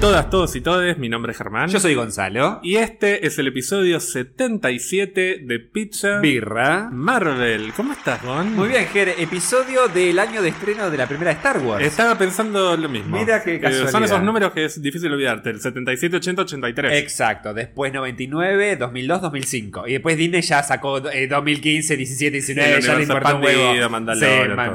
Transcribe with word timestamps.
todas, 0.00 0.30
todos 0.30 0.56
y 0.56 0.62
todes, 0.62 0.96
mi 0.96 1.10
nombre 1.10 1.32
es 1.32 1.38
Germán. 1.38 1.68
Yo 1.68 1.78
soy 1.78 1.94
Gonzalo. 1.94 2.60
Y 2.62 2.76
este 2.76 3.26
es 3.26 3.38
el 3.38 3.48
episodio 3.48 4.00
77 4.00 5.40
de 5.44 5.58
Pizza 5.60 6.20
Birra. 6.20 6.88
Marvel. 6.90 7.72
¿Cómo 7.76 7.92
estás, 7.92 8.22
Gon? 8.22 8.56
Muy 8.56 8.68
bien, 8.68 8.86
Ger. 8.86 9.14
Episodio 9.18 9.88
del 9.88 10.18
año 10.18 10.40
de 10.40 10.48
estreno 10.48 10.90
de 10.90 10.96
la 10.96 11.06
primera 11.06 11.32
Star 11.32 11.58
Wars. 11.58 11.84
Estaba 11.84 12.16
pensando 12.16 12.76
lo 12.78 12.88
mismo. 12.88 13.18
Mira 13.18 13.42
qué 13.42 13.56
Eh, 13.56 13.60
casualidad. 13.60 13.90
Son 13.90 14.04
esos 14.04 14.22
números 14.22 14.52
que 14.52 14.64
es 14.64 14.80
difícil 14.80 15.12
olvidarte. 15.12 15.50
El 15.50 15.60
77, 15.60 16.16
80, 16.16 16.42
83. 16.42 16.92
Exacto. 17.02 17.52
Después 17.52 17.92
99, 17.92 18.76
2002, 18.76 19.20
2005. 19.20 19.86
Y 19.86 19.92
después 19.92 20.16
Disney 20.16 20.40
ya 20.40 20.62
sacó 20.62 20.98
eh, 21.10 21.26
2015, 21.28 21.96
17, 21.98 22.30
19. 22.32 22.74
El 22.76 22.82
ya 22.82 22.94
le 22.94 23.02
importó 23.02 23.36
un 23.36 23.44
huevo. 23.44 24.14
Sí. 24.14 24.26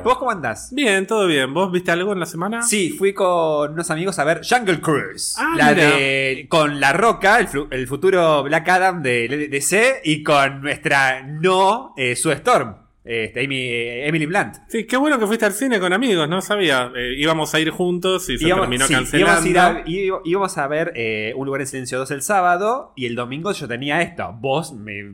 ¿Vos 0.04 0.18
cómo 0.20 0.30
andás? 0.32 0.70
Bien, 0.72 1.08
todo 1.08 1.26
bien. 1.26 1.52
¿Vos 1.52 1.72
viste 1.72 1.90
algo 1.90 2.14
en 2.14 2.20
la 2.20 2.28
semana? 2.28 2.62
Sí, 2.62 2.92
fui 2.92 3.12
con 3.14 3.72
unos 3.74 3.90
amigos 3.90 4.20
a 4.20 4.24
ver 4.24 4.42
Jungle 4.48 4.80
Cruise. 4.80 5.15
Ah, 5.38 5.54
la 5.58 5.72
mira. 5.74 5.88
de. 5.92 6.46
Con 6.50 6.80
La 6.80 6.94
Roca, 6.94 7.40
el, 7.40 7.48
fu- 7.48 7.68
el 7.72 7.88
futuro 7.88 8.44
Black 8.44 8.68
Adam 8.70 9.02
de 9.02 9.48
DC. 9.50 10.02
Y 10.04 10.24
con 10.24 10.62
nuestra 10.62 11.22
no 11.24 11.94
eh, 11.98 12.16
Sue 12.16 12.34
Storm. 12.34 12.76
Este, 13.08 13.46
Amy- 13.46 13.56
eh, 13.70 14.08
Emily 14.08 14.26
Blunt. 14.26 14.56
Sí, 14.68 14.86
qué 14.88 14.98
bueno 14.98 15.20
que 15.20 15.28
fuiste 15.28 15.46
al 15.46 15.54
cine 15.54 15.80
con 15.80 15.94
amigos, 15.94 16.28
no 16.28 16.42
sabía. 16.42 16.92
Eh, 16.96 17.14
íbamos 17.18 17.54
a 17.54 17.60
ir 17.60 17.70
juntos 17.70 18.28
y 18.30 18.38
se 18.40 18.46
Íbamos- 18.48 18.62
terminó 18.64 18.88
sí, 18.88 18.94
cancelando. 18.96 19.32
Íbamos 19.32 19.46
a, 19.46 19.50
ir 19.50 19.60
a, 19.60 19.86
í- 19.86 20.22
íbamos 20.26 20.58
a 20.58 20.68
ver 20.68 20.92
eh, 20.96 21.32
Un 21.36 21.46
lugar 21.46 21.62
en 21.62 21.68
silencio 21.68 22.00
2 22.00 22.10
el 22.10 22.24
sábado 22.24 22.94
y 22.96 23.06
el 23.06 23.14
domingo 23.14 23.52
yo 23.52 23.68
tenía 23.68 24.02
esto. 24.02 24.36
Vos 24.40 24.74
me, 24.74 25.14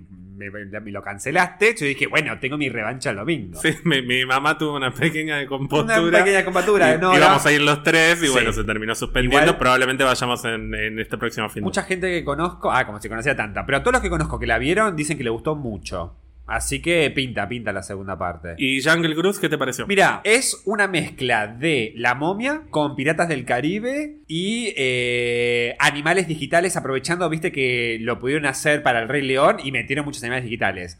me- 0.50 0.80
me 0.80 0.92
lo 0.92 1.02
cancelaste. 1.02 1.76
Yo 1.78 1.86
dije, 1.86 2.08
bueno, 2.08 2.40
tengo 2.40 2.58
mi 2.58 2.70
revancha 2.70 3.12
el 3.12 3.18
domingo. 3.18 3.60
Sí, 3.62 3.76
mi, 3.84 4.02
mi 4.02 4.26
mamá 4.26 4.58
tuvo 4.58 4.76
una 4.78 4.94
pequeña 4.94 5.46
compostura. 5.46 6.02
Una 6.02 6.20
pequeña 6.20 6.44
compostura. 6.46 6.96
Y- 6.96 6.98
no, 7.00 7.16
íbamos 7.16 7.46
a 7.46 7.52
ir 7.52 7.62
los 7.62 7.84
tres 7.84 8.24
y 8.24 8.28
Sí. 8.28 8.32
bueno, 8.32 8.52
se 8.54 8.64
terminó 8.64 8.96
suspendiendo. 8.96 9.38
Igual- 9.52 9.58
Probablemente 9.60 10.04
vayamos 10.04 10.44
en, 10.46 10.74
en 10.74 11.00
este 11.00 11.18
próximo 11.18 11.50
fin. 11.50 11.64
Mucha 11.64 11.84
gente 11.84 12.08
que 12.10 12.24
conozco, 12.24 12.72
ah, 12.72 12.86
como 12.86 13.00
si 13.00 13.08
conocía 13.10 13.36
tanta, 13.36 13.66
pero 13.66 13.78
a 13.80 13.82
todos 13.84 13.94
los 13.94 14.02
que 14.02 14.10
conozco 14.10 14.40
que 14.40 14.48
la 14.48 14.58
vieron 14.58 14.96
dicen 14.96 15.18
que 15.18 15.24
le 15.24 15.30
gustó 15.30 15.56
mucho. 15.56 16.16
Así 16.48 16.82
que 16.82 17.10
pinta, 17.12 17.48
pinta 17.48 17.72
la 17.72 17.84
segunda 17.84 18.18
parte. 18.18 18.56
¿Y 18.58 18.82
Jungle 18.84 19.16
Cruise 19.16 19.40
qué 19.40 19.48
te 19.48 19.58
pareció? 19.58 19.88
Mira, 19.88 20.22
es 20.24 20.62
una 20.66 20.88
mezcla 20.88 21.48
de 21.48 21.94
La 21.96 22.14
momia 22.16 22.64
con 22.70 22.96
Piratas 22.96 23.30
del 23.30 23.46
Caribe 23.46 24.18
y 24.28 24.74
eh, 24.76 25.76
animales 25.80 26.28
digitales, 26.28 26.76
aprovechando, 26.76 27.30
viste, 27.30 27.52
que 27.52 28.00
lo 28.02 28.20
pudieron 28.20 28.46
hacer 28.46 28.84
para 28.84 29.02
el 29.02 29.08
Rey 29.08 29.22
León 29.22 29.58
y 29.64 29.72
metieron 29.72 30.04
muchos 30.04 30.24
animales 30.24 30.44
digitales. 30.44 31.00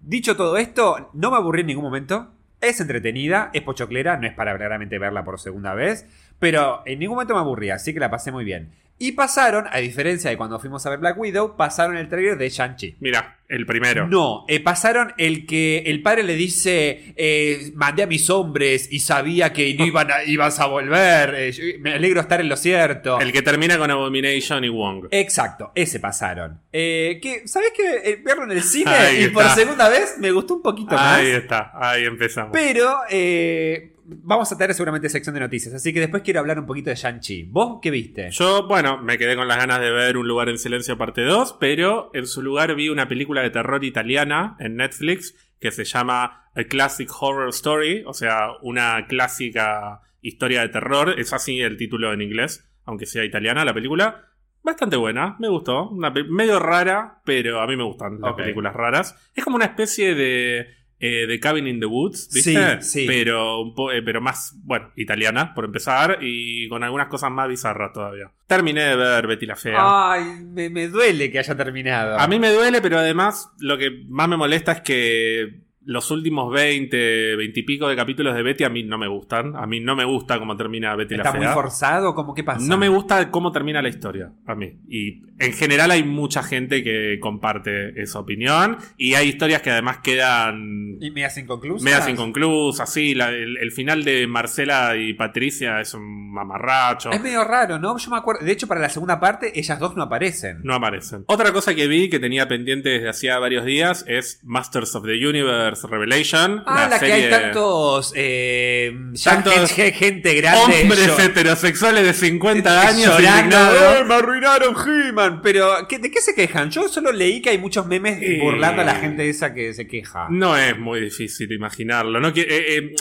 Dicho 0.00 0.36
todo 0.36 0.56
esto, 0.58 1.10
no 1.14 1.30
me 1.30 1.36
aburrí 1.36 1.60
en 1.60 1.68
ningún 1.68 1.84
momento. 1.84 2.32
Es 2.60 2.80
entretenida, 2.80 3.50
es 3.54 3.62
pochoclera, 3.62 4.18
no 4.18 4.26
es 4.26 4.34
para 4.34 4.52
verdaderamente 4.52 4.98
verla 4.98 5.24
por 5.24 5.40
segunda 5.40 5.72
vez, 5.72 6.06
pero 6.38 6.82
en 6.84 6.98
ningún 6.98 7.16
momento 7.16 7.34
me 7.34 7.40
aburrí, 7.40 7.70
así 7.70 7.94
que 7.94 8.00
la 8.00 8.10
pasé 8.10 8.32
muy 8.32 8.44
bien. 8.44 8.72
Y 9.02 9.12
pasaron, 9.12 9.64
a 9.72 9.78
diferencia 9.78 10.28
de 10.28 10.36
cuando 10.36 10.60
fuimos 10.60 10.84
a 10.84 10.90
ver 10.90 10.98
Black 10.98 11.16
Widow, 11.16 11.56
pasaron 11.56 11.96
el 11.96 12.06
trailer 12.06 12.36
de 12.36 12.50
Shang-Chi. 12.50 12.96
Mira, 13.00 13.38
el 13.48 13.64
primero. 13.64 14.06
No, 14.06 14.44
eh, 14.46 14.60
pasaron 14.60 15.14
el 15.16 15.46
que 15.46 15.84
el 15.86 16.02
padre 16.02 16.22
le 16.22 16.34
dice, 16.34 17.14
eh, 17.16 17.72
mandé 17.74 18.02
a 18.02 18.06
mis 18.06 18.28
hombres 18.28 18.92
y 18.92 18.98
sabía 18.98 19.54
que 19.54 19.72
no 19.72 19.86
iban 19.86 20.10
a, 20.10 20.22
ibas 20.24 20.60
a 20.60 20.66
volver, 20.66 21.34
eh, 21.34 21.78
me 21.80 21.94
alegro 21.94 22.20
estar 22.20 22.42
en 22.42 22.50
lo 22.50 22.58
cierto. 22.58 23.18
El 23.18 23.32
que 23.32 23.40
termina 23.40 23.78
con 23.78 23.90
Abomination 23.90 24.64
y 24.64 24.68
Wong. 24.68 25.06
Exacto, 25.12 25.72
ese 25.74 25.98
pasaron. 25.98 26.60
Eh, 26.70 27.20
que, 27.22 27.48
¿Sabes 27.48 27.72
qué? 27.74 28.20
Verlo 28.22 28.44
en 28.44 28.50
el 28.50 28.62
cine 28.62 28.90
Ahí 28.90 29.24
y 29.24 29.28
por 29.28 29.48
segunda 29.48 29.88
vez 29.88 30.16
me 30.18 30.30
gustó 30.30 30.56
un 30.56 30.62
poquito 30.62 30.94
más. 30.94 31.20
Ahí 31.20 31.28
está, 31.28 31.72
ahí 31.74 32.04
empezamos. 32.04 32.50
Pero 32.52 32.98
eh, 33.08 33.94
vamos 34.22 34.50
a 34.50 34.58
tener 34.58 34.74
seguramente 34.74 35.08
sección 35.08 35.34
de 35.34 35.40
noticias, 35.40 35.74
así 35.74 35.92
que 35.92 36.00
después 36.00 36.22
quiero 36.22 36.40
hablar 36.40 36.58
un 36.58 36.66
poquito 36.66 36.90
de 36.90 36.96
Shang-Chi. 36.96 37.44
¿Vos 37.44 37.78
qué 37.80 37.90
viste? 37.90 38.30
Yo, 38.30 38.66
bueno, 38.66 38.98
me 38.98 39.18
quedé 39.18 39.36
con 39.36 39.48
las 39.48 39.58
ganas 39.58 39.80
de 39.80 39.90
ver 39.90 40.16
Un 40.16 40.28
lugar 40.28 40.48
en 40.48 40.58
silencio 40.58 40.98
parte 40.98 41.22
2, 41.22 41.56
pero 41.60 42.10
en 42.14 42.26
su 42.26 42.42
lugar 42.42 42.74
vi 42.74 42.88
una 42.88 43.08
película 43.08 43.42
de 43.42 43.50
terror 43.50 43.84
italiana 43.84 44.56
en 44.58 44.76
Netflix 44.76 45.34
que 45.60 45.70
se 45.70 45.84
llama 45.84 46.50
A 46.54 46.64
Classic 46.64 47.08
Horror 47.20 47.50
Story, 47.50 48.02
o 48.06 48.14
sea, 48.14 48.48
una 48.62 49.06
clásica 49.06 50.00
historia 50.22 50.62
de 50.62 50.70
terror, 50.70 51.14
es 51.18 51.32
así 51.32 51.60
el 51.60 51.76
título 51.76 52.12
en 52.12 52.22
inglés, 52.22 52.68
aunque 52.84 53.06
sea 53.06 53.24
italiana 53.24 53.64
la 53.64 53.74
película. 53.74 54.26
Bastante 54.62 54.96
buena, 54.96 55.36
me 55.38 55.48
gustó. 55.48 55.88
Una 55.88 56.10
medio 56.10 56.58
rara, 56.58 57.22
pero 57.24 57.60
a 57.60 57.66
mí 57.66 57.76
me 57.76 57.84
gustan 57.84 58.20
las 58.20 58.34
películas 58.34 58.74
raras. 58.74 59.30
Es 59.34 59.42
como 59.42 59.56
una 59.56 59.64
especie 59.64 60.14
de, 60.14 60.66
eh, 61.00 61.26
de 61.26 61.40
Cabin 61.40 61.66
in 61.66 61.80
the 61.80 61.86
Woods, 61.86 62.28
¿viste? 62.32 62.82
Sí, 62.82 63.00
sí. 63.00 63.06
Pero, 63.06 63.62
un 63.62 63.74
po- 63.74 63.90
eh, 63.90 64.02
pero 64.02 64.20
más, 64.20 64.54
bueno, 64.64 64.90
italiana, 64.96 65.54
por 65.54 65.64
empezar, 65.64 66.18
y 66.20 66.68
con 66.68 66.84
algunas 66.84 67.08
cosas 67.08 67.30
más 67.30 67.48
bizarras 67.48 67.92
todavía. 67.92 68.30
Terminé 68.46 68.82
de 68.82 68.96
ver 68.96 69.26
Betty 69.26 69.46
la 69.46 69.56
Fea. 69.56 69.76
Ay, 70.12 70.24
me, 70.44 70.68
me 70.70 70.88
duele 70.88 71.30
que 71.32 71.38
haya 71.38 71.56
terminado. 71.56 72.18
A 72.18 72.26
mí 72.28 72.38
me 72.38 72.50
duele, 72.52 72.80
pero 72.82 72.98
además 72.98 73.50
lo 73.60 73.78
que 73.78 73.90
más 74.08 74.28
me 74.28 74.36
molesta 74.36 74.72
es 74.72 74.80
que 74.82 75.60
los 75.90 76.10
últimos 76.12 76.52
20, 76.52 77.34
20 77.36 77.58
y 77.60 77.62
pico 77.64 77.88
de 77.88 77.96
capítulos 77.96 78.34
de 78.36 78.42
Betty 78.44 78.62
a 78.62 78.68
mí 78.68 78.84
no 78.84 78.96
me 78.96 79.08
gustan. 79.08 79.56
A 79.56 79.66
mí 79.66 79.80
no 79.80 79.96
me 79.96 80.04
gusta 80.04 80.38
cómo 80.38 80.56
termina 80.56 80.94
Betty 80.94 81.16
¿Está 81.16 81.30
la 81.30 81.36
muy 81.36 81.46
Fea. 81.46 81.52
forzado? 81.54 82.14
¿Cómo 82.14 82.32
qué 82.32 82.44
pasa? 82.44 82.64
No 82.64 82.78
me 82.78 82.88
gusta 82.88 83.30
cómo 83.32 83.50
termina 83.50 83.82
la 83.82 83.88
historia, 83.88 84.30
a 84.46 84.54
mí. 84.54 84.72
Y 84.88 85.22
en 85.40 85.52
general 85.52 85.90
hay 85.90 86.04
mucha 86.04 86.44
gente 86.44 86.84
que 86.84 87.18
comparte 87.20 88.00
esa 88.00 88.20
opinión. 88.20 88.76
Y 88.96 89.14
hay 89.14 89.28
historias 89.30 89.62
que 89.62 89.70
además 89.70 89.98
quedan 89.98 90.96
¿Y 91.00 91.10
medias 91.10 91.36
inconclusas? 91.38 91.82
medias 91.82 92.08
inconclusas. 92.08 92.92
Sí, 92.92 93.14
la- 93.14 93.30
el, 93.30 93.56
el 93.56 93.72
final 93.72 94.04
de 94.04 94.26
Marcela 94.28 94.96
y 94.96 95.14
Patricia 95.14 95.80
es 95.80 95.92
un 95.94 96.32
mamarracho. 96.32 97.10
Es 97.10 97.20
medio 97.20 97.42
raro, 97.42 97.78
¿no? 97.80 97.98
Yo 97.98 98.10
me 98.10 98.16
acuerdo. 98.16 98.44
De 98.44 98.52
hecho, 98.52 98.68
para 98.68 98.80
la 98.80 98.88
segunda 98.90 99.18
parte, 99.18 99.58
ellas 99.58 99.78
dos 99.80 99.96
no 99.96 100.04
aparecen. 100.04 100.60
No 100.62 100.74
aparecen. 100.74 101.24
Otra 101.26 101.52
cosa 101.52 101.74
que 101.74 101.88
vi 101.88 102.08
que 102.08 102.20
tenía 102.20 102.46
pendiente 102.46 102.90
desde 102.90 103.08
hacía 103.08 103.38
varios 103.40 103.64
días 103.64 104.04
es 104.06 104.40
Masters 104.44 104.94
of 104.94 105.04
the 105.04 105.26
Universe 105.26 105.79
Revelation. 105.84 106.62
Ah, 106.66 106.86
la, 106.90 106.98
que 106.98 107.06
serie 107.06 107.24
hay 107.26 107.30
tantos. 107.30 108.12
Eh, 108.16 108.92
Tantos 109.22 109.70
gente, 109.72 110.34
grande. 110.34 110.82
Hombres 110.82 111.06
yo- 111.06 111.18
heterosexuales 111.18 112.04
de 112.04 112.12
50 112.14 112.80
años 112.88 113.18
llorando. 113.18 113.56
"Eh, 113.56 114.04
me 114.04 114.14
arruinaron 114.14 114.74
He-Man. 114.74 115.40
Pero, 115.42 115.86
¿qué- 115.88 115.98
¿de 115.98 116.10
qué 116.10 116.20
se 116.20 116.34
quejan? 116.34 116.70
Yo 116.70 116.88
solo 116.88 117.12
leí 117.12 117.40
que 117.42 117.50
hay 117.50 117.58
muchos 117.58 117.86
memes 117.86 118.18
Eh. 118.22 118.38
burlando 118.42 118.82
a 118.82 118.84
la 118.84 118.94
gente 118.96 119.28
esa 119.28 119.54
que 119.54 119.72
se 119.74 119.86
queja. 119.86 120.26
No 120.30 120.56
es 120.56 120.78
muy 120.78 121.00
difícil 121.00 121.50
imaginarlo. 121.52 122.20
No, 122.20 122.28
eh, 122.28 122.34
eh, 122.48 122.94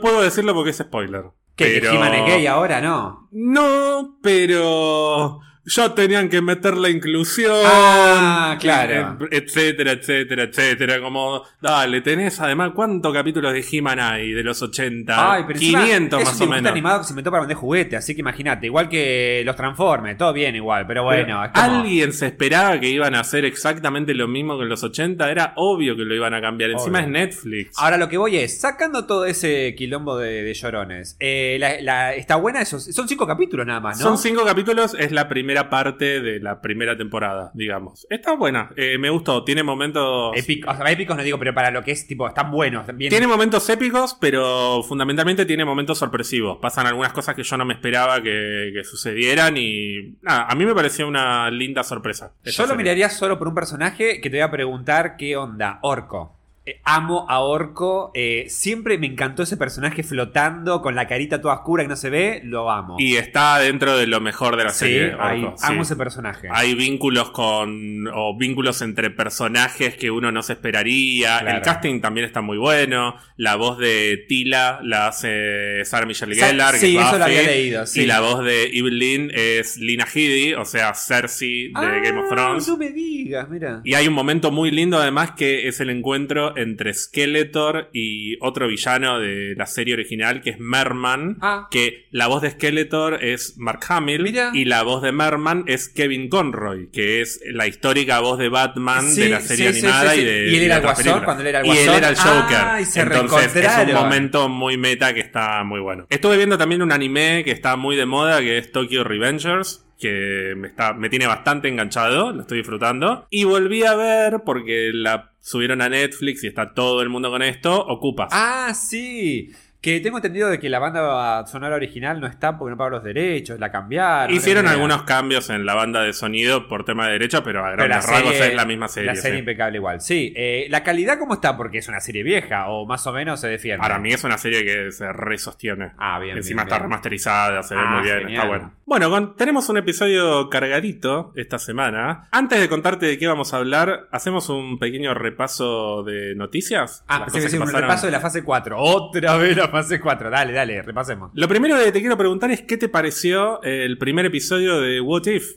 puedo 0.00 0.22
decirlo 0.22 0.54
porque 0.54 0.70
es 0.70 0.78
spoiler. 0.78 1.22
¿Que 1.56 1.66
pero... 1.66 1.90
que 1.90 1.96
He-Man 1.96 2.14
es 2.14 2.26
gay 2.26 2.46
ahora? 2.46 2.80
No. 2.80 3.28
No, 3.30 4.18
pero 4.22 5.40
ya 5.64 5.94
tenían 5.94 6.28
que 6.28 6.40
meter 6.42 6.76
la 6.76 6.88
inclusión. 6.90 7.52
Ah, 7.64 8.56
claro. 8.60 9.18
eh, 9.30 9.42
Etcétera, 9.42 9.92
etcétera, 9.92 10.44
etcétera. 10.44 11.00
Como, 11.00 11.42
dale, 11.60 12.00
tenés 12.00 12.40
además, 12.40 12.72
¿cuántos 12.74 13.12
capítulos 13.12 13.52
de 13.52 13.64
He-Man 13.70 14.00
hay 14.00 14.32
de 14.32 14.42
los 14.42 14.60
80? 14.62 15.32
Ay, 15.34 15.44
pero 15.46 15.58
encima 15.58 15.82
500 15.84 16.20
es 16.20 16.26
más 16.26 16.40
un 16.40 16.48
o 16.48 16.50
menos. 16.50 16.72
animado 16.72 16.98
que 17.00 17.04
se 17.06 17.12
inventó 17.12 17.30
para 17.30 17.42
vender 17.42 17.56
juguete, 17.56 17.96
así 17.96 18.14
que 18.14 18.20
imagínate, 18.20 18.66
igual 18.66 18.88
que 18.88 19.42
los 19.44 19.54
Transformers, 19.56 20.18
todo 20.18 20.32
bien 20.32 20.56
igual, 20.56 20.86
pero 20.86 21.04
bueno, 21.04 21.22
Pero 21.26 21.44
es 21.44 21.50
como- 21.52 21.76
¿Alguien 21.78 22.12
se 22.12 22.26
esperaba 22.26 22.80
que 22.80 22.88
iban 22.88 23.14
a 23.14 23.20
hacer 23.20 23.44
exactamente 23.44 24.14
lo 24.14 24.26
mismo 24.28 24.56
que 24.56 24.64
en 24.64 24.68
los 24.68 24.82
80? 24.82 25.30
Era 25.30 25.52
obvio 25.56 25.96
que 25.96 26.02
lo 26.04 26.14
iban 26.14 26.34
a 26.34 26.40
cambiar. 26.40 26.70
Encima 26.70 27.00
es 27.00 27.08
Netflix. 27.08 27.78
Ahora 27.78 27.96
lo 27.98 28.08
que 28.08 28.16
voy 28.18 28.36
es, 28.36 28.60
sacando 28.60 29.06
todo 29.06 29.26
ese 29.26 29.74
quilombo 29.76 30.16
de, 30.18 30.42
de 30.42 30.54
llorones, 30.54 31.16
eh, 31.20 31.56
la- 31.60 31.80
la- 31.80 32.14
¿está 32.14 32.36
buena? 32.36 32.60
Esos, 32.62 32.84
son 32.84 33.06
cinco 33.08 33.26
capítulos 33.26 33.66
nada 33.66 33.80
más, 33.80 33.98
¿no? 33.98 34.04
Son 34.06 34.18
cinco 34.18 34.44
capítulos, 34.44 34.96
es 34.98 35.12
la 35.12 35.28
primera 35.28 35.51
parte 35.70 36.20
de 36.20 36.40
la 36.40 36.60
primera 36.60 36.96
temporada, 36.96 37.50
digamos. 37.54 38.06
Está 38.10 38.34
buena, 38.34 38.70
eh, 38.76 38.98
me 38.98 39.10
gustó. 39.10 39.44
Tiene 39.44 39.62
momentos. 39.62 40.36
Épicos, 40.36 40.74
o 40.74 40.76
sea, 40.76 40.90
épicos 40.90 41.16
no 41.16 41.22
digo, 41.22 41.38
pero 41.38 41.54
para 41.54 41.70
lo 41.70 41.82
que 41.82 41.92
es, 41.92 42.06
tipo, 42.06 42.26
están 42.26 42.50
buenos. 42.50 42.86
Bien, 42.94 43.10
Tiene 43.10 43.26
momentos 43.26 43.68
épicos, 43.68 44.16
pero 44.20 44.82
fundamentalmente 44.82 45.46
tiene 45.46 45.64
momentos 45.64 45.98
sorpresivos. 45.98 46.58
Pasan 46.60 46.86
algunas 46.86 47.12
cosas 47.12 47.34
que 47.34 47.42
yo 47.42 47.56
no 47.56 47.64
me 47.64 47.74
esperaba 47.74 48.22
que, 48.22 48.70
que 48.74 48.84
sucedieran 48.84 49.56
y 49.56 50.16
nada, 50.22 50.46
a 50.48 50.54
mí 50.54 50.64
me 50.64 50.74
pareció 50.74 51.06
una 51.06 51.50
linda 51.50 51.82
sorpresa. 51.82 52.34
Yo 52.44 52.66
lo 52.66 52.74
miraría 52.74 53.08
solo 53.08 53.38
por 53.38 53.48
un 53.48 53.54
personaje 53.54 54.20
que 54.20 54.30
te 54.30 54.36
voy 54.36 54.42
a 54.42 54.50
preguntar 54.50 55.16
qué 55.16 55.36
onda. 55.36 55.78
Orco. 55.82 56.41
Eh, 56.64 56.80
amo 56.84 57.26
a 57.28 57.40
Orco. 57.40 58.12
eh, 58.14 58.44
siempre 58.48 58.96
me 58.96 59.06
encantó 59.08 59.42
ese 59.42 59.56
personaje 59.56 60.02
flotando 60.04 60.80
con 60.80 60.94
la 60.94 61.08
carita 61.08 61.40
toda 61.40 61.54
oscura 61.54 61.82
que 61.82 61.88
no 61.88 61.96
se 61.96 62.08
ve. 62.08 62.40
Lo 62.44 62.70
amo. 62.70 62.96
Y 63.00 63.16
está 63.16 63.58
dentro 63.58 63.96
de 63.96 64.06
lo 64.06 64.20
mejor 64.20 64.56
de 64.56 64.64
la 64.64 64.70
sí, 64.70 64.84
serie. 64.86 65.10
sí. 65.56 65.64
amo 65.64 65.82
ese 65.82 65.96
personaje. 65.96 66.48
Hay 66.52 66.74
vínculos 66.74 67.30
con. 67.30 68.06
o 68.14 68.36
vínculos 68.38 68.80
entre 68.82 69.10
personajes 69.10 69.96
que 69.96 70.10
uno 70.12 70.30
no 70.30 70.42
se 70.42 70.52
esperaría. 70.52 71.40
Claro. 71.40 71.56
El 71.58 71.62
casting 71.64 72.00
también 72.00 72.26
está 72.26 72.40
muy 72.42 72.58
bueno. 72.58 73.16
La 73.36 73.56
voz 73.56 73.78
de 73.78 74.24
Tila 74.28 74.78
la 74.84 75.08
hace 75.08 75.84
Sarah 75.84 76.06
Michelle 76.06 76.34
Gellar. 76.36 76.74
sí, 76.76 76.96
es 76.96 77.02
eso 77.02 77.18
lo 77.18 77.24
Buffy, 77.24 77.38
había 77.38 77.42
leído, 77.42 77.86
sí. 77.86 78.02
Y 78.02 78.06
la 78.06 78.20
voz 78.20 78.44
de 78.44 78.64
Evelyn 78.66 79.32
es 79.34 79.78
Lina 79.78 80.04
Headey, 80.12 80.54
o 80.54 80.64
sea, 80.64 80.94
Cersei 80.94 81.68
de 81.68 81.72
Ah, 81.74 81.98
Game 82.02 82.20
of 82.20 82.28
Thrones. 82.28 82.68
No 82.68 82.76
me 82.76 82.90
digas, 82.92 83.48
mira. 83.48 83.80
Y 83.82 83.94
hay 83.94 84.06
un 84.06 84.14
momento 84.14 84.52
muy 84.52 84.70
lindo 84.70 84.98
además 84.98 85.32
que 85.32 85.66
es 85.66 85.80
el 85.80 85.90
encuentro 85.90 86.51
entre 86.56 86.94
Skeletor 86.94 87.90
y 87.92 88.36
otro 88.40 88.68
villano 88.68 89.20
de 89.20 89.54
la 89.56 89.66
serie 89.66 89.94
original 89.94 90.40
que 90.42 90.50
es 90.50 90.58
Merman. 90.58 91.38
Ah. 91.40 91.68
Que 91.70 92.06
la 92.10 92.26
voz 92.26 92.42
de 92.42 92.50
Skeletor 92.50 93.22
es 93.22 93.54
Mark 93.58 93.80
Hamill 93.88 94.34
y 94.54 94.64
la 94.64 94.82
voz 94.82 95.02
de 95.02 95.12
Merman 95.12 95.64
es 95.66 95.88
Kevin 95.88 96.28
Conroy, 96.28 96.88
que 96.92 97.20
es 97.20 97.40
la 97.52 97.66
histórica 97.66 98.20
voz 98.20 98.38
de 98.38 98.48
Batman 98.48 99.10
Sí, 99.10 99.22
de 99.22 99.28
la 99.30 99.40
serie 99.40 99.72
sí, 99.72 99.80
animada 99.86 100.14
sí, 100.14 100.20
y 100.20 100.24
de 100.24 100.48
Y 100.50 100.56
él 100.56 100.62
era 100.62 100.76
el 100.76 100.82
Guasón 100.82 101.24
cuando 101.24 101.42
él 101.42 101.46
era 101.48 101.60
el 101.60 101.66
Y 101.66 101.70
él 101.70 101.76
Guasón. 101.76 101.94
era 101.96 102.08
el 102.08 102.16
Joker. 102.16 102.56
Ah, 102.60 102.80
y 102.80 102.84
se 102.84 103.00
Entonces 103.00 103.56
es 103.56 103.78
un 103.88 103.94
momento 103.94 104.48
muy 104.48 104.76
meta 104.76 105.14
que 105.14 105.20
está 105.20 105.64
muy 105.64 105.80
bueno. 105.80 106.06
Estuve 106.10 106.36
viendo 106.36 106.58
también 106.58 106.82
un 106.82 106.92
anime 106.92 107.42
que 107.44 107.50
está 107.50 107.76
muy 107.76 107.96
de 107.96 108.06
moda, 108.06 108.40
que 108.40 108.58
es 108.58 108.72
Tokyo 108.72 109.04
Revengers. 109.04 109.84
Que 109.98 110.54
me, 110.56 110.66
está, 110.66 110.94
me 110.94 111.08
tiene 111.08 111.28
bastante 111.28 111.68
enganchado, 111.68 112.32
lo 112.32 112.40
estoy 112.40 112.58
disfrutando. 112.58 113.26
Y 113.30 113.44
volví 113.44 113.84
a 113.84 113.94
ver, 113.94 114.40
porque 114.44 114.90
la 114.92 115.31
subieron 115.42 115.82
a 115.82 115.88
Netflix 115.88 116.42
y 116.44 116.46
está 116.46 116.72
todo 116.72 117.02
el 117.02 117.10
mundo 117.10 117.30
con 117.30 117.42
esto, 117.42 117.84
Ocupas. 117.86 118.28
Ah, 118.32 118.72
sí. 118.74 119.52
Que 119.82 119.98
tengo 119.98 120.18
entendido 120.18 120.48
de 120.48 120.60
que 120.60 120.68
la 120.68 120.78
banda 120.78 121.44
sonora 121.46 121.74
original 121.74 122.20
no 122.20 122.28
está 122.28 122.56
porque 122.56 122.70
no 122.70 122.76
pagaron 122.76 122.98
los 122.98 123.04
derechos, 123.04 123.58
la 123.58 123.72
cambiaron. 123.72 124.32
Hicieron 124.34 124.64
no 124.66 124.70
algunos 124.70 125.02
cambios 125.02 125.50
en 125.50 125.66
la 125.66 125.74
banda 125.74 126.02
de 126.02 126.12
sonido 126.12 126.68
por 126.68 126.84
tema 126.84 127.06
de 127.06 127.14
derecho, 127.14 127.42
pero 127.42 127.66
a 127.66 127.70
Pero 127.72 127.88
grandes 127.88 128.08
rasgos 128.08 128.34
es 128.34 128.54
la 128.54 128.64
misma 128.64 128.86
serie. 128.86 129.08
La 129.08 129.16
serie 129.16 129.38
sí. 129.38 129.40
impecable 129.40 129.78
igual. 129.78 130.00
Sí, 130.00 130.32
eh, 130.36 130.66
la 130.70 130.84
calidad 130.84 131.18
cómo 131.18 131.34
está 131.34 131.56
porque 131.56 131.78
es 131.78 131.88
una 131.88 131.98
serie 131.98 132.22
vieja 132.22 132.68
o 132.68 132.86
más 132.86 133.04
o 133.08 133.12
menos 133.12 133.40
se 133.40 133.48
defiende. 133.48 133.80
Para 133.82 133.98
mí 133.98 134.12
es 134.12 134.22
una 134.22 134.38
serie 134.38 134.64
que 134.64 134.92
se 134.92 135.12
re 135.12 135.36
sostiene. 135.36 135.90
Ah, 135.98 136.20
bien. 136.20 136.36
Encima 136.36 136.62
bien, 136.62 136.68
está 136.68 136.76
bien. 136.76 136.82
remasterizada, 136.84 137.62
se 137.64 137.74
ve 137.74 137.80
Ah, 137.84 137.90
muy 137.96 138.02
bien, 138.04 138.18
genial. 138.20 138.34
está 138.36 138.46
bueno. 138.48 138.72
Bueno, 138.86 139.10
con- 139.10 139.36
tenemos 139.36 139.68
un 139.68 139.78
episodio 139.78 140.48
cargadito 140.48 141.32
esta 141.34 141.58
semana. 141.58 142.28
Antes 142.30 142.60
de 142.60 142.68
contarte 142.68 143.06
de 143.06 143.18
qué 143.18 143.26
vamos 143.26 143.52
a 143.52 143.56
hablar, 143.56 144.06
hacemos 144.12 144.48
un 144.48 144.78
pequeño 144.78 145.12
repaso 145.14 146.04
de 146.04 146.36
noticias. 146.36 147.02
Ah, 147.08 147.24
cosas 147.24 147.42
decir 147.42 147.60
un 147.60 147.72
repaso 147.72 148.06
de 148.06 148.12
la 148.12 148.20
fase 148.20 148.44
4. 148.44 148.76
Otra 148.78 149.36
vez 149.38 149.56
la 149.56 149.71
fase 149.72 150.00
4. 150.00 150.30
Dale, 150.30 150.52
dale, 150.52 150.82
repasemos. 150.82 151.32
Lo 151.34 151.48
primero 151.48 151.76
que 151.76 151.90
te 151.90 152.00
quiero 152.00 152.16
preguntar 152.16 152.52
es 152.52 152.62
qué 152.62 152.76
te 152.76 152.88
pareció 152.88 153.60
el 153.62 153.98
primer 153.98 154.26
episodio 154.26 154.80
de 154.80 155.00
What 155.00 155.26
If. 155.26 155.56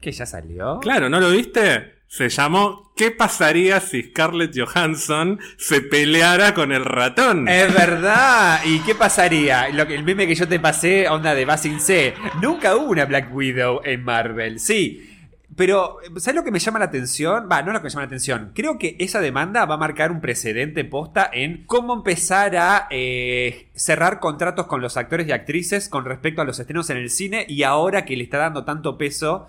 ¿Que 0.00 0.12
ya 0.12 0.24
salió? 0.24 0.78
Claro, 0.80 1.10
¿no 1.10 1.20
lo 1.20 1.30
viste? 1.30 1.98
Se 2.06 2.30
llamó 2.30 2.88
¿Qué 2.98 3.12
pasaría 3.12 3.78
si 3.78 4.02
Scarlett 4.02 4.58
Johansson 4.58 5.38
se 5.56 5.82
peleara 5.82 6.52
con 6.52 6.72
el 6.72 6.84
ratón? 6.84 7.46
Es 7.46 7.72
verdad. 7.72 8.60
¿Y 8.64 8.80
qué 8.80 8.96
pasaría? 8.96 9.68
Lo 9.68 9.86
que, 9.86 9.94
el 9.94 10.02
meme 10.02 10.26
que 10.26 10.34
yo 10.34 10.48
te 10.48 10.58
pasé, 10.58 11.08
onda 11.08 11.32
de 11.32 11.44
Basin 11.44 11.78
C. 11.78 12.14
Nunca 12.42 12.74
hubo 12.74 12.90
una 12.90 13.04
Black 13.04 13.32
Widow 13.32 13.82
en 13.84 14.02
Marvel. 14.02 14.58
Sí. 14.58 15.17
Pero, 15.58 15.98
¿sabes 16.18 16.36
lo 16.36 16.44
que 16.44 16.52
me 16.52 16.60
llama 16.60 16.78
la 16.78 16.84
atención? 16.84 17.48
Va, 17.50 17.62
no 17.62 17.70
es 17.70 17.74
lo 17.74 17.80
que 17.80 17.86
me 17.86 17.90
llama 17.90 18.02
la 18.02 18.06
atención. 18.06 18.52
Creo 18.54 18.78
que 18.78 18.94
esa 19.00 19.20
demanda 19.20 19.64
va 19.64 19.74
a 19.74 19.78
marcar 19.78 20.12
un 20.12 20.20
precedente 20.20 20.84
posta 20.84 21.28
en 21.32 21.64
cómo 21.66 21.94
empezar 21.94 22.56
a 22.56 22.86
eh, 22.92 23.68
cerrar 23.74 24.20
contratos 24.20 24.68
con 24.68 24.80
los 24.80 24.96
actores 24.96 25.26
y 25.26 25.32
actrices 25.32 25.88
con 25.88 26.04
respecto 26.04 26.40
a 26.40 26.44
los 26.44 26.60
estrenos 26.60 26.90
en 26.90 26.98
el 26.98 27.10
cine 27.10 27.44
y 27.48 27.64
ahora 27.64 28.04
que 28.04 28.16
le 28.16 28.22
está 28.22 28.38
dando 28.38 28.64
tanto 28.64 28.96
peso 28.96 29.48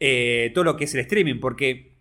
eh, 0.00 0.50
todo 0.54 0.64
lo 0.64 0.78
que 0.78 0.84
es 0.84 0.94
el 0.94 1.00
streaming. 1.00 1.40
Porque 1.40 1.92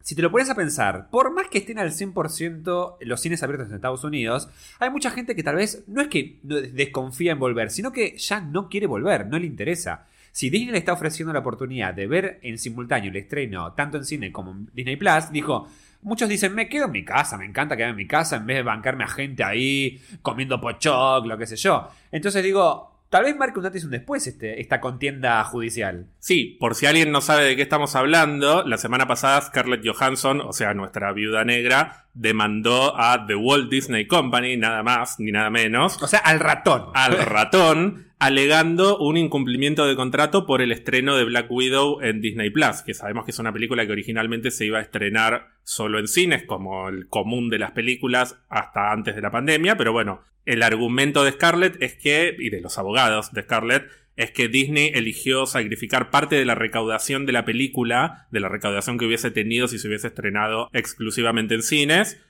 si 0.00 0.16
te 0.16 0.22
lo 0.22 0.32
pones 0.32 0.50
a 0.50 0.56
pensar, 0.56 1.08
por 1.08 1.32
más 1.32 1.46
que 1.46 1.58
estén 1.58 1.78
al 1.78 1.92
100% 1.92 2.96
los 2.98 3.20
cines 3.20 3.44
abiertos 3.44 3.68
en 3.68 3.76
Estados 3.76 4.02
Unidos, 4.02 4.48
hay 4.80 4.90
mucha 4.90 5.12
gente 5.12 5.36
que 5.36 5.44
tal 5.44 5.54
vez 5.54 5.84
no 5.86 6.02
es 6.02 6.08
que 6.08 6.40
desconfía 6.42 7.30
en 7.30 7.38
volver, 7.38 7.70
sino 7.70 7.92
que 7.92 8.18
ya 8.18 8.40
no 8.40 8.68
quiere 8.68 8.88
volver, 8.88 9.28
no 9.28 9.38
le 9.38 9.46
interesa. 9.46 10.08
Si 10.34 10.50
Disney 10.50 10.72
le 10.72 10.78
está 10.78 10.92
ofreciendo 10.92 11.32
la 11.32 11.38
oportunidad 11.38 11.94
de 11.94 12.08
ver 12.08 12.40
en 12.42 12.58
simultáneo 12.58 13.12
el 13.12 13.16
estreno, 13.16 13.72
tanto 13.74 13.98
en 13.98 14.04
cine 14.04 14.32
como 14.32 14.50
en 14.50 14.68
Disney 14.74 14.96
Plus, 14.96 15.30
dijo. 15.30 15.68
Muchos 16.02 16.28
dicen, 16.28 16.54
me 16.56 16.68
quedo 16.68 16.86
en 16.86 16.90
mi 16.90 17.04
casa, 17.04 17.38
me 17.38 17.46
encanta 17.46 17.76
quedarme 17.76 17.92
en 17.92 17.96
mi 17.98 18.06
casa 18.08 18.36
en 18.36 18.44
vez 18.44 18.56
de 18.56 18.62
bancarme 18.64 19.04
a 19.04 19.06
gente 19.06 19.44
ahí 19.44 20.02
comiendo 20.22 20.60
pochoc, 20.60 21.24
lo 21.24 21.38
que 21.38 21.46
sé 21.46 21.54
yo. 21.54 21.88
Entonces 22.10 22.42
digo, 22.42 23.06
tal 23.10 23.22
vez 23.24 23.36
marque 23.36 23.60
un 23.60 23.66
antes 23.66 23.84
y 23.84 23.86
un 23.86 23.92
después 23.92 24.26
este, 24.26 24.60
esta 24.60 24.80
contienda 24.80 25.42
judicial. 25.44 26.08
Sí, 26.18 26.56
por 26.58 26.74
si 26.74 26.86
alguien 26.86 27.12
no 27.12 27.20
sabe 27.20 27.44
de 27.44 27.54
qué 27.54 27.62
estamos 27.62 27.94
hablando, 27.94 28.64
la 28.64 28.76
semana 28.76 29.06
pasada 29.06 29.40
Scarlett 29.40 29.86
Johansson, 29.86 30.40
o 30.40 30.52
sea, 30.52 30.74
nuestra 30.74 31.12
viuda 31.12 31.44
negra, 31.44 32.03
demandó 32.14 32.98
a 32.98 33.26
The 33.26 33.34
Walt 33.34 33.70
Disney 33.70 34.06
Company, 34.06 34.56
nada 34.56 34.82
más 34.82 35.18
ni 35.18 35.32
nada 35.32 35.50
menos, 35.50 36.00
O 36.02 36.06
sea, 36.06 36.20
al 36.20 36.40
ratón. 36.40 36.86
al 36.94 37.18
ratón, 37.18 38.06
alegando 38.18 38.98
un 38.98 39.16
incumplimiento 39.16 39.86
de 39.86 39.96
contrato 39.96 40.46
por 40.46 40.62
el 40.62 40.72
estreno 40.72 41.16
de 41.16 41.24
Black 41.24 41.50
Widow 41.50 42.00
en 42.00 42.20
Disney 42.20 42.50
Plus, 42.50 42.82
que 42.82 42.94
sabemos 42.94 43.24
que 43.24 43.32
es 43.32 43.38
una 43.38 43.52
película 43.52 43.84
que 43.84 43.92
originalmente 43.92 44.50
se 44.50 44.64
iba 44.64 44.78
a 44.78 44.82
estrenar 44.82 45.48
solo 45.64 45.98
en 45.98 46.08
cines, 46.08 46.44
como 46.44 46.88
el 46.88 47.08
común 47.08 47.50
de 47.50 47.58
las 47.58 47.72
películas 47.72 48.38
hasta 48.48 48.92
antes 48.92 49.14
de 49.14 49.22
la 49.22 49.30
pandemia, 49.30 49.76
pero 49.76 49.92
bueno, 49.92 50.22
el 50.46 50.62
argumento 50.62 51.24
de 51.24 51.32
Scarlett 51.32 51.82
es 51.82 51.96
que, 51.96 52.36
y 52.38 52.50
de 52.50 52.60
los 52.60 52.78
abogados 52.78 53.32
de 53.32 53.42
Scarlett, 53.42 53.88
es 54.16 54.30
que 54.30 54.48
Disney 54.48 54.92
eligió 54.94 55.46
sacrificar 55.46 56.10
parte 56.10 56.36
de 56.36 56.44
la 56.44 56.54
recaudación 56.54 57.26
de 57.26 57.32
la 57.32 57.44
película, 57.44 58.28
de 58.30 58.40
la 58.40 58.48
recaudación 58.48 58.98
que 58.98 59.06
hubiese 59.06 59.30
tenido 59.30 59.68
si 59.68 59.78
se 59.78 59.88
hubiese 59.88 60.08
estrenado 60.08 60.68
exclusivamente 60.72 61.54
en 61.54 61.62
cines, 61.62 62.20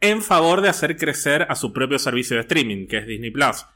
en 0.00 0.22
favor 0.22 0.60
de 0.60 0.68
hacer 0.68 0.96
crecer 0.96 1.46
a 1.48 1.54
su 1.54 1.72
propio 1.72 1.98
servicio 1.98 2.36
de 2.36 2.42
streaming, 2.42 2.86
que 2.86 2.98
es 2.98 3.06
Disney 3.06 3.30
Plus. 3.30 3.66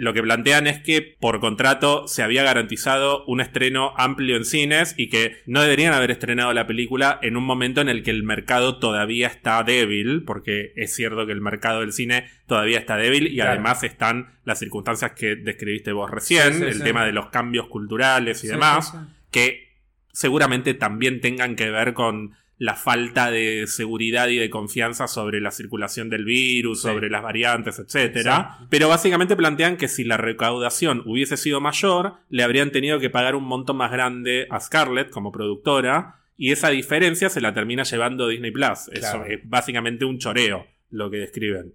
Lo 0.00 0.14
que 0.14 0.22
plantean 0.22 0.66
es 0.66 0.78
que 0.80 1.02
por 1.20 1.40
contrato 1.40 2.08
se 2.08 2.22
había 2.22 2.42
garantizado 2.42 3.22
un 3.26 3.42
estreno 3.42 3.92
amplio 3.98 4.36
en 4.36 4.46
cines 4.46 4.94
y 4.96 5.10
que 5.10 5.36
no 5.44 5.60
deberían 5.60 5.92
haber 5.92 6.10
estrenado 6.10 6.54
la 6.54 6.66
película 6.66 7.18
en 7.20 7.36
un 7.36 7.44
momento 7.44 7.82
en 7.82 7.90
el 7.90 8.02
que 8.02 8.10
el 8.10 8.22
mercado 8.22 8.78
todavía 8.78 9.26
está 9.26 9.62
débil, 9.62 10.24
porque 10.24 10.72
es 10.74 10.94
cierto 10.94 11.26
que 11.26 11.32
el 11.32 11.42
mercado 11.42 11.80
del 11.80 11.92
cine 11.92 12.24
todavía 12.46 12.78
está 12.78 12.96
débil 12.96 13.26
y 13.26 13.34
Claro. 13.34 13.50
además 13.50 13.82
están 13.82 14.38
las 14.44 14.58
circunstancias 14.58 15.12
que 15.12 15.36
describiste 15.36 15.92
vos 15.92 16.10
recién, 16.10 16.54
Sí, 16.54 16.58
sí, 16.60 16.64
el 16.64 16.74
sí. 16.76 16.82
tema 16.82 17.04
de 17.04 17.12
los 17.12 17.28
cambios 17.28 17.66
culturales 17.68 18.42
y 18.42 18.46
demás, 18.48 18.94
que 19.30 19.68
seguramente 20.12 20.74
también 20.74 21.20
tengan 21.20 21.56
que 21.56 21.70
ver 21.70 21.92
con 21.92 22.36
la 22.60 22.74
falta 22.76 23.30
de 23.30 23.66
seguridad 23.66 24.28
y 24.28 24.36
de 24.36 24.50
confianza 24.50 25.08
sobre 25.08 25.40
la 25.40 25.50
circulación 25.50 26.10
del 26.10 26.26
virus, 26.26 26.82
Sí. 26.82 26.88
sobre 26.88 27.08
las 27.08 27.22
variantes, 27.22 27.78
etcétera. 27.78 28.56
Sí. 28.58 28.66
Pero 28.68 28.86
básicamente 28.90 29.34
plantean 29.34 29.78
que 29.78 29.88
si 29.88 30.04
la 30.04 30.18
recaudación 30.18 31.02
hubiese 31.06 31.38
sido 31.38 31.62
mayor, 31.62 32.16
le 32.28 32.42
habrían 32.42 32.70
tenido 32.70 33.00
que 33.00 33.08
pagar 33.08 33.34
un 33.34 33.44
monto 33.44 33.72
más 33.72 33.90
grande 33.90 34.46
a 34.50 34.60
Scarlett 34.60 35.08
como 35.08 35.32
productora. 35.32 36.16
Y 36.36 36.52
esa 36.52 36.68
diferencia 36.68 37.30
se 37.30 37.40
la 37.40 37.54
termina 37.54 37.82
llevando 37.84 38.28
Disney 38.28 38.50
Plus. 38.50 38.88
Eso 38.92 39.24
es 39.24 39.40
básicamente 39.44 40.04
un 40.04 40.18
choreo 40.18 40.66
lo 40.90 41.10
que 41.10 41.16
describen. 41.16 41.72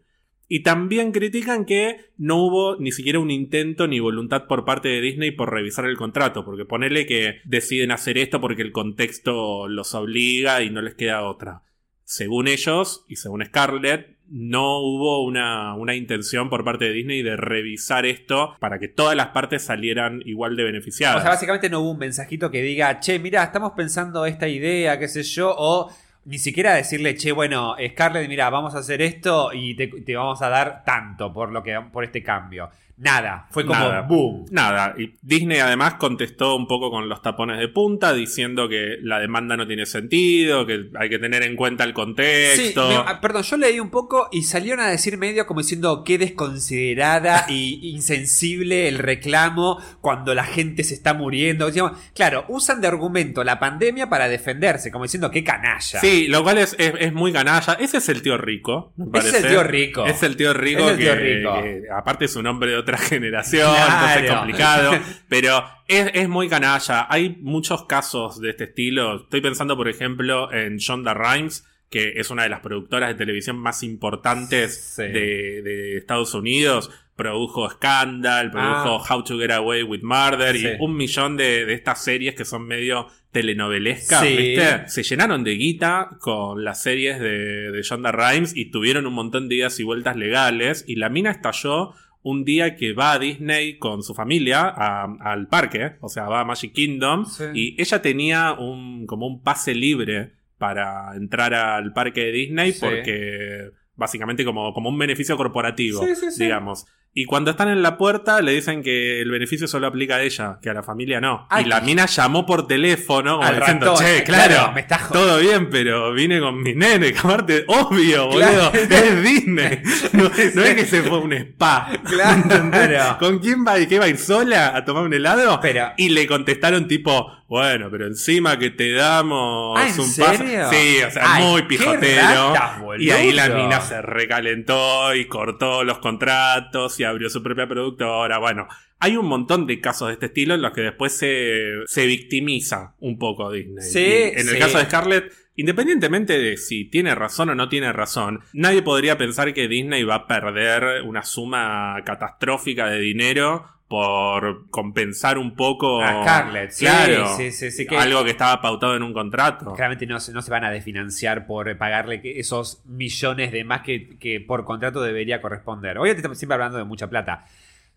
Y 0.48 0.62
también 0.62 1.12
critican 1.12 1.66
que 1.66 2.12
no 2.18 2.38
hubo 2.38 2.78
ni 2.78 2.92
siquiera 2.92 3.20
un 3.20 3.32
intento 3.32 3.88
ni 3.88 4.00
voluntad 4.00 4.46
por 4.48 4.64
parte 4.64 4.90
de 4.90 5.02
Disney 5.02 5.32
por 5.32 5.52
revisar 5.52 5.86
el 5.86 5.98
contrato, 5.98 6.46
porque 6.46 6.66
ponele 6.66 7.08
que 7.08 7.42
deciden 7.46 7.92
hacer 7.92 8.18
esto 8.18 8.40
porque 8.40 8.62
el 8.62 8.72
contexto 8.72 9.68
los 9.68 9.96
obliga 9.96 10.62
y 10.62 10.70
no 10.70 10.82
les 10.82 10.96
queda 10.96 11.24
otra. 11.24 11.64
Según 12.04 12.48
ellos, 12.48 13.04
y 13.08 13.16
según 13.16 13.44
Scarlett, 13.44 14.16
no 14.30 14.80
hubo 14.80 15.24
una, 15.24 15.76
una 15.76 15.96
intención 15.96 16.50
por 16.50 16.64
parte 16.64 16.86
de 16.86 16.94
Disney 16.94 17.22
de 17.22 17.36
revisar 17.36 18.06
esto 18.06 18.56
para 18.60 18.80
que 18.80 18.88
todas 18.88 19.16
las 19.16 19.28
partes 19.28 19.64
salieran 19.64 20.22
igual 20.26 20.56
de 20.56 20.64
beneficiadas. 20.64 21.18
O 21.18 21.22
sea, 21.22 21.32
básicamente 21.32 21.70
no 21.70 21.80
hubo 21.82 21.92
un 21.92 22.00
mensajito 22.00 22.50
que 22.50 22.62
diga, 22.62 23.00
che, 23.00 23.20
mira, 23.20 23.44
estamos 23.44 23.74
pensando 23.76 24.26
esta 24.26 24.48
idea, 24.48 25.00
qué 25.00 25.08
sé 25.08 25.24
yo, 25.24 25.54
o 25.58 25.92
ni 26.26 26.40
siquiera 26.40 26.74
decirle, 26.74 27.16
che, 27.16 27.32
bueno, 27.32 27.76
Scarlett, 27.92 28.28
mira, 28.28 28.50
vamos 28.50 28.76
a 28.76 28.80
hacer 28.80 29.02
esto 29.02 29.52
y 29.54 29.76
te, 29.76 30.16
vamos 30.16 30.42
a 30.42 30.50
dar 30.50 30.84
tanto 30.84 31.32
por 31.32 31.52
lo 31.52 31.64
que 31.64 31.80
por 31.92 32.04
este 32.04 32.24
cambio. 32.24 32.70
Nada, 32.98 33.48
fue 33.52 33.66
como 33.66 33.80
Nada. 33.80 34.02
boom. 34.04 34.46
Nada, 34.52 34.96
y 34.98 35.14
Disney 35.22 35.60
además 35.60 35.96
contestó 35.96 36.56
un 36.56 36.66
poco 36.68 36.90
con 36.90 37.10
los 37.10 37.22
tapones 37.22 37.60
de 37.60 37.68
punta, 37.68 38.14
diciendo 38.14 38.70
que 38.70 38.98
la 39.02 39.20
demanda 39.20 39.58
no 39.58 39.68
tiene 39.68 39.86
sentido, 39.86 40.66
que 40.66 40.86
hay 40.98 41.10
que 41.10 41.20
tener 41.20 41.44
en 41.44 41.56
cuenta 41.58 41.84
el 41.84 41.90
Sí, 41.90 41.94
contexto. 41.94 42.88
me- 42.88 42.96
ah, 42.96 43.20
perdón, 43.22 43.44
yo 43.44 43.58
leí 43.58 43.80
un 43.80 43.90
poco 43.90 44.30
y 44.32 44.44
salieron 44.44 44.80
a 44.80 44.88
decir 44.90 45.18
medio 45.18 45.46
como 45.46 45.60
diciendo 45.62 46.04
qué 46.06 46.18
desconsiderada 46.18 47.46
y 47.50 47.90
insensible 47.94 48.88
el 48.88 48.98
reclamo 48.98 49.80
cuando 50.02 50.34
la 50.34 50.44
gente 50.44 50.84
se 50.84 50.94
está 50.94 51.14
muriendo. 51.14 51.70
Claro, 52.16 52.46
usan 52.48 52.82
de 52.82 52.88
argumento 52.88 53.44
la 53.44 53.60
pandemia 53.60 54.10
para 54.10 54.28
defenderse, 54.28 54.92
como 54.92 55.04
diciendo 55.06 55.32
qué 55.32 55.44
canalla. 55.44 56.00
Sí, 56.00 56.28
lo 56.28 56.44
cual 56.44 56.58
es, 56.60 56.76
es, 56.80 56.94
es 57.00 57.14
muy 57.14 57.32
canalla. 57.34 57.74
Ese 57.74 57.98
es 57.98 58.10
el 58.10 58.22
tío 58.22 58.38
rico, 58.38 58.94
me 58.98 59.20
Ese 59.20 59.30
es 59.30 59.44
el 59.44 59.50
tío 59.50 59.64
rico. 59.64 60.06
Es 60.06 60.24
el 60.24 60.36
tío 60.38 60.54
rico, 60.54 60.80
Es 60.90 60.92
el 60.92 60.98
tío 60.98 61.16
rico. 61.16 61.62
que 61.62 61.82
aparte 61.94 62.26
es 62.26 62.36
un 62.36 62.48
hombre 62.48 62.72
de 62.72 62.78
otra 62.86 62.98
generación, 62.98 63.74
Claro. 63.74 63.94
entonces 63.94 64.24
es 64.24 64.32
complicado. 64.32 64.92
pero 65.30 65.64
es, 65.88 66.12
es 66.14 66.30
muy 66.30 66.48
canalla. 66.50 67.08
Hay 67.10 67.38
muchos 67.42 67.86
casos 67.86 68.40
de 68.40 68.52
este 68.52 68.64
estilo. 68.66 69.24
Estoy 69.24 69.42
pensando, 69.42 69.76
por 69.76 69.88
ejemplo, 69.90 70.52
en 70.54 70.78
Shonda 70.78 71.14
Rhimes, 71.14 71.66
que 71.90 72.14
es 72.16 72.30
una 72.30 72.44
de 72.44 72.50
las 72.50 72.62
productoras 72.62 73.10
de 73.10 73.16
televisión 73.16 73.58
más 73.58 73.84
importantes 73.84 74.94
Sí. 74.96 75.04
de, 75.04 75.62
de 75.62 75.98
Estados 75.98 76.34
Unidos. 76.34 76.90
Produjo 77.16 77.70
Scandal, 77.70 78.52
produjo 78.52 78.98
How 79.10 79.24
to 79.24 79.38
Get 79.40 79.52
Away 79.52 79.84
with 79.84 80.02
Murder 80.04 80.50
Ah. 80.56 80.60
Sí. 80.60 80.68
y 80.68 80.76
un 80.84 80.98
millón 80.98 81.38
de, 81.38 81.66
de 81.66 81.74
estas 81.74 82.04
series 82.04 82.36
que 82.36 82.44
son 82.44 82.68
medio 82.68 83.08
telenovelescas, 83.32 84.22
Sí. 84.22 84.36
¿viste? 84.36 84.88
Se 84.90 85.04
llenaron 85.04 85.44
de 85.44 85.52
guita 85.52 86.10
con 86.20 86.64
las 86.64 86.82
series 86.82 87.20
de, 87.20 87.72
de 87.72 87.82
Shonda 87.84 88.12
Rhimes 88.12 88.56
y 88.56 88.66
tuvieron 88.72 89.06
un 89.06 89.14
montón 89.14 89.48
de 89.48 89.56
idas 89.56 89.80
y 89.80 89.84
vueltas 89.84 90.16
legales. 90.18 90.84
Y 90.88 90.96
la 90.96 91.10
mina 91.10 91.32
estalló 91.32 91.94
un 92.28 92.44
día 92.44 92.76
que 92.76 92.94
va 92.94 93.12
a 93.14 93.20
Disney 93.20 93.78
con 93.78 94.02
su 94.02 94.16
familia 94.16 94.62
a- 94.76 95.16
al 95.22 95.48
parque, 95.48 95.92
o 96.02 96.10
sea, 96.10 96.24
va 96.24 96.42
a 96.42 96.44
Magic 96.46 96.74
Kingdom. 96.74 97.26
Sí. 97.26 97.44
Y 97.54 97.82
ella 97.82 98.02
tenía 98.02 98.54
un, 98.54 99.06
como 99.06 99.28
un 99.28 99.44
pase 99.44 99.76
libre 99.76 100.34
para 100.58 101.16
entrar 101.16 101.54
al 101.54 101.94
parque 101.94 102.22
de 102.22 102.32
Disney 102.32 102.72
Sí. 102.72 102.80
porque 102.82 103.70
básicamente 103.96 104.44
como, 104.44 104.74
como 104.74 104.90
un 104.90 104.98
beneficio 104.98 105.38
corporativo, 105.38 106.02
Sí, 106.04 106.44
digamos. 106.44 106.88
Y 107.18 107.24
cuando 107.24 107.52
están 107.52 107.70
en 107.70 107.82
la 107.82 107.98
puerta 107.98 108.42
le 108.42 108.52
dicen 108.52 108.84
que 108.84 109.22
el 109.22 109.32
beneficio 109.32 109.70
solo 109.70 109.88
aplica 109.88 110.16
a 110.18 110.22
ella, 110.22 110.60
que 110.62 110.70
a 110.70 110.74
la 110.74 110.84
familia 110.84 111.22
no. 111.22 111.48
Ay, 111.50 111.64
y 111.64 111.70
la 111.70 111.80
mina 111.80 112.08
llamó 112.08 112.46
por 112.46 112.68
teléfono 112.68 113.38
como 113.38 113.48
Al 113.48 113.56
diciendo, 113.58 113.86
ratón, 113.94 114.06
che, 114.06 114.24
claro, 114.26 114.74
me 114.74 114.84
todo 115.14 115.40
bien, 115.40 115.70
pero 115.70 116.12
vine 116.12 116.42
con 116.42 116.62
mis 116.62 116.76
nenes, 116.76 117.14
que 117.14 117.20
aparte, 117.20 117.64
obvio, 117.68 118.30
Claro. 118.32 118.70
boludo, 118.70 118.74
es 118.90 119.24
Disney. 119.24 119.82
No, 120.12 120.24
no 120.24 120.62
es 120.64 120.76
que 120.76 120.86
se 120.86 121.04
fue 121.04 121.18
a 121.18 121.22
un 121.22 121.32
spa. 121.32 121.88
Claro. 122.04 123.18
¿Con 123.18 123.40
quién 123.40 123.66
va? 123.66 123.80
¿Y 123.80 123.88
qué 123.88 123.98
va 123.98 124.06
a 124.06 124.10
ir 124.10 124.18
sola 124.18 124.76
a 124.76 124.84
tomar 124.84 125.04
un 125.04 125.14
helado? 125.14 125.60
Pero- 125.62 125.94
Y 125.96 126.10
le 126.10 126.28
contestaron 126.28 126.86
tipo, 126.90 127.32
bueno, 127.48 127.88
pero 127.90 128.08
encima 128.08 128.60
que 128.60 128.72
te 128.72 128.92
damos 128.92 129.80
Ah, 129.80 129.88
¿en 129.88 130.00
un 130.02 130.06
serio? 130.08 130.70
Sí, 130.70 130.98
o 131.08 131.12
sea, 131.12 131.24
Ay, 131.36 131.44
muy 131.46 131.62
pijotero. 131.62 132.54
ratas, 132.54 132.72
y 133.00 133.10
ahí 133.12 133.32
la 133.32 133.48
mina 133.50 133.80
se 133.80 134.02
recalentó 134.02 135.16
y 135.16 135.26
cortó 135.26 135.86
los 135.86 136.00
contratos 136.00 137.00
y 137.00 137.05
abrió 137.06 137.30
su 137.30 137.42
propia 137.44 137.68
productora. 137.68 138.38
Bueno, 138.40 138.68
hay 139.00 139.18
un 139.18 139.28
montón 139.28 139.68
de 139.68 139.80
casos 139.80 140.08
de 140.08 140.14
este 140.14 140.28
estilo 140.28 140.56
en 140.56 140.62
los 140.62 140.72
que 140.74 140.82
después 140.82 141.12
se, 141.14 141.64
se 141.86 142.06
victimiza 142.06 142.96
un 143.00 143.18
poco 143.18 143.52
Disney. 143.52 143.84
Sí, 143.84 144.00
Y 144.00 144.40
en 144.40 144.48
el 144.48 144.56
sí. 144.56 144.60
caso 144.60 144.78
de 144.78 144.86
Scarlett, 144.86 145.34
independientemente 145.56 146.38
de 146.40 146.58
si 146.58 146.86
tiene 146.86 147.16
razón 147.16 147.50
o 147.50 147.56
no 147.56 147.70
tiene 147.70 147.92
razón, 147.94 148.42
nadie 148.54 148.82
podría 148.82 149.18
pensar 149.18 149.54
que 149.54 149.68
Disney 149.68 150.04
va 150.04 150.16
a 150.16 150.28
perder 150.28 151.04
una 151.04 151.24
suma 151.24 151.98
catastrófica 152.06 152.88
de 152.90 153.00
dinero 153.00 153.68
por 153.88 154.68
compensar 154.72 155.38
un 155.38 155.56
poco 155.56 156.02
A 156.02 156.24
Scarlett, 156.24 156.74
claro, 156.78 157.38
sí, 157.38 157.52
sí, 157.52 157.70
sí, 157.70 157.86
que- 157.86 157.96
algo 157.98 158.24
que 158.24 158.32
estaba 158.32 158.60
pautado 158.62 158.96
en 158.96 159.04
un 159.04 159.14
contrato. 159.14 159.74
Claramente 159.74 160.08
no, 160.08 160.20
se- 160.20 160.32
no 160.34 160.42
se 160.42 160.50
van 160.50 160.64
a 160.64 160.72
desfinanciar 160.72 161.46
por 161.46 161.78
pagarle 161.78 162.20
que- 162.22 162.40
esos 162.40 162.82
millones 162.86 163.52
de 163.52 163.64
más 163.64 163.82
que, 163.82 164.18
que 164.18 164.40
por 164.42 164.66
contrato 164.66 165.02
debería 165.04 165.40
corresponder. 165.42 165.98
Obviamente 166.00 166.22
estamos 166.22 166.38
siempre 166.40 166.56
hablando 166.56 166.78
de 166.80 166.84
mucha 166.84 167.08
plata. 167.10 167.46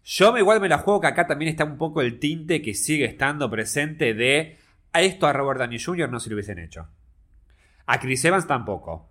Yo 0.04 0.32
me, 0.32 0.40
igual 0.40 0.60
me 0.60 0.68
la 0.68 0.78
juego 0.78 1.00
que 1.00 1.06
acá 1.06 1.26
también 1.26 1.50
está 1.50 1.64
un 1.64 1.78
poco 1.78 2.02
el 2.02 2.18
tinte 2.18 2.60
que 2.62 2.74
sigue 2.74 3.04
estando 3.06 3.50
presente 3.50 4.12
de 4.14 4.58
a 4.92 5.00
esto 5.02 5.26
a 5.26 5.32
Robert 5.32 5.58
Downey 5.60 5.78
Jr. 5.82 6.10
no 6.10 6.20
se 6.20 6.28
lo 6.30 6.34
hubiesen 6.36 6.58
hecho. 6.58 6.86
A 7.86 7.98
Chris 7.98 8.24
Evans 8.24 8.46
tampoco. 8.46 9.10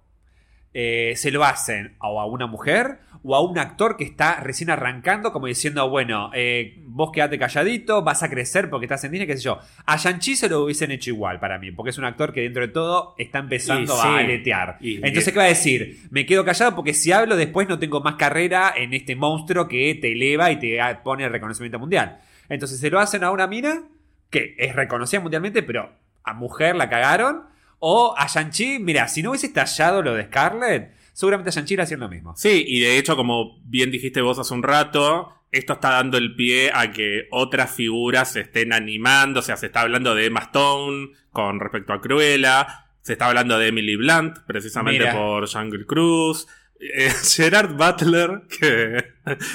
Eh, 0.73 1.13
se 1.15 1.31
lo 1.31 1.43
hacen 1.43 1.95
o 1.99 2.19
a 2.21 2.25
una 2.25 2.45
mujer 2.45 2.99
o 3.23 3.35
a 3.35 3.41
un 3.41 3.57
actor 3.57 3.97
que 3.97 4.03
está 4.03 4.39
recién 4.41 4.69
arrancando 4.69 5.33
como 5.33 5.47
diciendo, 5.47 5.89
bueno, 5.89 6.29
eh, 6.35 6.75
vos 6.85 7.09
quedate 7.11 7.39
calladito, 7.39 8.03
vas 8.03 8.21
a 8.21 8.29
crecer 8.29 8.69
porque 8.69 8.85
estás 8.85 9.03
en 9.05 9.11
Disney, 9.11 9.27
qué 9.27 9.35
sé 9.37 9.43
yo. 9.43 9.59
A 9.85 9.97
Shang-Chi 9.97 10.35
se 10.35 10.47
lo 10.47 10.63
hubiesen 10.63 10.91
hecho 10.91 11.09
igual 11.09 11.39
para 11.39 11.57
mí, 11.57 11.71
porque 11.71 11.89
es 11.89 11.97
un 11.97 12.05
actor 12.05 12.31
que 12.31 12.41
dentro 12.41 12.61
de 12.61 12.67
todo 12.67 13.15
está 13.17 13.39
empezando 13.39 13.93
Y 13.95 13.97
sí. 13.97 14.07
a 14.07 14.17
aletear. 14.17 14.77
Y- 14.79 14.95
Entonces, 14.97 15.33
¿qué 15.33 15.39
va 15.39 15.45
a 15.45 15.49
decir? 15.49 15.99
Me 16.11 16.25
quedo 16.25 16.45
callado 16.45 16.75
porque 16.75 16.93
si 16.93 17.11
hablo 17.11 17.35
después 17.35 17.67
no 17.67 17.79
tengo 17.79 17.99
más 18.01 18.15
carrera 18.15 18.73
en 18.77 18.93
este 18.93 19.15
monstruo 19.15 19.67
que 19.67 19.95
te 19.99 20.11
eleva 20.11 20.51
y 20.51 20.59
te 20.59 20.77
pone 21.03 21.23
el 21.23 21.31
reconocimiento 21.31 21.79
mundial. 21.79 22.19
Entonces 22.49 22.79
se 22.79 22.89
lo 22.91 22.99
hacen 22.99 23.23
a 23.23 23.31
una 23.31 23.47
mina 23.47 23.81
que 24.29 24.55
es 24.59 24.75
reconocida 24.75 25.19
mundialmente, 25.21 25.63
pero 25.63 25.89
a 26.23 26.33
mujer 26.33 26.75
la 26.75 26.87
cagaron. 26.89 27.45
O 27.79 28.15
a 28.17 28.27
Shang-Chi, 28.27 28.79
mira, 28.79 29.07
si 29.07 29.21
no 29.21 29.29
hubiese 29.29 29.47
estallado 29.47 30.01
lo 30.01 30.13
de 30.13 30.25
Scarlett, 30.25 30.93
seguramente 31.13 31.49
a 31.49 31.53
Shang-Chi 31.53 31.75
le 31.75 31.83
hacían 31.83 31.99
lo 31.99 32.09
mismo. 32.09 32.35
Sí, 32.35 32.63
y 32.67 32.79
de 32.79 32.97
hecho, 32.97 33.15
como 33.15 33.59
bien 33.63 33.91
dijiste 33.91 34.21
vos 34.21 34.39
hace 34.39 34.53
un 34.53 34.63
rato, 34.63 35.33
esto 35.51 35.73
está 35.73 35.91
dando 35.91 36.17
el 36.17 36.35
pie 36.35 36.71
a 36.73 36.91
que 36.91 37.27
otras 37.31 37.71
figuras 37.71 38.33
se 38.33 38.41
estén 38.41 38.73
animando. 38.73 39.39
O 39.39 39.43
sea, 39.43 39.57
se 39.57 39.67
está 39.67 39.81
hablando 39.81 40.13
de 40.15 40.25
Emma 40.25 40.41
Stone 40.41 41.09
con 41.31 41.59
respecto 41.59 41.93
a 41.93 42.01
Cruella. 42.01 42.85
Se 43.01 43.13
está 43.13 43.27
hablando 43.27 43.57
de 43.57 43.67
Emily 43.67 43.95
Blunt, 43.95 44.39
precisamente 44.45 44.99
Mira. 44.99 45.13
por 45.13 45.49
Jungle 45.49 45.85
Cruise. 45.85 46.47
Eh, 46.79 47.11
Gerard 47.35 47.73
Butler, 47.75 48.41
que 48.59 49.13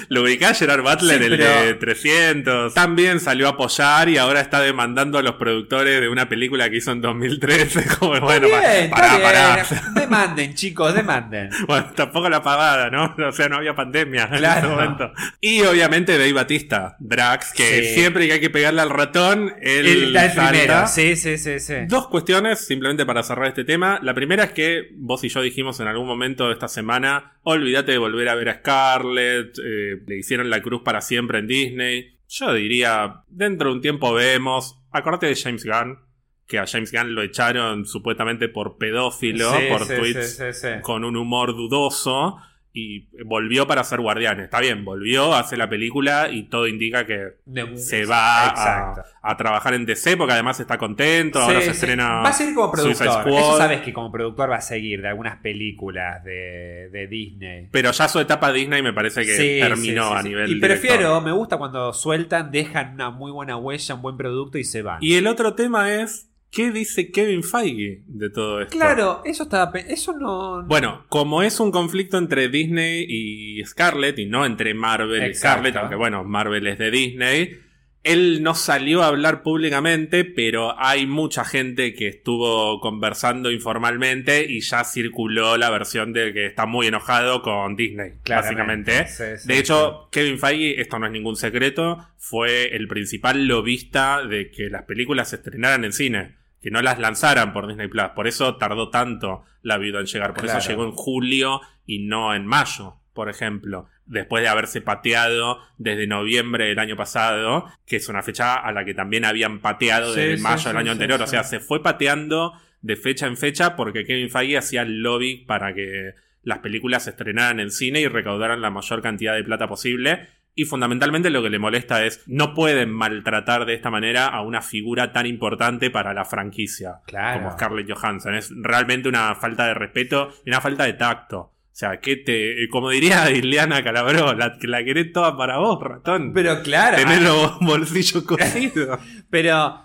lo 0.08 0.22
ubicás, 0.22 0.58
Gerard 0.58 0.82
Butler, 0.82 1.18
Sí, 1.18 1.24
el 1.26 1.36
de 1.38 1.74
300. 1.74 2.74
También 2.74 3.20
salió 3.20 3.46
a 3.46 3.50
apoyar 3.50 4.08
y 4.08 4.18
ahora 4.18 4.40
está 4.40 4.60
demandando 4.60 5.18
a 5.18 5.22
los 5.22 5.34
productores 5.36 6.00
de 6.00 6.08
una 6.08 6.28
película 6.28 6.68
que 6.70 6.76
hizo 6.76 6.92
en 6.92 7.00
2013. 7.00 7.86
Como, 7.98 8.20
bueno, 8.20 8.46
Está 8.46 8.60
pa- 8.62 8.72
bien, 8.72 8.90
pará, 8.90 9.06
está 9.16 9.22
pará. 9.22 9.54
bien. 9.70 9.94
Demanden, 9.94 10.54
chicos, 10.54 10.94
demanden. 10.94 11.50
Bueno, 11.66 11.90
tampoco 11.94 12.28
la 12.28 12.42
pagada, 12.42 12.90
¿no? 12.90 13.14
O 13.28 13.32
sea, 13.32 13.48
no 13.48 13.56
había 13.56 13.74
pandemia 13.74 14.28
en 14.32 14.44
ese 14.44 14.66
momento. 14.66 15.12
Y 15.40 15.62
obviamente 15.62 16.18
Dave 16.18 16.32
Batista, 16.32 16.96
Drax, 17.00 17.52
que 17.52 17.62
Sí. 17.82 17.94
siempre 17.94 18.26
que 18.26 18.34
hay 18.34 18.40
que 18.40 18.50
pegarle 18.50 18.82
al 18.82 18.90
ratón, 18.90 19.54
él, 19.62 19.86
está 20.08 20.24
el 20.26 20.32
salta. 20.32 20.50
primero. 20.50 20.86
Sí, 20.88 21.16
sí, 21.16 21.38
sí, 21.38 21.60
sí. 21.60 21.74
Dos 21.86 22.08
cuestiones, 22.08 22.66
simplemente 22.66 23.06
para 23.06 23.22
cerrar 23.22 23.46
este 23.48 23.64
tema. 23.64 23.98
La 24.02 24.14
primera 24.14 24.44
es 24.44 24.52
que 24.52 24.90
vos 24.96 25.22
y 25.24 25.28
yo 25.28 25.40
dijimos 25.40 25.80
en 25.80 25.86
algún 25.88 26.06
momento 26.06 26.46
de 26.48 26.52
esta 26.54 26.68
semana, 26.68 27.32
olvídate 27.42 27.92
de 27.92 27.98
volver 27.98 28.28
a 28.28 28.34
ver 28.34 28.48
a 28.50 28.54
Scarlett, 28.56 29.58
eh, 29.64 30.02
le 30.06 30.18
hicieron 30.18 30.50
la 30.50 30.62
cruz 30.62 30.82
para 30.82 31.00
siempre 31.00 31.38
en 31.38 31.46
Disney. 31.46 32.18
Yo 32.28 32.52
diría, 32.54 33.24
dentro 33.28 33.68
de 33.68 33.76
un 33.76 33.80
tiempo 33.82 34.12
vemos, 34.14 34.82
acordate 34.90 35.26
de 35.26 35.36
James 35.36 35.64
Gunn, 35.64 35.98
que 36.46 36.58
a 36.58 36.66
James 36.66 36.92
Gunn 36.92 37.14
lo 37.14 37.22
echaron 37.22 37.86
supuestamente 37.86 38.48
por 38.48 38.78
pedófilo, 38.78 39.52
Sí, 39.52 39.66
por 39.68 39.84
sí, 39.84 39.94
tweets 39.94 40.36
sí, 40.52 40.68
con 40.82 41.04
un 41.04 41.16
humor 41.16 41.54
dudoso 41.54 42.38
y 42.74 43.06
volvió 43.24 43.66
para 43.66 43.84
ser 43.84 44.00
guardianes. 44.00 44.44
Está 44.44 44.60
bien, 44.60 44.84
volvió, 44.84 45.34
hace 45.34 45.56
la 45.56 45.68
película 45.68 46.30
y 46.30 46.44
todo 46.44 46.66
indica 46.66 47.04
que 47.04 47.36
se 47.76 48.06
va 48.06 48.94
a, 49.22 49.36
trabajar 49.36 49.74
en 49.74 49.84
DC 49.84 50.16
porque 50.16 50.32
además 50.32 50.58
está 50.60 50.78
contento, 50.78 51.38
ahora 51.38 51.60
se 51.60 51.66
sí. 51.66 51.70
estrena 51.72 52.22
Va 52.22 52.30
a 52.30 52.32
seguir 52.32 52.54
como 52.54 52.72
productor. 52.72 53.28
Eso 53.28 53.56
sabes 53.56 53.82
que 53.82 53.92
como 53.92 54.10
productor 54.10 54.50
va 54.50 54.56
a 54.56 54.60
seguir 54.62 55.02
de 55.02 55.08
algunas 55.08 55.36
películas 55.38 56.24
de, 56.24 56.88
de 56.90 57.06
Disney. 57.06 57.68
Pero 57.70 57.92
ya 57.92 58.08
su 58.08 58.20
etapa 58.20 58.52
Disney 58.52 58.82
me 58.82 58.92
parece 58.92 59.24
que 59.24 59.36
Sí, 59.36 59.58
terminó 59.60 60.04
sí, 60.04 60.08
sí, 60.08 60.14
a 60.14 60.22
sí. 60.22 60.28
nivel 60.28 60.50
Y 60.50 60.60
prefiero, 60.60 60.96
director. 60.96 61.22
me 61.24 61.32
gusta 61.32 61.58
cuando 61.58 61.92
sueltan, 61.92 62.50
dejan 62.50 62.94
una 62.94 63.10
muy 63.10 63.30
buena 63.30 63.56
huella, 63.56 63.94
un 63.94 64.02
buen 64.02 64.16
producto 64.16 64.58
y 64.58 64.64
se 64.64 64.82
van. 64.82 64.98
Y 65.00 65.14
el 65.14 65.26
otro 65.26 65.54
tema 65.54 65.92
es, 65.92 66.31
¿qué 66.52 66.70
dice 66.70 67.10
Kevin 67.10 67.42
Feige 67.42 68.02
de 68.06 68.30
todo 68.30 68.60
esto? 68.60 68.76
claro, 68.76 69.22
eso 69.24 69.42
estaba. 69.44 69.72
Eso 69.80 70.12
no. 70.12 70.62
Bueno, 70.64 71.04
como 71.08 71.42
es 71.42 71.58
un 71.58 71.72
conflicto 71.72 72.18
entre 72.18 72.48
Disney 72.48 73.04
y 73.08 73.64
Scarlett 73.64 74.18
y 74.18 74.26
no 74.26 74.46
entre 74.46 74.74
Marvel 74.74 75.28
y. 75.30 75.34
Scarlett, 75.34 75.74
aunque 75.76 75.96
bueno, 75.96 76.22
Marvel 76.22 76.66
es 76.66 76.78
de 76.78 76.90
Disney, 76.90 77.58
él 78.04 78.42
no 78.42 78.54
salió 78.54 79.02
a 79.02 79.06
hablar 79.06 79.42
públicamente, 79.42 80.24
pero 80.24 80.78
hay 80.78 81.06
mucha 81.06 81.44
gente 81.44 81.94
que 81.94 82.08
estuvo 82.08 82.80
conversando 82.80 83.50
informalmente 83.50 84.44
y 84.48 84.60
ya 84.60 84.82
circuló 84.84 85.56
la 85.56 85.70
versión 85.70 86.12
de 86.12 86.32
que 86.32 86.46
está 86.46 86.66
muy 86.66 86.88
enojado 86.88 87.42
con 87.42 87.76
Disney, 87.76 88.14
Claramente. 88.24 88.92
básicamente. 88.92 89.08
Sí, 89.08 89.24
sí, 89.38 89.48
de 89.48 89.58
hecho, 89.58 90.08
Kevin 90.10 90.38
Feige, 90.38 90.80
esto 90.80 90.98
no 90.98 91.06
es 91.06 91.12
ningún 91.12 91.36
secreto, 91.36 91.98
fue 92.18 92.74
el 92.74 92.88
principal 92.88 93.46
lobista 93.46 94.26
de 94.26 94.50
que 94.50 94.68
las 94.68 94.82
películas 94.82 95.30
se 95.30 95.36
estrenaran 95.36 95.84
en 95.84 95.92
cine. 95.92 96.41
Que 96.62 96.70
no 96.70 96.80
las 96.80 96.98
lanzaran 96.98 97.52
por 97.52 97.66
Disney 97.66 97.88
Plus. 97.88 98.10
Por 98.14 98.26
eso 98.28 98.56
tardó 98.56 98.88
tanto 98.88 99.44
la 99.62 99.78
vida 99.78 99.98
en 100.00 100.06
llegar. 100.06 100.32
Por 100.32 100.44
Claro. 100.44 100.58
eso 100.60 100.68
llegó 100.68 100.84
en 100.84 100.92
julio 100.92 101.60
y 101.86 101.98
no 102.00 102.34
en 102.34 102.46
mayo, 102.46 102.96
por 103.12 103.28
ejemplo. 103.28 103.88
Después 104.06 104.42
de 104.42 104.48
haberse 104.48 104.80
pateado 104.80 105.58
desde 105.78 106.06
noviembre 106.06 106.66
del 106.66 106.78
año 106.78 106.96
pasado, 106.96 107.66
que 107.86 107.96
es 107.96 108.08
una 108.08 108.22
fecha 108.22 108.54
a 108.54 108.72
la 108.72 108.84
que 108.84 108.94
también 108.94 109.24
habían 109.24 109.60
pateado 109.60 110.14
Sí, 110.14 110.20
desde 110.20 110.36
sí, 110.38 110.42
mayo 110.42 110.58
sí, 110.58 110.68
del 110.68 110.76
año 110.76 110.92
anterior. 110.92 111.20
O 111.20 111.26
sea, 111.26 111.44
se 111.44 111.60
fue 111.60 111.82
pateando 111.82 112.52
de 112.80 112.96
fecha 112.96 113.26
en 113.26 113.36
fecha 113.36 113.76
porque 113.76 114.04
Kevin 114.04 114.30
Feige 114.30 114.58
hacía 114.58 114.82
el 114.82 115.02
lobby 115.02 115.44
para 115.46 115.72
que 115.74 116.14
las 116.42 116.58
películas 116.58 117.04
se 117.04 117.10
estrenaran 117.10 117.60
en 117.60 117.70
cine 117.70 118.00
y 118.00 118.08
recaudaran 118.08 118.60
la 118.60 118.70
mayor 118.70 119.02
cantidad 119.02 119.34
de 119.34 119.44
plata 119.44 119.68
posible. 119.68 120.28
Y 120.54 120.64
fundamentalmente 120.66 121.30
lo 121.30 121.42
que 121.42 121.48
le 121.50 121.58
molesta 121.58 122.04
es 122.04 122.22
no 122.26 122.52
pueden 122.54 122.90
maltratar 122.92 123.64
de 123.64 123.74
esta 123.74 123.90
manera 123.90 124.26
a 124.26 124.42
una 124.42 124.60
figura 124.60 125.12
tan 125.12 125.24
importante 125.26 125.90
para 125.90 126.12
la 126.12 126.24
franquicia 126.26 127.00
Claro. 127.06 127.40
como 127.40 127.52
Scarlett 127.52 127.90
Johansson. 127.90 128.34
Es 128.34 128.50
realmente 128.54 129.08
una 129.08 129.34
falta 129.34 129.66
de 129.66 129.74
respeto 129.74 130.30
y 130.44 130.50
una 130.50 130.60
falta 130.60 130.84
de 130.84 130.92
tacto. 130.92 131.38
O 131.38 131.74
sea, 131.74 132.00
que 132.00 132.16
te, 132.16 132.68
como 132.70 132.90
diría 132.90 133.30
Ileana 133.34 133.82
Calabró, 133.82 134.34
la, 134.34 134.58
la 134.60 134.84
querés 134.84 135.10
toda 135.12 135.38
para 135.38 135.56
vos, 135.56 135.82
ratón. 135.82 136.32
Pero 136.34 136.62
claro. 136.62 136.98
Tener 136.98 137.20
ah, 137.20 137.24
los 137.24 137.58
bolsillos 137.60 138.22
cosidos. 138.26 139.00
Pero. 139.30 139.82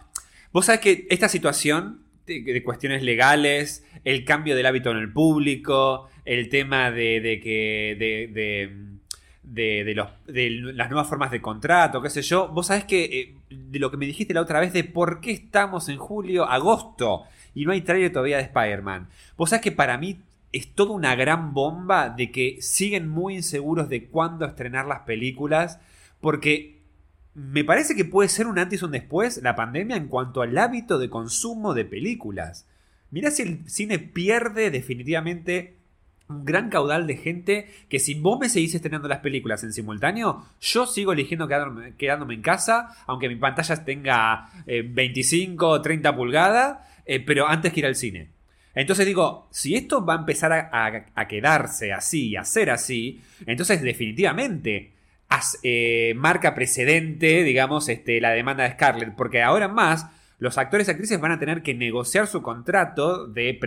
Vos 0.51 0.65
sabés 0.65 0.81
que 0.81 1.07
esta 1.09 1.29
situación 1.29 2.01
de, 2.25 2.41
de 2.41 2.63
cuestiones 2.63 3.03
legales, 3.03 3.85
el 4.03 4.25
cambio 4.25 4.55
del 4.55 4.65
hábito 4.65 4.91
en 4.91 4.97
el 4.97 5.13
público, 5.13 6.09
el 6.25 6.49
tema 6.49 6.91
de, 6.91 7.21
de 7.21 7.39
que. 7.39 7.95
de, 7.97 8.27
de 8.33 8.96
de, 9.53 9.93
los, 9.95 10.09
de 10.25 10.49
las 10.49 10.89
nuevas 10.89 11.07
formas 11.07 11.31
de 11.31 11.41
contrato, 11.41 12.01
qué 12.01 12.09
sé 12.09 12.21
yo. 12.21 12.49
Vos 12.49 12.67
sabés 12.67 12.85
que 12.85 13.03
eh, 13.05 13.35
de 13.49 13.79
lo 13.79 13.89
que 13.89 13.97
me 13.97 14.05
dijiste 14.05 14.33
la 14.33 14.41
otra 14.41 14.59
vez 14.59 14.73
de 14.73 14.83
por 14.83 15.21
qué 15.21 15.31
estamos 15.31 15.89
en 15.89 15.97
julio, 15.97 16.45
agosto, 16.45 17.23
y 17.55 17.65
no 17.65 17.71
hay 17.71 17.81
trailer 17.81 18.11
todavía 18.11 18.37
de 18.37 18.43
Spider-Man. 18.43 19.07
Vos 19.37 19.49
sabés 19.49 19.63
que 19.63 19.71
para 19.71 19.97
mí 19.97 20.19
es 20.51 20.73
toda 20.73 20.91
una 20.91 21.15
gran 21.15 21.53
bomba 21.53 22.09
de 22.09 22.31
que 22.31 22.57
siguen 22.61 23.07
muy 23.07 23.35
inseguros 23.35 23.89
de 23.89 24.07
cuándo 24.07 24.45
estrenar 24.45 24.85
las 24.85 25.01
películas, 25.01 25.79
porque 26.19 26.81
me 27.33 27.63
parece 27.63 27.95
que 27.95 28.05
puede 28.05 28.29
ser 28.29 28.47
un 28.47 28.59
antes 28.59 28.81
y 28.81 28.85
un 28.85 28.91
después 28.91 29.41
la 29.43 29.55
pandemia 29.55 29.95
en 29.95 30.07
cuanto 30.07 30.41
al 30.41 30.57
hábito 30.57 30.97
de 30.97 31.09
consumo 31.09 31.73
de 31.73 31.85
películas. 31.85 32.67
Mirá 33.11 33.31
si 33.31 33.43
el 33.43 33.69
cine 33.69 33.99
pierde 33.99 34.71
definitivamente 34.71 35.76
un 36.29 36.45
gran 36.45 36.69
caudal 36.69 37.07
de 37.07 37.17
gente 37.17 37.67
que 37.89 37.99
si 37.99 38.15
me 38.15 38.49
seguís 38.49 38.75
estrenando 38.75 39.07
las 39.07 39.19
películas 39.19 39.63
en 39.63 39.73
simultáneo, 39.73 40.45
yo 40.59 40.85
sigo 40.85 41.13
eligiendo 41.13 41.47
quedarme, 41.47 41.93
quedándome 41.95 42.33
en 42.33 42.41
casa, 42.41 42.95
aunque 43.07 43.29
mi 43.29 43.35
pantalla 43.35 43.83
tenga 43.83 44.49
eh, 44.65 44.83
25 44.87 45.67
o 45.67 45.81
30 45.81 46.15
pulgadas, 46.15 46.79
eh, 47.05 47.19
pero 47.19 47.47
antes 47.47 47.71
que 47.71 47.79
ir 47.79 47.85
al 47.85 47.95
cine. 47.95 48.29
Entonces 48.75 49.07
digo, 49.07 49.47
si 49.51 49.75
esto 49.75 50.05
va 50.05 50.13
a 50.13 50.19
empezar 50.19 50.51
a, 50.53 51.27
quedarse 51.27 51.93
así 51.93 52.35
a 52.35 52.43
ser 52.43 52.69
así, 52.69 53.21
entonces 53.47 53.81
definitivamente 53.81 54.91
eh, 55.63 56.13
marca 56.15 56.53
precedente, 56.53 57.43
digamos, 57.43 57.89
este, 57.89 58.21
la 58.21 58.31
demanda 58.31 58.65
de 58.65 58.73
Scarlett, 58.73 59.15
porque 59.15 59.41
ahora 59.41 59.67
más 59.67 60.05
los 60.39 60.57
actores 60.57 60.87
y 60.87 60.91
actrices 60.91 61.19
van 61.19 61.31
a 61.31 61.39
tener 61.39 61.63
que 61.63 61.73
negociar 61.73 62.27
su 62.27 62.41
contrato 62.41 63.27
de, 63.27 63.59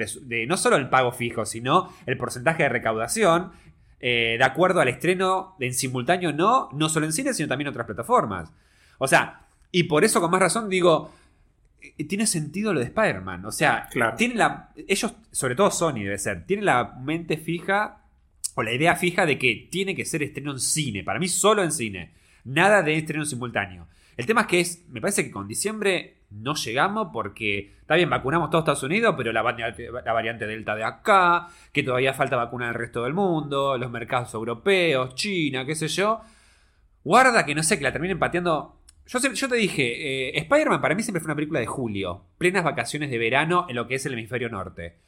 no 0.47 0.57
solo 0.57 0.77
el 0.77 0.89
pago 0.89 1.13
fijo, 1.13 1.45
sino 1.45 1.93
el 2.07 2.17
porcentaje 2.17 2.63
de 2.63 2.69
recaudación, 2.69 3.53
eh, 3.99 4.37
de 4.39 4.45
acuerdo 4.45 4.81
al 4.81 4.89
estreno 4.89 5.57
en 5.59 5.75
simultáneo, 5.75 6.33
no, 6.33 6.69
no 6.73 6.89
solo 6.89 7.07
en 7.07 7.13
cine, 7.13 7.35
sino 7.35 7.49
también 7.49 7.67
en 7.67 7.73
otras 7.73 7.87
plataformas. 7.87 8.53
O 8.99 9.09
sea, 9.09 9.47
y 9.73 9.85
por 9.85 10.05
eso 10.05 10.21
con 10.21 10.31
más 10.31 10.41
razón 10.41 10.69
digo, 10.69 11.13
eh, 11.81 12.05
tiene 12.05 12.27
sentido 12.27 12.73
lo 12.73 12.81
de 12.81 12.87
Spider-Man. 12.87 13.45
O 13.47 13.53
sea, 13.53 13.89
Claro. 13.91 14.17
tienen 14.17 14.39
la, 14.39 14.71
ellos, 14.77 15.15
sobre 15.33 15.55
todo 15.57 15.71
Sony 15.71 16.05
debe 16.05 16.19
ser, 16.19 16.47
tienen 16.47 16.67
la 16.67 16.97
mente 17.03 17.37
fija 17.37 18.05
o 18.55 18.63
la 18.63 18.73
idea 18.73 18.95
fija 18.97 19.27
de 19.27 19.39
que 19.39 19.69
tiene 19.71 19.95
que 19.95 20.05
ser 20.05 20.23
estreno 20.23 20.53
en 20.53 20.61
cine. 20.61 21.03
Para 21.03 21.19
mí 21.19 21.29
solo 21.29 21.63
en 21.63 21.73
cine. 21.73 22.13
Nada 22.45 22.83
de 22.83 22.97
estreno 22.97 23.25
simultáneo. 23.25 23.87
El 24.17 24.27
tema 24.27 24.43
es 24.43 24.47
que 24.47 24.61
es, 24.61 24.89
me 24.89 25.01
parece 25.01 25.25
que 25.25 25.31
con 25.31 25.47
diciembre 25.49 26.20
no 26.31 26.55
llegamos 26.55 27.09
porque, 27.13 27.75
está 27.81 27.97
bien, 27.97 28.09
vacunamos 28.09 28.51
todo 28.51 28.61
Estados 28.61 28.83
Unidos, 28.83 29.15
pero 29.17 29.33
la 29.33 29.43
variante, 29.43 29.91
la 29.91 30.13
variante 30.13 30.47
Delta 30.47 30.75
de 30.75 30.85
acá, 30.85 31.49
que 31.73 31.83
todavía 31.83 32.15
falta 32.15 32.37
vacunar 32.37 32.69
al 32.69 32.75
resto 32.75 33.03
del 33.05 33.15
mundo, 33.15 33.77
los 33.77 33.91
mercados 33.91 34.33
europeos, 34.35 35.15
China, 35.15 35.65
qué 35.65 35.75
sé 35.75 35.89
yo. 35.89 36.21
Guarda 37.03 37.45
que 37.45 37.55
no 37.55 37.63
sé, 37.63 37.79
que 37.79 37.85
la 37.85 37.93
terminen 37.93 38.19
pateando. 38.19 38.77
Yo, 39.07 39.19
yo 39.19 39.49
te 39.49 39.57
dije, 39.57 40.29
eh, 40.29 40.39
Spider-Man 40.39 40.81
para 40.81 40.95
mí 40.95 41.03
siempre 41.03 41.21
fue 41.21 41.29
una 41.29 41.35
película 41.35 41.59
de 41.59 41.67
julio, 41.67 42.27
plenas 42.39 42.63
vacaciones 42.63 43.11
de 43.11 43.19
verano 43.19 43.67
en 43.69 43.75
lo 43.75 43.89
que 43.89 43.97
es 43.97 44.07
el 44.07 44.13
hemisferio 44.13 44.49
norte. 44.49 44.99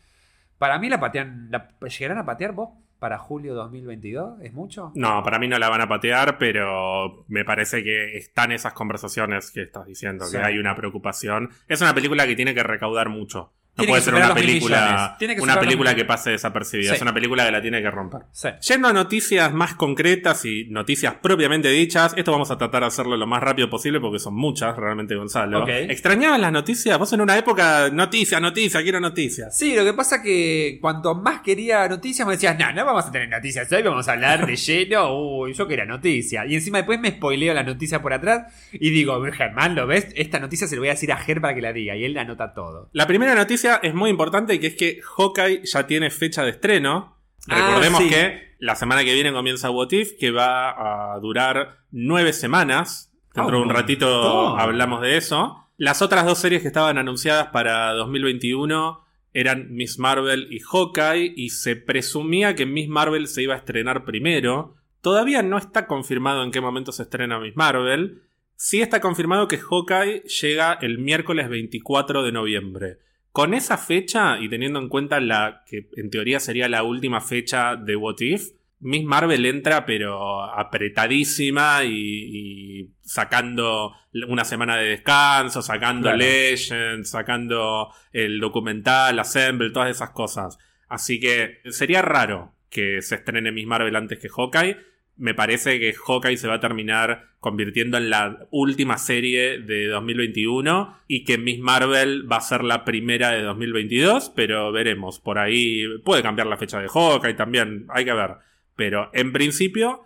Para 0.58 0.78
mí 0.78 0.88
la 0.88 0.98
patean, 0.98 1.48
la, 1.50 1.68
¿llegarán 1.88 2.18
a 2.18 2.26
patear 2.26 2.52
vos 2.52 2.70
para 3.02 3.18
julio 3.18 3.52
2022? 3.54 4.40
¿Es 4.42 4.52
mucho? 4.54 4.92
No, 4.94 5.24
para 5.24 5.40
mí 5.40 5.48
no 5.48 5.58
la 5.58 5.68
van 5.68 5.80
a 5.80 5.88
patear, 5.88 6.38
pero 6.38 7.24
me 7.26 7.44
parece 7.44 7.82
que 7.82 8.16
están 8.16 8.52
esas 8.52 8.74
conversaciones 8.74 9.50
que 9.50 9.62
estás 9.62 9.86
diciendo, 9.86 10.24
Sí. 10.24 10.36
que 10.36 10.42
hay 10.44 10.56
una 10.58 10.76
preocupación. 10.76 11.50
Es 11.66 11.80
una 11.80 11.94
película 11.94 12.28
que 12.28 12.36
tiene 12.36 12.54
que 12.54 12.62
recaudar 12.62 13.08
mucho. 13.08 13.52
No 13.76 13.84
puede 13.84 14.02
ser 14.02 14.14
una 14.14 14.34
película. 14.34 15.16
Tiene 15.18 15.34
que 15.34 15.40
una 15.40 15.58
película 15.58 15.94
que 15.94 16.04
pase 16.04 16.30
desapercibida. 16.30 16.90
Sí. 16.90 16.96
Es 16.96 17.02
una 17.02 17.14
película 17.14 17.46
que 17.46 17.52
la 17.52 17.62
tiene 17.62 17.80
que 17.80 17.90
romper. 17.90 18.22
Sí. 18.30 18.48
Yendo 18.68 18.88
a 18.88 18.92
noticias 18.92 19.52
más 19.52 19.74
concretas 19.74 20.44
y 20.44 20.66
noticias 20.68 21.14
propiamente 21.22 21.70
dichas, 21.70 22.12
esto 22.16 22.32
vamos 22.32 22.50
a 22.50 22.58
tratar 22.58 22.82
de 22.82 22.88
hacerlo 22.88 23.16
lo 23.16 23.26
más 23.26 23.42
rápido 23.42 23.70
posible 23.70 23.98
porque 23.98 24.18
son 24.18 24.34
muchas, 24.34 24.76
realmente, 24.76 25.14
Gonzalo. 25.14 25.62
Ok. 25.62 25.68
¿Extrañabas 25.68 26.38
las 26.38 26.52
noticias? 26.52 26.98
Vos 26.98 27.12
en 27.14 27.22
una 27.22 27.38
época, 27.38 27.88
noticias, 27.90 28.40
noticias, 28.42 28.82
quiero 28.82 29.00
noticias. 29.00 29.56
Sí, 29.56 29.74
lo 29.74 29.84
que 29.84 29.94
pasa 29.94 30.22
que 30.22 30.78
cuanto 30.80 31.14
más 31.14 31.40
quería 31.40 31.88
noticias, 31.88 32.26
me 32.26 32.34
decías, 32.34 32.58
no, 32.58 32.72
no 32.72 32.84
vamos 32.84 33.06
a 33.06 33.10
tener 33.10 33.30
noticias 33.30 33.72
hoy, 33.72 33.82
vamos 33.82 34.06
a 34.06 34.12
hablar 34.12 34.46
de 34.46 34.56
lleno. 34.56 35.16
Uy, 35.16 35.54
yo 35.54 35.66
quería 35.66 35.86
noticias. 35.86 36.44
Y 36.46 36.56
encima 36.56 36.78
después 36.78 37.00
me 37.00 37.12
spoileo 37.12 37.54
la 37.54 37.62
noticia 37.62 38.02
por 38.02 38.12
atrás 38.12 38.52
y 38.72 38.90
digo, 38.90 39.22
Germán, 39.32 39.74
¿lo 39.74 39.86
ves? 39.86 40.08
Esta 40.14 40.38
noticia 40.38 40.66
se 40.66 40.76
lo 40.76 40.82
voy 40.82 40.88
a 40.88 40.92
decir 40.92 41.10
a 41.10 41.16
Ger 41.16 41.40
para 41.40 41.54
que 41.54 41.62
la 41.62 41.72
diga. 41.72 41.96
Y 41.96 42.04
él 42.04 42.18
anota 42.18 42.52
todo. 42.52 42.90
La 42.92 43.06
primera 43.06 43.34
noticia 43.34 43.61
es 43.82 43.94
muy 43.94 44.10
importante, 44.10 44.58
que 44.60 44.68
es 44.68 44.74
que 44.76 45.00
Hawkeye 45.16 45.62
ya 45.64 45.86
tiene 45.86 46.10
fecha 46.10 46.44
de 46.44 46.50
estreno. 46.50 47.18
Ah, 47.48 47.66
Recordemos 47.68 48.02
sí. 48.02 48.08
que 48.08 48.54
la 48.58 48.76
semana 48.76 49.04
que 49.04 49.14
viene 49.14 49.32
comienza 49.32 49.70
What 49.70 49.90
If, 49.92 50.12
que 50.18 50.30
va 50.30 51.14
a 51.14 51.18
durar 51.20 51.78
nueve 51.90 52.32
semanas. 52.32 53.12
Dentro 53.34 53.56
Ah, 53.56 53.56
de 53.58 53.62
un 53.62 53.68
un 53.68 53.74
ratito 53.74 54.58
hablamos 54.58 55.00
de 55.00 55.16
eso. 55.16 55.58
Las 55.78 56.02
otras 56.02 56.24
dos 56.26 56.38
series 56.38 56.62
que 56.62 56.68
estaban 56.68 56.98
anunciadas 56.98 57.48
para 57.48 57.92
2021 57.92 59.00
eran 59.32 59.72
Miss 59.72 59.98
Marvel 59.98 60.48
y 60.50 60.60
Hawkeye, 60.60 61.32
y 61.34 61.48
se 61.50 61.74
presumía 61.76 62.54
que 62.54 62.66
Miss 62.66 62.88
Marvel 62.88 63.26
se 63.26 63.42
iba 63.42 63.54
a 63.54 63.58
estrenar 63.58 64.04
primero. 64.04 64.76
Todavía 65.00 65.42
no 65.42 65.56
está 65.58 65.86
confirmado 65.86 66.44
en 66.44 66.50
qué 66.50 66.60
momento 66.60 66.92
se 66.92 67.04
estrena 67.04 67.40
Miss 67.40 67.56
Marvel. 67.56 68.22
Sí 68.56 68.80
está 68.82 69.00
confirmado 69.00 69.48
que 69.48 69.58
Hawkeye 69.58 70.22
llega 70.40 70.74
el 70.82 70.98
miércoles 70.98 71.48
24 71.48 72.22
de 72.22 72.30
noviembre. 72.32 72.98
Con 73.32 73.54
esa 73.54 73.78
fecha, 73.78 74.38
y 74.38 74.48
teniendo 74.48 74.78
en 74.78 74.88
cuenta 74.88 75.18
la 75.18 75.62
que 75.66 75.88
en 75.96 76.10
teoría 76.10 76.38
sería 76.38 76.68
la 76.68 76.82
última 76.82 77.20
fecha 77.20 77.76
de 77.76 77.96
What 77.96 78.20
If, 78.20 78.50
Miss 78.80 79.04
Marvel 79.04 79.46
entra 79.46 79.86
pero 79.86 80.42
apretadísima 80.42 81.84
y, 81.84 81.92
y 81.92 82.90
sacando 83.00 83.94
una 84.28 84.44
semana 84.44 84.76
de 84.76 84.88
descanso, 84.88 85.62
sacando 85.62 86.08
Claro. 86.08 86.18
Legends, 86.18 87.10
sacando 87.10 87.94
el 88.12 88.40
documental, 88.40 89.18
Assemble, 89.18 89.70
todas 89.70 89.90
esas 89.90 90.10
cosas. 90.10 90.58
Así 90.88 91.20
que 91.20 91.60
sería 91.70 92.02
raro 92.02 92.54
que 92.68 93.00
se 93.02 93.14
estrene 93.14 93.52
Miss 93.52 93.66
Marvel 93.66 93.94
antes 93.96 94.18
que 94.18 94.28
Hawkeye. 94.28 94.76
Me 95.16 95.34
parece 95.34 95.78
que 95.78 95.92
Hawkeye 95.92 96.36
se 96.36 96.48
va 96.48 96.54
a 96.54 96.60
terminar 96.60 97.28
convirtiendo 97.38 97.98
en 97.98 98.08
la 98.08 98.46
última 98.50 98.98
serie 98.98 99.58
de 99.58 99.88
2021 99.88 100.98
y 101.08 101.24
que 101.24 101.38
Miss 101.38 101.58
Marvel 101.58 102.30
va 102.30 102.36
a 102.36 102.40
ser 102.40 102.64
la 102.64 102.84
primera 102.84 103.30
de 103.30 103.42
2022, 103.42 104.32
pero 104.34 104.72
veremos. 104.72 105.20
Por 105.20 105.38
ahí 105.38 105.86
puede 106.04 106.22
cambiar 106.22 106.46
la 106.46 106.56
fecha 106.56 106.80
de 106.80 106.88
Hawkeye 106.88 107.34
también, 107.34 107.86
hay 107.90 108.04
que 108.04 108.12
ver. 108.12 108.36
Pero 108.76 109.10
en 109.12 109.32
principio, 109.32 110.04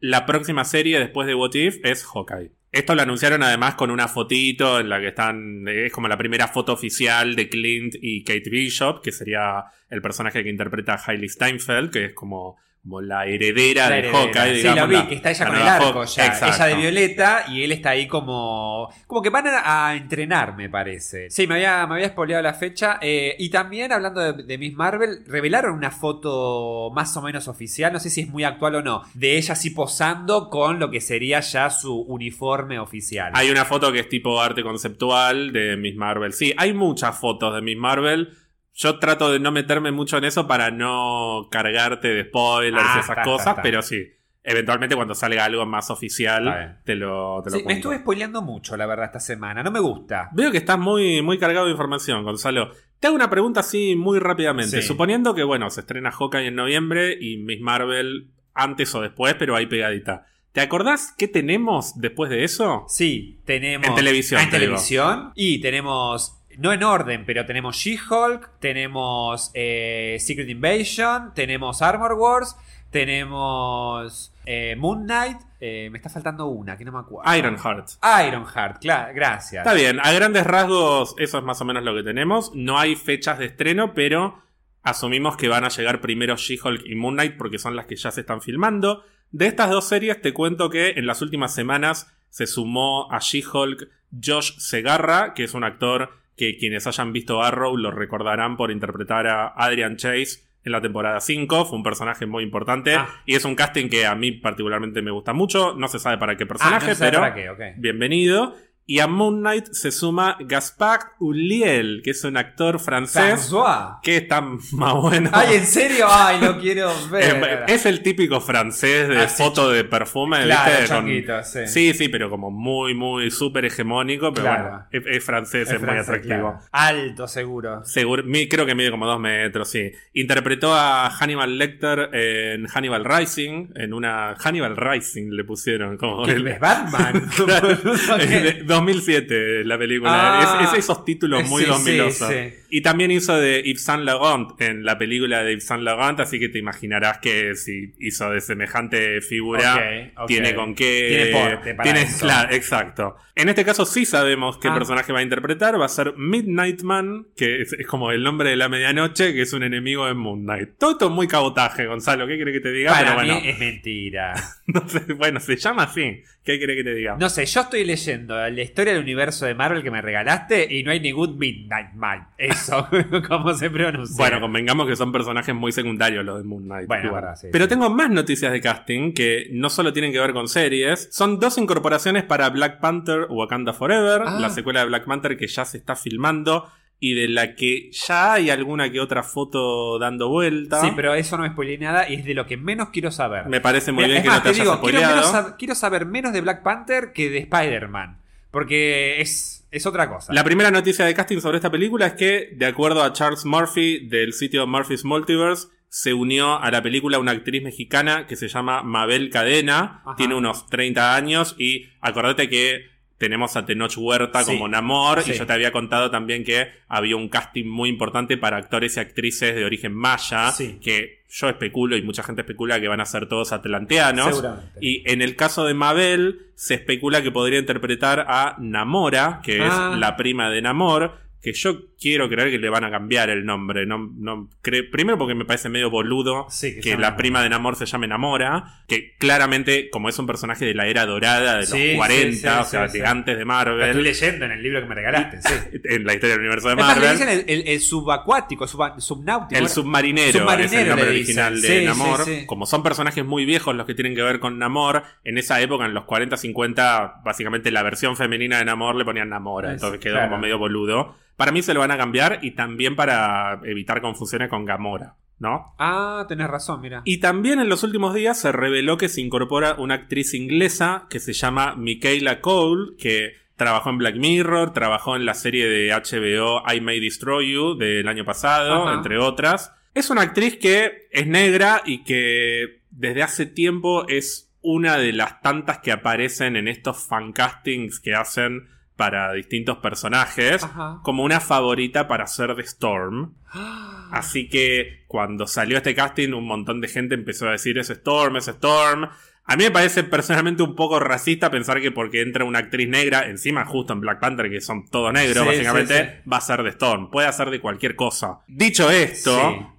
la 0.00 0.26
próxima 0.26 0.64
serie 0.64 0.98
después 0.98 1.26
de 1.26 1.34
What 1.34 1.54
If 1.54 1.78
es 1.84 2.04
Hawkeye. 2.04 2.52
Esto 2.72 2.94
lo 2.94 3.00
anunciaron 3.00 3.42
además 3.42 3.74
con 3.74 3.90
una 3.90 4.06
fotito 4.06 4.78
en 4.78 4.90
la 4.90 5.00
que 5.00 5.08
están. 5.08 5.66
Es 5.66 5.90
como 5.90 6.08
la 6.08 6.18
primera 6.18 6.48
foto 6.48 6.74
oficial 6.74 7.34
de 7.34 7.48
Clint 7.48 7.94
y 8.00 8.22
Kate 8.22 8.50
Bishop, 8.50 9.02
que 9.02 9.12
sería 9.12 9.64
el 9.88 10.02
personaje 10.02 10.42
que 10.42 10.50
interpreta 10.50 10.94
a 10.94 11.02
Hailey 11.02 11.30
Steinfeld, 11.30 11.90
que 11.90 12.04
es 12.04 12.12
como, 12.12 12.58
como 12.86 13.00
la 13.00 13.26
heredera 13.26 13.88
La 13.88 13.96
de 13.96 13.98
heredera. 13.98 14.18
Hawkeye. 14.20 14.54
Sí, 14.54 14.56
digamos, 14.68 14.76
la 14.78 14.86
vi, 14.86 14.94
la- 14.94 15.08
que 15.08 15.14
está 15.16 15.30
ella 15.32 15.44
la 15.44 15.50
con 15.50 15.60
el 15.60 15.68
arco 15.68 16.04
ya. 16.04 16.26
Ella 16.26 16.66
de 16.66 16.74
Violeta 16.76 17.44
y 17.48 17.64
él 17.64 17.72
está 17.72 17.90
ahí 17.90 18.06
como. 18.06 18.88
Como 19.08 19.22
que 19.22 19.30
van 19.30 19.48
a, 19.48 19.88
a 19.88 19.96
entrenar, 19.96 20.56
me 20.56 20.70
parece. 20.70 21.28
Sí, 21.30 21.46
me 21.48 21.54
había, 21.56 21.84
me 21.88 21.94
había 21.96 22.08
spoileado 22.10 22.42
la 22.44 22.54
fecha. 22.54 22.98
eh, 23.02 23.34
y 23.40 23.50
también, 23.50 23.90
hablando 23.90 24.20
de, 24.20 24.44
de 24.44 24.58
Miss 24.58 24.74
Marvel, 24.74 25.24
revelaron 25.26 25.74
una 25.74 25.90
foto 25.90 26.90
más 26.94 27.16
o 27.16 27.22
menos 27.22 27.48
oficial, 27.48 27.92
no 27.92 27.98
sé 28.00 28.08
si 28.10 28.20
es 28.22 28.28
muy 28.28 28.44
actual 28.44 28.76
o 28.76 28.82
no, 28.82 29.02
de 29.14 29.36
ella 29.36 29.54
así 29.54 29.70
posando 29.70 30.48
con 30.48 30.78
lo 30.78 30.90
que 30.90 31.00
sería 31.00 31.40
ya 31.40 31.70
su 31.70 32.02
uniforme 32.02 32.78
oficial. 32.78 33.32
Hay 33.34 33.50
una 33.50 33.64
foto 33.64 33.92
que 33.92 34.00
es 34.00 34.08
tipo 34.08 34.40
arte 34.40 34.62
conceptual 34.62 35.52
de 35.52 35.76
Miss 35.76 35.96
Marvel. 35.96 36.32
Sí, 36.32 36.54
hay 36.56 36.72
muchas 36.72 37.18
fotos 37.18 37.54
de 37.54 37.62
Miss 37.62 37.76
Marvel. 37.76 38.32
Yo 38.76 38.98
trato 38.98 39.32
de 39.32 39.40
no 39.40 39.50
meterme 39.50 39.90
mucho 39.90 40.18
en 40.18 40.24
eso 40.24 40.46
para 40.46 40.70
no 40.70 41.48
cargarte 41.50 42.08
de 42.08 42.24
spoilers 42.24 42.76
Ah, 42.86 42.92
y 42.96 43.00
esas 43.00 43.10
está, 43.10 43.22
cosas, 43.22 43.38
está, 43.40 43.50
está. 43.52 43.62
pero 43.62 43.82
sí. 43.82 44.04
Eventualmente 44.48 44.94
cuando 44.94 45.14
salga 45.16 45.44
algo 45.44 45.66
más 45.66 45.90
oficial, 45.90 46.78
te 46.84 46.94
lo, 46.94 47.42
te 47.42 47.50
lo 47.50 47.56
Sí, 47.56 47.64
me 47.66 47.72
estuve 47.72 47.98
spoileando 47.98 48.42
mucho, 48.42 48.76
la 48.76 48.86
verdad, 48.86 49.06
esta 49.06 49.18
semana. 49.18 49.64
No 49.64 49.72
me 49.72 49.80
gusta. 49.80 50.28
Veo 50.34 50.52
que 50.52 50.58
estás 50.58 50.78
muy, 50.78 51.20
muy 51.20 51.36
cargado 51.36 51.66
de 51.66 51.72
información, 51.72 52.22
Gonzalo. 52.22 52.70
Te 53.00 53.08
hago 53.08 53.16
una 53.16 53.28
pregunta 53.28 53.60
así 53.60 53.96
muy 53.96 54.20
rápidamente. 54.20 54.80
Sí. 54.82 54.86
Suponiendo 54.86 55.34
que, 55.34 55.42
bueno, 55.42 55.68
se 55.70 55.80
estrena 55.80 56.12
Hawkeye 56.12 56.46
en 56.46 56.54
noviembre 56.54 57.16
y 57.20 57.38
Miss 57.38 57.60
Marvel 57.60 58.28
antes 58.54 58.94
o 58.94 59.00
después, 59.00 59.34
pero 59.34 59.56
ahí 59.56 59.66
pegadita. 59.66 60.26
¿Te 60.52 60.60
acordás 60.60 61.12
qué 61.18 61.26
tenemos 61.28 62.00
después 62.00 62.30
de 62.30 62.44
eso? 62.44 62.84
Sí, 62.88 63.40
tenemos. 63.44 63.88
En 63.88 63.94
televisión, 63.96 64.40
Ah, 64.40 64.44
en 64.44 64.50
te 64.50 64.56
digo. 64.60 64.70
televisión. 64.70 65.32
Y 65.34 65.60
tenemos. 65.60 66.38
No 66.58 66.72
en 66.72 66.82
orden, 66.82 67.24
pero 67.26 67.44
tenemos 67.44 67.76
She-Hulk, 67.76 68.58
tenemos 68.60 69.50
eh, 69.54 70.16
Secret 70.20 70.48
Invasion, 70.48 71.32
tenemos 71.34 71.82
Armor 71.82 72.14
Wars, 72.14 72.56
tenemos 72.90 74.32
Eh, 74.48 74.76
Moon 74.76 75.04
Knight, 75.04 75.38
eh, 75.58 75.88
me 75.90 75.98
está 75.98 76.08
faltando 76.08 76.46
una, 76.46 76.76
que 76.76 76.84
no 76.84 76.92
me 76.92 77.00
acuerdo. 77.00 77.36
Ironheart. 77.36 77.88
Ironheart, 78.26 78.80
claro, 78.80 79.12
gracias. 79.12 79.66
Está 79.66 79.74
bien, 79.74 79.98
a 80.00 80.12
grandes 80.12 80.44
rasgos 80.46 81.16
eso 81.18 81.38
es 81.38 81.44
más 81.44 81.60
o 81.60 81.64
menos 81.64 81.82
lo 81.82 81.96
que 81.96 82.04
tenemos. 82.04 82.52
No 82.54 82.78
hay 82.78 82.94
fechas 82.94 83.40
de 83.40 83.46
estreno, 83.46 83.92
pero 83.92 84.40
asumimos 84.84 85.36
que 85.36 85.48
van 85.48 85.64
a 85.64 85.68
llegar 85.68 86.00
primero 86.00 86.36
She-Hulk 86.36 86.86
y 86.86 86.94
Moon 86.94 87.14
Knight 87.14 87.36
porque 87.36 87.58
son 87.58 87.74
las 87.74 87.86
que 87.86 87.96
ya 87.96 88.12
se 88.12 88.20
están 88.20 88.40
filmando. 88.40 89.04
De 89.32 89.48
estas 89.48 89.68
dos 89.68 89.88
series 89.88 90.22
te 90.22 90.32
cuento 90.32 90.70
que 90.70 90.90
en 90.90 91.06
las 91.06 91.20
últimas 91.22 91.52
semanas 91.52 92.14
se 92.30 92.46
sumó 92.46 93.12
a 93.12 93.18
She-Hulk 93.18 93.88
Josh 94.24 94.58
Segarra, 94.58 95.34
que 95.34 95.42
es 95.42 95.54
un 95.54 95.64
actor 95.64 96.10
que 96.36 96.56
quienes 96.58 96.86
hayan 96.86 97.12
visto 97.12 97.42
Arrow 97.42 97.76
lo 97.76 97.90
recordarán 97.90 98.56
por 98.56 98.70
interpretar 98.70 99.26
a 99.26 99.48
Adrian 99.56 99.96
Chase 99.96 100.40
en 100.64 100.72
la 100.72 100.80
temporada 100.80 101.20
5. 101.20 101.64
Fue 101.64 101.78
un 101.78 101.82
personaje 101.84 102.26
muy 102.26 102.42
importante 102.42 102.94
Ah. 102.94 103.08
y 103.24 103.34
es 103.36 103.44
un 103.44 103.54
casting 103.54 103.88
que 103.88 104.04
a 104.04 104.14
mí 104.14 104.32
particularmente 104.32 105.00
me 105.00 105.10
gusta 105.12 105.32
mucho. 105.32 105.74
No 105.74 105.88
se 105.88 105.98
sabe 105.98 106.18
para 106.18 106.36
qué 106.36 106.44
Ah, 106.44 106.48
personaje, 106.48 106.88
no 106.88 106.94
sé 106.94 107.04
pero 107.10 107.34
qué, 107.34 107.50
ok. 107.50 107.60
bienvenido. 107.78 108.54
Y 108.88 109.00
a 109.00 109.08
Moon 109.08 109.40
Knight 109.40 109.66
se 109.72 109.90
suma 109.90 110.36
Gaspard 110.38 111.00
Ulliel, 111.18 112.02
que 112.04 112.10
es 112.10 112.22
un 112.22 112.36
actor 112.36 112.78
francés 112.78 113.50
François. 113.50 113.98
que 114.00 114.18
está 114.18 114.40
más 114.40 114.94
bueno. 114.94 115.28
Ay, 115.32 115.56
¿en 115.56 115.66
serio? 115.66 116.06
Ay, 116.08 116.38
no 116.40 116.60
quiero 116.60 116.92
ver. 117.10 117.64
Es 117.66 117.84
el 117.84 118.00
típico 118.02 118.40
francés 118.40 119.08
de 119.08 119.22
Ah, 119.22 119.28
foto 119.28 119.70
de 119.70 119.82
perfume, 119.82 120.44
Claro, 120.44 120.70
¿viste? 121.08 121.26
Con- 121.32 121.44
sí. 121.44 121.66
sí, 121.66 121.94
sí, 121.94 122.08
pero 122.08 122.30
como 122.30 122.52
muy, 122.52 122.94
muy 122.94 123.30
súper 123.32 123.64
hegemónico, 123.64 124.32
pero 124.32 124.46
Claro. 124.46 124.62
bueno, 124.62 124.86
es, 125.10 125.16
es 125.16 125.24
francés, 125.24 125.68
es, 125.68 125.80
muy 125.80 125.86
francés, 125.88 126.08
atractivo. 126.08 126.34
claro. 126.34 126.60
Alto, 126.70 127.26
seguro. 127.26 127.84
Seguro, 127.84 128.22
creo 128.48 128.66
que 128.66 128.74
mide 128.76 128.92
como 128.92 129.06
dos 129.06 129.18
metros, 129.18 129.68
sí. 129.68 129.90
Interpretó 130.12 130.72
a 130.74 131.10
Hannibal 131.10 131.58
Lecter 131.58 132.10
en 132.14 132.66
Hannibal 132.68 133.04
Rising, 133.04 133.70
en 133.74 133.92
una 133.92 134.36
Hannibal 134.36 134.76
Rising 134.76 135.30
le 135.32 135.42
pusieron 135.42 135.96
como 135.96 136.24
¿Qué 136.24 136.32
el- 136.32 136.46
es 136.46 136.60
Batman? 136.60 137.28
Claro, 138.76 138.92
Ok. 138.92 138.92
es 138.92 139.02
de 139.04 139.12
2007 139.12 139.64
la 139.64 139.78
película. 139.78 140.38
Ah. 140.40 140.60
es, 140.62 140.72
es 140.72 140.78
esos 140.80 141.04
títulos 141.04 141.44
muy 141.48 141.62
Sí, 141.62 141.68
2000 141.68 142.12
sí, 142.12 142.24
sí. 142.28 142.54
Y 142.76 142.82
también 142.82 143.10
hizo 143.10 143.40
de 143.40 143.62
Yves 143.64 143.84
Saint 143.84 144.04
Laurent 144.04 144.60
en 144.60 144.84
la 144.84 144.98
película 144.98 145.42
de 145.42 145.52
Yves 145.52 145.64
Saint 145.66 145.82
Laurent, 145.82 146.20
así 146.20 146.38
que 146.38 146.50
te 146.50 146.58
imaginarás 146.58 147.20
que 147.20 147.54
si 147.54 147.94
hizo 148.00 148.28
de 148.30 148.42
semejante 148.42 149.22
figura, 149.22 150.12
tiene 150.26 150.54
con 150.54 150.74
qué. 150.74 151.06
Tiene 151.08 151.26
porte 151.32 151.74
para 151.74 151.84
tiene- 151.90 152.02
eso. 152.06 152.26
Claro, 152.26 152.54
exacto. 152.54 153.16
En 153.34 153.48
este 153.48 153.64
caso 153.64 153.86
sí 153.86 154.04
sabemos 154.04 154.58
qué 154.58 154.68
Ah. 154.68 154.74
personaje 154.74 155.10
va 155.12 155.20
a 155.20 155.22
interpretar. 155.22 155.80
Va 155.80 155.86
a 155.86 155.88
ser 155.88 156.14
Midnight 156.18 156.82
Man, 156.82 157.28
que 157.34 157.62
es, 157.62 157.72
es 157.72 157.86
como 157.86 158.10
el 158.10 158.22
nombre 158.22 158.50
de 158.50 158.56
la 158.56 158.68
medianoche, 158.68 159.32
que 159.32 159.42
es 159.42 159.52
un 159.54 159.62
enemigo 159.62 160.06
de 160.06 160.12
Moon 160.14 160.42
Knight. 160.42 160.70
Todo 160.78 160.92
esto 160.92 161.06
es 161.06 161.12
muy 161.12 161.28
cabotaje, 161.28 161.86
Gonzalo. 161.86 162.26
¿Qué 162.26 162.36
quiere 162.36 162.52
que 162.52 162.60
te 162.60 162.72
diga? 162.72 162.92
Para 162.92 163.14
Pero 163.16 163.20
mí 163.22 163.30
bueno, 163.30 163.40
es 163.50 163.58
mentira. 163.58 164.34
no 164.66 164.86
sé, 164.88 165.00
bueno, 165.14 165.40
se 165.40 165.56
llama 165.56 165.84
así. 165.84 166.22
¿Qué 166.44 166.58
quiere 166.58 166.76
que 166.76 166.84
te 166.84 166.94
diga? 166.94 167.16
No 167.18 167.28
sé, 167.28 167.44
yo 167.44 167.62
estoy 167.62 167.84
leyendo 167.84 168.36
la 168.36 168.62
historia 168.62 168.92
del 168.92 169.02
universo 169.02 169.46
de 169.46 169.54
Marvel 169.54 169.82
que 169.82 169.90
me 169.90 170.00
regalaste 170.00 170.66
y 170.72 170.84
no 170.84 170.92
hay 170.92 171.00
ningún 171.00 171.36
Midnight 171.38 171.92
Man. 171.94 172.28
Eso, 172.66 172.88
¿cómo 173.28 173.54
se 173.54 173.70
pronuncia? 173.70 174.14
Bueno, 174.16 174.40
convengamos 174.40 174.86
que 174.86 174.96
son 174.96 175.12
personajes 175.12 175.54
muy 175.54 175.72
secundarios 175.72 176.24
los 176.24 176.38
de 176.38 176.44
Moon 176.44 176.64
Knight. 176.64 176.88
Bueno, 176.88 177.12
verdad, 177.12 177.36
sí, 177.36 177.48
Pero 177.52 177.64
sí. 177.64 177.68
tengo 177.68 177.90
más 177.90 178.10
noticias 178.10 178.52
de 178.52 178.60
casting 178.60 179.12
que 179.12 179.48
no 179.52 179.70
solo 179.70 179.92
tienen 179.92 180.12
que 180.12 180.20
ver 180.20 180.32
con 180.32 180.48
series. 180.48 181.08
Son 181.12 181.38
dos 181.38 181.58
incorporaciones 181.58 182.24
para 182.24 182.48
Black 182.50 182.80
Panther 182.80 183.26
Wakanda 183.30 183.72
Forever, 183.72 184.22
Ah. 184.26 184.38
la 184.40 184.50
secuela 184.50 184.80
de 184.80 184.86
Black 184.86 185.04
Panther 185.04 185.36
que 185.36 185.46
ya 185.46 185.64
se 185.64 185.78
está 185.78 185.96
filmando 185.96 186.70
y 186.98 187.12
de 187.14 187.28
la 187.28 187.54
que 187.54 187.90
ya 187.92 188.32
hay 188.34 188.48
alguna 188.48 188.90
que 188.90 189.00
otra 189.00 189.22
foto 189.22 189.98
dando 189.98 190.28
vuelta. 190.30 190.80
Sí, 190.80 190.88
pero 190.96 191.14
eso 191.14 191.36
no 191.36 191.42
me 191.42 191.50
spoileé 191.50 191.76
nada 191.78 192.08
y 192.08 192.14
es 192.14 192.24
de 192.24 192.32
lo 192.32 192.46
que 192.46 192.56
menos 192.56 192.88
quiero 192.88 193.10
saber. 193.10 193.46
Me 193.48 193.60
parece 193.60 193.92
muy 193.92 194.04
Mira, 194.04 194.12
bien 194.14 194.22
que 194.22 194.28
más, 194.28 194.38
no 194.38 194.42
te, 194.44 194.48
hayas 194.48 194.60
digo, 194.64 194.80
quiero, 194.80 195.00
menos 195.00 195.52
quiero 195.58 195.74
saber 195.74 196.06
menos 196.06 196.32
de 196.32 196.40
Black 196.40 196.62
Panther 196.62 197.12
que 197.12 197.28
de 197.28 197.38
Spider-Man. 197.40 198.18
Porque 198.50 199.20
es, 199.20 199.55
es 199.70 199.86
otra 199.86 200.08
cosa. 200.08 200.32
La 200.32 200.44
primera 200.44 200.70
noticia 200.70 201.04
de 201.04 201.14
casting 201.14 201.40
sobre 201.40 201.56
esta 201.58 201.70
película 201.70 202.06
es 202.06 202.14
que, 202.14 202.50
de 202.54 202.66
acuerdo 202.66 203.02
a 203.02 203.12
Charles 203.12 203.44
Murphy 203.44 204.08
del 204.08 204.32
sitio 204.32 204.66
Murphy's 204.66 205.04
Multiverse, 205.04 205.68
se 205.88 206.12
unió 206.12 206.60
a 206.60 206.70
la 206.70 206.82
película 206.82 207.18
una 207.18 207.32
actriz 207.32 207.62
mexicana 207.62 208.26
que 208.26 208.36
se 208.36 208.48
llama 208.48 208.82
Mabel 208.82 209.30
Cadena, 209.30 210.02
Ajá. 210.04 210.16
tiene 210.16 210.34
unos 210.34 210.66
30 210.66 211.14
años 211.14 211.54
y 211.58 211.86
acordate 212.00 212.48
que 212.48 212.95
tenemos 213.18 213.56
a 213.56 213.64
Tenoch 213.64 213.96
Huerta 213.96 214.44
Sí. 214.44 214.52
como 214.52 214.68
Namor 214.68 215.22
Sí. 215.22 215.32
y 215.32 215.34
yo 215.38 215.46
te 215.46 215.52
había 215.52 215.72
contado 215.72 216.10
también 216.10 216.44
que 216.44 216.68
había 216.88 217.16
un 217.16 217.28
casting 217.28 217.64
muy 217.66 217.88
importante 217.88 218.36
para 218.36 218.56
actores 218.58 218.96
y 218.96 219.00
actrices 219.00 219.54
de 219.54 219.64
origen 219.64 219.94
maya 219.94 220.50
Sí. 220.52 220.78
que 220.82 221.24
yo 221.30 221.48
especulo 221.48 221.96
y 221.96 222.02
mucha 222.02 222.22
gente 222.22 222.42
especula 222.42 222.80
que 222.80 222.88
van 222.88 223.00
a 223.00 223.06
ser 223.06 223.26
todos 223.28 223.52
atlanteanos 223.52 224.26
Seguramente. 224.36 224.78
y 224.80 225.02
en 225.10 225.22
el 225.22 225.34
caso 225.36 225.64
de 225.64 225.74
Mabel, 225.74 226.46
se 226.54 226.74
especula 226.74 227.22
que 227.22 227.30
podría 227.30 227.58
interpretar 227.58 228.24
a 228.28 228.56
Namora, 228.58 229.40
que 229.42 229.60
Ah. 229.62 229.90
es 229.92 229.98
la 229.98 230.16
prima 230.16 230.50
de 230.50 230.62
Namor. 230.62 231.24
Que 231.42 231.52
yo 231.52 231.78
quiero 232.00 232.28
creer 232.28 232.50
que 232.50 232.58
le 232.58 232.68
van 232.68 232.84
a 232.84 232.90
cambiar 232.90 233.30
el 233.30 233.44
nombre. 233.46 233.86
No, 233.86 234.10
no 234.18 234.50
primero 234.90 235.16
porque 235.18 235.34
me 235.34 235.44
parece 235.44 235.68
medio 235.68 235.90
boludo 235.90 236.46
Sí, 236.50 236.78
que 236.80 236.96
la 236.96 237.16
prima 237.16 237.42
de 237.42 237.48
Namor 237.48 237.76
se 237.76 237.86
llame 237.86 238.06
Namora. 238.06 238.82
Que 238.86 239.14
claramente, 239.18 239.88
como 239.90 240.08
es 240.08 240.18
un 240.18 240.26
personaje 240.26 240.64
de 240.64 240.74
la 240.74 240.86
era 240.86 241.06
dorada 241.06 241.58
de 241.58 241.66
Sí, 241.66 241.88
los 241.88 241.96
40, 241.96 242.64
sí, 242.64 242.66
o 242.66 242.70
sea, 242.70 242.86
de 242.88 243.06
antes 243.06 243.36
de 243.38 243.44
Marvel, 243.44 243.80
estoy 243.82 244.02
leyendo 244.02 244.44
en 244.44 244.52
el 244.52 244.62
libro 244.62 244.80
que 244.80 244.86
me 244.86 244.94
regalaste, 244.94 245.40
sí. 245.42 245.80
en 245.84 246.04
la 246.04 246.14
historia 246.14 246.34
del 246.34 246.40
universo 246.40 246.68
de 246.68 246.74
Es 246.74 246.80
más, 246.80 246.96
le 246.96 247.06
Marvel. 247.06 247.18
dicen 247.18 247.28
el, 247.48 247.60
el- 247.60 247.68
el 247.68 247.80
subacuático, 247.80 248.66
suba- 248.66 249.00
subnáutico. 249.00 249.56
El 249.58 249.64
¿no? 249.64 249.68
submarinero, 249.68 250.28
es 250.28 250.36
Submarinero 250.36 250.82
el 250.82 250.88
nombre 250.88 251.08
original 251.08 251.60
de 251.60 251.84
Namor. 251.84 252.20
Como 252.46 252.66
son 252.66 252.82
personajes 252.82 253.24
muy 253.24 253.44
viejos 253.44 253.74
los 253.74 253.86
que 253.86 253.94
tienen 253.94 254.14
que 254.14 254.22
ver 254.22 254.38
con 254.38 254.58
Namor, 254.58 255.02
en 255.24 255.38
esa 255.38 255.60
época, 255.60 255.86
en 255.86 255.94
los 255.94 256.04
40, 256.04 256.36
50, 256.36 257.22
básicamente 257.24 257.70
la 257.70 257.82
versión 257.82 258.16
femenina 258.16 258.58
de 258.58 258.64
Namor 258.66 258.96
le 258.96 259.04
ponían 259.04 259.28
Namora. 259.28 259.68
Es- 259.70 259.74
entonces 259.74 260.00
quedó 260.00 260.14
claro. 260.14 260.28
como 260.30 260.42
medio 260.42 260.58
boludo. 260.58 261.16
Para 261.36 261.52
mí 261.52 261.62
se 261.62 261.74
lo 261.74 261.82
van 261.86 261.96
a 261.96 261.98
cambiar 261.98 262.40
y 262.42 262.52
también 262.52 262.96
para 262.96 263.60
evitar 263.64 264.00
confusiones 264.00 264.48
con 264.48 264.64
Gamora, 264.64 265.16
¿no? 265.38 265.74
Ah, 265.78 266.24
tenés 266.28 266.48
razón, 266.48 266.80
mira. 266.80 267.02
Y 267.04 267.18
también 267.18 267.60
en 267.60 267.68
los 267.68 267.82
últimos 267.82 268.14
días 268.14 268.40
se 268.40 268.52
reveló 268.52 268.96
que 268.98 269.08
se 269.08 269.20
incorpora 269.20 269.74
una 269.78 269.94
actriz 269.94 270.34
inglesa 270.34 271.06
que 271.08 271.20
se 271.20 271.32
llama 271.32 271.74
Michaela 271.76 272.40
Cole, 272.40 272.96
que 272.98 273.34
trabajó 273.56 273.90
en 273.90 273.98
Black 273.98 274.16
Mirror, 274.16 274.72
trabajó 274.72 275.16
en 275.16 275.24
la 275.24 275.34
serie 275.34 275.66
de 275.68 275.90
HBO 275.92 276.62
I 276.70 276.80
May 276.80 277.00
Destroy 277.00 277.52
You 277.52 277.76
del 277.76 278.06
año 278.08 278.24
pasado, 278.24 278.84
Ajá. 278.84 278.94
entre 278.94 279.18
otras. 279.18 279.72
Es 279.94 280.10
una 280.10 280.22
actriz 280.22 280.58
que 280.58 281.08
es 281.10 281.26
negra 281.26 281.82
y 281.86 282.04
que 282.04 282.82
desde 282.90 283.22
hace 283.22 283.46
tiempo 283.46 284.06
es 284.08 284.52
una 284.60 284.98
de 284.98 285.12
las 285.12 285.40
tantas 285.40 285.78
que 285.78 285.92
aparecen 285.92 286.56
en 286.56 286.68
estos 286.68 287.06
fancastings 287.06 288.00
que 288.00 288.14
hacen 288.14 288.68
para 288.96 289.32
distintos 289.32 289.78
personajes, 289.78 290.64
Ajá. 290.64 291.00
como 291.02 291.22
una 291.22 291.40
favorita 291.40 292.08
para 292.08 292.26
ser 292.26 292.54
de 292.54 292.62
Storm. 292.62 293.34
Así 294.10 294.48
que 294.48 295.04
cuando 295.06 295.46
salió 295.46 295.76
este 295.76 295.94
casting, 295.94 296.32
un 296.32 296.46
montón 296.46 296.80
de 296.80 296.88
gente 296.88 297.14
empezó 297.14 297.48
a 297.48 297.52
decir 297.52 297.78
es 297.78 297.90
Storm, 297.90 298.36
es 298.36 298.48
Storm. 298.48 299.08
A 299.48 299.56
mí 299.56 299.64
me 299.64 299.70
parece 299.70 300.02
personalmente 300.02 300.62
un 300.62 300.74
poco 300.74 300.98
racista 300.98 301.50
pensar 301.50 301.80
que 301.80 301.92
porque 301.92 302.20
entra 302.20 302.44
una 302.44 302.58
actriz 302.58 302.88
negra, 302.88 303.28
encima 303.28 303.64
justo 303.64 303.92
en 303.92 304.00
Black 304.00 304.18
Panther, 304.18 304.50
que 304.50 304.60
son 304.60 304.86
todos 304.88 305.12
negros, 305.12 305.44
Sí, 305.44 305.46
básicamente, 305.46 306.04
sí, 306.24 306.28
va 306.30 306.38
a 306.38 306.40
ser 306.40 306.62
de 306.62 306.70
Storm. 306.70 307.10
Puede 307.10 307.28
hacer 307.28 307.50
de 307.50 307.60
cualquier 307.60 307.94
cosa. 307.94 308.40
Dicho 308.48 308.90
esto. 308.90 309.75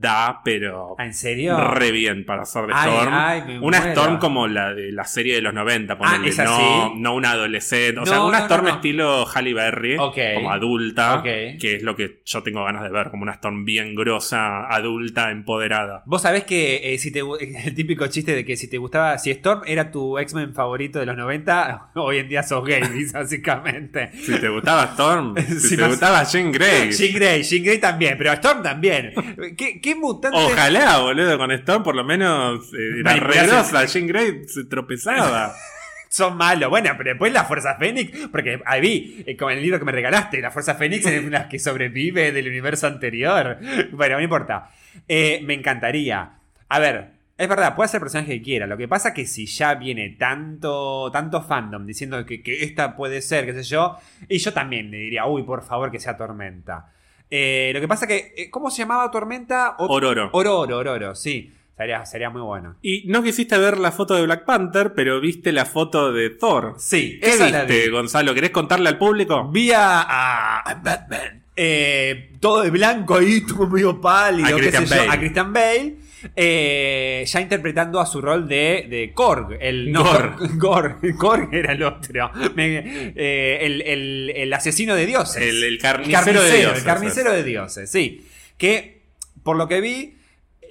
Da, 0.00 0.40
pero 0.44 0.94
Ah, 0.98 1.04
¿En 1.04 1.14
serio? 1.14 1.56
re 1.74 1.90
bien 1.92 2.24
para 2.24 2.44
ser 2.44 2.66
de 2.66 2.72
Ay, 2.74 2.90
Storm. 2.90 3.12
ay, 3.14 3.42
me 3.46 3.58
una 3.60 3.78
muero. 3.80 3.92
Storm 4.00 4.18
como 4.18 4.46
la 4.46 4.72
de 4.72 4.92
la 4.92 5.04
serie 5.04 5.34
de 5.34 5.40
los 5.42 5.52
90, 5.54 5.98
ponele, 5.98 6.28
¿es 6.28 6.38
así? 6.38 6.50
no, 6.50 6.94
no 6.96 7.14
una 7.14 7.32
adolescente. 7.32 8.00
O 8.00 8.06
sea, 8.06 8.22
una 8.22 8.38
no, 8.38 8.44
Storm 8.44 8.68
estilo 8.68 9.26
Halle 9.26 9.54
Berry, 9.54 9.96
Ok. 9.98 10.18
como 10.34 10.50
adulta, 10.52 11.16
Ok. 11.18 11.24
que 11.24 11.76
es 11.76 11.82
lo 11.82 11.96
que 11.96 12.20
yo 12.24 12.42
tengo 12.42 12.64
ganas 12.64 12.82
de 12.82 12.90
ver, 12.90 13.10
como 13.10 13.22
una 13.24 13.32
Storm 13.32 13.64
bien 13.64 13.94
grosa, 13.94 14.66
adulta, 14.68 15.30
empoderada. 15.30 16.02
Vos 16.06 16.22
sabés 16.22 16.44
que 16.44 16.94
eh, 16.94 16.98
si 16.98 17.10
te, 17.10 17.20
el 17.64 17.74
típico 17.74 18.06
chiste 18.06 18.34
de 18.34 18.44
que 18.44 18.56
si 18.56 18.68
te 18.68 18.78
gustaba, 18.78 19.18
si 19.18 19.30
Storm 19.30 19.62
era 19.66 19.90
tu 19.90 20.18
X-Men 20.18 20.54
favorito 20.54 20.98
de 20.98 21.06
los 21.06 21.16
90, 21.16 21.90
hoy 21.96 22.18
en 22.18 22.28
día 22.28 22.42
sos 22.42 22.64
gay, 22.64 22.82
básicamente. 23.12 24.10
Si 24.14 24.38
te 24.38 24.48
gustaba 24.48 24.84
Storm, 24.84 25.34
si 25.36 25.76
te 25.76 25.82
más- 25.82 25.90
gustaba 25.90 26.22
Jean 26.24 26.52
Grey. 26.52 26.92
Jean 26.92 27.14
Grey, 27.14 27.42
Jean 27.42 27.64
Grey 27.64 27.78
también, 27.78 28.16
pero 28.18 28.32
Storm 28.34 28.62
también. 28.62 29.12
¿Qué, 29.56 29.80
qué 29.80 29.87
mutante? 29.94 30.36
Ojalá, 30.38 30.98
boludo, 30.98 31.38
con 31.38 31.50
Storm 31.52 31.82
por 31.82 31.94
lo 31.94 32.04
menos 32.04 32.72
eh, 32.74 33.00
era 33.00 33.14
re 33.14 33.20
Manipulación. 33.20 33.46
grosa. 33.48 33.84
Jean 33.86 34.06
Grey 34.06 34.42
se 34.46 34.64
tropezaba. 34.64 35.54
Son 36.10 36.36
malos. 36.38 36.70
Bueno, 36.70 36.90
pero 36.96 37.10
después 37.10 37.32
la 37.32 37.44
Fuerza 37.44 37.76
Fénix, 37.76 38.28
porque 38.28 38.60
ahí 38.64 38.80
vi, 38.80 39.24
eh, 39.26 39.36
como 39.36 39.50
en 39.50 39.58
el 39.58 39.62
libro 39.62 39.78
que 39.78 39.84
me 39.84 39.92
regalaste, 39.92 40.40
la 40.40 40.50
Fuerza 40.50 40.74
Fénix 40.74 41.04
es 41.04 41.22
una 41.22 41.48
que 41.48 41.58
sobrevive 41.58 42.32
del 42.32 42.48
universo 42.48 42.86
anterior. 42.86 43.58
Bueno, 43.92 44.16
no 44.16 44.22
importa. 44.22 44.70
Eh, 45.06 45.40
me 45.44 45.52
encantaría. 45.54 46.30
A 46.68 46.78
ver, 46.78 47.10
es 47.36 47.48
verdad, 47.48 47.76
puede 47.76 47.88
ser 47.88 47.98
el 47.98 48.02
personaje 48.02 48.32
que 48.38 48.42
quiera. 48.42 48.66
Lo 48.66 48.76
que 48.78 48.88
pasa 48.88 49.12
que 49.12 49.26
si 49.26 49.44
ya 49.46 49.74
viene 49.74 50.16
tanto, 50.18 51.10
tanto 51.12 51.42
fandom 51.42 51.84
diciendo 51.86 52.24
que, 52.24 52.42
que 52.42 52.64
esta 52.64 52.96
puede 52.96 53.20
ser, 53.20 53.44
qué 53.44 53.52
sé 53.52 53.62
yo, 53.64 53.96
y 54.28 54.38
yo 54.38 54.52
también 54.52 54.90
le 54.90 54.96
diría, 54.96 55.26
uy, 55.26 55.42
por 55.42 55.62
favor 55.62 55.90
que 55.90 56.00
sea 56.00 56.16
Tormenta. 56.16 56.90
Eh, 57.30 57.70
lo 57.74 57.80
que 57.80 57.88
pasa 57.88 58.06
que, 58.06 58.32
eh, 58.36 58.50
¿cómo 58.50 58.70
se 58.70 58.78
llamaba 58.78 59.10
Tormenta? 59.10 59.76
O- 59.78 59.86
Ororo. 59.94 60.30
Ororo, 60.32 60.78
Ororo, 60.78 61.14
sí. 61.14 61.52
Sería, 61.76 62.04
sería 62.06 62.28
muy 62.30 62.40
bueno. 62.42 62.74
Y 62.82 63.04
no 63.06 63.22
quisiste 63.22 63.56
ver 63.56 63.78
la 63.78 63.92
foto 63.92 64.14
de 64.14 64.22
Black 64.22 64.44
Panther, 64.44 64.94
pero 64.94 65.20
viste 65.20 65.52
la 65.52 65.64
foto 65.64 66.12
de 66.12 66.30
Thor. 66.30 66.74
Sí, 66.78 67.20
¿Qué 67.22 67.30
esa 67.30 67.48
la 67.50 67.64
viste, 67.64 67.84
vi. 67.86 67.90
Gonzalo? 67.92 68.34
¿Querés 68.34 68.50
contarle 68.50 68.88
al 68.88 68.98
público? 68.98 69.48
Vi 69.52 69.70
a, 69.70 70.00
a- 70.02 70.74
Batman. 70.82 71.44
eh, 71.54 72.30
todo 72.40 72.62
de 72.62 72.70
blanco 72.70 73.16
ahí, 73.16 73.42
todo 73.46 73.68
medio 73.68 74.00
pálido, 74.00 74.46
A 74.48 74.60
qué 74.60 74.70
sé 74.70 74.70
Christian 74.70 74.84
yo, 74.86 74.96
Bale. 75.06 75.10
a 75.16 75.18
Christian 75.20 75.52
Bale. 75.52 75.96
Eh, 76.36 77.24
ya 77.26 77.40
interpretando 77.40 78.00
a 78.00 78.06
su 78.06 78.20
rol 78.20 78.48
de, 78.48 78.86
de 78.88 79.12
Korg. 79.14 79.56
El, 79.60 79.92
Gorg. 79.92 80.36
Gorg. 80.58 80.98
Gorg 81.16 81.54
era 81.54 81.72
el 81.72 81.82
otro. 81.82 82.30
Me- 82.54 83.12
eh, 83.16 83.58
el, 83.62 83.82
el- 83.82 84.32
el 84.36 84.52
asesino 84.52 84.94
de 84.94 85.06
dioses. 85.06 85.42
El- 85.42 85.64
el 85.64 85.78
carnicero 85.78 86.42
de 86.42 86.56
dioses, 86.58 86.78
El 86.78 86.84
carnicero 86.84 87.32
de 87.32 87.42
dioses, 87.44 87.90
sí. 87.90 88.26
Que, 88.56 89.02
por 89.42 89.56
lo 89.56 89.68
que 89.68 89.80
vi, 89.80 90.16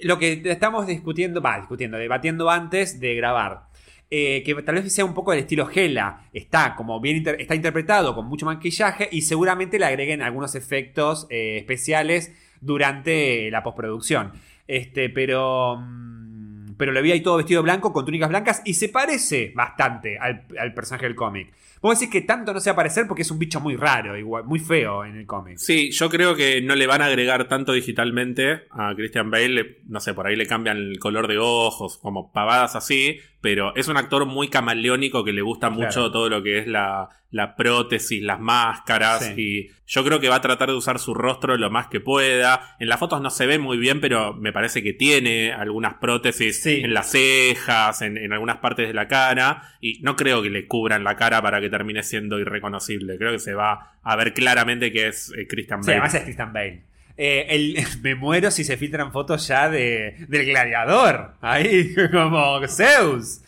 lo 0.02 0.18
que 0.18 0.42
estamos 0.44 0.86
discutiendo, 0.86 1.40
va, 1.40 1.58
discutiendo, 1.58 1.96
debatiendo 1.98 2.50
antes 2.50 3.00
de 3.00 3.14
grabar. 3.14 3.68
eh, 4.10 4.42
que 4.46 4.54
tal 4.62 4.76
vez 4.76 4.90
sea 4.90 5.04
un 5.04 5.12
poco 5.12 5.32
del 5.32 5.40
estilo 5.40 5.68
Hela. 5.74 6.22
Está 6.32 6.74
como 6.76 6.98
bien 7.00 7.18
inter- 7.18 7.40
está 7.40 7.54
interpretado 7.54 8.14
con 8.14 8.24
mucho 8.26 8.46
maquillaje 8.46 9.06
y 9.12 9.20
seguramente 9.22 9.78
le 9.78 9.84
agreguen 9.84 10.22
algunos 10.22 10.54
efectos 10.54 11.26
eh, 11.28 11.58
especiales 11.58 12.32
durante 12.60 13.50
la 13.50 13.62
postproducción. 13.62 14.32
Este, 14.68 15.08
pero. 15.08 15.76
mm, 15.80 16.74
Pero 16.76 16.92
lo 16.92 17.02
vi 17.02 17.10
ahí 17.10 17.22
todo 17.22 17.38
vestido 17.38 17.62
blanco 17.64 17.92
con 17.92 18.04
túnicas 18.04 18.28
blancas 18.28 18.62
y 18.64 18.74
se 18.74 18.88
parece 18.88 19.52
bastante 19.56 20.16
al, 20.16 20.44
al 20.60 20.74
personaje 20.74 21.06
del 21.06 21.16
cómic. 21.16 21.52
Puedo 21.80 21.94
decir 21.94 22.10
que 22.10 22.20
tanto 22.22 22.52
no 22.52 22.60
se 22.60 22.70
va 22.70 22.72
a 22.74 22.76
parecer 22.76 23.06
porque 23.06 23.22
es 23.22 23.30
un 23.30 23.38
bicho 23.38 23.60
muy 23.60 23.76
raro, 23.76 24.16
igual, 24.16 24.44
muy 24.44 24.58
feo 24.58 25.04
en 25.04 25.16
el 25.16 25.26
cómic. 25.26 25.58
Sí, 25.58 25.90
yo 25.92 26.08
creo 26.10 26.34
que 26.34 26.60
no 26.62 26.74
le 26.74 26.86
van 26.86 27.02
a 27.02 27.06
agregar 27.06 27.48
tanto 27.48 27.72
digitalmente 27.72 28.62
a 28.70 28.94
Christian 28.94 29.30
Bale. 29.30 29.48
le- 29.48 29.78
no 29.86 30.00
sé, 30.00 30.14
por 30.14 30.26
ahí 30.26 30.36
le 30.36 30.46
cambian 30.46 30.76
el 30.76 30.98
color 30.98 31.28
de 31.28 31.38
ojos, 31.38 31.98
como 31.98 32.32
pavadas 32.32 32.76
así. 32.76 33.18
Pero 33.40 33.72
es 33.76 33.86
un 33.86 33.96
actor 33.96 34.26
muy 34.26 34.48
camaleónico 34.48 35.22
que 35.24 35.32
le 35.32 35.42
gusta 35.42 35.68
Claro. 35.68 35.82
mucho 35.82 36.10
todo 36.10 36.28
lo 36.28 36.42
que 36.42 36.58
es 36.58 36.66
la, 36.66 37.08
la 37.30 37.54
prótesis, 37.54 38.20
las 38.20 38.40
máscaras. 38.40 39.26
Sí. 39.26 39.34
Y 39.40 39.70
yo 39.86 40.04
creo 40.04 40.18
que 40.18 40.28
va 40.28 40.34
a 40.36 40.40
tratar 40.40 40.70
de 40.70 40.74
usar 40.74 40.98
su 40.98 41.14
rostro 41.14 41.56
lo 41.56 41.70
más 41.70 41.86
que 41.86 42.00
pueda. 42.00 42.74
En 42.80 42.88
las 42.88 42.98
fotos 42.98 43.20
no 43.20 43.30
se 43.30 43.46
ve 43.46 43.60
muy 43.60 43.78
bien, 43.78 44.00
pero 44.00 44.34
me 44.34 44.52
parece 44.52 44.82
que 44.82 44.92
tiene 44.92 45.52
algunas 45.52 45.94
prótesis 45.94 46.60
Sí. 46.64 46.80
en 46.82 46.92
las 46.92 47.12
cejas, 47.12 48.02
en, 48.02 48.16
en 48.18 48.32
algunas 48.32 48.56
partes 48.56 48.88
de 48.88 48.94
la 48.94 49.06
cara. 49.06 49.62
Y 49.80 50.00
no 50.02 50.16
creo 50.16 50.42
que 50.42 50.50
le 50.50 50.66
cubran 50.66 51.04
la 51.04 51.14
cara 51.14 51.40
para 51.40 51.60
que 51.60 51.67
termine 51.70 52.02
siendo 52.02 52.38
irreconocible. 52.38 53.16
Creo 53.18 53.32
que 53.32 53.38
se 53.38 53.54
va 53.54 53.92
a 54.02 54.16
ver 54.16 54.34
claramente 54.34 54.92
que 54.92 55.08
es 55.08 55.32
eh, 55.36 55.46
Christian 55.48 55.82
Sí, 55.82 55.88
Bale. 55.88 55.98
además 56.00 56.14
es 56.14 56.22
Christian 56.22 56.52
Bale. 56.52 56.82
Eh, 57.16 57.46
el- 57.50 57.76
me 58.02 58.14
muero 58.14 58.50
si 58.50 58.62
se 58.64 58.76
filtran 58.76 59.10
fotos 59.12 59.46
ya 59.48 59.68
de, 59.68 60.14
del 60.28 60.46
gladiador. 60.46 61.32
Ahí, 61.40 61.94
como 62.12 62.60
Zeus. 62.68 63.40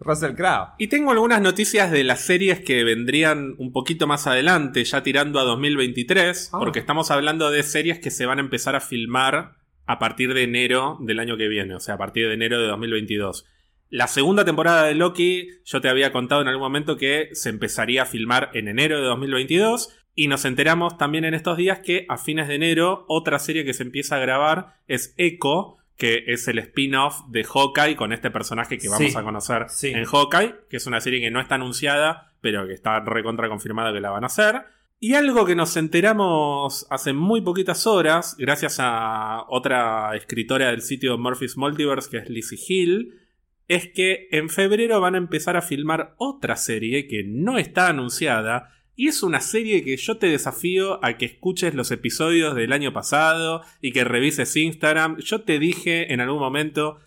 Russell 0.00 0.34
Crowe. 0.34 0.68
Y 0.78 0.88
tengo 0.88 1.12
algunas 1.12 1.40
noticias 1.40 1.90
de 1.90 2.04
las 2.04 2.20
series 2.20 2.60
que 2.60 2.84
vendrían 2.84 3.54
un 3.56 3.72
poquito 3.72 4.06
más 4.06 4.26
adelante, 4.26 4.84
ya 4.84 5.02
tirando 5.02 5.40
a 5.40 5.44
2023, 5.44 6.50
Ah. 6.52 6.58
porque 6.58 6.78
estamos 6.78 7.10
hablando 7.10 7.50
de 7.50 7.62
series 7.62 7.98
que 8.00 8.10
se 8.10 8.26
van 8.26 8.38
a 8.38 8.42
empezar 8.42 8.76
a 8.76 8.80
filmar 8.80 9.52
a 9.86 9.98
partir 9.98 10.34
de 10.34 10.42
enero 10.42 10.98
del 11.00 11.20
año 11.20 11.36
que 11.38 11.48
viene, 11.48 11.74
o 11.74 11.80
sea, 11.80 11.94
a 11.94 11.98
partir 11.98 12.26
de 12.28 12.34
enero 12.34 12.60
de 12.60 12.66
2022. 12.68 13.46
La 13.90 14.06
segunda 14.08 14.44
temporada 14.44 14.84
de 14.84 14.94
Loki, 14.94 15.48
yo 15.64 15.80
te 15.80 15.88
había 15.88 16.10
contado 16.12 16.42
en 16.42 16.48
algún 16.48 16.62
momento 16.62 16.96
que 16.96 17.28
se 17.32 17.50
empezaría 17.50 18.02
a 18.02 18.06
filmar 18.06 18.50
en 18.54 18.68
enero 18.68 18.98
de 19.00 19.06
2022. 19.06 19.94
Y 20.16 20.28
nos 20.28 20.44
enteramos 20.44 20.96
también 20.96 21.24
en 21.24 21.34
estos 21.34 21.56
días 21.56 21.80
que 21.80 22.06
a 22.08 22.16
fines 22.18 22.46
de 22.48 22.54
enero 22.54 23.04
otra 23.08 23.38
serie 23.38 23.64
que 23.64 23.74
se 23.74 23.82
empieza 23.82 24.16
a 24.16 24.20
grabar 24.20 24.74
es 24.86 25.12
Echo, 25.16 25.76
que 25.96 26.24
es 26.28 26.46
el 26.48 26.58
spin-off 26.60 27.20
de 27.28 27.44
Hawkeye 27.44 27.96
con 27.96 28.12
este 28.12 28.30
personaje 28.30 28.78
que 28.78 28.88
vamos 28.88 29.12
Sí. 29.12 29.16
a 29.18 29.22
conocer 29.22 29.66
Sí. 29.68 29.88
en 29.88 30.04
Hawkeye, 30.04 30.54
que 30.70 30.76
es 30.76 30.86
una 30.86 31.00
serie 31.00 31.20
que 31.20 31.30
no 31.30 31.40
está 31.40 31.56
anunciada, 31.56 32.32
pero 32.40 32.66
que 32.66 32.74
está 32.74 33.00
recontra 33.00 33.48
confirmada 33.48 33.92
que 33.92 34.00
la 34.00 34.10
van 34.10 34.24
a 34.24 34.26
hacer. 34.28 34.62
Y 35.00 35.14
algo 35.14 35.44
que 35.44 35.56
nos 35.56 35.76
enteramos 35.76 36.86
hace 36.90 37.12
muy 37.12 37.40
poquitas 37.42 37.86
horas, 37.86 38.36
gracias 38.38 38.78
a 38.80 39.44
otra 39.48 40.14
escritora 40.16 40.70
del 40.70 40.82
sitio 40.82 41.18
Murphy's 41.18 41.56
Multiverse, 41.56 42.08
que 42.10 42.18
es 42.18 42.28
Lizzie 42.30 42.58
Hill, 42.68 43.20
es 43.68 43.88
que 43.88 44.28
en 44.30 44.50
febrero 44.50 45.00
van 45.00 45.14
a 45.14 45.18
empezar 45.18 45.56
a 45.56 45.62
filmar 45.62 46.14
otra 46.18 46.56
serie 46.56 47.06
que 47.06 47.24
no 47.24 47.58
está 47.58 47.88
anunciada. 47.88 48.70
Y 48.96 49.08
es 49.08 49.22
una 49.22 49.40
serie 49.40 49.82
que 49.82 49.96
yo 49.96 50.18
te 50.18 50.28
desafío 50.28 51.04
a 51.04 51.16
que 51.16 51.24
escuches 51.26 51.74
los 51.74 51.90
episodios 51.90 52.54
del 52.54 52.72
año 52.72 52.92
pasado 52.92 53.62
y 53.80 53.92
que 53.92 54.04
revises 54.04 54.56
Instagram. 54.56 55.18
Yo 55.18 55.42
te 55.42 55.58
dije 55.58 56.12
en 56.12 56.20
algún 56.20 56.38
momento, 56.38 57.00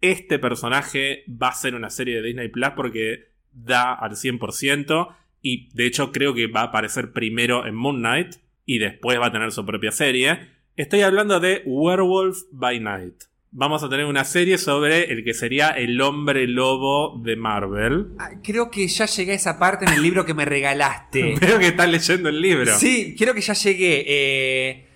este 0.00 0.38
personaje 0.38 1.24
va 1.28 1.48
a 1.48 1.54
ser 1.54 1.74
una 1.74 1.90
serie 1.90 2.16
de 2.16 2.22
Disney 2.22 2.48
Plus 2.48 2.70
porque 2.74 3.32
da 3.52 3.92
al 3.92 4.12
100%. 4.12 5.14
Y 5.40 5.68
de 5.74 5.86
hecho 5.86 6.10
creo 6.10 6.34
que 6.34 6.48
va 6.48 6.62
a 6.62 6.64
aparecer 6.64 7.12
primero 7.12 7.66
en 7.66 7.74
Moon 7.74 7.98
Knight 7.98 8.36
y 8.64 8.78
después 8.78 9.20
va 9.20 9.26
a 9.26 9.32
tener 9.32 9.52
su 9.52 9.64
propia 9.64 9.92
serie. 9.92 10.48
Estoy 10.76 11.02
hablando 11.02 11.38
de 11.38 11.62
Werewolf 11.66 12.42
by 12.50 12.80
Night. 12.80 13.27
Vamos 13.50 13.82
a 13.82 13.88
tener 13.88 14.04
una 14.04 14.24
serie 14.24 14.58
sobre 14.58 15.10
el 15.10 15.24
que 15.24 15.32
sería 15.32 15.70
el 15.70 16.00
hombre 16.02 16.46
lobo 16.46 17.18
de 17.24 17.34
Marvel. 17.36 18.08
Ah, 18.18 18.30
Creo 18.42 18.70
que 18.70 18.86
ya 18.86 19.06
llegué 19.06 19.32
a 19.32 19.36
esa 19.36 19.58
parte 19.58 19.86
en 19.86 19.92
el 19.94 20.02
libro 20.02 20.26
que 20.26 20.34
me 20.34 20.44
regalaste. 20.44 21.34
Veo 21.40 21.58
que 21.58 21.68
estás 21.68 21.88
leyendo 21.88 22.28
el 22.28 22.40
libro. 22.42 22.76
Sí, 22.78 23.14
creo 23.18 23.32
que 23.32 23.40
ya 23.40 23.54
llegué. 23.54 24.04
Eh, 24.06 24.87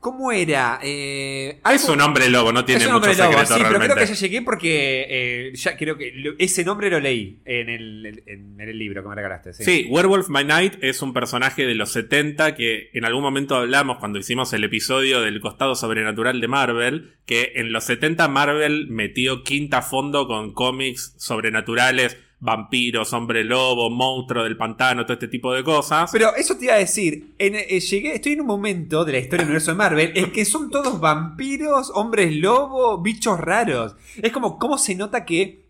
¿Cómo 0.00 0.30
era? 0.30 0.78
Eh, 0.80 1.58
Es 1.74 1.88
un 1.88 2.00
hombre 2.00 2.28
lobo, 2.30 2.52
no 2.52 2.64
tiene 2.64 2.82
es 2.82 2.86
un 2.86 2.94
mucho 2.94 3.10
hombre 3.10 3.16
lobo, 3.20 3.30
secreto 3.32 3.46
sí, 3.46 3.54
pero 3.58 3.68
realmente. 3.70 3.94
creo 3.94 4.06
que 4.06 4.14
ya 4.14 4.20
llegué 4.20 4.42
porque 4.42 5.06
eh, 5.08 5.52
ya 5.54 5.76
creo 5.76 5.98
que 5.98 6.12
lo- 6.14 6.34
ese 6.38 6.64
nombre 6.64 6.88
lo 6.88 7.00
leí 7.00 7.40
en 7.44 7.68
el, 7.68 8.22
en 8.26 8.60
el 8.60 8.78
libro 8.78 9.02
que 9.02 9.08
me 9.08 9.14
regalaste. 9.16 9.52
Sí. 9.54 9.64
Sí, 9.64 9.86
Werewolf 9.90 10.28
by 10.28 10.44
Night 10.44 10.74
es 10.82 11.02
un 11.02 11.12
personaje 11.12 11.66
de 11.66 11.74
los 11.74 11.90
70 11.90 12.54
que 12.54 12.90
en 12.92 13.04
algún 13.04 13.22
momento 13.22 13.56
hablamos 13.56 13.98
cuando 13.98 14.20
hicimos 14.20 14.52
el 14.52 14.62
episodio 14.62 15.20
del 15.20 15.40
costado 15.40 15.74
sobrenatural 15.74 16.40
de 16.40 16.46
Marvel, 16.48 17.14
que 17.26 17.52
en 17.56 17.72
los 17.72 17.82
70 17.82 18.28
Marvel 18.28 18.86
metió 18.88 19.42
quinta 19.42 19.82
fondo 19.82 20.28
con 20.28 20.52
cómics 20.54 21.14
sobrenaturales, 21.18 22.16
vampiros, 22.40 23.12
hombre 23.12 23.42
lobo, 23.44 23.90
monstruo 23.90 24.44
del 24.44 24.56
pantano, 24.56 25.02
todo 25.04 25.14
este 25.14 25.28
tipo 25.28 25.52
de 25.52 25.64
cosas. 25.64 26.10
Pero 26.12 26.34
eso 26.36 26.56
te 26.56 26.66
iba 26.66 26.74
a 26.74 26.78
decir, 26.78 27.34
en- 27.38 27.56
eh, 27.56 27.80
llegué, 27.80 28.14
estoy 28.14 28.32
en 28.32 28.42
un 28.42 28.46
momento 28.46 29.04
de 29.04 29.12
la 29.12 29.18
historia 29.18 29.38
del 29.38 29.46
universo 29.48 29.72
de 29.72 29.76
Marvel 29.76 30.12
en 30.14 30.30
que 30.32 30.44
son 30.44 30.70
todos 30.70 31.00
vampiros, 31.00 31.90
hombres 31.94 32.34
lobo, 32.36 32.98
bichos 32.98 33.40
raros. 33.40 33.96
Es 34.22 34.32
como, 34.32 34.58
¿cómo 34.58 34.78
se 34.78 34.94
nota 34.94 35.24
que 35.24 35.66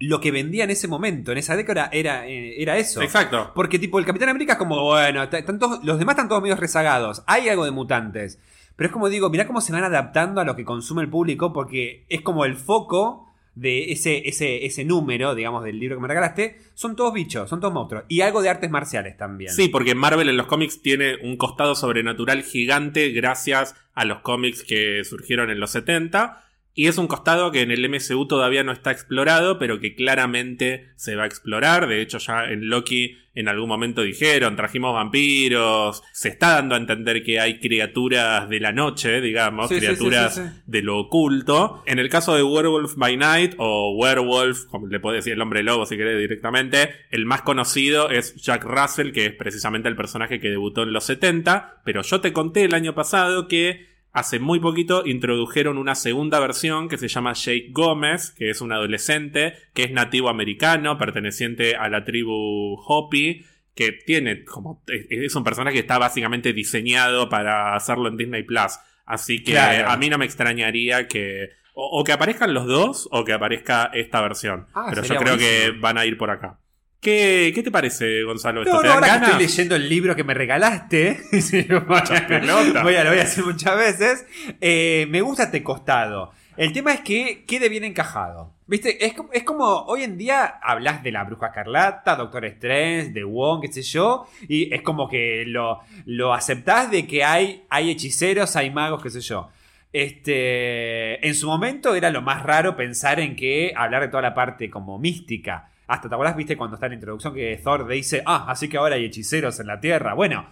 lo 0.00 0.20
que 0.20 0.30
vendía 0.30 0.64
en 0.64 0.70
ese 0.70 0.86
momento, 0.88 1.32
en 1.32 1.38
esa 1.38 1.56
década, 1.56 1.88
era, 1.92 2.26
eh, 2.28 2.60
era 2.62 2.76
eso? 2.78 3.00
Exacto. 3.02 3.52
Porque 3.54 3.78
tipo, 3.78 3.98
el 3.98 4.04
Capitán 4.04 4.28
América 4.30 4.52
es 4.54 4.58
como, 4.58 4.82
bueno, 4.84 5.28
t- 5.28 5.38
están 5.38 5.58
todos- 5.58 5.84
los 5.84 5.98
demás 5.98 6.14
están 6.14 6.28
todos 6.28 6.42
medio 6.42 6.56
rezagados. 6.56 7.22
Hay 7.26 7.48
algo 7.48 7.64
de 7.64 7.70
mutantes. 7.70 8.38
Pero 8.76 8.88
es 8.88 8.92
como 8.92 9.08
digo, 9.08 9.28
mirá 9.28 9.46
cómo 9.46 9.60
se 9.60 9.72
van 9.72 9.82
adaptando 9.82 10.40
a 10.40 10.44
lo 10.44 10.54
que 10.54 10.64
consume 10.64 11.02
el 11.02 11.08
público, 11.10 11.52
porque 11.52 12.06
es 12.08 12.20
como 12.22 12.44
el 12.44 12.54
foco 12.56 13.27
de 13.58 13.90
ese, 13.90 14.28
ese, 14.28 14.64
ese 14.66 14.84
número, 14.84 15.34
digamos, 15.34 15.64
del 15.64 15.78
libro 15.80 15.96
que 15.96 16.02
me 16.02 16.08
regalaste. 16.08 16.58
Son 16.74 16.94
todos 16.94 17.12
bichos, 17.12 17.50
son 17.50 17.60
todos 17.60 17.74
monstruos. 17.74 18.04
Y 18.08 18.20
algo 18.20 18.40
de 18.40 18.48
artes 18.48 18.70
marciales 18.70 19.16
también. 19.16 19.52
Sí, 19.52 19.68
porque 19.68 19.94
Marvel 19.94 20.28
en 20.28 20.36
los 20.36 20.46
cómics 20.46 20.80
tiene 20.80 21.16
un 21.22 21.36
costado 21.36 21.74
sobrenatural 21.74 22.42
gigante 22.42 23.10
gracias 23.10 23.74
a 23.94 24.04
los 24.04 24.20
cómics 24.20 24.62
que 24.62 25.02
surgieron 25.04 25.50
en 25.50 25.58
los 25.58 25.70
70. 25.72 26.44
Y 26.78 26.86
es 26.86 26.96
un 26.96 27.08
costado 27.08 27.50
que 27.50 27.62
en 27.62 27.72
el 27.72 27.88
MCU 27.88 28.28
todavía 28.28 28.62
no 28.62 28.70
está 28.70 28.92
explorado, 28.92 29.58
pero 29.58 29.80
que 29.80 29.96
claramente 29.96 30.90
se 30.94 31.16
va 31.16 31.24
a 31.24 31.26
explorar. 31.26 31.88
De 31.88 32.00
hecho, 32.00 32.18
ya 32.18 32.44
en 32.44 32.68
Loki 32.68 33.18
en 33.34 33.48
algún 33.48 33.68
momento 33.68 34.02
dijeron, 34.02 34.54
trajimos 34.54 34.94
vampiros. 34.94 36.04
Se 36.12 36.28
está 36.28 36.50
dando 36.50 36.76
a 36.76 36.78
entender 36.78 37.24
que 37.24 37.40
hay 37.40 37.58
criaturas 37.58 38.48
de 38.48 38.60
la 38.60 38.70
noche, 38.70 39.20
digamos, 39.20 39.68
Sí, 39.70 39.78
criaturas 39.78 40.36
sí, 40.36 40.40
sí, 40.42 40.48
sí. 40.48 40.62
de 40.66 40.82
lo 40.82 40.98
oculto. 40.98 41.82
En 41.84 41.98
el 41.98 42.08
caso 42.08 42.36
de 42.36 42.44
Werewolf 42.44 42.94
by 42.94 43.16
Night 43.16 43.54
o 43.58 43.96
Werewolf, 43.96 44.66
como 44.66 44.86
le 44.86 45.00
puede 45.00 45.16
decir 45.16 45.32
el 45.32 45.40
hombre 45.40 45.64
lobo 45.64 45.84
si 45.84 45.96
querés 45.96 46.16
directamente, 46.20 46.90
el 47.10 47.26
más 47.26 47.42
conocido 47.42 48.08
es 48.08 48.36
Jack 48.36 48.62
Russell, 48.62 49.10
que 49.10 49.26
es 49.26 49.32
precisamente 49.32 49.88
el 49.88 49.96
personaje 49.96 50.38
que 50.38 50.48
debutó 50.50 50.84
en 50.84 50.92
los 50.92 51.02
70. 51.02 51.80
Pero 51.84 52.02
yo 52.02 52.20
te 52.20 52.32
conté 52.32 52.62
el 52.62 52.74
año 52.74 52.94
pasado 52.94 53.48
que 53.48 53.97
hace 54.12 54.38
muy 54.38 54.58
poquito 54.60 55.06
introdujeron 55.06 55.78
una 55.78 55.94
segunda 55.94 56.40
versión 56.40 56.88
que 56.88 56.98
se 56.98 57.08
llama 57.08 57.32
Jake 57.34 57.68
Gómez, 57.70 58.30
que 58.36 58.50
es 58.50 58.60
un 58.60 58.72
adolescente 58.72 59.54
que 59.74 59.84
es 59.84 59.90
nativo 59.92 60.28
americano, 60.28 60.98
perteneciente 60.98 61.76
a 61.76 61.88
la 61.88 62.04
tribu 62.04 62.76
Hopi 62.86 63.44
que 63.74 63.92
tiene 63.92 64.44
como 64.44 64.82
es- 65.10 65.34
un 65.36 65.44
personaje 65.44 65.74
que 65.74 65.80
está 65.80 65.98
básicamente 65.98 66.52
diseñado 66.52 67.28
para 67.28 67.76
hacerlo 67.76 68.08
en 68.08 68.16
Disney 68.16 68.42
Plus. 68.42 68.72
Así 69.06 69.42
que 69.44 69.52
Claro. 69.52 69.88
a 69.90 69.96
mí 69.96 70.10
no 70.10 70.18
me 70.18 70.24
extrañaría 70.24 71.06
que 71.06 71.50
o, 71.74 72.00
o 72.00 72.04
que 72.04 72.10
aparezcan 72.12 72.52
los 72.54 72.66
dos 72.66 73.08
o 73.12 73.24
que 73.24 73.32
aparezca 73.32 73.88
esta 73.94 74.20
versión. 74.20 74.66
Ah, 74.74 74.86
Pero 74.90 75.02
yo 75.02 75.14
creo 75.16 75.34
buenísimo. 75.36 75.72
que 75.74 75.78
van 75.80 75.96
a 75.96 76.04
ir 76.06 76.18
por 76.18 76.30
acá. 76.30 76.58
¿Qué, 77.00 77.52
qué 77.54 77.62
te 77.62 77.70
parece, 77.70 78.22
Gonzalo? 78.24 78.62
¿Esto 78.62 78.74
No, 78.74 78.80
te 78.82 78.88
no, 78.88 78.94
dan 78.94 79.04
ahora 79.04 79.18
que 79.20 79.24
estoy 79.26 79.42
leyendo 79.46 79.76
el 79.76 79.88
libro 79.88 80.16
que 80.16 80.24
me 80.24 80.34
regalaste, 80.34 81.20
voy, 81.86 81.96
a, 81.96 82.82
voy 82.82 82.94
a- 82.96 83.04
lo 83.04 83.10
voy 83.10 83.18
a 83.20 83.22
hacer 83.22 83.44
muchas 83.44 83.76
veces. 83.76 84.26
eh, 84.60 85.06
me 85.08 85.20
gusta 85.20 85.44
este 85.44 85.62
costado. 85.62 86.32
El 86.56 86.72
tema 86.72 86.92
es 86.92 87.00
que 87.02 87.44
quede 87.46 87.68
bien 87.68 87.84
encajado. 87.84 88.52
¿Viste? 88.66 89.06
Es, 89.06 89.14
como- 89.14 89.32
es 89.32 89.44
como 89.44 89.64
hoy 89.84 90.02
en 90.02 90.18
día 90.18 90.44
hablas 90.60 91.02
de 91.04 91.12
la 91.12 91.22
Bruja 91.24 91.46
Escarlata, 91.46 92.16
Doctor 92.16 92.44
Strange, 92.46 93.10
de 93.12 93.22
Wong, 93.24 93.62
qué 93.62 93.72
sé 93.72 93.82
yo, 93.82 94.26
y 94.48 94.74
es 94.74 94.82
como 94.82 95.08
que 95.08 95.44
lo, 95.46 95.78
lo 96.04 96.34
aceptás 96.34 96.90
de 96.90 97.06
que 97.06 97.22
hay, 97.24 97.62
hay 97.70 97.90
hechiceros, 97.90 98.56
hay 98.56 98.70
magos, 98.70 99.00
qué 99.02 99.10
sé 99.10 99.20
yo. 99.20 99.48
Este, 99.92 101.26
en 101.26 101.34
su 101.34 101.46
momento 101.46 101.94
era 101.94 102.10
lo 102.10 102.22
más 102.22 102.42
raro 102.42 102.76
pensar 102.76 103.20
en 103.20 103.36
que 103.36 103.72
hablar 103.76 104.02
de 104.02 104.08
toda 104.08 104.22
la 104.22 104.34
parte 104.34 104.68
como 104.68 104.98
mística. 104.98 105.70
Hasta 105.88 106.08
te 106.08 106.14
acuerdas, 106.14 106.36
viste, 106.36 106.56
cuando 106.56 106.74
está 106.76 106.86
en 106.86 106.90
la 106.92 106.96
introducción 106.96 107.34
que 107.34 107.60
Thor 107.62 107.88
dice, 107.88 108.22
ah, 108.24 108.44
así 108.48 108.68
que 108.68 108.76
ahora 108.78 108.94
hay 108.94 109.04
hechiceros 109.06 109.58
en 109.58 109.66
la 109.66 109.80
Tierra. 109.80 110.14
Bueno, 110.14 110.46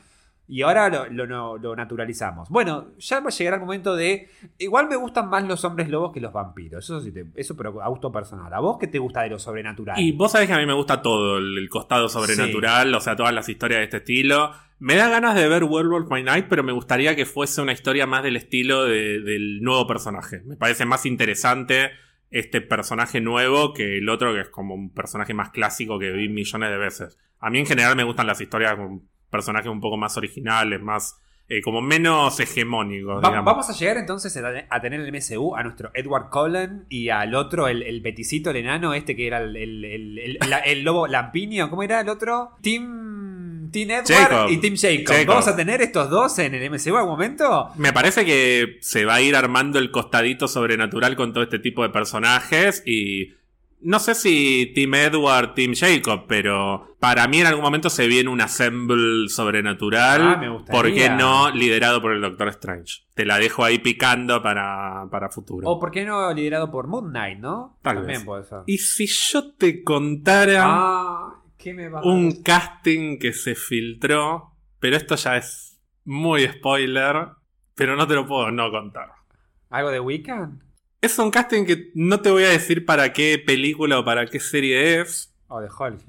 y 0.49 0.62
ahora 0.62 1.09
lo, 1.11 1.59
lo- 1.59 1.77
naturalizamos. 1.77 2.49
Bueno, 2.51 2.87
ya 2.99 3.18
va 3.20 3.29
a 3.29 3.31
llegar 3.33 3.55
el 3.55 3.61
momento 3.61 3.96
de. 3.96 4.29
Igual 4.59 4.88
me 4.88 4.94
gustan 4.96 5.29
más 5.29 5.42
los 5.44 5.64
hombres 5.64 5.88
lobos 5.88 6.12
que 6.12 6.20
los 6.20 6.33
vampiros. 6.33 6.85
Eso 6.85 7.01
sí, 7.01 7.11
te- 7.12 7.27
eso 7.35 7.57
pero 7.57 7.83
a 7.83 7.88
gusto 7.88 8.12
personal. 8.12 8.53
¿A 8.55 8.61
vos 8.61 8.77
qué 8.79 8.87
te 8.87 8.99
gusta 8.99 9.22
de 9.22 9.31
lo 9.31 9.38
sobrenatural? 9.40 9.99
Y 10.01 10.12
vos 10.12 10.31
sabés 10.33 10.46
que 10.46 10.55
a 10.55 10.59
mí 10.59 10.64
me 10.66 10.72
gusta 10.72 11.03
todo, 11.03 11.38
el, 11.38 11.68
costado 11.68 12.09
sobrenatural, 12.09 12.94
o 12.94 13.01
sea, 13.01 13.16
todas 13.16 13.35
las 13.35 13.49
historias 13.49 13.79
de 13.81 13.85
este 13.85 13.96
estilo. 13.99 14.53
Me 14.79 14.94
da 14.94 15.09
ganas 15.09 15.35
de 15.35 15.49
ver 15.49 15.64
Werewolf 15.64 16.09
by 16.09 16.22
Night, 16.22 16.46
pero 16.49 16.62
me 16.62 16.72
gustaría 16.72 17.16
que 17.16 17.27
fuese 17.27 17.61
una 17.62 17.72
historia 17.72 18.07
más 18.07 18.22
del 18.22 18.37
estilo 18.37 18.85
de- 18.85 19.20
del 19.20 19.62
nuevo 19.62 19.87
personaje. 19.87 20.42
Me 20.44 20.57
parece 20.57 20.85
más 20.87 21.07
interesante 21.07 21.90
este 22.38 22.61
personaje 22.61 23.20
nuevo 23.20 23.72
que 23.75 23.99
el 23.99 24.09
otro, 24.09 24.33
que 24.35 24.40
es 24.40 24.49
como 24.49 24.75
un 24.75 24.90
personaje 24.90 25.35
más 25.35 25.51
clásico 25.51 25.99
que 25.99 26.11
vi 26.12 26.29
millones 26.29 26.70
de 26.70 26.77
veces. 26.79 27.18
A 27.40 27.51
mí 27.51 27.59
en 27.59 27.66
general 27.66 27.96
me 27.96 28.05
gustan 28.05 28.27
las 28.27 28.40
historias 28.40 28.77
con 28.77 29.03
personajes 29.31 29.70
un 29.70 29.81
poco 29.81 29.96
más 29.96 30.16
originales, 30.16 30.81
más... 30.81 31.20
eh, 31.49 31.61
como 31.62 31.81
menos 31.81 32.40
hegemónicos, 32.40 33.22
Va- 33.22 33.29
digamos. 33.29 33.44
vamos 33.44 33.70
a 33.70 33.72
llegar 33.72 33.96
entonces 33.99 34.37
a, 34.37 34.81
tener 34.81 35.01
en 35.01 35.07
el 35.07 35.12
MCU 35.12 35.55
a 35.55 35.62
nuestro 35.62 35.90
Edward 35.94 36.29
Cullen 36.31 36.87
y 36.88 37.09
al 37.11 37.35
otro, 37.37 37.68
el, 37.68 37.83
el 37.83 38.03
peticito, 38.03 38.51
el 38.51 38.57
enano, 38.57 38.94
este 38.94 39.14
que 39.14 39.27
era 39.29 39.38
el, 39.38 39.57
el- 39.57 39.85
el- 39.85 40.18
el- 40.18 40.38
la- 40.51 40.59
el 40.61 40.83
lobo 40.83 41.07
lampiño. 41.07 41.70
¿Cómo 41.70 41.83
era 41.85 42.01
el 42.01 42.09
otro? 42.09 42.51
Tim, 42.62 43.46
Tim 43.71 43.91
Edward 43.91 44.07
Jacob. 44.07 44.51
y 44.51 44.57
Tim 44.59 44.75
Jacob. 44.77 45.07
Jacob. 45.15 45.27
¿Vamos 45.27 45.49
a 45.49 45.57
tener 45.57 45.81
estos 45.83 46.11
dos 46.11 46.39
en 46.39 46.55
el 46.55 46.71
MCU 46.71 46.97
algún 46.97 47.13
momento? 47.13 47.71
Me 47.77 47.93
parece 47.93 48.25
que 48.25 48.79
se 48.81 49.05
va 49.05 49.15
a 49.17 49.21
ir 49.23 49.37
armando 49.37 49.79
el 49.79 49.91
costadito 49.91 50.49
sobrenatural 50.49 51.17
con 51.17 51.33
todo 51.33 51.45
este 51.45 51.59
tipo 51.59 51.83
de 51.83 51.89
personajes 51.91 52.83
y 52.87 53.35
no 53.83 53.99
sé 54.01 54.15
si 54.15 54.73
Team 54.75 54.95
Edward, 54.95 55.55
Team 55.55 55.75
Jacob, 55.75 56.25
pero 56.27 56.97
para 56.99 57.29
mí 57.29 57.41
en 57.41 57.47
algún 57.47 57.63
momento 57.63 57.91
se 57.91 58.07
viene 58.09 58.31
un 58.31 58.41
assemble 58.41 59.29
sobrenatural. 59.29 60.23
Ah, 60.23 60.37
me 60.39 60.49
gustaría. 60.49 60.81
¿Por 60.81 60.93
qué 60.95 61.11
no 61.11 61.51
liderado 61.51 62.01
por 62.01 62.13
el 62.13 62.23
Doctor 62.23 62.49
Strange? 62.49 63.03
Te 63.15 63.25
la 63.27 63.39
dejo 63.39 63.65
ahí 63.65 63.79
picando 63.79 64.43
para, 64.43 65.05
para 65.11 65.29
futuro. 65.29 65.69
O 65.69 65.79
por 65.79 65.91
qué 65.91 66.05
no 66.05 66.33
liderado 66.33 66.71
por 66.71 66.87
Moon 66.89 67.11
Knight, 67.11 67.39
¿no? 67.39 67.79
Tal 67.83 67.97
También 67.97 68.21
vez. 68.21 68.25
puede 68.27 68.45
ser. 68.45 68.59
Y 68.67 68.79
si 68.79 69.07
yo 69.07 69.53
te 69.53 69.85
contara 69.85 70.63
Ah, 70.67 71.36
¿qué 71.67 71.75
me 71.75 71.89
va 71.89 71.99
a 71.99 72.05
un 72.05 72.45
casting 72.45 73.19
que 73.19 73.33
se 73.33 73.57
filtró, 73.57 74.53
pero 74.79 74.97
esto 74.97 75.17
ya 75.17 75.37
es 75.37 75.81
muy 76.05 76.47
spoiler, 76.47 77.17
pero 77.75 77.97
no 77.97 78.07
te 78.07 78.15
lo 78.15 78.25
puedo 78.25 78.53
no 78.53 78.71
contar. 78.71 79.09
¿Algo 79.71 79.91
de 79.91 79.99
Wiccan? 79.99 80.63
Es 81.01 81.19
un 81.19 81.33
casting 81.33 81.65
que 81.65 81.91
no 81.97 82.21
te 82.21 82.31
voy 82.31 82.45
a 82.45 82.51
decir 82.51 82.85
para 82.87 83.13
qué 83.13 83.43
película 83.45 83.99
o 83.99 84.05
para 84.05 84.27
qué 84.27 84.39
serie 84.39 85.01
es. 85.01 85.35
O 85.49 85.61
de 85.61 85.67
Hulk. 85.67 86.03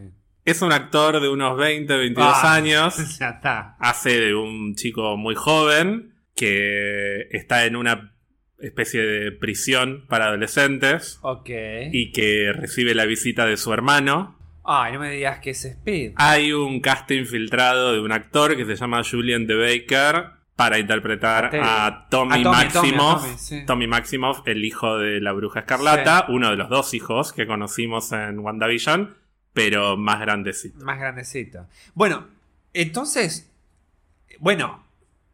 Es 0.46 0.62
un 0.62 0.72
actor 0.72 1.20
de 1.20 1.28
unos 1.28 1.58
20, 1.58 1.98
22 1.98 2.32
Ah. 2.36 2.54
años. 2.54 2.96
ya 3.20 3.30
está. 3.32 3.78
Hace 3.80 4.20
de 4.22 4.36
un 4.36 4.76
chico 4.76 5.18
muy 5.18 5.34
joven 5.34 6.14
que 6.36 7.28
está 7.32 7.66
en 7.66 7.76
una 7.76 8.14
especie 8.60 9.02
de 9.02 9.32
prisión 9.32 10.06
para 10.08 10.28
adolescentes 10.28 11.18
Ok. 11.24 11.50
y 11.92 12.12
que 12.12 12.54
recibe 12.54 12.94
la 12.94 13.06
visita 13.06 13.48
de 13.48 13.58
su 13.58 13.74
hermano. 13.74 14.37
Ay, 14.70 14.92
no 14.94 15.00
me 15.00 15.12
digas 15.12 15.40
que 15.40 15.52
es 15.52 15.64
Speed. 15.64 16.14
Hay 16.18 16.52
un 16.52 16.82
casting 16.82 17.24
filtrado 17.26 17.94
de 17.94 18.02
un 18.02 18.12
actor 18.12 18.58
que 18.58 18.66
se 18.66 18.76
llama 18.76 19.02
Julian 19.10 19.48
De 19.48 19.56
Baker 19.56 20.32
para 20.58 20.78
interpretar 20.78 21.46
A 21.46 21.50
Teddy. 21.52 21.64
a 21.64 22.08
Tommy, 22.10 22.40
A 22.40 22.44
Tommy, 22.44 22.46
a 22.46 22.52
Maximoff. 22.52 23.22
Tommy, 23.24 23.38
sí. 23.38 23.64
Tommy 23.66 23.88
Maximoff, 23.88 24.42
el 24.46 24.66
hijo 24.66 24.98
de 24.98 25.22
la 25.22 25.32
bruja 25.32 25.62
escarlata, 25.62 26.26
uno 26.30 26.50
de 26.50 26.58
los 26.58 26.68
dos 26.68 26.94
hijos 26.94 27.32
que 27.32 27.48
conocimos 27.48 28.12
en 28.12 28.40
WandaVision, 28.40 29.16
pero 29.54 29.96
más 29.96 30.20
grandecito. 30.20 30.84
Más 30.84 31.00
grandecito. 31.00 31.68
Bueno, 31.94 32.28
entonces. 32.74 33.50
Bueno, 34.40 34.84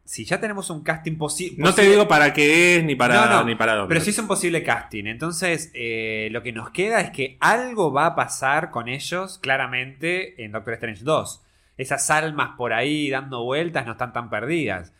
si 0.04 0.24
ya 0.24 0.38
tenemos 0.40 0.68
un 0.70 0.82
casting 0.82 1.12
posi- 1.12 1.18
posible. 1.18 1.62
No 1.64 1.74
te 1.74 1.82
digo 1.88 2.06
para 2.06 2.32
qué 2.32 2.76
es 2.76 2.84
ni 2.84 2.94
para, 2.94 3.14
No, 3.14 3.30
no, 3.30 3.44
ni 3.44 3.54
para 3.54 3.74
dónde. 3.74 3.88
Pero 3.92 4.00
sí 4.04 4.10
es 4.10 4.18
un 4.18 4.26
posible 4.26 4.62
casting. 4.62 5.04
Entonces, 5.06 5.70
eh, 5.74 6.28
lo 6.30 6.42
que 6.42 6.52
nos 6.52 6.70
queda 6.70 7.00
es 7.00 7.10
que 7.10 7.36
algo 7.40 7.92
va 7.92 8.06
a 8.06 8.14
pasar 8.14 8.70
con 8.70 8.88
ellos, 8.88 9.38
claramente, 9.38 10.44
en 10.44 10.52
Doctor 10.52 10.74
Strange 10.74 11.04
2. 11.04 11.42
Esas 11.78 12.10
almas 12.10 12.50
por 12.56 12.72
ahí 12.72 13.08
dando 13.10 13.42
vueltas 13.44 13.86
no 13.86 13.92
están 13.92 14.12
tan 14.12 14.30
perdidas. 14.30 14.92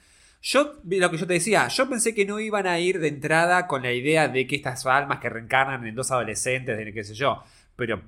Yo, 0.43 0.75
lo 0.85 1.11
que 1.11 1.17
yo 1.17 1.27
te 1.27 1.35
decía, 1.35 1.69
yo 1.69 1.89
pensé 1.89 2.15
que 2.15 2.25
no 2.27 2.39
iban 2.41 2.67
a 2.67 2.79
ir 2.79 2.99
de 2.99 3.09
entrada 3.09 3.67
con 3.67 3.83
la 3.83 3.93
idea 3.93 4.29
de 4.29 4.47
que 4.47 4.57
estas 4.57 4.85
almas 4.85 5.19
que 5.21 5.31
reencarnan 5.31 5.87
en 5.87 5.95
dos 5.95 6.11
adolescentes, 6.11 6.77
de 6.77 6.93
qué 6.93 7.05
sé 7.05 7.15
yo. 7.15 7.43
Pero 7.77 8.03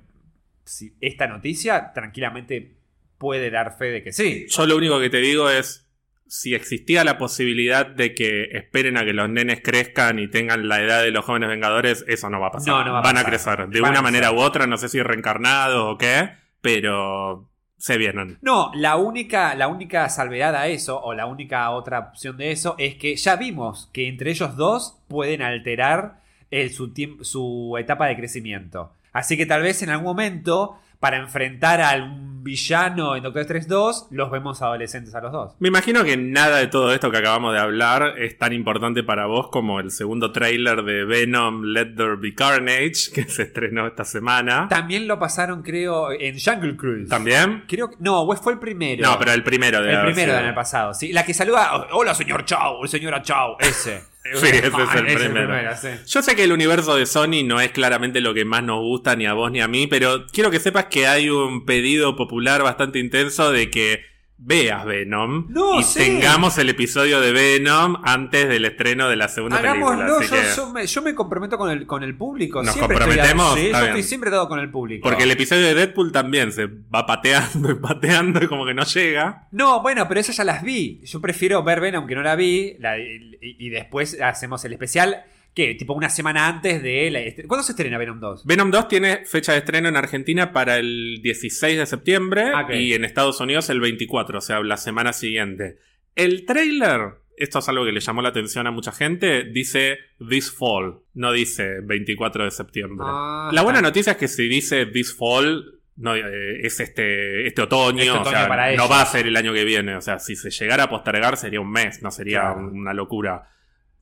si 0.63 0.93
esta 1.01 1.27
noticia 1.27 1.93
tranquilamente 1.93 2.75
puede 3.17 3.49
dar 3.49 3.75
fe 3.77 3.85
de 3.85 4.03
que 4.03 4.11
sí. 4.11 4.45
Yo 4.49 4.65
lo 4.67 4.77
único 4.77 4.99
que 4.99 5.09
te 5.09 5.17
digo 5.17 5.49
es, 5.49 5.86
si 6.29 6.53
existía 6.55 7.03
la 7.03 7.17
posibilidad 7.17 7.85
de 7.85 8.13
que 8.13 8.43
esperen 8.53 8.97
a 8.97 9.05
que 9.05 9.13
los 9.13 9.29
nenes 9.29 9.61
crezcan 9.63 10.19
y 10.19 10.27
tengan 10.29 10.67
la 10.67 10.81
edad 10.81 11.01
de 11.03 11.11
los 11.11 11.23
jóvenes 11.25 11.49
vengadores, 11.49 12.03
eso 12.07 12.29
no 12.29 12.39
va 12.39 12.47
a 12.47 12.51
pasar. 12.51 12.67
No, 12.73 12.83
no 12.83 12.93
va 12.93 12.99
a 12.99 13.01
Van 13.01 13.13
pasar. 13.15 13.25
a 13.27 13.29
crecer, 13.29 13.67
de 13.69 13.81
Van 13.81 13.91
una 13.91 14.01
manera 14.01 14.31
u 14.31 14.37
otra, 14.39 14.67
no 14.67 14.77
sé 14.77 14.89
si 14.89 15.01
reencarnados 15.01 15.93
o 15.93 15.97
qué, 15.97 16.29
pero 16.61 17.49
se 17.77 17.97
vienen. 17.97 18.37
No, 18.41 18.71
la 18.75 18.95
única, 18.97 19.53
la 19.55 19.67
única 19.67 20.09
salvedad 20.09 20.55
a 20.55 20.67
eso, 20.67 20.99
o 21.01 21.13
la 21.13 21.27
única 21.27 21.69
otra 21.71 21.99
opción 21.99 22.35
de 22.37 22.51
eso, 22.51 22.75
es 22.77 22.95
que 22.95 23.15
ya 23.15 23.35
vimos 23.35 23.89
que 23.93 24.07
entre 24.07 24.31
ellos 24.31 24.55
dos 24.55 24.99
pueden 25.07 25.41
alterar 25.41 26.21
el- 26.51 26.71
su, 26.71 26.93
tiemp- 26.93 27.23
su 27.23 27.75
etapa 27.79 28.07
de 28.07 28.15
crecimiento. 28.15 28.91
Así 29.13 29.37
que 29.37 29.45
tal 29.45 29.61
vez 29.61 29.81
en 29.83 29.89
algún 29.89 30.05
momento, 30.07 30.79
para 30.99 31.17
enfrentar 31.17 31.81
a 31.81 31.95
un 31.95 32.43
villano 32.43 33.15
en 33.15 33.23
Doctor 33.23 33.41
Strange 33.41 33.67
2, 33.67 34.07
los 34.11 34.31
vemos 34.31 34.61
adolescentes 34.61 35.13
a 35.13 35.21
los 35.21 35.31
dos. 35.31 35.55
Me 35.59 35.67
imagino 35.67 36.03
que 36.03 36.15
nada 36.15 36.57
de 36.57 36.67
todo 36.67 36.93
esto 36.93 37.11
que 37.11 37.17
acabamos 37.17 37.53
de 37.53 37.59
hablar 37.59 38.13
es 38.17 38.37
tan 38.37 38.53
importante 38.53 39.03
para 39.03 39.25
vos 39.25 39.49
como 39.49 39.79
el 39.79 39.91
segundo 39.91 40.31
tráiler 40.31 40.83
de 40.83 41.03
Venom 41.03 41.63
Let 41.63 41.95
There 41.95 42.15
Be 42.15 42.33
Carnage, 42.33 43.11
que 43.13 43.25
se 43.25 43.43
estrenó 43.43 43.85
esta 43.85 44.05
semana. 44.05 44.67
También 44.69 45.07
lo 45.07 45.19
pasaron, 45.19 45.61
creo, 45.61 46.11
en 46.11 46.39
Jungle 46.39 46.77
Cruise. 46.77 47.09
¿También? 47.09 47.65
Creo 47.67 47.89
que. 47.89 47.97
No, 47.99 48.25
fue 48.37 48.53
el 48.53 48.59
primero. 48.59 49.03
No, 49.03 49.19
pero 49.19 49.33
el 49.33 49.43
primero 49.43 49.81
de 49.81 49.93
El 49.93 50.05
primero 50.05 50.33
del 50.33 50.45
año 50.45 50.55
pasado, 50.55 50.93
sí. 50.93 51.11
La 51.11 51.25
que 51.25 51.33
saluda. 51.33 51.87
Hola, 51.91 52.15
señor 52.15 52.45
Chao, 52.45 52.85
señora 52.87 53.21
Chao. 53.21 53.57
Ese. 53.59 54.03
Sí, 54.35 54.47
ese 54.47 54.67
es 54.67 54.95
el 54.95 55.07
Ese 55.07 55.29
primero. 55.29 55.75
sí. 55.79 55.87
Yo 56.07 56.21
sé 56.21 56.35
que 56.35 56.43
el 56.43 56.51
universo 56.51 56.95
de 56.95 57.05
Sony 57.05 57.43
no 57.45 57.59
es 57.61 57.71
claramente 57.71 58.21
lo 58.21 58.33
que 58.33 58.45
más 58.45 58.63
nos 58.63 58.79
gusta 58.81 59.15
ni 59.15 59.25
a 59.25 59.33
vos 59.33 59.51
ni 59.51 59.61
a 59.61 59.67
mí, 59.67 59.87
pero 59.87 60.25
quiero 60.27 60.51
que 60.51 60.59
sepas 60.59 60.85
que 60.85 61.07
hay 61.07 61.29
un 61.29 61.65
pedido 61.65 62.15
popular 62.15 62.63
bastante 62.63 62.99
intenso 62.99 63.51
de 63.51 63.69
que 63.69 64.01
veas 64.39 64.85
Venom 64.85 65.47
No, 65.49 65.79
y 65.79 65.83
sí. 65.83 65.99
tengamos 65.99 66.57
el 66.59 66.69
episodio 66.69 67.19
de 67.19 67.31
Venom 67.31 67.97
antes 68.03 68.47
del 68.47 68.65
estreno 68.65 69.09
de 69.09 69.15
la 69.15 69.27
segunda 69.29 69.59
película. 69.61 69.93
Hagámoslo, 69.95 70.17
así 70.19 70.29
yo, 70.29 70.35
que- 70.41 70.55
yo 70.55 70.73
me, 70.73 70.85
yo 70.87 71.01
me 71.01 71.15
comprometo 71.15 71.57
con 71.57 71.69
el, 71.71 71.85
con 71.87 72.03
el 72.03 72.15
público. 72.15 72.61
¿Nos 72.61 72.73
siempre 72.73 72.97
comprometemos? 72.97 73.57
Estoy, 73.57 73.71
yo 73.71 73.85
estoy 73.87 74.03
siempre 74.03 74.29
dado 74.29 74.47
con 74.47 74.59
el 74.59 74.69
público. 74.69 75.07
Porque 75.09 75.23
el 75.23 75.31
episodio 75.31 75.65
de 75.65 75.73
Deadpool 75.73 76.11
también 76.11 76.51
se 76.51 76.67
va 76.67 77.05
pateando 77.05 77.71
y 77.71 77.75
pateando 77.75 78.43
y 78.43 78.47
como 78.47 78.65
que 78.65 78.73
no 78.73 78.83
llega. 78.83 79.47
No, 79.51 79.81
bueno, 79.81 80.07
pero 80.07 80.19
esas 80.19 80.37
ya 80.37 80.43
las 80.43 80.61
vi. 80.63 81.01
Yo 81.03 81.19
prefiero 81.19 81.63
ver 81.63 81.81
Venom 81.81 82.05
que 82.07 82.15
no 82.15 82.21
la 82.21 82.35
vi. 82.35 82.75
la- 82.79 82.99
y, 82.99 83.37
y 83.41 83.69
después 83.69 84.19
hacemos 84.21 84.63
el 84.65 84.73
especial. 84.73 85.23
¿Qué? 85.57 85.73
Tipo 85.73 85.93
una 85.93 86.07
semana 86.09 86.47
antes 86.47 86.83
de 86.83 87.09
la. 87.09 87.19
¿Cuándo 87.47 87.63
se 87.63 87.71
estrena 87.71 87.97
Venom 87.97 88.19
2? 88.19 88.45
Venom 88.45 88.69
2 88.69 88.87
tiene 88.87 89.25
fecha 89.25 89.53
de 89.53 89.57
estreno 89.57 89.89
en 89.89 89.95
Argentina 89.95 90.53
para 90.53 90.77
el 90.77 91.19
16 91.23 91.79
de 91.79 91.85
septiembre 91.87 92.51
Ah, 92.53 92.67
y 92.75 92.93
en 92.93 93.03
Estados 93.03 93.39
Unidos 93.41 93.67
el 93.71 93.79
24, 93.79 94.37
o 94.37 94.41
sea, 94.41 94.59
la 94.61 94.77
semana 94.77 95.13
siguiente. 95.13 95.79
El 96.13 96.45
trailer, 96.45 97.15
esto 97.37 97.57
es 97.57 97.69
algo 97.69 97.85
que 97.85 97.91
le 97.91 98.01
llamó 98.01 98.21
la 98.21 98.29
atención 98.29 98.67
a 98.67 98.71
mucha 98.71 98.91
gente, 98.91 99.45
dice 99.45 99.97
This 100.29 100.51
Fall, 100.51 100.99
no 101.15 101.31
dice 101.31 101.79
24 101.81 102.43
de 102.43 102.51
septiembre. 102.51 103.07
Ah, 103.09 103.49
la 103.51 103.63
buena 103.63 103.81
noticia 103.81 104.11
es 104.11 104.17
que 104.17 104.27
si 104.27 104.47
dice 104.47 104.85
This 104.85 105.15
Fall, 105.17 105.79
no, 105.95 106.15
eh, 106.15 106.59
es 106.61 106.79
este, 106.79 107.47
este 107.47 107.63
otoño, 107.63 107.97
Este 108.03 108.11
o 108.11 108.21
otoño 108.21 108.37
sea, 108.37 108.47
para 108.47 108.67
no 108.67 108.71
ellos. 108.73 108.91
va 108.91 109.01
a 109.01 109.05
ser 109.07 109.25
el 109.25 109.35
año 109.35 109.53
que 109.53 109.63
viene, 109.65 109.95
o 109.95 110.01
sea, 110.01 110.19
si 110.19 110.35
se 110.35 110.51
llegara 110.51 110.83
a 110.83 110.89
postergar 110.91 111.35
sería 111.35 111.59
un 111.61 111.71
mes, 111.71 112.03
no 112.03 112.11
sería 112.11 112.41
Claro. 112.41 112.67
una 112.69 112.93
locura. 112.93 113.49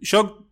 Yo 0.02 0.45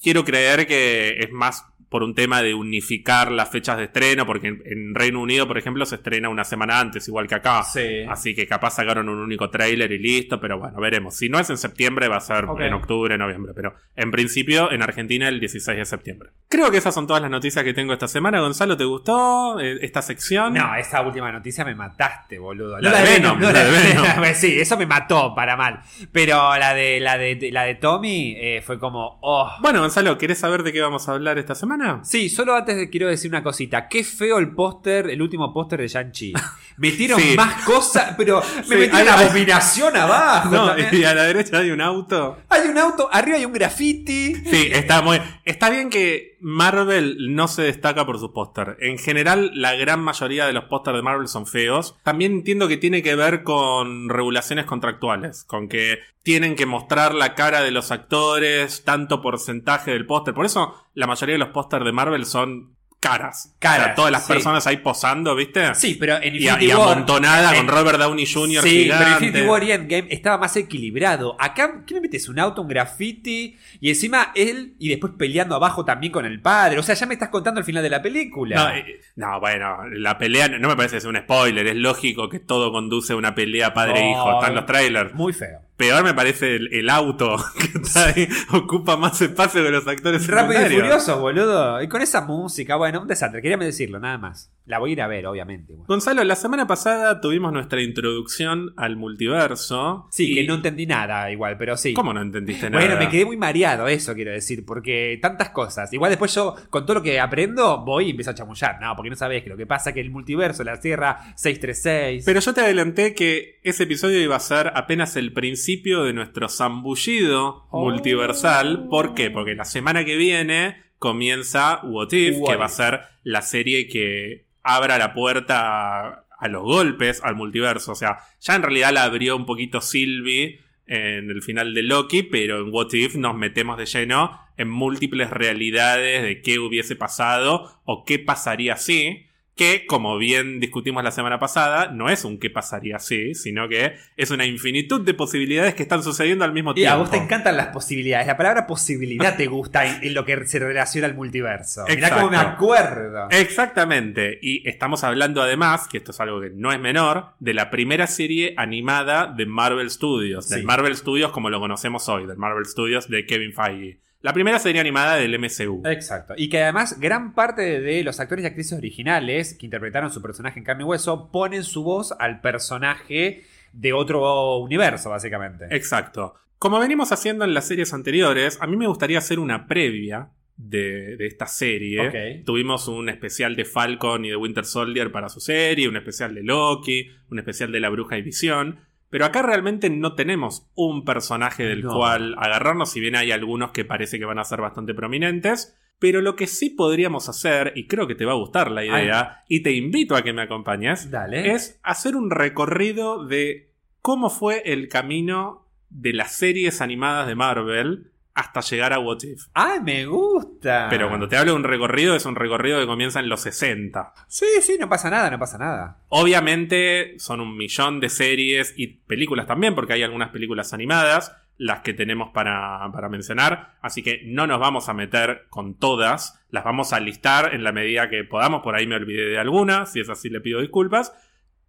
quiero 0.00 0.24
creer 0.24 0.66
que 0.66 1.16
es 1.20 1.30
más 1.30 1.64
por 1.90 2.04
un 2.04 2.14
tema 2.14 2.40
de 2.40 2.54
unificar 2.54 3.32
las 3.32 3.50
fechas 3.50 3.76
de 3.76 3.84
estreno, 3.84 4.24
porque 4.24 4.46
en, 4.46 4.62
en 4.64 4.94
Reino 4.94 5.20
Unido, 5.20 5.46
por 5.48 5.58
ejemplo, 5.58 5.84
se 5.84 5.96
estrena 5.96 6.28
una 6.28 6.44
semana 6.44 6.78
antes, 6.78 7.06
igual 7.08 7.26
que 7.26 7.34
acá. 7.34 7.64
Sí. 7.64 8.04
Así 8.08 8.34
que 8.34 8.46
capaz 8.46 8.70
sacaron 8.76 9.08
un 9.08 9.18
único 9.18 9.50
tráiler 9.50 9.90
y 9.90 9.98
listo, 9.98 10.40
pero 10.40 10.58
bueno, 10.58 10.80
veremos. 10.80 11.16
Si 11.16 11.28
no 11.28 11.40
es 11.40 11.50
en 11.50 11.58
septiembre, 11.58 12.06
va 12.06 12.16
a 12.16 12.20
ser 12.20 12.46
en 12.60 12.72
octubre, 12.72 13.18
noviembre, 13.18 13.52
pero 13.54 13.74
en 13.96 14.12
principio 14.12 14.70
en 14.70 14.82
Argentina 14.82 15.28
el 15.28 15.40
16 15.40 15.78
de 15.78 15.84
septiembre. 15.84 16.30
Creo 16.48 16.70
que 16.70 16.78
esas 16.78 16.94
son 16.94 17.08
todas 17.08 17.22
las 17.22 17.30
noticias 17.30 17.64
que 17.64 17.74
tengo 17.74 17.92
esta 17.92 18.06
semana. 18.06 18.40
Gonzalo, 18.40 18.76
¿te 18.76 18.84
gustó 18.84 19.58
eh, 19.58 19.78
esta 19.82 20.00
sección? 20.00 20.54
No, 20.54 20.74
esa 20.76 21.02
última 21.02 21.32
noticia 21.32 21.64
me 21.64 21.74
mataste, 21.74 22.38
boludo. 22.38 22.78
La 22.78 22.90
No 22.90 22.96
de 22.96 23.02
Venom, 23.02 23.40
no 23.40 23.50
la 23.50 23.64
de 23.64 23.70
Venom. 23.70 24.24
sí, 24.34 24.60
eso 24.60 24.76
me 24.76 24.86
mató 24.86 25.34
para 25.34 25.56
mal. 25.56 25.80
Pero 26.12 26.56
la 26.56 26.72
de 26.72 27.00
la 27.00 27.18
de, 27.18 27.50
la 27.50 27.64
de 27.64 27.74
Tommy 27.74 28.36
eh, 28.38 28.62
fue 28.64 28.78
como, 28.78 29.18
oh. 29.22 29.50
Bueno, 29.60 29.80
Gonzalo, 29.80 30.16
¿querés 30.18 30.38
saber 30.38 30.62
de 30.62 30.72
qué 30.72 30.80
vamos 30.80 31.08
a 31.08 31.12
hablar 31.12 31.38
esta 31.38 31.54
semana? 31.54 31.79
Sí, 32.02 32.28
solo 32.28 32.54
antes 32.54 32.76
de- 32.76 32.90
quiero 32.90 33.08
decir 33.08 33.30
una 33.30 33.42
cosita. 33.42 33.88
Qué 33.88 34.04
feo 34.04 34.38
el 34.38 34.50
póster, 34.54 35.08
el 35.10 35.20
último 35.22 35.52
póster 35.52 35.80
de 35.80 35.88
Shang-Chi. 35.88 36.32
Metieron 36.78 37.20
Sí. 37.20 37.34
más 37.36 37.62
cosas, 37.64 38.14
pero 38.16 38.42
me 38.68 38.76
metieron 38.76 39.02
una 39.02 39.14
abominación 39.14 39.96
abajo. 39.96 40.48
No, 40.50 40.74
y 40.92 41.04
a 41.04 41.14
la 41.14 41.24
derecha 41.24 41.58
hay 41.58 41.70
un 41.70 41.80
auto. 41.80 42.38
Hay 42.48 42.68
un 42.68 42.78
auto, 42.78 43.08
arriba 43.12 43.36
hay 43.36 43.44
un 43.44 43.52
graffiti. 43.52 44.34
Sí, 44.36 44.68
está 44.72 45.02
muy. 45.02 45.20
Está 45.44 45.70
bien 45.70 45.90
que 45.90 46.29
Marvel 46.40 47.34
no 47.34 47.48
se 47.48 47.62
destaca 47.62 48.06
por 48.06 48.18
sus 48.18 48.30
póster. 48.30 48.76
En 48.80 48.98
general, 48.98 49.50
la 49.54 49.74
gran 49.74 50.00
mayoría 50.00 50.46
de 50.46 50.52
los 50.52 50.64
pósters 50.64 50.96
de 50.96 51.02
Marvel 51.02 51.28
son 51.28 51.46
feos. 51.46 51.96
También 52.02 52.32
entiendo 52.32 52.68
que 52.68 52.76
tiene 52.76 53.02
que 53.02 53.14
ver 53.14 53.42
con 53.42 54.08
regulaciones 54.08 54.64
contractuales, 54.64 55.44
con 55.44 55.68
que 55.68 55.98
tienen 56.22 56.56
que 56.56 56.66
mostrar 56.66 57.14
la 57.14 57.34
cara 57.34 57.62
de 57.62 57.70
los 57.70 57.90
actores, 57.90 58.84
tanto 58.84 59.22
porcentaje 59.22 59.90
del 59.90 60.06
póster. 60.06 60.34
Por 60.34 60.46
eso, 60.46 60.74
la 60.94 61.06
mayoría 61.06 61.34
de 61.34 61.40
los 61.40 61.48
pósters 61.48 61.84
de 61.84 61.92
Marvel 61.92 62.26
son 62.26 62.76
caras. 63.00 63.54
Caras, 63.58 63.80
O 63.80 63.84
sea, 63.86 63.94
todas 63.94 64.12
las 64.12 64.26
sí. 64.26 64.32
personas 64.32 64.66
ahí 64.66 64.76
posando, 64.76 65.34
¿viste? 65.34 65.74
Sí, 65.74 65.96
pero 65.98 66.16
en 66.22 66.34
Y, 66.34 66.38
Infinity 66.44 66.66
y 66.66 66.68
War- 66.74 66.92
amontonada 66.92 67.50
en- 67.56 67.66
con 67.66 67.74
Robert 67.74 67.98
Downey 67.98 68.26
Jr. 68.26 68.62
Sí, 68.62 68.82
gigante. 68.84 69.04
pero 69.04 69.10
Infinity 69.24 69.48
War 69.48 69.62
y 69.64 69.72
Endgame 69.72 70.06
estaba 70.10 70.38
más 70.38 70.54
equilibrado. 70.56 71.34
Acá, 71.40 71.82
¿qué 71.86 71.94
me 71.94 72.02
metes? 72.02 72.28
Un 72.28 72.38
auto, 72.38 72.62
un 72.62 72.68
graffiti 72.68 73.56
y 73.80 73.88
encima 73.88 74.32
él 74.34 74.74
y 74.78 74.88
después 74.90 75.14
peleando 75.18 75.54
abajo 75.56 75.84
también 75.84 76.12
con 76.12 76.24
el 76.26 76.40
padre. 76.40 76.78
O 76.78 76.82
sea, 76.82 76.94
ya 76.94 77.06
me 77.06 77.14
estás 77.14 77.30
contando 77.30 77.58
el 77.60 77.64
final 77.64 77.82
de 77.82 77.90
la 77.90 78.02
película. 78.02 78.56
No, 78.56 78.70
eh, 78.76 79.00
no, 79.16 79.40
bueno, 79.40 79.78
la 79.92 80.18
pelea 80.18 80.48
no 80.48 80.68
me 80.68 80.76
parece 80.76 80.96
que 80.96 81.00
sea 81.00 81.10
un 81.10 81.16
spoiler, 81.16 81.66
es 81.66 81.76
lógico 81.76 82.28
que 82.28 82.38
todo 82.38 82.70
conduce 82.70 83.14
a 83.14 83.16
una 83.16 83.34
pelea 83.34 83.72
padre-hijo, 83.72 84.30
No, 84.30 84.40
están 84.40 84.54
los 84.54 84.66
trailers. 84.66 85.14
Muy 85.14 85.32
feo. 85.32 85.60
Peor 85.80 86.04
me 86.04 86.12
parece 86.12 86.56
el, 86.56 86.68
el 86.74 86.90
auto 86.90 87.42
que 87.58 87.78
está 87.78 88.08
ahí, 88.08 88.28
ocupa 88.52 88.98
más 88.98 89.18
espacio 89.22 89.64
que 89.64 89.70
los 89.70 89.86
actores 89.86 90.26
Rápido 90.26 90.60
y 90.60 90.74
furioso, 90.74 91.18
boludo. 91.18 91.80
Y 91.80 91.88
con 91.88 92.02
esa 92.02 92.20
música, 92.20 92.76
bueno, 92.76 93.00
un 93.00 93.08
desastre. 93.08 93.40
Quería 93.40 93.56
decirlo, 93.56 93.98
nada 93.98 94.18
más. 94.18 94.52
La 94.70 94.78
voy 94.78 94.90
a 94.90 94.92
ir 94.94 95.02
a 95.02 95.06
ver, 95.08 95.26
obviamente. 95.26 95.74
Gonzalo, 95.88 96.22
la 96.24 96.36
semana 96.36 96.66
pasada 96.66 97.20
tuvimos 97.20 97.52
nuestra 97.52 97.82
introducción 97.82 98.72
al 98.76 98.96
multiverso. 98.96 100.06
Sí, 100.10 100.30
y- 100.32 100.34
que 100.36 100.44
no 100.44 100.54
entendí 100.54 100.86
nada 100.86 101.30
igual, 101.30 101.56
pero 101.58 101.76
sí. 101.76 101.92
¿Cómo 101.92 102.12
no 102.14 102.22
entendiste 102.22 102.70
nada? 102.70 102.84
Bueno, 102.84 102.98
me 103.00 103.10
quedé 103.10 103.24
muy 103.24 103.36
mareado, 103.36 103.88
eso 103.88 104.14
quiero 104.14 104.30
decir, 104.32 104.64
porque 104.64 105.18
tantas 105.20 105.50
cosas. 105.50 105.92
Igual 105.92 106.10
después 106.10 106.34
yo, 106.34 106.54
con 106.70 106.86
todo 106.86 106.94
lo 106.94 107.02
que 107.02 107.18
aprendo, 107.20 107.84
voy 107.84 108.06
y 108.06 108.10
empiezo 108.10 108.30
a 108.30 108.34
chamullar. 108.34 108.78
No, 108.80 108.94
porque 108.94 109.10
no 109.10 109.16
sabés 109.16 109.42
que 109.42 109.50
lo 109.50 109.56
que 109.56 109.66
pasa 109.66 109.90
es 109.90 109.94
que 109.94 110.00
el 110.00 110.10
multiverso, 110.10 110.62
la 110.64 110.78
Tierra 110.80 111.18
636. 111.36 112.24
Pero 112.24 112.40
yo 112.40 112.54
te 112.54 112.60
adelanté 112.60 113.14
que 113.14 113.58
ese 113.62 113.82
episodio 113.84 114.20
iba 114.20 114.36
a 114.36 114.40
ser 114.40 114.72
apenas 114.74 115.16
el 115.16 115.32
principio 115.32 116.04
de 116.04 116.12
nuestro 116.12 116.48
zambullido 116.48 117.66
Oh. 117.70 117.82
multiversal. 117.84 118.86
¿Por 118.88 119.14
qué? 119.14 119.30
Porque 119.30 119.54
la 119.54 119.64
semana 119.64 120.04
que 120.04 120.16
viene 120.16 120.76
comienza 120.98 121.80
What 121.84 122.12
If, 122.12 122.36
What 122.38 122.50
que 122.50 122.56
va 122.56 122.66
a 122.66 122.68
ser 122.68 123.00
la 123.22 123.42
serie 123.42 123.88
que 123.88 124.46
abra 124.62 124.98
la 124.98 125.12
puerta 125.12 126.24
a, 126.38 126.48
los 126.48 126.62
golpes 126.62 127.20
al 127.22 127.36
multiverso. 127.36 127.92
O 127.92 127.94
sea, 127.94 128.18
ya 128.40 128.54
en 128.54 128.62
realidad 128.62 128.92
la 128.92 129.04
abrió 129.04 129.36
un 129.36 129.46
poquito 129.46 129.80
Sylvie 129.80 130.60
en 130.86 131.30
el 131.30 131.42
final 131.42 131.74
de 131.74 131.82
Loki, 131.82 132.22
pero 132.22 132.60
en 132.60 132.72
What 132.72 132.92
If 132.92 133.14
nos 133.14 133.36
metemos 133.36 133.78
de 133.78 133.86
lleno 133.86 134.40
en 134.56 134.68
múltiples 134.68 135.30
realidades 135.30 136.22
de 136.22 136.42
qué 136.42 136.58
hubiese 136.58 136.96
pasado 136.96 137.80
o 137.84 138.04
qué 138.04 138.18
pasaría 138.18 138.76
si. 138.76 139.26
Que, 139.60 139.84
como 139.84 140.16
bien 140.16 140.58
discutimos 140.58 141.04
la 141.04 141.10
semana 141.10 141.38
pasada, 141.38 141.90
no 141.92 142.08
es 142.08 142.24
un 142.24 142.38
qué 142.38 142.48
pasaría 142.48 142.98
si, 142.98 143.34
sino 143.34 143.68
que 143.68 143.92
es 144.16 144.30
una 144.30 144.46
infinitud 144.46 145.02
de 145.02 145.12
posibilidades 145.12 145.74
que 145.74 145.82
están 145.82 146.02
sucediendo 146.02 146.46
al 146.46 146.54
mismo 146.54 146.70
Y 146.70 146.76
tiempo. 146.76 146.94
a 146.94 146.96
vos 146.96 147.10
te 147.10 147.18
encantan 147.18 147.58
las 147.58 147.66
posibilidades. 147.66 148.26
La 148.26 148.38
palabra 148.38 148.66
posibilidad 148.66 149.36
te 149.36 149.48
gusta 149.48 149.84
en, 149.84 150.02
en 150.02 150.14
lo 150.14 150.24
que 150.24 150.46
se 150.46 150.60
relaciona 150.60 151.08
al 151.08 151.14
multiverso. 151.14 151.82
Mirá 151.82 151.92
Exacto. 151.92 152.16
cómo 152.16 152.30
me 152.30 152.36
acuerdo. 152.38 153.28
Exactamente. 153.30 154.38
Y 154.40 154.66
estamos 154.66 155.04
hablando 155.04 155.42
además, 155.42 155.88
que 155.88 155.98
esto 155.98 156.12
es 156.12 156.20
algo 156.20 156.40
que 156.40 156.48
no 156.54 156.72
es 156.72 156.80
menor, 156.80 157.34
de 157.38 157.52
la 157.52 157.68
primera 157.68 158.06
serie 158.06 158.54
animada 158.56 159.26
de 159.26 159.44
Marvel 159.44 159.90
Studios. 159.90 160.48
Del. 160.48 160.64
Marvel 160.64 160.96
Studios 160.96 161.32
como 161.32 161.50
lo 161.50 161.60
conocemos 161.60 162.08
hoy, 162.08 162.26
del 162.26 162.38
Marvel 162.38 162.64
Studios 162.64 163.10
de 163.10 163.26
Kevin 163.26 163.52
Feige. 163.52 163.98
La 164.22 164.34
primera 164.34 164.58
serie 164.58 164.80
animada 164.80 165.16
del 165.16 165.38
MCU. 165.38 165.82
Exacto. 165.86 166.34
Y 166.36 166.50
que 166.50 166.62
además 166.62 167.00
gran 167.00 167.34
parte 167.34 167.80
de, 167.80 168.04
los 168.04 168.20
actores 168.20 168.44
y 168.44 168.46
actrices 168.46 168.76
originales 168.76 169.54
que 169.54 169.66
interpretaron 169.66 170.12
su 170.12 170.20
personaje 170.20 170.58
en 170.58 170.64
carne 170.64 170.82
y 170.82 170.86
hueso 170.86 171.30
ponen 171.32 171.64
su 171.64 171.82
voz 171.82 172.12
al 172.18 172.42
personaje 172.42 173.44
de 173.72 173.92
otro 173.94 174.58
universo, 174.58 175.08
básicamente. 175.08 175.66
Exacto. 175.70 176.34
Como 176.58 176.78
venimos 176.78 177.12
haciendo 177.12 177.46
en 177.46 177.54
las 177.54 177.66
series 177.66 177.94
anteriores, 177.94 178.58
a 178.60 178.66
mí 178.66 178.76
me 178.76 178.86
gustaría 178.86 179.16
hacer 179.16 179.38
una 179.38 179.66
previa 179.66 180.28
de, 180.58 181.16
de 181.16 181.26
esta 181.26 181.46
serie. 181.46 182.42
Tuvimos 182.44 182.88
un 182.88 183.08
especial 183.08 183.56
de 183.56 183.64
Falcon 183.64 184.26
y 184.26 184.28
de 184.28 184.36
Winter 184.36 184.66
Soldier 184.66 185.10
para 185.10 185.30
su 185.30 185.40
serie, 185.40 185.88
un 185.88 185.96
especial 185.96 186.34
de 186.34 186.42
Loki, 186.42 187.08
un 187.30 187.38
especial 187.38 187.72
de 187.72 187.80
La 187.80 187.88
Bruja 187.88 188.18
y 188.18 188.22
Visión. 188.22 188.80
Pero 189.10 189.24
acá 189.26 189.42
realmente 189.42 189.90
no 189.90 190.14
tenemos 190.14 190.70
un 190.74 191.04
personaje 191.04 191.64
del 191.64 191.82
No. 191.82 191.94
cual 191.94 192.34
agarrarnos, 192.38 192.90
si 192.92 193.00
bien 193.00 193.16
hay 193.16 193.32
algunos 193.32 193.72
que 193.72 193.84
parece 193.84 194.18
que 194.18 194.24
van 194.24 194.38
a 194.38 194.44
ser 194.44 194.60
bastante 194.60 194.94
prominentes. 194.94 195.76
Pero 195.98 196.22
lo 196.22 196.34
que 196.34 196.46
sí 196.46 196.70
podríamos 196.70 197.28
hacer, 197.28 197.72
y 197.76 197.86
creo 197.86 198.06
que 198.06 198.14
te 198.14 198.24
va 198.24 198.32
a 198.32 198.36
gustar 198.36 198.70
la 198.70 198.84
idea, 198.86 199.42
y 199.48 199.62
te 199.62 199.72
invito 199.72 200.16
a 200.16 200.22
que 200.22 200.32
me 200.32 200.40
acompañes, 200.42 201.10
Dale. 201.10 201.52
es 201.52 201.78
hacer 201.82 202.16
un 202.16 202.30
recorrido 202.30 203.26
de 203.26 203.74
cómo 204.00 204.30
fue 204.30 204.62
el 204.64 204.88
camino 204.88 205.66
de 205.90 206.14
las 206.14 206.32
series 206.32 206.80
animadas 206.80 207.26
de 207.26 207.34
Marvel 207.34 208.09
hasta 208.40 208.60
llegar 208.60 208.92
a 208.92 208.98
What 208.98 209.18
If. 209.22 209.44
¡Ay, 209.52 209.80
me 209.80 210.06
gusta! 210.06 210.86
Pero 210.88 211.08
cuando 211.08 211.28
te 211.28 211.36
hablo 211.36 211.52
de 211.52 211.56
un 211.58 211.64
recorrido, 211.64 212.16
es 212.16 212.24
un 212.24 212.36
recorrido 212.36 212.80
que 212.80 212.86
comienza 212.86 213.20
en 213.20 213.28
los 213.28 213.40
60. 213.42 214.14
Sí, 214.28 214.46
sí, 214.62 214.76
no 214.80 214.88
pasa 214.88 215.10
nada, 215.10 215.30
no 215.30 215.38
pasa 215.38 215.58
nada. 215.58 215.98
Obviamente 216.08 217.18
son 217.18 217.40
un 217.40 217.56
millón 217.56 218.00
de 218.00 218.08
series 218.08 218.72
y 218.76 218.86
películas 218.86 219.46
también, 219.46 219.74
porque 219.74 219.92
hay 219.92 220.02
algunas 220.02 220.30
películas 220.30 220.72
animadas, 220.72 221.36
las 221.58 221.80
que 221.80 221.92
tenemos 221.92 222.30
para, 222.30 222.90
para 222.92 223.10
mencionar, 223.10 223.74
así 223.82 224.02
que 224.02 224.22
no 224.24 224.46
nos 224.46 224.58
vamos 224.58 224.88
a 224.88 224.94
meter 224.94 225.44
con 225.50 225.74
todas, 225.74 226.42
las 226.48 226.64
vamos 226.64 226.94
a 226.94 227.00
listar 227.00 227.54
en 227.54 227.62
la 227.62 227.72
medida 227.72 228.08
que 228.08 228.24
podamos, 228.24 228.62
por 228.62 228.74
ahí 228.74 228.86
me 228.86 228.94
olvidé 228.94 229.26
de 229.26 229.38
alguna, 229.38 229.84
si 229.84 230.00
es 230.00 230.08
así 230.08 230.30
le 230.30 230.40
pido 230.40 230.62
disculpas, 230.62 231.12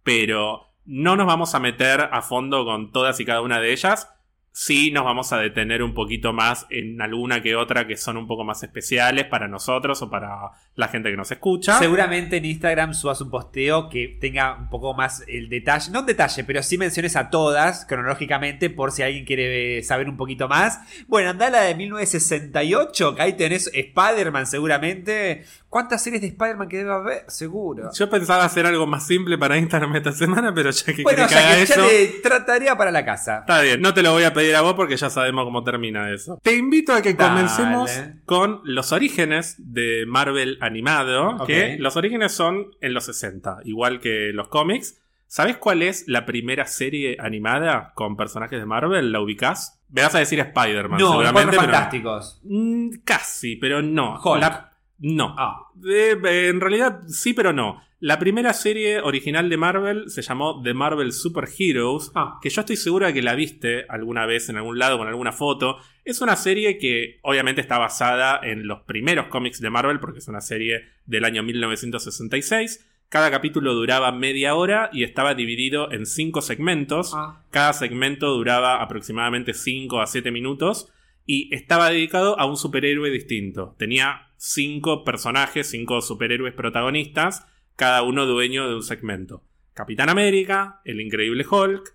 pero 0.02 0.72
no 0.86 1.16
nos 1.16 1.26
vamos 1.26 1.54
a 1.54 1.60
meter 1.60 2.08
a 2.10 2.22
fondo 2.22 2.64
con 2.64 2.90
todas 2.90 3.20
y 3.20 3.26
cada 3.26 3.42
una 3.42 3.60
de 3.60 3.72
ellas. 3.72 4.08
Sí 4.54 4.90
nos 4.90 5.04
vamos 5.04 5.32
a 5.32 5.38
detener 5.38 5.82
un 5.82 5.94
poquito 5.94 6.34
más 6.34 6.66
en 6.68 7.00
alguna 7.00 7.42
que 7.42 7.56
otra 7.56 7.86
que 7.86 7.96
son 7.96 8.18
un 8.18 8.26
poco 8.26 8.44
más 8.44 8.62
especiales 8.62 9.24
para 9.24 9.48
nosotros 9.48 10.02
o 10.02 10.10
para 10.10 10.50
la 10.74 10.88
gente 10.88 11.10
que 11.10 11.16
nos 11.16 11.30
escucha. 11.30 11.78
Seguramente 11.78 12.36
en 12.36 12.44
Instagram 12.44 12.92
subas 12.92 13.22
un 13.22 13.30
posteo 13.30 13.88
que 13.88 14.18
tenga 14.20 14.54
un 14.56 14.68
poco 14.68 14.92
más 14.92 15.24
el 15.26 15.48
detalle, 15.48 15.90
no 15.90 16.00
un 16.00 16.06
detalle, 16.06 16.44
pero 16.44 16.62
sí 16.62 16.76
menciones 16.76 17.16
a 17.16 17.30
todas 17.30 17.86
cronológicamente 17.86 18.68
por 18.68 18.92
si 18.92 19.02
alguien 19.02 19.24
quiere 19.24 19.82
saber 19.82 20.06
un 20.06 20.18
poquito 20.18 20.48
más. 20.48 20.80
Bueno, 21.08 21.30
anda 21.30 21.48
la 21.48 21.62
de 21.62 21.74
1968, 21.74 23.14
que 23.14 23.22
ahí 23.22 23.32
tenés 23.32 23.70
Spider-Man 23.72 24.46
seguramente. 24.46 25.44
¿Cuántas 25.72 26.04
series 26.04 26.20
de 26.20 26.28
Spider-Man 26.28 26.68
que 26.68 26.76
debe 26.76 26.92
haber? 26.92 27.24
Seguro. 27.28 27.88
Yo 27.94 28.10
pensaba 28.10 28.44
hacer 28.44 28.66
algo 28.66 28.86
más 28.86 29.06
simple 29.06 29.38
para 29.38 29.56
Instagram 29.56 29.96
esta 29.96 30.12
semana, 30.12 30.52
pero 30.54 30.68
ya 30.70 30.92
que 30.92 31.02
Bueno, 31.02 31.24
o 31.24 31.28
sea 31.28 31.38
que 31.38 31.64
ya 31.66 31.74
eso. 31.74 31.80
le 31.86 32.06
trataría 32.22 32.76
para 32.76 32.90
la 32.90 33.06
casa. 33.06 33.38
Está 33.38 33.62
bien, 33.62 33.80
no 33.80 33.94
te 33.94 34.02
lo 34.02 34.12
voy 34.12 34.24
a 34.24 34.34
pedir 34.34 34.54
a 34.54 34.60
vos 34.60 34.74
porque 34.74 34.98
ya 34.98 35.08
sabemos 35.08 35.46
cómo 35.46 35.64
termina 35.64 36.10
eso. 36.12 36.38
Te 36.42 36.54
invito 36.56 36.92
a 36.92 37.00
que 37.00 37.14
Dale. 37.14 37.30
comencemos 37.48 37.90
con 38.26 38.60
los 38.64 38.92
orígenes 38.92 39.54
de 39.58 40.04
Marvel 40.06 40.58
animado, 40.60 41.36
Ok. 41.36 41.46
que 41.46 41.76
los 41.78 41.96
orígenes 41.96 42.32
son 42.32 42.66
en 42.82 42.92
los 42.92 43.04
60, 43.06 43.60
igual 43.64 44.00
que 44.00 44.30
los 44.34 44.48
cómics. 44.48 44.98
¿Sabes 45.26 45.56
cuál 45.56 45.80
es 45.80 46.04
la 46.06 46.26
primera 46.26 46.66
serie 46.66 47.16
animada 47.18 47.92
con 47.94 48.14
personajes 48.18 48.58
de 48.60 48.66
Marvel? 48.66 49.10
¿La 49.10 49.20
ubicás? 49.22 49.80
Me 49.88 50.02
vas 50.02 50.14
a 50.14 50.18
decir 50.18 50.38
Spider-Man, 50.38 51.00
No, 51.00 51.12
seguramente. 51.12 51.32
Cuatro 51.32 51.60
pero- 51.62 51.62
Fantásticos. 51.72 52.40
Mm, 52.44 52.90
casi, 53.04 53.56
pero 53.56 53.80
no. 53.80 54.20
Hulk. 54.22 54.40
La- 54.42 54.71
No. 55.02 55.34
Ah. 55.36 55.68
Eh, 55.84 56.16
eh, 56.24 56.48
en 56.48 56.60
realidad 56.60 57.00
sí, 57.08 57.34
pero 57.34 57.52
no. 57.52 57.82
La 57.98 58.18
primera 58.18 58.52
serie 58.52 59.00
original 59.00 59.48
de 59.48 59.56
Marvel 59.56 60.10
se 60.10 60.22
llamó 60.22 60.60
The 60.62 60.74
Marvel 60.74 61.12
Super 61.12 61.44
Heroes, 61.56 62.10
Ah. 62.14 62.38
que 62.42 62.50
yo 62.50 62.60
estoy 62.60 62.76
segura 62.76 63.08
de 63.08 63.14
que 63.14 63.22
la 63.22 63.34
viste 63.34 63.84
alguna 63.88 64.26
vez 64.26 64.48
en 64.48 64.56
algún 64.56 64.78
lado 64.78 64.98
con 64.98 65.06
alguna 65.08 65.32
foto. 65.32 65.76
Es 66.04 66.20
una 66.20 66.34
serie 66.36 66.78
que 66.78 67.18
obviamente 67.22 67.60
está 67.60 67.78
basada 67.78 68.40
en 68.42 68.66
los 68.66 68.80
primeros 68.82 69.26
cómics 69.26 69.60
de 69.60 69.70
Marvel, 69.70 70.00
porque 70.00 70.18
es 70.18 70.28
una 70.28 70.40
serie 70.40 70.82
del 71.04 71.24
año 71.24 71.42
1966. 71.42 72.88
Cada 73.08 73.30
capítulo 73.30 73.74
duraba 73.74 74.10
media 74.10 74.54
hora 74.54 74.88
y 74.92 75.04
estaba 75.04 75.34
dividido 75.34 75.92
en 75.92 76.06
cinco 76.06 76.40
segmentos. 76.40 77.12
Ah. 77.14 77.44
Cada 77.50 77.72
segmento 77.72 78.28
duraba 78.34 78.82
aproximadamente 78.82 79.52
5 79.52 80.00
a 80.00 80.06
7 80.06 80.30
minutos 80.30 80.88
y 81.26 81.54
estaba 81.54 81.90
dedicado 81.90 82.38
a 82.40 82.46
un 82.46 82.56
superhéroe 82.56 83.10
distinto. 83.10 83.76
Tenía 83.78 84.31
cinco 84.44 85.04
personajes, 85.04 85.70
cinco 85.70 86.00
superhéroes 86.00 86.52
protagonistas, 86.52 87.46
cada 87.76 88.02
uno 88.02 88.26
dueño 88.26 88.68
de 88.68 88.74
un 88.74 88.82
segmento. 88.82 89.44
Capitán 89.72 90.08
América, 90.08 90.80
el 90.84 91.00
Increíble 91.00 91.46
Hulk, 91.48 91.94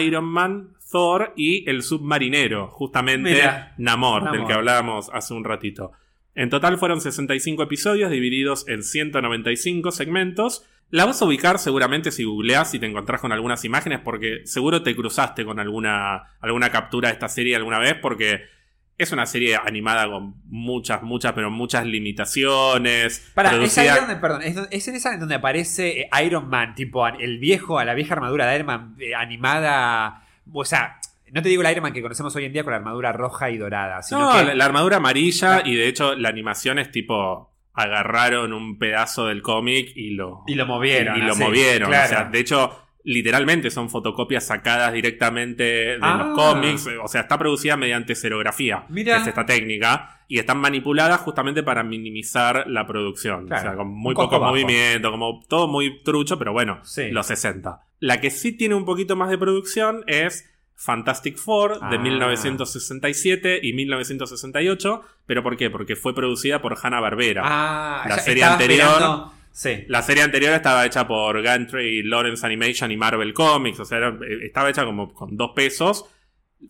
Iron 0.00 0.24
Man, 0.24 0.74
Thor 0.92 1.32
y 1.36 1.68
el 1.68 1.82
submarinero, 1.82 2.68
justamente 2.68 3.32
Mira. 3.32 3.74
Namor, 3.78 4.30
del 4.30 4.46
que 4.46 4.52
hablábamos 4.52 5.10
hace 5.12 5.34
un 5.34 5.42
ratito. 5.42 5.90
En 6.36 6.50
total 6.50 6.78
fueron 6.78 7.00
65 7.00 7.64
episodios 7.64 8.12
divididos 8.12 8.68
en 8.68 8.84
195 8.84 9.90
segmentos. 9.90 10.64
La 10.90 11.04
vas 11.04 11.20
a 11.20 11.24
ubicar 11.24 11.58
seguramente 11.58 12.12
si 12.12 12.22
googleás 12.22 12.74
y 12.74 12.78
te 12.78 12.86
encontrás 12.86 13.20
con 13.20 13.32
algunas 13.32 13.64
imágenes 13.64 13.98
porque 14.04 14.42
seguro 14.44 14.84
te 14.84 14.94
cruzaste 14.94 15.44
con 15.44 15.58
alguna, 15.58 16.36
alguna 16.38 16.70
captura 16.70 17.08
de 17.08 17.14
esta 17.14 17.28
serie 17.28 17.56
alguna 17.56 17.80
vez 17.80 17.96
porque 18.00 18.56
es 18.98 19.12
una 19.12 19.26
serie 19.26 19.56
animada 19.56 20.10
con 20.10 20.34
muchas, 20.46 21.02
muchas, 21.02 21.32
pero 21.32 21.50
muchas 21.50 21.86
limitaciones. 21.86 23.30
Para, 23.32 23.54
es 23.62 23.78
ahí 23.78 23.88
donde, 23.88 24.16
perdón, 24.16 24.42
es, 24.42 24.56
es 24.70 24.88
en 24.88 24.96
esa 24.96 25.14
en 25.14 25.20
donde 25.20 25.36
aparece 25.36 26.00
eh, 26.00 26.10
Iron 26.24 26.48
Man, 26.48 26.74
tipo 26.74 27.06
el 27.06 27.38
viejo, 27.38 27.78
a 27.78 27.84
la 27.84 27.94
vieja 27.94 28.14
armadura 28.14 28.46
de 28.46 28.56
Iron 28.56 28.66
Man 28.66 28.96
eh, 28.98 29.14
animada. 29.14 30.26
O 30.52 30.64
sea, 30.64 30.98
no 31.30 31.42
te 31.42 31.48
digo 31.48 31.62
el 31.62 31.70
Iron 31.70 31.84
Man 31.84 31.92
que 31.92 32.02
conocemos 32.02 32.34
hoy 32.34 32.44
en 32.46 32.52
día 32.52 32.64
con 32.64 32.72
la 32.72 32.78
armadura 32.78 33.12
roja 33.12 33.50
y 33.50 33.56
dorada, 33.56 34.02
sino 34.02 34.20
No, 34.20 34.36
que 34.36 34.44
la, 34.44 34.54
la 34.54 34.64
armadura 34.64 34.96
amarilla 34.96 35.62
y 35.64 35.76
de 35.76 35.86
hecho 35.86 36.16
la 36.16 36.28
animación 36.28 36.80
es 36.80 36.90
tipo 36.90 37.54
agarraron 37.74 38.52
un 38.52 38.76
pedazo 38.76 39.26
del 39.26 39.40
cómic 39.40 39.92
y 39.94 40.10
lo 40.10 40.42
y 40.48 40.56
lo 40.56 40.66
movieron. 40.66 41.16
y 41.16 41.20
lo 41.20 41.36
movieron. 41.36 41.88
claro. 41.88 42.06
O 42.06 42.08
sea, 42.08 42.24
de 42.24 42.40
hecho, 42.40 42.87
literalmente 43.04 43.70
son 43.70 43.88
fotocopias 43.90 44.46
sacadas 44.46 44.92
directamente 44.92 45.62
de 45.64 45.98
Ah. 46.00 46.16
los 46.26 46.36
cómics. 46.36 46.88
O 47.02 47.08
sea, 47.08 47.22
está 47.22 47.38
producida 47.38 47.76
mediante 47.76 48.14
serografía, 48.14 48.84
Mira. 48.88 49.16
que 49.16 49.22
es 49.22 49.28
esta 49.28 49.46
técnica. 49.46 50.14
Y 50.30 50.38
están 50.38 50.58
manipuladas 50.58 51.20
justamente 51.22 51.62
para 51.62 51.82
minimizar 51.82 52.64
la 52.66 52.86
producción. 52.86 53.46
Claro. 53.46 53.60
O 53.60 53.64
sea, 53.64 53.76
con 53.76 53.88
muy 53.88 54.14
poco 54.14 54.38
bajo. 54.38 54.52
movimiento, 54.52 55.10
como 55.10 55.42
todo 55.48 55.68
muy 55.68 56.02
trucho, 56.02 56.38
pero 56.38 56.52
bueno, 56.52 56.80
Sí. 56.82 57.10
los 57.10 57.26
60. 57.26 57.80
La 57.98 58.20
que 58.20 58.30
sí 58.30 58.52
tiene 58.52 58.74
un 58.74 58.84
poquito 58.84 59.16
más 59.16 59.30
de 59.30 59.38
producción 59.38 60.04
es 60.06 60.44
Fantastic 60.76 61.38
Four 61.38 61.80
de 61.88 61.96
Ah. 61.96 61.98
1967 61.98 63.58
y 63.62 63.72
1968. 63.72 65.02
¿Pero 65.26 65.42
por 65.42 65.56
qué? 65.56 65.70
Porque 65.70 65.96
fue 65.96 66.14
producida 66.14 66.60
por 66.60 66.76
Hanna-Barbera. 66.80 67.42
Ah, 67.44 68.04
La 68.08 68.18
serie 68.18 68.44
anterior- 68.44 69.30
Sí. 69.58 69.84
La 69.88 70.02
serie 70.02 70.22
anterior 70.22 70.52
estaba 70.54 70.86
hecha 70.86 71.08
por 71.08 71.42
Gantry, 71.42 72.04
Lawrence 72.04 72.46
Animation 72.46 72.92
y 72.92 72.96
Marvel 72.96 73.34
Comics. 73.34 73.80
O 73.80 73.84
sea, 73.84 73.98
era- 73.98 74.10
eh, 74.10 74.38
estaba 74.44 74.70
hecha 74.70 74.84
como 74.84 75.12
con 75.12 75.36
dos 75.36 75.50
pesos. 75.52 76.04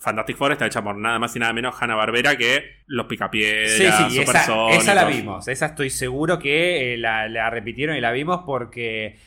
Fantastic 0.01 0.37
Four 0.39 0.53
está 0.53 0.65
hecha 0.67 0.83
por 0.83 0.97
nada 0.97 1.19
más 1.19 1.37
y 1.37 1.39
nada 1.39 1.53
menos 1.53 1.75
Hanna 1.79 1.95
Barbera 1.97 2.37
que 2.37 2.65
Los 2.87 3.05
Picapiedras, 3.07 3.73
Sí, 3.73 4.15
sí, 4.15 4.21
esa, 4.21 4.71
esa 4.71 4.95
la 4.95 5.05
vimos. 5.05 5.49
Esa 5.49 5.67
estoy 5.67 5.91
seguro 5.91 6.39
que 6.39 6.95
eh, 6.95 6.97
la, 6.97 7.29
la 7.29 7.51
repitieron 7.51 7.95
y 7.97 8.01
la 8.01 8.11
vimos 8.13 8.41
porque 8.47 9.19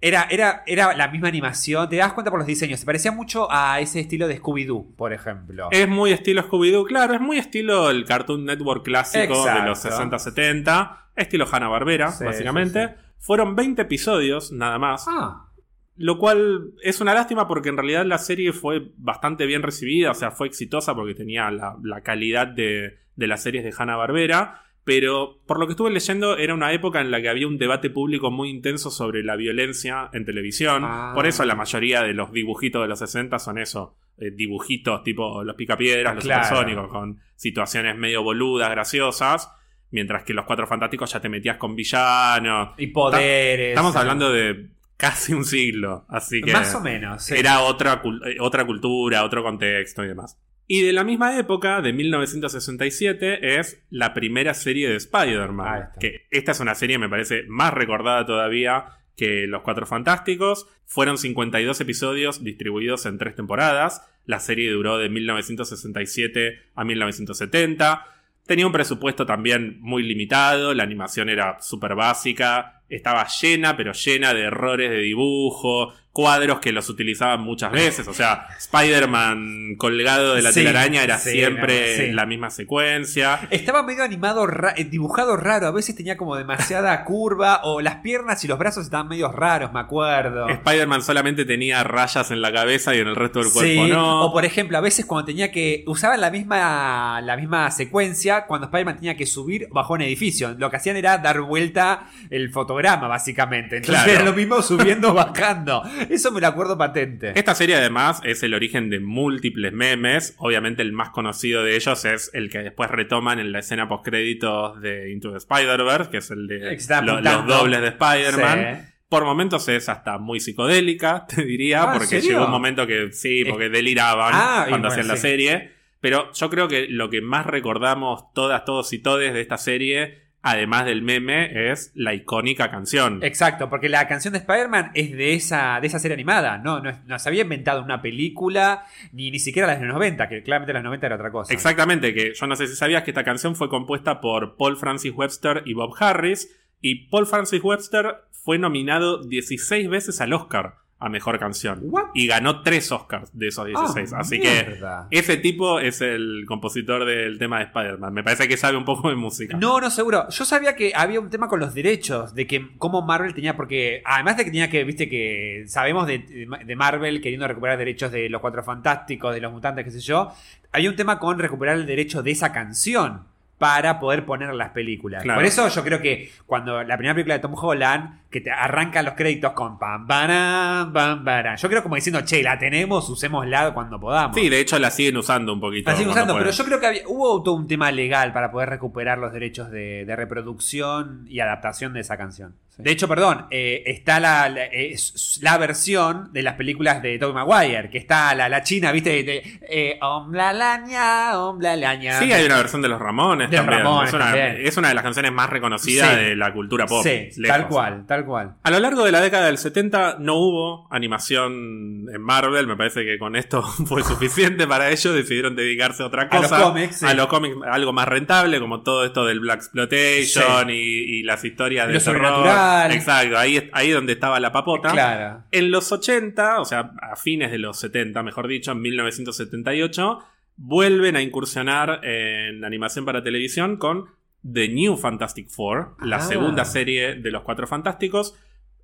era, 0.00 0.26
era, 0.30 0.62
era 0.66 0.96
la 0.96 1.08
misma 1.08 1.28
animación. 1.28 1.88
Te 1.88 1.96
das 1.96 2.12
cuenta 2.12 2.30
por 2.30 2.38
los 2.40 2.46
diseños. 2.46 2.80
Se 2.80 2.86
parecía 2.86 3.10
mucho 3.12 3.48
a 3.50 3.80
ese 3.80 4.00
estilo 4.00 4.28
de 4.28 4.40
Scooby-Doo, 4.40 4.94
por 4.96 5.12
ejemplo. 5.12 5.68
Es 5.70 5.88
muy 5.88 6.12
estilo 6.12 6.42
Scooby-Doo, 6.42 6.84
claro, 6.86 7.14
es 7.14 7.20
muy 7.20 7.38
estilo 7.38 7.90
el 7.90 8.04
Cartoon 8.04 8.44
Network 8.44 8.84
clásico 8.84 9.34
Exacto. 9.34 9.60
de 9.62 9.68
los 9.68 9.84
60-70. 9.84 10.98
Estilo 11.16 11.46
Hanna 11.50 11.68
Barbera, 11.68 12.12
Sí, 12.12 12.24
básicamente. 12.24 12.88
sí, 12.88 12.94
Fueron 13.18 13.56
20 13.56 13.82
episodios, 13.82 14.52
nada 14.52 14.78
más. 14.78 15.04
Ah, 15.08 15.48
Lo 15.96 16.18
cual 16.18 16.74
es 16.82 17.00
una 17.00 17.12
lástima 17.12 17.48
porque 17.48 17.68
en 17.70 17.76
realidad 17.76 18.06
la 18.06 18.18
serie 18.18 18.52
fue 18.52 18.92
bastante 18.96 19.44
bien 19.46 19.62
recibida, 19.64 20.12
o 20.12 20.14
sea, 20.14 20.30
fue 20.30 20.46
exitosa 20.46 20.94
porque 20.94 21.14
tenía 21.16 21.50
la, 21.50 21.76
la 21.82 22.02
calidad 22.02 22.46
de, 22.46 23.00
de 23.16 23.26
las 23.26 23.42
series 23.42 23.64
de 23.64 23.74
Hanna-Barbera. 23.76 24.62
Pero 24.88 25.38
por 25.46 25.60
lo 25.60 25.66
que 25.66 25.72
estuve 25.72 25.90
leyendo, 25.90 26.38
era 26.38 26.54
una 26.54 26.72
época 26.72 27.02
en 27.02 27.10
la 27.10 27.20
que 27.20 27.28
había 27.28 27.46
un 27.46 27.58
debate 27.58 27.90
público 27.90 28.30
muy 28.30 28.48
intenso 28.48 28.90
sobre 28.90 29.22
la 29.22 29.36
violencia 29.36 30.08
en 30.14 30.24
televisión. 30.24 30.82
Ah. 30.86 31.12
Por 31.14 31.26
eso 31.26 31.44
la 31.44 31.54
mayoría 31.54 32.02
de 32.02 32.14
los 32.14 32.32
dibujitos 32.32 32.80
de 32.80 32.88
los 32.88 32.98
60 32.98 33.38
son 33.38 33.58
eso. 33.58 33.96
eh, 34.20 34.32
dibujitos 34.32 35.04
tipo 35.04 35.44
los 35.44 35.54
picapiedras, 35.54 36.14
los 36.16 36.24
Claro. 36.24 36.42
supersónicos, 36.42 36.88
con 36.90 37.20
situaciones 37.36 37.96
medio 37.96 38.22
boludas, 38.24 38.68
graciosas. 38.70 39.48
Mientras 39.90 40.24
que 40.24 40.32
los 40.34 40.44
cuatro 40.44 40.66
fantásticos 40.66 41.12
ya 41.12 41.20
te 41.20 41.28
metías 41.28 41.56
con 41.58 41.76
villanos. 41.76 42.70
y 42.78 42.86
poderes. 42.88 43.68
Estamos 43.68 43.94
hablando 43.94 44.32
de 44.32 44.70
casi 44.96 45.34
un 45.34 45.44
siglo, 45.44 46.04
así 46.08 46.40
que 46.40 46.52
Más 46.52 46.74
o 46.74 46.80
menos. 46.80 47.22
sí. 47.22 47.34
era 47.36 47.60
otra, 47.60 48.02
eh, 48.26 48.36
otra 48.40 48.64
cultura, 48.66 49.22
otro 49.22 49.42
contexto 49.44 50.02
y 50.02 50.08
demás. 50.08 50.36
Y 50.70 50.82
de 50.82 50.92
la 50.92 51.02
misma 51.02 51.38
época, 51.38 51.80
de 51.80 51.94
1967, 51.94 53.58
es 53.58 53.82
la 53.88 54.12
primera 54.12 54.52
serie 54.52 54.86
de 54.90 54.96
Spider-Man. 54.96 55.92
Que 55.98 56.26
esta 56.30 56.52
es 56.52 56.60
una 56.60 56.74
serie 56.74 56.98
me 56.98 57.08
parece 57.08 57.44
más 57.48 57.72
recordada 57.72 58.26
todavía 58.26 58.84
que 59.16 59.46
Los 59.46 59.62
Cuatro 59.62 59.86
Fantásticos. 59.86 60.68
Fueron 60.84 61.16
52 61.16 61.80
episodios 61.80 62.44
distribuidos 62.44 63.06
en 63.06 63.16
tres 63.16 63.34
temporadas. 63.34 64.02
La 64.26 64.40
serie 64.40 64.70
duró 64.70 64.98
de 64.98 65.08
1967 65.08 66.58
a 66.74 66.84
1970. 66.84 68.06
Tenía 68.46 68.66
un 68.66 68.72
presupuesto 68.72 69.24
también 69.24 69.78
muy 69.80 70.02
limitado, 70.02 70.74
la 70.74 70.82
animación 70.82 71.30
era 71.30 71.60
súper 71.60 71.94
básica, 71.94 72.77
estaba 72.88 73.26
llena, 73.40 73.76
pero 73.76 73.92
llena 73.92 74.32
de 74.34 74.42
errores 74.44 74.90
de 74.90 74.98
dibujo, 74.98 75.92
cuadros 76.12 76.58
que 76.58 76.72
los 76.72 76.88
utilizaban 76.88 77.42
muchas 77.42 77.70
veces, 77.70 78.08
o 78.08 78.14
sea, 78.14 78.48
Spider-Man 78.58 79.76
colgado 79.76 80.34
de 80.34 80.42
la 80.42 80.50
Sí, 80.52 80.60
telaraña 80.64 81.02
era 81.04 81.18
sí, 81.18 81.30
siempre 81.30 81.96
sí. 82.08 82.12
la 82.12 82.26
misma 82.26 82.50
secuencia. 82.50 83.40
Estaba 83.50 83.82
medio 83.82 84.02
animado, 84.02 84.46
ra- 84.46 84.74
eh, 84.76 84.84
dibujado 84.84 85.36
raro. 85.36 85.66
A 85.68 85.70
veces 85.70 85.94
tenía 85.94 86.16
como 86.16 86.34
demasiada 86.36 87.04
curva. 87.04 87.60
O 87.64 87.80
las 87.80 87.96
piernas 87.96 88.42
y 88.44 88.48
los 88.48 88.58
brazos 88.58 88.84
estaban 88.84 89.08
medio 89.08 89.30
raros, 89.30 89.72
me 89.72 89.80
acuerdo. 89.80 90.48
Spider-Man 90.48 91.02
solamente 91.02 91.44
tenía 91.44 91.84
rayas 91.84 92.30
en 92.30 92.40
la 92.40 92.52
cabeza 92.52 92.94
y 92.94 92.98
en 92.98 93.08
el 93.08 93.14
resto 93.16 93.40
del 93.40 93.52
cuerpo 93.52 93.86
no. 93.86 94.24
o 94.26 94.32
por 94.32 94.44
ejemplo, 94.44 94.76
a 94.78 94.80
veces 94.80 95.04
cuando 95.06 95.26
tenía 95.26 95.52
que. 95.52 95.84
Usaban 95.86 96.20
la 96.20 96.30
misma, 96.30 97.20
la 97.20 97.36
misma 97.36 97.70
secuencia 97.70 98.46
cuando 98.46 98.66
Spider-Man 98.66 98.96
tenía 98.96 99.16
que 99.16 99.26
subir 99.26 99.68
bajo 99.70 99.92
un 99.94 100.02
edificio. 100.02 100.54
Lo 100.58 100.70
que 100.70 100.76
hacían 100.76 100.96
era 100.96 101.18
dar 101.18 101.40
vuelta 101.42 102.08
el 102.30 102.50
fotograma, 102.50 102.77
básicamente. 103.08 103.76
Entonces 103.78 104.04
Claro. 104.04 104.20
era 104.20 104.24
lo 104.30 104.36
mismo 104.36 104.62
subiendo, 104.62 105.12
bajando. 105.14 105.82
Eso 106.08 106.30
me 106.32 106.40
lo 106.40 106.46
acuerdo 106.46 106.76
patente. 106.78 107.32
Esta 107.34 107.54
serie 107.54 107.76
además 107.76 108.20
es 108.24 108.42
el 108.42 108.54
origen 108.54 108.90
de 108.90 109.00
múltiples 109.00 109.72
memes. 109.72 110.34
Obviamente 110.38 110.82
el 110.82 110.92
más 110.92 111.10
conocido 111.10 111.62
de 111.62 111.76
ellos 111.76 112.04
es 112.04 112.30
el 112.34 112.50
que 112.50 112.58
después 112.58 112.90
retoman 112.90 113.38
en 113.38 113.52
la 113.52 113.58
escena 113.60 113.88
postcréditos 113.88 114.80
de 114.80 115.10
Into 115.10 115.30
the 115.32 115.38
Spider-Verse, 115.38 116.10
que 116.10 116.16
es 116.18 116.30
el 116.30 116.46
de 116.46 116.78
lo- 117.02 117.20
los 117.20 117.46
dobles 117.46 117.80
de 117.80 117.88
Spider-Man. 117.88 118.76
Sí. 118.82 118.92
Por 119.08 119.24
momentos 119.24 119.66
es 119.68 119.88
hasta 119.88 120.18
muy 120.18 120.38
psicodélica, 120.38 121.26
te 121.34 121.42
diría, 121.44 121.82
Ah, 121.84 121.92
¿en 121.94 121.98
porque 121.98 122.20
llegó 122.20 122.44
un 122.44 122.50
momento 122.50 122.86
que 122.86 123.10
sí, 123.12 123.42
porque 123.48 123.68
deliraban 123.70 124.32
Ah, 124.34 124.66
cuando 124.68 124.88
bueno, 124.88 124.88
hacían 124.88 125.08
la 125.08 125.16
serie. 125.16 125.70
Pero 126.00 126.30
yo 126.32 126.48
creo 126.50 126.68
que 126.68 126.86
lo 126.88 127.10
que 127.10 127.20
más 127.22 127.44
recordamos 127.46 128.32
todas, 128.32 128.64
todos 128.64 128.92
y 128.92 128.98
todes 128.98 129.32
de 129.34 129.40
esta 129.40 129.56
serie, 129.58 130.27
además 130.50 130.84
del 130.84 131.02
meme, 131.02 131.70
es 131.70 131.92
la 131.94 132.14
icónica 132.14 132.70
canción. 132.70 133.20
Exacto, 133.22 133.68
porque 133.68 133.88
la 133.88 134.06
canción 134.08 134.32
de 134.32 134.38
Spider-Man 134.38 134.92
es 134.94 135.12
de 135.12 135.34
esa, 135.34 135.78
de 135.80 135.86
esa 135.86 135.98
serie 135.98 136.14
animada. 136.14 136.58
No, 136.58 136.80
no, 136.80 136.92
no 137.06 137.18
se 137.18 137.28
había 137.28 137.42
inventado 137.42 137.82
una 137.82 138.02
película, 138.02 138.84
ni, 139.12 139.30
ni 139.30 139.38
siquiera 139.38 139.68
las 139.68 139.80
de 139.80 139.86
los 139.86 139.94
90, 139.94 140.28
que 140.28 140.42
claramente 140.42 140.72
las 140.72 140.82
90 140.82 141.06
era 141.06 141.16
otra 141.16 141.30
cosa. 141.30 141.52
Exactamente, 141.52 142.14
que 142.14 142.34
yo 142.34 142.46
no 142.46 142.56
sé 142.56 142.66
si 142.66 142.76
sabías 142.76 143.02
que 143.02 143.10
esta 143.10 143.24
canción 143.24 143.56
fue 143.56 143.68
compuesta 143.68 144.20
por 144.20 144.56
Paul 144.56 144.76
Francis 144.76 145.12
Webster 145.14 145.62
y 145.66 145.74
Bob 145.74 145.94
Harris. 145.98 146.54
Y 146.80 147.08
Paul 147.08 147.26
Francis 147.26 147.62
Webster 147.62 148.16
fue 148.30 148.58
nominado 148.58 149.24
16 149.24 149.88
veces 149.88 150.20
al 150.20 150.32
Oscar 150.32 150.87
a 151.00 151.08
Mejor 151.08 151.38
Canción. 151.38 151.78
What? 151.82 152.06
Y 152.14 152.26
ganó 152.26 152.62
3 152.62 152.92
Oscars 152.92 153.30
de 153.32 153.48
esos 153.48 153.66
16. 153.66 154.12
Ah, 154.12 154.18
Así 154.20 154.40
que 154.40 154.80
ese 155.10 155.36
tipo 155.36 155.78
es 155.78 156.00
el 156.00 156.44
compositor 156.46 157.04
del 157.04 157.38
tema 157.38 157.58
de 157.58 157.64
Spider-Man. 157.66 158.12
Me 158.12 158.24
parece 158.24 158.48
que 158.48 158.56
sabe 158.56 158.76
un 158.76 158.84
poco 158.84 159.08
de 159.08 159.14
música. 159.14 159.56
No, 159.56 159.80
no, 159.80 159.90
seguro. 159.90 160.28
Yo 160.28 160.44
sabía 160.44 160.74
que 160.74 160.92
había 160.94 161.20
un 161.20 161.30
tema 161.30 161.48
con 161.48 161.60
los 161.60 161.72
derechos, 161.72 162.34
de 162.34 162.46
que 162.46 162.66
cómo 162.78 163.02
Marvel 163.02 163.32
tenía, 163.34 163.54
porque 163.56 164.02
además 164.04 164.36
de 164.38 164.44
que 164.44 164.50
tenía 164.50 164.68
que, 164.70 164.82
viste, 164.84 165.08
que 165.08 165.64
sabemos 165.68 166.06
de, 166.06 166.18
de 166.18 166.76
Marvel 166.76 167.20
queriendo 167.20 167.46
recuperar 167.46 167.78
derechos 167.78 168.10
de 168.10 168.28
los 168.28 168.40
Cuatro 168.40 168.64
Fantásticos, 168.64 169.32
de 169.34 169.40
los 169.40 169.52
mutantes, 169.52 169.84
qué 169.84 169.90
sé 169.92 170.00
yo, 170.00 170.32
había 170.72 170.90
un 170.90 170.96
tema 170.96 171.18
con 171.20 171.38
recuperar 171.38 171.76
el 171.76 171.86
derecho 171.86 172.22
de 172.24 172.32
esa 172.32 172.52
canción. 172.52 173.22
para 173.58 173.98
poder 173.98 174.24
poner 174.24 174.54
las 174.54 174.70
películas. 174.70 175.24
Claro. 175.24 175.40
Por 175.40 175.44
eso 175.44 175.66
yo 175.68 175.82
creo 175.82 176.00
que 176.00 176.30
cuando 176.46 176.80
la 176.84 176.96
primera 176.96 177.12
película 177.14 177.34
de 177.34 177.40
Tom 177.40 177.54
Holland, 177.56 178.20
que 178.30 178.42
te 178.42 178.50
arrancan 178.50 179.04
los 179.06 179.14
créditos 179.14 179.52
con 179.52 179.78
pam, 179.78 180.06
param, 180.06 180.92
pam, 180.92 181.24
param. 181.24 181.56
Yo 181.56 181.68
creo 181.68 181.82
como 181.82 181.94
diciendo, 181.94 182.20
che, 182.24 182.42
la 182.42 182.58
tenemos, 182.58 183.08
usémosla 183.08 183.72
cuando 183.72 183.98
podamos. 183.98 184.36
Sí, 184.36 184.48
de 184.50 184.60
hecho 184.60 184.78
la 184.78 184.90
siguen 184.90 185.16
usando 185.16 185.52
un 185.54 185.60
poquito. 185.60 185.90
La 185.90 185.96
siguen 185.96 186.10
usando, 186.12 186.36
pero 186.36 186.50
yo 186.50 186.64
creo 186.64 186.78
que 186.78 186.86
había- 186.86 187.02
hubo 187.06 187.42
todo 187.42 187.54
un 187.54 187.66
tema 187.66 187.90
legal 187.90 188.32
para 188.34 188.50
poder 188.50 188.68
recuperar 188.68 189.16
los 189.18 189.32
derechos 189.32 189.70
de, 189.70 190.04
de 190.04 190.14
reproducción 190.16 191.24
y 191.28 191.40
adaptación 191.40 191.92
de 191.92 192.00
esa 192.00 192.16
canción. 192.16 192.54
De 192.78 192.92
hecho, 192.92 193.08
perdón, 193.08 193.46
eh, 193.50 193.82
está 193.86 194.20
la, 194.20 194.48
la, 194.48 195.58
versión 195.58 196.32
de 196.32 196.42
las 196.44 196.54
películas 196.54 197.02
de 197.02 197.18
Tobey 197.18 197.34
Maguire, 197.34 197.90
que 197.90 197.98
está 197.98 198.32
la, 198.36 198.48
la 198.48 198.62
china, 198.62 198.92
¿viste? 198.92 199.24
De, 199.24 199.42
eh, 199.68 199.98
om 200.00 200.32
la 200.32 200.52
laña, 200.52 201.40
om 201.40 201.58
la 201.60 201.74
laña. 201.74 202.20
Sí, 202.20 202.30
hay 202.32 202.46
una 202.46 202.56
versión 202.58 202.80
de 202.80 202.86
los 202.88 203.00
Ramones 203.00 203.50
De 203.50 203.56
los 203.56 203.66
también. 203.66 203.82
Ramones 203.84 204.08
es, 204.10 204.14
una, 204.14 204.24
también. 204.26 204.56
es 204.64 204.76
una 204.76 204.88
de 204.88 204.94
las 204.94 205.02
canciones 205.02 205.32
más 205.32 205.50
reconocidas 205.50 206.08
Sí. 206.10 206.16
de 206.24 206.36
la 206.36 206.52
cultura 206.52 206.86
pop. 206.86 207.02
Sí, 207.02 207.30
lejos. 207.38 207.56
tal 207.58 207.66
cual, 207.68 208.06
tal 208.06 208.17
cual. 208.24 208.56
A 208.62 208.70
lo 208.70 208.80
largo 208.80 209.04
de 209.04 209.12
la 209.12 209.20
década 209.20 209.46
del 209.46 209.58
70 209.58 210.16
no 210.20 210.36
hubo 210.36 210.88
animación 210.92 212.06
en 212.12 212.20
Marvel, 212.20 212.66
me 212.66 212.76
parece 212.76 213.04
que 213.04 213.18
con 213.18 213.36
esto 213.36 213.62
fue 213.86 214.02
suficiente 214.02 214.66
para 214.66 214.90
ellos, 214.90 215.14
decidieron 215.14 215.56
dedicarse 215.56 216.02
a 216.02 216.06
otra 216.06 216.22
A 216.22 216.34
los 216.34 216.48
cosa, 216.48 216.62
cómics, 216.62 216.96
sí. 216.96 217.06
a 217.06 217.14
los 217.14 217.26
cómics, 217.26 217.56
algo 217.70 217.92
más 217.92 218.08
rentable, 218.08 218.60
como 218.60 218.82
todo 218.82 219.04
esto 219.04 219.24
del 219.24 219.40
Black 219.40 219.58
Exploitation 219.58 220.70
y, 220.70 220.74
y 220.74 221.22
las 221.22 221.44
historias 221.44 221.88
de 221.88 221.98
terror. 221.98 222.46
Exacto, 222.90 223.38
ahí, 223.38 223.68
ahí 223.72 223.90
donde 223.90 224.12
estaba 224.12 224.40
la 224.40 224.52
papota. 224.52 224.90
Claro. 224.90 225.44
En 225.50 225.70
los 225.70 225.90
80, 225.92 226.60
o 226.60 226.64
sea, 226.64 226.92
a 227.00 227.16
fines 227.16 227.50
de 227.50 227.58
los 227.58 227.78
70, 227.78 228.22
mejor 228.22 228.48
dicho, 228.48 228.72
en 228.72 228.80
1978, 228.80 230.18
vuelven 230.56 231.16
a 231.16 231.22
incursionar 231.22 232.04
en 232.04 232.64
animación 232.64 233.04
para 233.04 233.22
televisión 233.22 233.76
con 233.76 234.06
The 234.52 234.68
New 234.68 234.96
Fantastic 234.96 235.48
Four, 235.50 235.96
la 236.02 236.16
Ah. 236.16 236.20
segunda 236.20 236.64
serie 236.64 237.14
de 237.16 237.30
los 237.30 237.42
Cuatro 237.42 237.66
Fantásticos. 237.66 238.34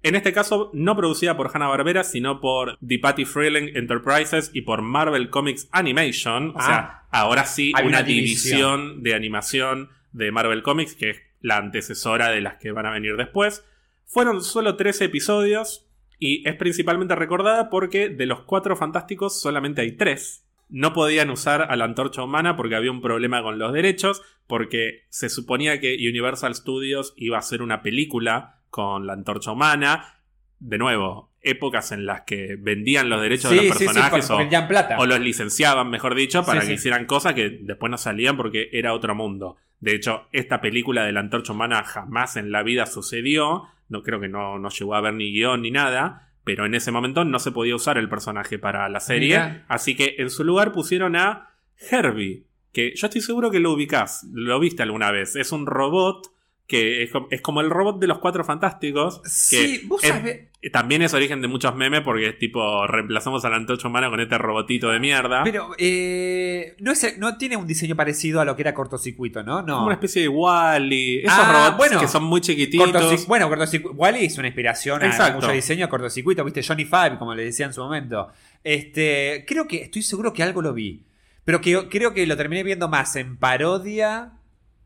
En 0.02 0.14
este 0.16 0.32
caso, 0.34 0.70
no 0.74 0.94
producida 0.96 1.36
por 1.36 1.50
Hanna-Barbera, 1.54 2.04
sino 2.04 2.40
por 2.40 2.78
The 2.86 2.98
Patty 2.98 3.24
Freeling 3.24 3.74
Enterprises 3.74 4.50
y 4.52 4.62
por 4.62 4.82
Marvel 4.82 5.30
Comics 5.30 5.68
Animation. 5.72 6.50
O 6.50 6.54
Ah. 6.58 6.62
sea, 6.66 7.02
ahora 7.10 7.46
sí, 7.46 7.72
Hay 7.74 7.86
una, 7.86 7.98
una 8.00 8.02
división. 8.06 8.80
división 8.80 9.02
de 9.02 9.14
animación 9.14 9.88
de 10.12 10.30
Marvel 10.30 10.62
Comics, 10.62 10.94
que 10.94 11.10
es 11.10 11.16
la 11.40 11.56
antecesora 11.56 12.28
de 12.30 12.40
las 12.42 12.56
que 12.56 12.70
van 12.72 12.84
a 12.86 12.90
venir 12.90 13.16
después. 13.16 13.64
Fueron 14.06 14.42
solo 14.42 14.76
13 14.76 15.06
episodios 15.06 15.86
y 16.18 16.46
es 16.48 16.54
principalmente 16.56 17.14
recordada 17.16 17.70
porque 17.70 18.08
de 18.10 18.26
los 18.26 18.40
cuatro 18.42 18.76
fantásticos 18.76 19.40
solamente 19.40 19.80
hay 19.80 19.92
tres. 19.92 20.44
No 20.68 20.92
podían 20.92 21.30
usar 21.30 21.62
a 21.70 21.76
la 21.76 21.84
antorcha 21.84 22.22
humana 22.22 22.56
porque 22.56 22.74
había 22.74 22.90
un 22.90 23.00
problema 23.02 23.42
con 23.42 23.58
los 23.58 23.72
derechos, 23.72 24.22
porque 24.46 25.04
se 25.10 25.28
suponía 25.28 25.80
que 25.80 25.94
Universal 26.08 26.54
Studios 26.54 27.14
iba 27.16 27.36
a 27.36 27.40
hacer 27.40 27.62
una 27.62 27.82
película 27.82 28.60
con 28.70 29.06
la 29.06 29.12
antorcha 29.12 29.52
humana. 29.52 30.20
De 30.58 30.78
nuevo, 30.78 31.32
épocas 31.42 31.92
en 31.92 32.06
las 32.06 32.22
que 32.22 32.56
vendían 32.58 33.08
los 33.10 33.20
derechos 33.20 33.50
de 33.50 33.56
los 33.68 33.76
personajes 33.76 34.26
por- 34.26 34.36
o, 34.36 34.38
vendían 34.38 34.66
plata. 34.66 34.98
o 34.98 35.06
los 35.06 35.20
licenciaban, 35.20 35.90
mejor 35.90 36.14
dicho, 36.14 36.44
para 36.44 36.62
Sí, 36.62 36.68
que 36.68 36.72
sí. 36.72 36.80
hicieran 36.80 37.04
cosas 37.06 37.34
que 37.34 37.50
después 37.50 37.90
no 37.90 37.98
salían 37.98 38.36
porque 38.36 38.70
era 38.72 38.94
otro 38.94 39.14
mundo. 39.14 39.56
De 39.80 39.94
hecho, 39.94 40.28
esta 40.32 40.60
película 40.62 41.04
de 41.04 41.12
la 41.12 41.20
antorcha 41.20 41.52
humana 41.52 41.84
jamás 41.84 42.36
en 42.36 42.50
la 42.50 42.62
vida 42.62 42.86
sucedió. 42.86 43.64
No 43.90 44.02
creo 44.02 44.18
que 44.20 44.28
no, 44.28 44.58
no 44.58 44.70
llegó 44.70 44.94
a 44.94 45.02
ver 45.02 45.12
ni 45.14 45.30
guion 45.32 45.60
ni 45.62 45.70
nada. 45.70 46.32
Pero 46.44 46.66
en 46.66 46.74
ese 46.74 46.92
momento 46.92 47.24
no 47.24 47.38
se 47.38 47.52
podía 47.52 47.74
usar 47.74 47.98
el 47.98 48.08
personaje 48.08 48.58
para 48.58 48.88
la 48.88 49.00
serie. 49.00 49.38
Mira. 49.38 49.64
Así 49.68 49.96
que 49.96 50.16
en 50.18 50.30
su 50.30 50.44
lugar 50.44 50.72
pusieron 50.72 51.16
a 51.16 51.50
Herbie. 51.90 52.46
Que 52.72 52.92
yo 52.94 53.06
estoy 53.06 53.22
seguro 53.22 53.50
que 53.50 53.60
lo 53.60 53.72
ubicás. 53.72 54.26
Lo 54.32 54.60
viste 54.60 54.82
alguna 54.82 55.10
vez. 55.10 55.36
Es 55.36 55.52
un 55.52 55.66
robot 55.66 56.33
que 56.66 57.02
es, 57.02 57.10
es 57.30 57.40
como 57.42 57.60
el 57.60 57.68
robot 57.68 58.00
de 58.00 58.06
los 58.06 58.18
cuatro 58.20 58.42
fantásticos. 58.42 59.20
que 59.22 59.28
Sí, 59.28 59.82
vos 59.86 60.02
es- 60.02 60.08
sabés. 60.10 60.48
también 60.72 61.02
es 61.02 61.12
origen 61.12 61.42
de 61.42 61.48
muchos 61.48 61.74
memes 61.76 62.00
porque 62.00 62.28
es 62.30 62.38
tipo, 62.38 62.86
reemplazamos 62.86 63.44
a 63.44 63.50
la 63.50 63.56
antorcha 63.56 63.86
humana 63.86 64.08
con 64.08 64.18
este 64.20 64.38
robotito 64.38 64.88
de 64.88 64.98
mierda. 64.98 65.42
Pero 65.44 65.72
eh, 65.76 66.74
no, 66.80 66.92
es, 66.92 67.18
no 67.18 67.36
tiene 67.36 67.58
un 67.58 67.66
diseño 67.66 67.94
parecido 67.96 68.40
a 68.40 68.46
lo 68.46 68.56
que 68.56 68.62
era 68.62 68.72
cortocircuito, 68.72 69.42
¿no? 69.42 69.60
No. 69.60 69.74
Como 69.74 69.86
una 69.86 69.94
especie 69.96 70.22
de 70.22 70.28
Wally. 70.28 71.18
Esos 71.18 71.38
Ah, 71.38 71.52
robots 71.52 71.76
bueno. 71.76 72.00
que 72.00 72.08
son 72.08 72.24
muy 72.24 72.40
chiquititos. 72.40 73.26
Bueno, 73.26 73.48
cortocircuito. 73.50 73.96
Wally 73.98 74.24
es 74.24 74.38
una 74.38 74.46
inspiración 74.48 75.02
a 75.02 75.06
Exacto. 75.06 75.40
mucho 75.42 75.52
diseño 75.52 75.86
cortocircuito, 75.90 76.42
¿viste? 76.44 76.62
Johnny 76.62 76.86
Five, 76.86 77.18
como 77.18 77.34
le 77.34 77.44
decía 77.44 77.66
en 77.66 77.74
su 77.74 77.82
momento. 77.82 78.28
Este, 78.62 79.44
creo 79.46 79.68
que, 79.68 79.82
estoy 79.82 80.00
seguro 80.02 80.32
que 80.32 80.42
algo 80.42 80.62
lo 80.62 80.72
vi. 80.72 81.02
Pero 81.44 81.60
que, 81.60 81.88
creo 81.90 82.14
que 82.14 82.26
lo 82.26 82.38
terminé 82.38 82.62
viendo 82.62 82.88
más 82.88 83.16
en 83.16 83.36
parodia. 83.36 84.32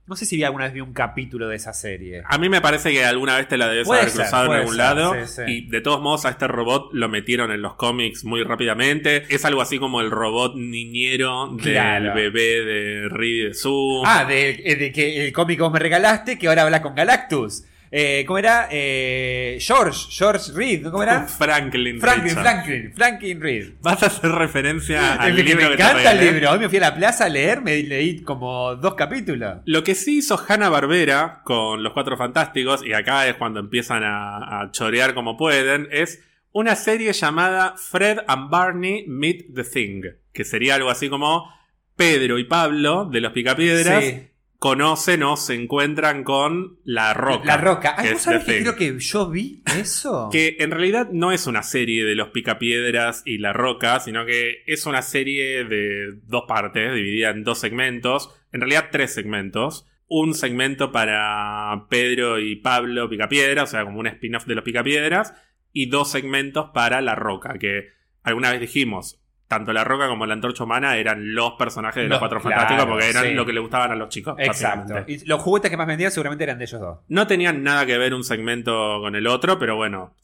No 0.09 0.16
sé 0.16 0.24
si 0.24 0.36
vi 0.36 0.42
alguna 0.42 0.64
vez 0.64 0.72
vi 0.72 0.80
un 0.80 0.94
capítulo 0.94 1.48
de 1.48 1.56
esa 1.56 1.72
serie. 1.74 2.22
A 2.26 2.38
mí 2.38 2.48
me 2.48 2.61
parece 2.62 2.90
que 2.92 3.04
alguna 3.04 3.36
vez 3.36 3.46
te 3.46 3.59
la 3.59 3.68
debes 3.68 3.86
Puede 3.86 4.00
haber 4.00 4.11
ser, 4.12 4.22
cruzado 4.22 4.46
en 4.46 4.52
algún 4.61 4.70
ser, 4.74 4.78
lado. 4.78 5.14
sí, 5.26 5.32
sí. 5.36 5.42
Y 5.46 5.68
de 5.68 5.80
todos 5.82 6.00
modos 6.00 6.24
a 6.24 6.30
este 6.30 6.48
robot 6.48 6.90
lo 6.94 7.09
metieron 7.11 7.52
en 7.52 7.61
los 7.61 7.74
cómics 7.74 8.24
muy 8.24 8.42
rápidamente. 8.42 9.24
Es 9.28 9.44
algo 9.44 9.61
así 9.61 9.78
como 9.78 10.00
el 10.00 10.11
robot 10.11 10.54
niñero 10.56 11.48
del 11.48 11.74
Claro. 11.74 12.14
bebé 12.14 12.64
de 12.64 13.09
Reed 13.11 13.48
de 13.48 13.54
Sue. 13.54 14.02
Ah, 14.06 14.24
de, 14.24 14.62
eh, 14.64 14.76
de 14.76 14.92
que 14.92 15.26
el 15.26 15.32
cómic 15.32 15.59
que 15.59 15.62
vos 15.62 15.72
me 15.72 15.78
regalaste, 15.78 16.38
que 16.38 16.48
ahora 16.48 16.62
habla 16.62 16.80
con 16.80 16.94
Galactus. 16.94 17.64
Eh, 17.91 18.24
¿Cómo 18.26 18.39
era? 18.39 18.68
Eh, 18.70 19.59
George, 19.61 20.07
George 20.11 20.53
Reed, 20.55 20.84
¿cómo 20.84 21.03
era? 21.03 21.22
Franklin. 21.26 22.01
Franklin, 22.01 22.28
Richard. 22.28 22.43
Franklin, 22.43 22.93
Franklin 22.95 23.41
Reed. 23.41 23.68
Vas 23.80 24.03
a 24.03 24.07
hacer 24.07 24.30
referencia 24.30 25.14
al 25.20 25.34
libro 25.34 25.70
me 25.70 25.76
que 25.76 25.82
encanta 25.82 26.12
el 26.12 26.20
libro. 26.20 26.51
Hoy 26.51 26.59
me 26.59 26.68
fui 26.68 26.78
a 26.78 26.82
la 26.82 26.95
plaza 26.95 27.24
a 27.24 27.28
leer, 27.28 27.62
me 27.62 27.82
leí 27.82 28.22
como 28.22 28.76
dos 28.76 28.95
capítulos. 28.95 29.59
Lo 29.64 29.82
que 29.82 29.95
sí 29.95 30.18
hizo 30.18 30.39
Hanna 30.49 30.68
Barbera 30.68 31.41
con 31.45 31.82
los 31.82 31.93
Cuatro 31.93 32.16
Fantásticos, 32.16 32.84
y 32.84 32.93
acá 32.93 33.26
es 33.26 33.34
cuando 33.36 33.61
empiezan 33.61 34.03
a, 34.05 34.61
a 34.61 34.70
chorear 34.70 35.14
como 35.14 35.36
pueden, 35.36 35.89
es 35.91 36.20
una 36.53 36.76
serie 36.76 37.12
llamada 37.12 37.74
Fred 37.76 38.18
and 38.26 38.51
Barney 38.51 39.05
Meet 39.07 39.55
the 39.55 39.64
Thing, 39.64 40.03
que 40.32 40.45
sería 40.45 40.74
algo 40.74 40.91
así 40.91 41.09
como 41.09 41.49
Pedro 41.97 42.39
y 42.39 42.45
Pablo 42.45 43.05
de 43.05 43.20
los 43.20 43.32
Picapiedras 43.32 44.05
Sí. 44.05 44.28
Conocen 44.59 45.22
o 45.22 45.36
se 45.36 45.54
encuentran 45.54 46.24
con 46.24 46.78
La 46.84 47.14
Roca. 47.14 47.44
La 47.44 47.56
Roca. 47.56 47.94
Ay, 47.96 48.12
¿vos 48.12 48.22
sabés 48.22 48.44
que 48.44 48.61
creo 48.61 48.76
que 48.76 48.98
yo 48.98 49.30
vi 49.30 49.62
eso? 49.78 50.28
Que 50.32 50.56
en 50.59 50.70
realidad 50.70 51.09
no 51.12 51.32
es 51.32 51.46
una 51.46 51.62
serie 51.62 52.04
de 52.04 52.14
los 52.14 52.28
Picapiedras 52.28 53.22
y 53.24 53.38
La 53.38 53.52
Roca, 53.52 54.00
sino 54.00 54.26
que 54.26 54.62
es 54.66 54.86
una 54.86 55.02
serie 55.02 55.64
de 55.64 56.18
dos 56.24 56.44
partes, 56.48 56.94
dividida 56.94 57.30
en 57.30 57.44
dos 57.44 57.59
segmentos, 57.59 58.34
en 58.52 58.61
realidad 58.61 58.88
tres 58.90 59.14
segmentos. 59.14 59.86
Un 60.11 60.34
segmento 60.34 60.90
para 60.90 61.86
Pedro 61.90 62.38
y 62.38 62.56
Pablo 62.56 63.11
Picapiedra, 63.11 63.64
o 63.64 63.66
sea, 63.66 63.84
como 63.84 64.00
un 64.00 64.06
spin-off 64.06 64.46
de 64.46 64.54
los 64.54 64.64
Picapiedras, 64.64 65.34
y 65.72 65.90
dos 65.90 66.11
segmentos 66.11 66.70
para 66.72 67.02
La 67.02 67.14
Roca, 67.14 67.59
que 67.59 67.88
alguna 68.22 68.50
vez 68.50 68.61
dijimos, 68.61 69.20
tanto 69.49 69.72
La 69.72 69.82
Roca 69.82 70.07
como 70.09 70.26
la 70.26 70.34
Antorcha 70.34 70.62
Humana 70.64 70.96
eran 70.96 71.34
los 71.34 71.55
personajes 71.55 71.96
de 72.03 72.03
los, 72.03 72.11
Los- 72.11 72.18
Cuatro 72.20 72.40
claro, 72.40 72.57
Fantásticos 72.61 72.86
porque 72.90 73.09
eran 73.09 73.24
sí. 73.24 73.32
lo 73.32 73.46
que 73.46 73.53
le 73.55 73.61
gustaban 73.61 73.90
a 73.90 73.94
los 73.96 74.09
chicos. 74.11 74.34
Exacto. 74.38 74.94
Y 75.07 75.24
los 75.26 75.40
juguetes 75.40 75.70
que 75.70 75.76
más 75.78 75.86
vendían 75.86 76.11
seguramente 76.11 76.44
eran 76.44 76.59
de 76.59 76.64
ellos 76.64 76.80
dos. 76.80 76.99
No 77.09 77.26
tenían 77.26 77.62
nada 77.62 77.86
que 77.86 77.96
ver 77.96 78.12
un 78.14 78.24
segmento 78.24 78.99
con 79.01 79.16
el 79.16 79.26
otro, 79.26 79.59
pero 79.59 79.74
bueno, 79.76 80.14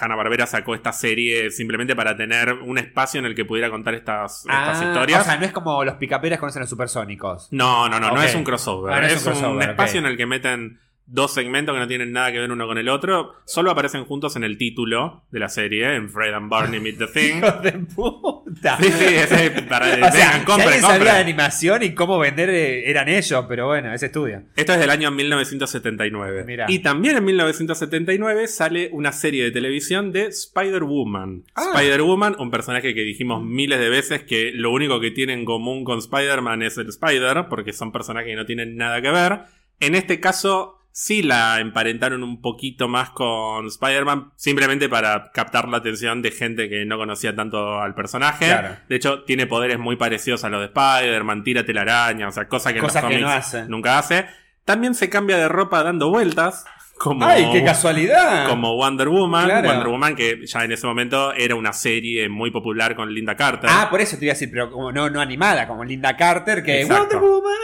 Hanna 0.00 0.14
Barbera 0.14 0.46
sacó 0.46 0.74
esta 0.74 0.92
serie 0.92 1.50
simplemente 1.50 1.96
para 1.96 2.16
tener 2.16 2.52
un 2.52 2.78
espacio 2.78 3.18
en 3.18 3.26
el 3.26 3.34
que 3.34 3.44
pudiera 3.44 3.70
contar 3.70 3.94
estas, 3.94 4.40
estas 4.46 4.80
Ah, 4.80 4.84
historias. 4.84 5.20
O 5.22 5.24
sea, 5.24 5.36
no 5.38 5.46
es 5.46 5.52
como 5.52 5.82
los 5.84 5.94
picaperas 5.94 6.38
conocen 6.38 6.60
a 6.60 6.64
los 6.64 6.70
supersónicos. 6.70 7.48
no, 7.52 7.88
no, 7.88 7.98
no, 7.98 8.10
no 8.10 8.22
es 8.22 8.34
un 8.34 8.44
crossover. 8.44 8.92
Ah, 8.92 9.00
no 9.00 9.06
es 9.06 9.26
es 9.26 9.42
un 9.42 9.62
espacio 9.62 10.00
en 10.00 10.06
el 10.06 10.16
que 10.16 10.26
meten 10.26 10.78
dos 11.10 11.34
segmentos 11.34 11.74
que 11.74 11.80
no 11.80 11.88
tienen 11.88 12.12
nada 12.12 12.32
que 12.32 12.38
ver 12.38 12.50
uno 12.50 12.66
con 12.66 12.78
el 12.78 12.88
otro. 12.88 13.34
Solo 13.44 13.70
aparecen 13.70 14.04
juntos 14.04 14.36
en 14.36 14.44
el 14.44 14.56
título 14.56 15.24
de 15.30 15.40
la 15.40 15.48
serie, 15.48 15.96
en 15.96 16.08
Fred 16.08 16.32
and 16.32 16.48
Barney 16.48 16.80
Meet 16.80 16.98
the 16.98 17.06
Thing. 17.08 17.36
¡Hijos 17.38 17.62
de 17.62 17.72
puta! 17.72 18.78
Sí, 18.80 18.90
sí, 18.90 19.04
ese, 19.04 19.50
para, 19.62 19.86
o 19.88 19.90
vengan, 19.90 20.12
sea, 20.12 20.38
si 20.38 20.44
compren, 20.44 20.80
sabía 20.80 21.14
de 21.14 21.20
animación 21.20 21.82
y 21.82 21.94
cómo 21.94 22.18
vender 22.18 22.50
eh, 22.50 22.88
eran 22.88 23.08
ellos, 23.08 23.44
pero 23.48 23.66
bueno, 23.66 23.92
ese 23.92 24.06
estudio. 24.06 24.44
Esto 24.54 24.72
es 24.72 24.80
del 24.80 24.90
año 24.90 25.10
1979. 25.10 26.44
Mirá. 26.44 26.66
Y 26.68 26.78
también 26.78 27.16
en 27.16 27.24
1979 27.24 28.46
sale 28.46 28.88
una 28.92 29.12
serie 29.12 29.44
de 29.44 29.50
televisión 29.50 30.12
de 30.12 30.26
Spider-Woman. 30.26 31.44
Ah. 31.54 31.72
Spider-Woman, 31.74 32.36
un 32.38 32.50
personaje 32.50 32.94
que 32.94 33.02
dijimos 33.02 33.42
miles 33.42 33.80
de 33.80 33.88
veces 33.88 34.22
que 34.22 34.52
lo 34.54 34.70
único 34.70 35.00
que 35.00 35.10
tiene 35.10 35.32
en 35.32 35.44
común 35.44 35.84
con 35.84 35.98
Spider-Man 35.98 36.62
es 36.62 36.78
el 36.78 36.88
Spider, 36.88 37.46
porque 37.48 37.72
son 37.72 37.90
personajes 37.90 38.28
que 38.28 38.36
no 38.36 38.46
tienen 38.46 38.76
nada 38.76 39.02
que 39.02 39.10
ver. 39.10 39.40
En 39.80 39.94
este 39.94 40.20
caso, 40.20 40.79
sí 40.92 41.22
la 41.22 41.60
emparentaron 41.60 42.22
un 42.22 42.40
poquito 42.40 42.88
más 42.88 43.10
con 43.10 43.66
Spider-Man, 43.66 44.32
simplemente 44.36 44.88
para 44.88 45.30
captar 45.32 45.68
la 45.68 45.78
atención 45.78 46.22
de 46.22 46.30
gente 46.30 46.68
que 46.68 46.84
no 46.84 46.98
conocía 46.98 47.34
tanto 47.34 47.80
al 47.80 47.94
personaje. 47.94 48.46
Claro. 48.46 48.76
De 48.88 48.96
hecho, 48.96 49.22
tiene 49.24 49.46
poderes 49.46 49.78
muy 49.78 49.96
parecidos 49.96 50.44
a 50.44 50.48
los 50.48 50.60
de 50.60 50.66
Spider-Man, 50.66 51.44
tira 51.44 51.64
telaraña, 51.64 52.28
o 52.28 52.32
sea, 52.32 52.48
cosa 52.48 52.72
que 52.72 52.78
en 52.78 52.84
Cosas 52.84 53.02
los 53.02 53.10
que 53.12 53.16
cómics 53.20 53.30
no 53.30 53.36
hace. 53.36 53.68
nunca 53.68 53.98
hace. 53.98 54.26
También 54.64 54.94
se 54.94 55.08
cambia 55.08 55.36
de 55.38 55.48
ropa 55.48 55.82
dando 55.82 56.10
vueltas. 56.10 56.64
Como, 56.98 57.24
¡Ay, 57.24 57.48
qué 57.50 57.64
casualidad! 57.64 58.46
como 58.46 58.76
Wonder 58.76 59.08
Woman. 59.08 59.46
Claro. 59.46 59.68
Wonder 59.68 59.88
Woman, 59.88 60.14
que 60.16 60.46
ya 60.46 60.64
en 60.64 60.72
ese 60.72 60.86
momento 60.86 61.32
era 61.32 61.54
una 61.54 61.72
serie 61.72 62.28
muy 62.28 62.50
popular 62.50 62.94
con 62.94 63.10
Linda 63.14 63.34
Carter. 63.36 63.70
Ah, 63.72 63.86
por 63.88 64.02
eso 64.02 64.18
te 64.18 64.26
iba 64.26 64.32
a 64.32 64.34
decir, 64.34 64.50
pero 64.52 64.70
como 64.70 64.92
no, 64.92 65.08
no 65.08 65.18
animada, 65.18 65.66
como 65.66 65.82
Linda 65.82 66.14
Carter, 66.14 66.62
que 66.62 66.82
Exacto. 66.82 67.18
Wonder 67.18 67.18
Woman, 67.20 67.54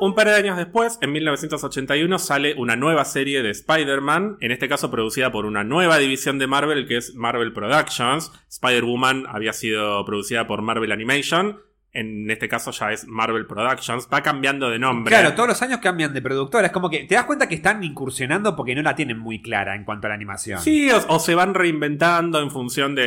Un 0.00 0.14
par 0.14 0.26
de 0.26 0.34
años 0.34 0.56
después, 0.56 0.98
en 1.00 1.12
1981, 1.12 2.18
sale 2.18 2.54
una 2.56 2.74
nueva 2.74 3.04
serie 3.04 3.42
de 3.42 3.50
Spider-Man, 3.50 4.38
en 4.40 4.50
este 4.50 4.68
caso 4.68 4.90
producida 4.90 5.30
por 5.30 5.46
una 5.46 5.62
nueva 5.62 5.98
división 5.98 6.38
de 6.38 6.46
Marvel 6.46 6.86
que 6.86 6.96
es 6.96 7.14
Marvel 7.14 7.52
Productions. 7.52 8.32
Spider-Woman 8.48 9.26
había 9.28 9.52
sido 9.52 10.04
producida 10.04 10.46
por 10.46 10.62
Marvel 10.62 10.92
Animation, 10.92 11.60
en 11.92 12.30
este 12.30 12.48
caso 12.48 12.70
ya 12.70 12.92
es 12.92 13.06
Marvel 13.08 13.46
Productions, 13.46 14.08
va 14.12 14.22
cambiando 14.22 14.70
de 14.70 14.78
nombre. 14.78 15.10
Claro, 15.14 15.34
todos 15.34 15.48
los 15.48 15.62
años 15.62 15.80
cambian 15.80 16.12
de 16.14 16.22
productora. 16.22 16.66
Es 16.66 16.72
como 16.72 16.88
que 16.88 17.04
te 17.04 17.16
das 17.16 17.24
cuenta 17.24 17.48
que 17.48 17.56
están 17.56 17.82
incursionando 17.82 18.54
porque 18.54 18.74
no 18.76 18.82
la 18.82 18.94
tienen 18.94 19.18
muy 19.18 19.42
clara 19.42 19.74
en 19.74 19.84
cuanto 19.84 20.06
a 20.06 20.10
la 20.10 20.14
animación. 20.14 20.60
Sí, 20.60 20.88
o, 20.90 21.00
o 21.08 21.18
se 21.18 21.34
van 21.34 21.52
reinventando 21.54 22.40
en 22.40 22.50
función 22.50 22.94
de, 22.94 23.02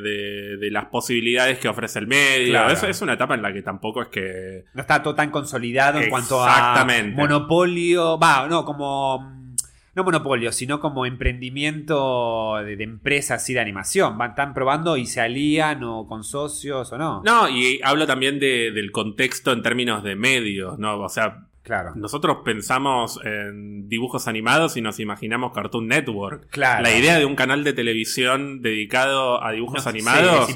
de- 0.00 0.56
de 0.56 0.70
las 0.70 0.84
posibilidades 0.86 1.58
que 1.58 1.68
ofrece 1.68 1.98
el 1.98 2.06
medio. 2.06 2.50
Claro. 2.52 2.72
Es, 2.72 2.82
es 2.84 3.02
una 3.02 3.14
etapa 3.14 3.34
en 3.34 3.42
la 3.42 3.52
que 3.52 3.62
tampoco 3.62 4.02
es 4.02 4.08
que... 4.08 4.64
No 4.74 4.80
está 4.82 5.02
todo 5.02 5.14
tan 5.14 5.30
consolidado 5.30 5.98
en 6.00 6.08
cuanto 6.08 6.42
a 6.44 6.86
monopolio. 7.16 8.18
Va, 8.18 8.46
no, 8.48 8.64
como. 8.64 9.41
No 9.94 10.04
monopolio, 10.04 10.52
sino 10.52 10.80
como 10.80 11.04
emprendimiento 11.06 12.56
de, 12.64 12.76
de 12.76 12.84
empresas 12.84 13.48
y 13.50 13.54
de 13.54 13.60
animación. 13.60 14.16
Van, 14.18 14.30
están 14.30 14.54
probando 14.54 14.96
y 14.96 15.06
se 15.06 15.20
alían 15.20 15.82
o 15.84 16.06
con 16.06 16.24
socios 16.24 16.92
o 16.92 16.98
no. 16.98 17.22
No, 17.24 17.48
y 17.48 17.80
hablo 17.82 18.06
también 18.06 18.38
de- 18.38 18.72
del 18.72 18.90
contexto 18.90 19.52
en 19.52 19.62
términos 19.62 20.02
de 20.02 20.16
medios, 20.16 20.78
¿no? 20.78 20.98
O 21.00 21.08
sea, 21.08 21.46
Claro. 21.62 21.92
nosotros 21.94 22.38
pensamos 22.44 23.20
en 23.24 23.88
dibujos 23.88 24.26
animados 24.26 24.76
y 24.76 24.80
nos 24.82 24.98
imaginamos 24.98 25.52
Cartoon 25.52 25.86
Network. 25.86 26.48
Claro. 26.50 26.82
La 26.82 26.92
idea 26.96 27.18
de 27.18 27.24
un 27.24 27.36
canal 27.36 27.62
de 27.62 27.72
televisión 27.72 28.62
dedicado 28.62 29.44
a 29.44 29.52
dibujos 29.52 29.84
No, 29.84 29.90
animados 29.90 30.46
sí, 30.48 30.54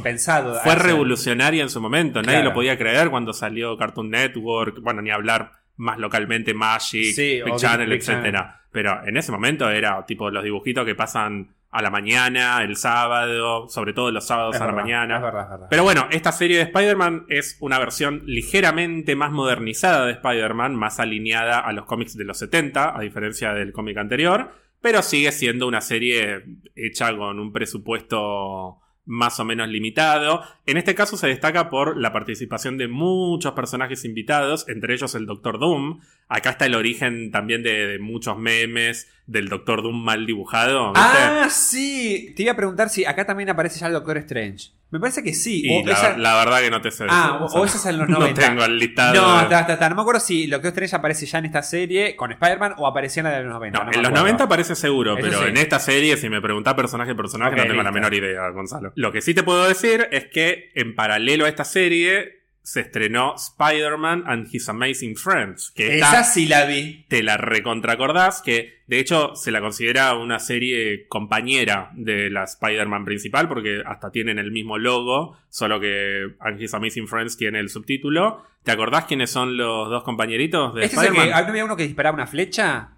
fue 0.64 0.74
revolucionaria 0.74 1.62
en 1.62 1.70
su 1.70 1.80
momento. 1.80 2.22
Nadie 2.22 2.42
lo 2.42 2.52
podía 2.52 2.76
creer 2.76 3.10
cuando 3.10 3.32
salió 3.32 3.76
Cartoon 3.76 4.10
Network, 4.10 4.80
bueno, 4.82 5.00
ni 5.00 5.10
hablar 5.10 5.52
más 5.76 5.98
localmente 5.98 6.54
Magic, 6.54 7.14
Sí, 7.14 7.40
Big 7.44 7.56
Channel, 7.56 7.88
Big 7.88 8.00
etcétera. 8.00 8.62
Pero 8.70 9.06
en 9.06 9.16
ese 9.16 9.32
momento 9.32 9.70
era 9.70 10.04
tipo 10.04 10.30
los 10.30 10.44
dibujitos 10.44 10.84
que 10.84 10.94
pasan 10.94 11.54
a 11.70 11.82
la 11.82 11.90
mañana, 11.90 12.62
el 12.62 12.76
sábado, 12.76 13.68
sobre 13.68 13.92
todo 13.92 14.10
los 14.10 14.26
sábados 14.26 14.56
Es 14.56 14.62
a 14.62 14.66
la 14.66 14.72
mañana. 14.72 15.16
Es 15.16 15.22
verdad, 15.22 15.42
es 15.42 15.50
verdad. 15.50 15.66
Pero 15.68 15.82
bueno, 15.82 16.08
esta 16.10 16.32
serie 16.32 16.56
de 16.56 16.62
Spider-Man 16.64 17.26
es 17.28 17.58
una 17.60 17.78
versión 17.78 18.22
ligeramente 18.24 19.14
más 19.14 19.30
modernizada 19.30 20.06
de 20.06 20.12
Spider-Man, 20.12 20.74
más 20.74 21.00
alineada 21.00 21.60
a 21.60 21.72
los 21.72 21.84
cómics 21.84 22.16
de 22.16 22.24
los 22.24 22.38
70, 22.38 22.96
a 22.96 23.00
diferencia 23.00 23.52
del 23.52 23.72
cómic 23.72 23.98
anterior, 23.98 24.52
pero 24.80 25.02
sigue 25.02 25.32
siendo 25.32 25.66
una 25.66 25.80
serie 25.80 26.44
hecha 26.74 27.14
con 27.14 27.38
un 27.38 27.52
presupuesto 27.52 28.80
más 29.06 29.40
o 29.40 29.44
menos 29.44 29.68
limitado. 29.68 30.42
En 30.66 30.76
este 30.76 30.94
caso 30.94 31.16
se 31.16 31.28
destaca 31.28 31.70
por 31.70 31.96
la 31.96 32.12
participación 32.12 32.76
de 32.76 32.88
muchos 32.88 33.54
personajes 33.54 34.04
invitados, 34.04 34.68
entre 34.68 34.94
ellos 34.94 35.14
el 35.14 35.26
Doctor 35.26 35.58
Doom. 35.58 36.00
Acá 36.28 36.50
está 36.50 36.66
el 36.66 36.74
origen 36.74 37.30
también 37.30 37.62
de, 37.62 37.86
de 37.86 37.98
muchos 37.98 38.36
memes 38.36 39.08
del 39.26 39.48
Doctor 39.48 39.82
Doom 39.82 40.02
mal 40.04 40.24
dibujado. 40.26 40.92
¿viste? 40.92 41.00
Ah, 41.18 41.48
sí. 41.50 42.32
Te 42.36 42.44
iba 42.44 42.52
a 42.52 42.56
preguntar 42.56 42.88
si 42.88 43.04
acá 43.04 43.24
también 43.26 43.48
aparece 43.50 43.78
ya 43.80 43.86
el 43.88 43.92
Doctor 43.92 44.16
Strange. 44.18 44.70
Me 44.88 45.00
parece 45.00 45.24
que 45.24 45.34
sí. 45.34 45.62
Y 45.64 45.82
O 45.82 45.84
la, 45.84 45.92
esa- 45.94 46.16
la 46.16 46.36
verdad 46.36 46.60
que 46.60 46.70
no 46.70 46.80
te 46.80 46.92
sé. 46.92 47.06
Ah, 47.10 47.40
o- 47.42 47.46
o 47.60 47.64
es 47.64 47.86
en 47.86 47.98
los 47.98 48.08
No 48.08 48.20
90. 48.20 48.40
tengo 48.40 48.64
el 48.64 48.78
listado. 48.78 49.14
No, 49.20 49.40
está, 49.42 49.60
está, 49.60 49.72
está. 49.72 49.88
No 49.88 49.96
me 49.96 50.02
acuerdo 50.02 50.20
si 50.20 50.44
el 50.44 50.50
Doctor 50.50 50.68
Strange 50.68 50.94
aparece 50.96 51.26
ya 51.26 51.38
en 51.40 51.46
esta 51.46 51.62
serie 51.64 52.14
con 52.14 52.30
Spider-Man 52.30 52.74
o 52.78 52.86
aparecía 52.86 53.22
en 53.22 53.24
la 53.24 53.36
de 53.36 53.42
los 53.42 53.52
90. 53.52 53.78
No, 53.78 53.84
no 53.84 53.90
en 53.90 53.96
los 53.96 54.06
acuerdo. 54.10 54.22
90 54.22 54.48
parece 54.48 54.76
seguro, 54.76 55.18
Eso 55.18 55.26
pero 55.28 55.42
sí. 55.42 55.48
en 55.48 55.56
esta 55.56 55.80
serie, 55.80 56.16
si 56.16 56.28
me 56.28 56.40
preguntás 56.40 56.74
personaje 56.74 57.14
por 57.16 57.24
personaje, 57.24 57.56
no 57.56 57.64
tengo 57.64 57.82
la 57.82 57.90
menor 57.90 58.14
idea, 58.14 58.48
Gonzalo. 58.50 58.92
Lo 58.94 59.10
que 59.10 59.22
sí 59.22 59.34
te 59.34 59.42
puedo 59.42 59.66
decir 59.66 60.06
es 60.12 60.26
que 60.26 60.70
en 60.76 60.94
paralelo 60.94 61.46
a 61.46 61.48
esta 61.48 61.64
serie 61.64 62.35
se 62.66 62.80
estrenó 62.80 63.36
Spider-Man 63.36 64.24
and 64.26 64.48
His 64.52 64.68
Amazing 64.68 65.14
Friends, 65.14 65.70
que 65.70 65.98
Esa 65.98 66.24
sí 66.24 66.46
la 66.46 66.64
vi. 66.66 67.06
te 67.08 67.22
la 67.22 67.36
recontracordás, 67.36 68.42
que 68.42 68.80
de 68.88 68.98
hecho 68.98 69.36
se 69.36 69.52
la 69.52 69.60
considera 69.60 70.14
una 70.14 70.40
serie 70.40 71.06
compañera 71.06 71.92
de 71.94 72.28
la 72.28 72.42
Spider-Man 72.42 73.04
principal, 73.04 73.46
porque 73.46 73.82
hasta 73.86 74.10
tienen 74.10 74.40
el 74.40 74.50
mismo 74.50 74.78
logo, 74.78 75.36
solo 75.48 75.78
que 75.78 76.24
and 76.40 76.60
His 76.60 76.74
Amazing 76.74 77.06
Friends 77.06 77.36
tiene 77.36 77.60
el 77.60 77.70
subtítulo. 77.70 78.42
¿Te 78.64 78.72
acordás 78.72 79.04
quiénes 79.04 79.30
son 79.30 79.56
los 79.56 79.88
dos 79.88 80.02
compañeritos 80.02 80.74
de 80.74 80.86
¿Este 80.86 80.96
Spider-Man? 80.96 81.30
¿No 81.30 81.36
había 81.36 81.64
uno 81.64 81.76
que 81.76 81.84
disparaba 81.84 82.16
una 82.16 82.26
flecha? 82.26 82.96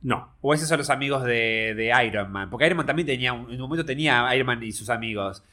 No. 0.00 0.34
¿O 0.40 0.54
esos 0.54 0.66
son 0.66 0.78
los 0.78 0.88
amigos 0.88 1.24
de, 1.24 1.74
de 1.76 1.92
Iron 2.06 2.32
Man? 2.32 2.48
Porque 2.48 2.64
Iron 2.64 2.78
Man 2.78 2.86
también 2.86 3.04
tenía, 3.06 3.32
en 3.32 3.38
un 3.50 3.58
momento 3.58 3.84
tenía 3.84 4.34
Iron 4.34 4.46
Man 4.46 4.62
y 4.62 4.72
sus 4.72 4.88
amigos. 4.88 5.44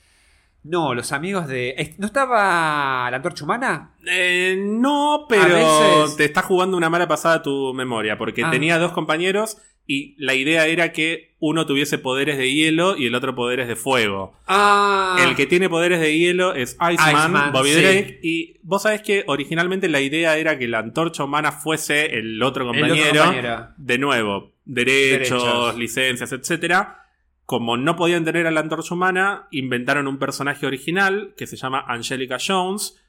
No, 0.64 0.94
los 0.94 1.12
amigos 1.14 1.48
de... 1.48 1.96
¿No 1.98 2.08
estaba 2.08 3.10
la 3.10 3.18
antorcha 3.18 3.46
humana? 3.46 3.92
Eh, 4.06 4.58
no, 4.62 5.26
pero 5.30 5.56
veces- 6.04 6.18
te 6.18 6.26
está 6.26 6.42
jugando 6.42 6.76
una 6.76 6.90
mala 6.90 7.08
pasada 7.08 7.42
tu 7.42 7.74
memoria, 7.74 8.18
porque 8.18 8.44
Ah. 8.44 8.52
tenía 8.52 8.78
dos 8.78 8.92
compañeros 8.92 9.58
y 9.90 10.16
la 10.18 10.34
idea 10.34 10.68
era 10.68 10.92
que 10.92 11.38
uno 11.40 11.66
tuviese 11.66 11.98
poderes 11.98 12.38
de 12.38 12.52
hielo 12.52 12.98
y 12.98 13.06
el 13.06 13.16
otro 13.16 13.34
poderes 13.36 13.70
de 13.70 13.78
fuego. 13.78 14.34
Ah. 14.46 15.16
El 15.24 15.38
que 15.38 15.46
tiene 15.46 15.70
poderes 15.70 16.02
de 16.02 16.18
hielo 16.18 16.54
es 16.54 16.74
Iceman, 16.82 17.10
Iceman, 17.32 17.52
Bobby 17.54 17.70
sí. 17.70 17.82
Drake, 17.82 18.20
y 18.22 18.60
vos 18.64 18.82
sabés 18.84 19.02
que 19.02 19.24
originalmente 19.28 19.88
la 19.88 20.02
idea 20.02 20.36
era 20.38 20.58
que 20.60 20.68
la 20.68 20.80
antorcha 20.80 21.24
humana 21.24 21.54
fuese 21.54 22.18
el 22.18 22.44
otro 22.44 22.64
El 22.64 22.70
otro 22.70 22.82
compañero. 22.82 23.22
compañero. 23.24 23.68
De 23.78 23.98
nuevo, 23.98 24.52
derechos, 24.66 25.42
Derechos. 25.44 25.78
licencias, 25.78 26.32
etcétera. 26.34 27.04
Como 27.48 27.78
no 27.78 27.96
podían 27.96 28.26
tener 28.26 28.46
a 28.46 28.52
la 28.52 28.60
antorcha 28.60 28.94
humana, 28.94 29.48
inventaron 29.52 30.06
un 30.10 30.20
personaje 30.20 30.66
original 30.66 31.34
que 31.38 31.48
se 31.48 31.56
llama 31.56 31.82
Angelica 31.88 32.38
Jones. 32.46 33.02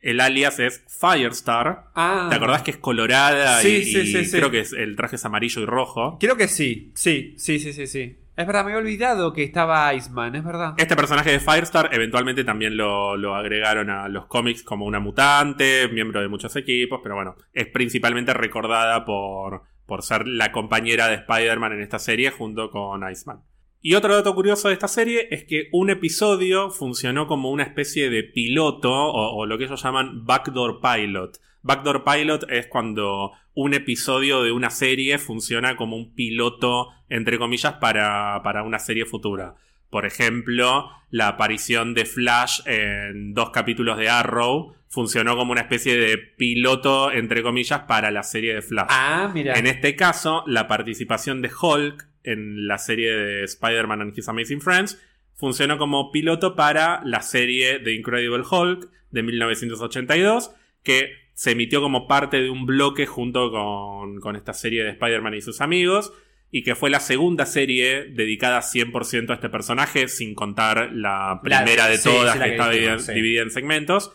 El 0.00 0.20
alias 0.20 0.58
es 0.58 0.84
Firestar. 0.88 1.92
Ah. 1.94 2.26
¿Te 2.28 2.34
acordás 2.34 2.62
que 2.62 2.72
es 2.72 2.76
colorada 2.78 3.60
Sí, 3.60 3.68
y, 3.68 3.84
sí, 3.84 4.00
y 4.00 4.06
sí, 4.06 4.24
sí. 4.24 4.36
creo 4.36 4.50
que 4.50 4.58
es, 4.58 4.72
el 4.72 4.96
traje 4.96 5.14
es 5.14 5.24
amarillo 5.24 5.62
y 5.62 5.66
rojo? 5.66 6.18
Creo 6.18 6.36
que 6.36 6.48
sí. 6.48 6.90
Sí, 6.96 7.36
sí, 7.38 7.60
sí, 7.60 7.72
sí, 7.72 7.86
sí. 7.86 8.18
Es 8.36 8.46
verdad, 8.48 8.64
me 8.64 8.72
había 8.72 8.78
olvidado 8.78 9.32
que 9.32 9.44
estaba 9.44 9.94
Iceman, 9.94 10.34
es 10.34 10.42
verdad. 10.42 10.74
Este 10.76 10.96
personaje 10.96 11.30
de 11.30 11.38
Firestar 11.38 11.90
eventualmente 11.92 12.42
también 12.42 12.76
lo, 12.76 13.16
lo 13.16 13.36
agregaron 13.36 13.90
a 13.90 14.08
los 14.08 14.26
cómics 14.26 14.64
como 14.64 14.86
una 14.86 14.98
mutante, 14.98 15.86
miembro 15.92 16.20
de 16.20 16.26
muchos 16.26 16.56
equipos, 16.56 16.98
pero 17.00 17.14
bueno, 17.14 17.36
es 17.52 17.68
principalmente 17.68 18.34
recordada 18.34 19.04
por, 19.04 19.62
por 19.86 20.02
ser 20.02 20.26
la 20.26 20.50
compañera 20.50 21.06
de 21.06 21.14
Spider-Man 21.14 21.74
en 21.74 21.82
esta 21.82 22.00
serie 22.00 22.32
junto 22.32 22.70
con 22.70 23.08
Iceman. 23.08 23.38
Y 23.86 23.96
otro 23.96 24.14
dato 24.14 24.34
curioso 24.34 24.68
de 24.68 24.74
esta 24.74 24.88
serie 24.88 25.28
es 25.30 25.44
que 25.44 25.68
un 25.70 25.90
episodio 25.90 26.70
funcionó 26.70 27.26
como 27.26 27.50
una 27.50 27.64
especie 27.64 28.08
de 28.08 28.22
piloto 28.22 28.90
o, 28.90 29.36
o 29.36 29.44
lo 29.44 29.58
que 29.58 29.64
ellos 29.64 29.82
llaman 29.82 30.24
backdoor 30.24 30.80
pilot. 30.80 31.38
Backdoor 31.60 32.02
pilot 32.02 32.50
es 32.50 32.66
cuando 32.66 33.32
un 33.52 33.74
episodio 33.74 34.42
de 34.42 34.52
una 34.52 34.70
serie 34.70 35.18
funciona 35.18 35.76
como 35.76 35.96
un 35.96 36.14
piloto, 36.14 36.88
entre 37.10 37.36
comillas, 37.36 37.74
para, 37.74 38.40
para 38.42 38.62
una 38.62 38.78
serie 38.78 39.04
futura. 39.04 39.56
Por 39.90 40.06
ejemplo, 40.06 40.88
la 41.10 41.28
aparición 41.28 41.92
de 41.92 42.06
Flash 42.06 42.60
en 42.64 43.34
dos 43.34 43.50
capítulos 43.50 43.98
de 43.98 44.08
Arrow 44.08 44.76
funcionó 44.88 45.36
como 45.36 45.52
una 45.52 45.60
especie 45.60 45.98
de 45.98 46.16
piloto, 46.16 47.12
entre 47.12 47.42
comillas, 47.42 47.80
para 47.80 48.10
la 48.10 48.22
serie 48.22 48.54
de 48.54 48.62
Flash. 48.62 48.86
Ah, 48.88 49.30
mira. 49.34 49.58
En 49.58 49.66
este 49.66 49.94
caso, 49.94 50.42
la 50.46 50.68
participación 50.68 51.42
de 51.42 51.50
Hulk 51.60 52.13
en 52.24 52.66
la 52.66 52.78
serie 52.78 53.12
de 53.12 53.44
Spider-Man 53.44 54.00
and 54.00 54.18
His 54.18 54.28
Amazing 54.28 54.60
Friends 54.60 54.98
funcionó 55.34 55.78
como 55.78 56.10
piloto 56.10 56.56
para 56.56 57.02
la 57.04 57.22
serie 57.22 57.78
The 57.80 57.92
Incredible 57.92 58.44
Hulk 58.48 58.88
de 59.10 59.22
1982, 59.22 60.52
que 60.82 61.12
se 61.34 61.52
emitió 61.52 61.80
como 61.80 62.06
parte 62.06 62.40
de 62.40 62.50
un 62.50 62.66
bloque 62.66 63.06
junto 63.06 63.50
con, 63.50 64.20
con 64.20 64.36
esta 64.36 64.54
serie 64.54 64.84
de 64.84 64.90
Spider-Man 64.90 65.34
y 65.34 65.40
sus 65.40 65.60
amigos, 65.60 66.12
y 66.50 66.62
que 66.62 66.76
fue 66.76 66.88
la 66.88 67.00
segunda 67.00 67.46
serie 67.46 68.04
dedicada 68.04 68.60
100% 68.60 69.30
a 69.30 69.34
este 69.34 69.48
personaje, 69.48 70.06
sin 70.06 70.34
contar 70.34 70.90
la 70.92 71.40
primera 71.42 71.88
de 71.88 71.98
todas 71.98 72.32
sí, 72.32 72.38
que 72.38 72.44
que 72.44 72.50
estaba 72.52 72.70
dijimos, 72.70 72.70
dividida, 72.70 72.98
sí. 72.98 73.12
dividida 73.12 73.42
en 73.42 73.50
segmentos. 73.50 74.12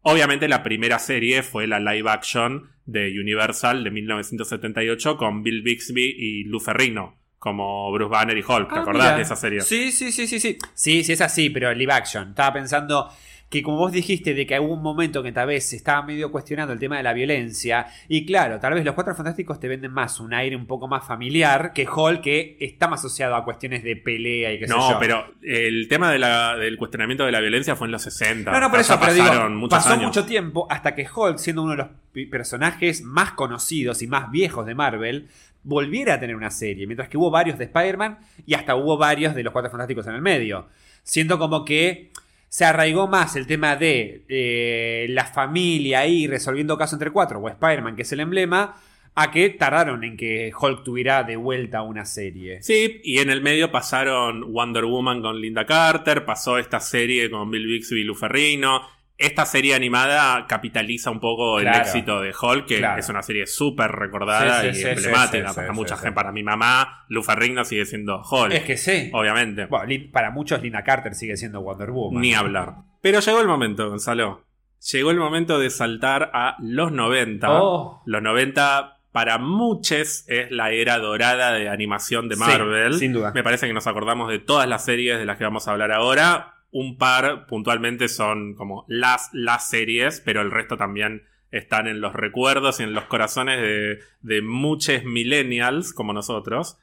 Obviamente 0.00 0.48
la 0.48 0.62
primera 0.62 0.98
serie 0.98 1.42
fue 1.42 1.66
la 1.66 1.80
live 1.80 2.10
action 2.10 2.70
de 2.86 3.20
Universal 3.20 3.84
de 3.84 3.90
1978 3.90 5.16
con 5.16 5.42
Bill 5.42 5.62
Bixby 5.62 6.14
y 6.18 6.44
Lou 6.44 6.60
Ferrigno 6.60 7.21
como 7.42 7.90
Bruce 7.90 8.08
Banner 8.08 8.38
y 8.38 8.40
Hulk. 8.46 8.72
¿Te 8.72 8.78
Ah, 8.78 8.82
acordás 8.82 9.02
mira. 9.02 9.16
de 9.16 9.22
esa 9.22 9.34
serie? 9.34 9.60
Sí, 9.62 9.90
sí, 9.90 10.12
sí, 10.12 10.28
sí, 10.28 10.38
sí. 10.38 10.56
Sí, 10.74 11.02
sí, 11.02 11.12
es 11.12 11.20
así, 11.20 11.50
pero 11.50 11.74
live 11.74 11.92
action. 11.92 12.28
Estaba 12.28 12.52
pensando 12.52 13.10
que 13.50 13.64
como 13.64 13.78
vos 13.78 13.90
dijiste 13.90 14.32
de 14.32 14.46
que 14.46 14.58
hubo 14.60 14.72
un 14.74 14.80
momento 14.82 15.24
que 15.24 15.32
tal 15.32 15.48
vez 15.48 15.68
se 15.68 15.74
estaba 15.76 16.02
medio 16.02 16.30
cuestionando 16.30 16.72
el 16.72 16.78
tema 16.78 16.96
de 16.98 17.02
la 17.02 17.12
violencia 17.12 17.86
y 18.08 18.24
claro, 18.24 18.60
tal 18.60 18.74
vez 18.74 18.84
los 18.84 18.94
Cuatro 18.94 19.14
Fantásticos 19.14 19.58
te 19.60 19.66
venden 19.68 19.92
más 19.92 20.20
un 20.20 20.32
aire 20.32 20.54
un 20.56 20.66
poco 20.66 20.86
más 20.88 21.04
familiar 21.06 21.72
que 21.74 21.86
Hulk 21.86 22.22
que 22.22 22.56
está 22.60 22.86
más 22.88 23.00
asociado 23.00 23.34
a 23.34 23.44
cuestiones 23.44 23.82
de 23.82 23.96
pelea 23.96 24.52
y 24.54 24.60
sé 24.60 24.68
No, 24.68 24.92
yo. 24.92 24.98
pero 25.00 25.34
el 25.42 25.86
tema 25.88 26.10
de 26.12 26.18
la- 26.20 26.56
del 26.56 26.78
cuestionamiento 26.78 27.26
de 27.26 27.32
la 27.32 27.40
violencia 27.40 27.74
fue 27.76 27.88
en 27.88 27.92
los 27.92 28.02
60. 28.02 28.52
No, 28.52 28.58
no, 28.60 28.70
por 28.70 28.78
eso, 28.80 28.98
pero 29.00 29.12
digo, 29.12 29.68
pasó 29.68 29.90
años. 29.90 30.04
mucho 30.04 30.24
tiempo 30.24 30.66
hasta 30.70 30.94
que 30.94 31.06
Hulk, 31.14 31.36
siendo 31.38 31.62
uno 31.64 31.72
de 31.72 31.76
los 31.78 31.88
personajes 32.30 33.02
más 33.02 33.32
conocidos 33.32 34.00
y 34.00 34.06
más 34.06 34.30
viejos 34.30 34.64
de 34.64 34.74
Marvel, 34.74 35.28
volviera 35.64 36.14
a 36.14 36.20
tener 36.20 36.36
una 36.36 36.50
serie, 36.50 36.86
mientras 36.86 37.08
que 37.08 37.16
hubo 37.16 37.30
varios 37.30 37.58
de 37.58 37.64
Spider-Man 37.64 38.18
y 38.46 38.54
hasta 38.54 38.74
hubo 38.76 38.96
varios 38.96 39.34
de 39.34 39.42
los 39.42 39.52
Cuatro 39.52 39.70
Fantásticos 39.70 40.06
en 40.06 40.14
el 40.14 40.22
medio. 40.22 40.68
Siento 41.02 41.38
como 41.38 41.64
que 41.64 42.10
se 42.48 42.64
arraigó 42.64 43.08
más 43.08 43.34
el 43.36 43.46
tema 43.46 43.76
de 43.76 44.24
eh, 44.28 45.06
la 45.08 45.24
familia 45.24 46.00
ahí 46.00 46.26
resolviendo 46.26 46.76
caso 46.76 46.96
entre 46.96 47.10
cuatro, 47.10 47.40
o 47.40 47.48
Spider-Man, 47.48 47.96
que 47.96 48.02
es 48.02 48.12
el 48.12 48.20
emblema, 48.20 48.76
a 49.14 49.30
que 49.30 49.50
tardaron 49.50 50.04
en 50.04 50.16
que 50.16 50.52
Hulk 50.58 50.84
tuviera 50.84 51.22
de 51.22 51.36
vuelta 51.36 51.82
una 51.82 52.04
serie. 52.04 52.62
Sí, 52.62 53.00
y 53.04 53.18
en 53.18 53.30
el 53.30 53.42
medio 53.42 53.70
pasaron 53.70 54.52
Wonder 54.52 54.84
Woman 54.84 55.22
con 55.22 55.40
Linda 55.40 55.66
Carter, 55.66 56.24
pasó 56.24 56.58
esta 56.58 56.80
serie 56.80 57.30
con 57.30 57.50
Bill 57.50 57.66
Bixby 57.66 58.00
y 58.00 58.04
Lou 58.04 58.14
Ferrigno. 58.14 58.82
Esta 59.22 59.46
serie 59.46 59.74
animada 59.74 60.46
capitaliza 60.46 61.10
un 61.10 61.20
poco 61.20 61.58
el 61.58 61.64
Claro. 61.64 61.78
éxito 61.84 62.20
de 62.20 62.32
Hulk, 62.38 62.66
que 62.66 62.78
Claro. 62.78 62.98
es 63.00 63.08
una 63.08 63.22
serie 63.22 63.46
súper 63.46 63.90
recordada 63.92 64.62
Sí, 64.62 64.72
sí, 64.74 64.80
y 64.80 64.82
sí, 64.82 64.88
emblemática 64.88 65.52
para 65.54 65.72
mucha 65.72 65.96
gente. 65.96 66.12
Para 66.12 66.32
mi 66.32 66.42
mamá, 66.42 67.04
Lou 67.08 67.22
Ferrigno 67.22 67.64
sigue 67.64 67.84
siendo 67.86 68.20
Hulk. 68.22 68.52
Es 68.52 68.64
que 68.64 68.76
sí. 68.76 69.10
Obviamente. 69.12 69.66
Bueno, 69.66 69.86
para 70.12 70.30
muchos 70.30 70.60
Lina 70.62 70.82
Carter 70.82 71.14
sigue 71.14 71.36
siendo 71.36 71.60
Wonder 71.62 71.90
Woman. 71.90 72.20
Ni 72.20 72.34
hablar. 72.34 72.74
Pero 73.00 73.20
llegó 73.20 73.40
el 73.40 73.48
momento, 73.48 73.88
Gonzalo. 73.88 74.44
Llegó 74.90 75.10
el 75.12 75.18
momento 75.18 75.60
de 75.60 75.70
saltar 75.70 76.30
a 76.34 76.56
los 76.60 76.90
90. 76.90 77.46
Oh. 77.50 78.02
Los 78.04 78.20
90 78.22 78.98
para 79.12 79.38
muchos 79.38 80.24
es 80.26 80.50
la 80.50 80.70
era 80.72 80.98
dorada 80.98 81.52
de 81.52 81.68
animación 81.68 82.28
de 82.28 82.34
Sí, 82.36 82.40
Marvel. 82.40 82.94
sin 82.94 83.12
duda. 83.12 83.30
Me 83.34 83.42
parece 83.44 83.66
que 83.66 83.72
nos 83.74 83.86
acordamos 83.86 84.28
de 84.30 84.38
todas 84.38 84.68
las 84.68 84.84
series 84.84 85.18
de 85.18 85.26
las 85.26 85.36
que 85.36 85.44
vamos 85.44 85.68
a 85.68 85.72
hablar 85.72 85.92
ahora. 85.92 86.54
Un 86.72 86.98
par 86.98 87.46
puntualmente 87.46 88.08
son 88.08 88.54
como 88.54 88.84
las, 88.88 89.30
las 89.32 89.68
series, 89.68 90.20
pero 90.20 90.40
el 90.40 90.50
resto 90.50 90.76
también 90.76 91.22
están 91.52 91.86
en 91.86 92.00
los 92.00 92.14
recuerdos 92.14 92.80
y 92.80 92.82
en 92.82 92.94
los 92.94 93.04
corazones 93.04 93.60
de, 93.60 93.98
de 94.22 94.42
muchos 94.42 95.04
millennials 95.04 95.92
como 95.92 96.12
nosotros. 96.12 96.78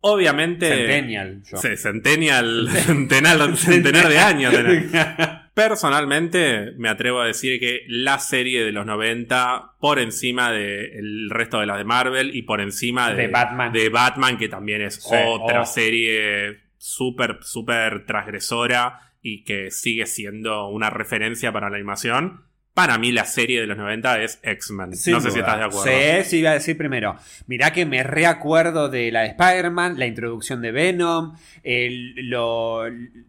Obviamente... 0.00 0.68
Centennial. 0.68 1.42
yo. 1.44 1.56
Sí, 1.56 1.76
centennial, 1.76 2.68
centenar, 2.72 3.56
centenar 3.56 4.08
de 4.08 4.18
años. 4.18 4.54
Personalmente, 5.54 6.72
me 6.76 6.88
atrevo 6.88 7.20
a 7.20 7.26
decir 7.26 7.60
que 7.60 7.82
la 7.86 8.18
serie 8.18 8.64
de 8.64 8.72
los 8.72 8.84
90, 8.84 9.76
por 9.80 9.98
encima 9.98 10.50
del 10.50 11.30
resto 11.30 11.60
de 11.60 11.66
las 11.66 11.78
de 11.78 11.84
Marvel 11.84 12.34
y 12.34 12.42
por 12.42 12.60
encima 12.60 13.10
de, 13.10 13.22
De 13.22 13.28
Batman. 13.28 13.72
de 13.72 13.88
Batman, 13.88 14.38
que 14.38 14.48
también 14.48 14.82
es 14.82 14.96
Sí, 14.96 15.14
otra 15.26 15.62
oh. 15.62 15.66
serie 15.66 16.58
súper, 16.78 17.38
súper 17.42 18.04
transgresora 18.04 19.11
y 19.22 19.44
que 19.44 19.70
sigue 19.70 20.06
siendo 20.06 20.68
una 20.68 20.90
referencia 20.90 21.52
para 21.52 21.70
la 21.70 21.76
animación. 21.76 22.42
Para 22.74 22.96
mí, 22.96 23.12
la 23.12 23.26
serie 23.26 23.60
de 23.60 23.66
los 23.66 23.76
90 23.76 24.22
es 24.22 24.40
X-Men. 24.42 24.90
No 24.90 24.96
sé 24.96 25.30
si 25.30 25.38
estás 25.40 25.58
de 25.58 25.64
acuerdo. 25.64 25.82
Sí, 26.22 26.24
sí, 26.30 26.38
iba 26.38 26.50
a 26.50 26.54
decir 26.54 26.76
primero. 26.78 27.16
Mirá 27.46 27.70
que 27.70 27.84
me 27.84 28.02
reacuerdo 28.02 28.88
de 28.88 29.12
la 29.12 29.20
de 29.20 29.26
Spider-Man, 29.28 29.98
la 29.98 30.06
introducción 30.06 30.62
de 30.62 30.72
Venom, 30.72 31.36
el- 31.62 32.14
lo, 32.30 32.84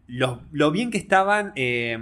lo- 0.06 0.42
lo 0.50 0.70
bien 0.72 0.90
que 0.90 0.96
estaban 0.96 1.52
eh, 1.56 1.98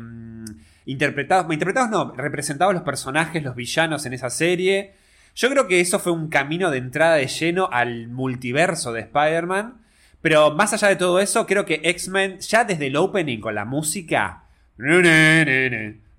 interpretados, 0.86 1.52
interpretados 1.52 1.90
no, 1.90 2.12
representados 2.14 2.74
los 2.74 2.84
personajes, 2.84 3.42
los 3.42 3.56
villanos 3.56 4.06
en 4.06 4.12
esa 4.12 4.30
serie. 4.30 4.92
Yo 5.34 5.50
creo 5.50 5.66
que 5.66 5.80
eso 5.80 5.98
fue 5.98 6.12
un 6.12 6.28
camino 6.28 6.70
de 6.70 6.78
entrada 6.78 7.16
de 7.16 7.26
lleno 7.26 7.68
al 7.72 8.06
multiverso 8.08 8.92
de 8.92 9.00
Spider-Man. 9.00 9.81
Pero 10.22 10.54
más 10.54 10.72
allá 10.72 10.88
de 10.88 10.96
todo 10.96 11.20
eso, 11.20 11.46
creo 11.46 11.66
que 11.66 11.80
X-Men, 11.84 12.38
ya 12.38 12.64
desde 12.64 12.86
el 12.86 12.96
opening 12.96 13.40
con 13.40 13.54
la 13.54 13.64
música. 13.64 14.44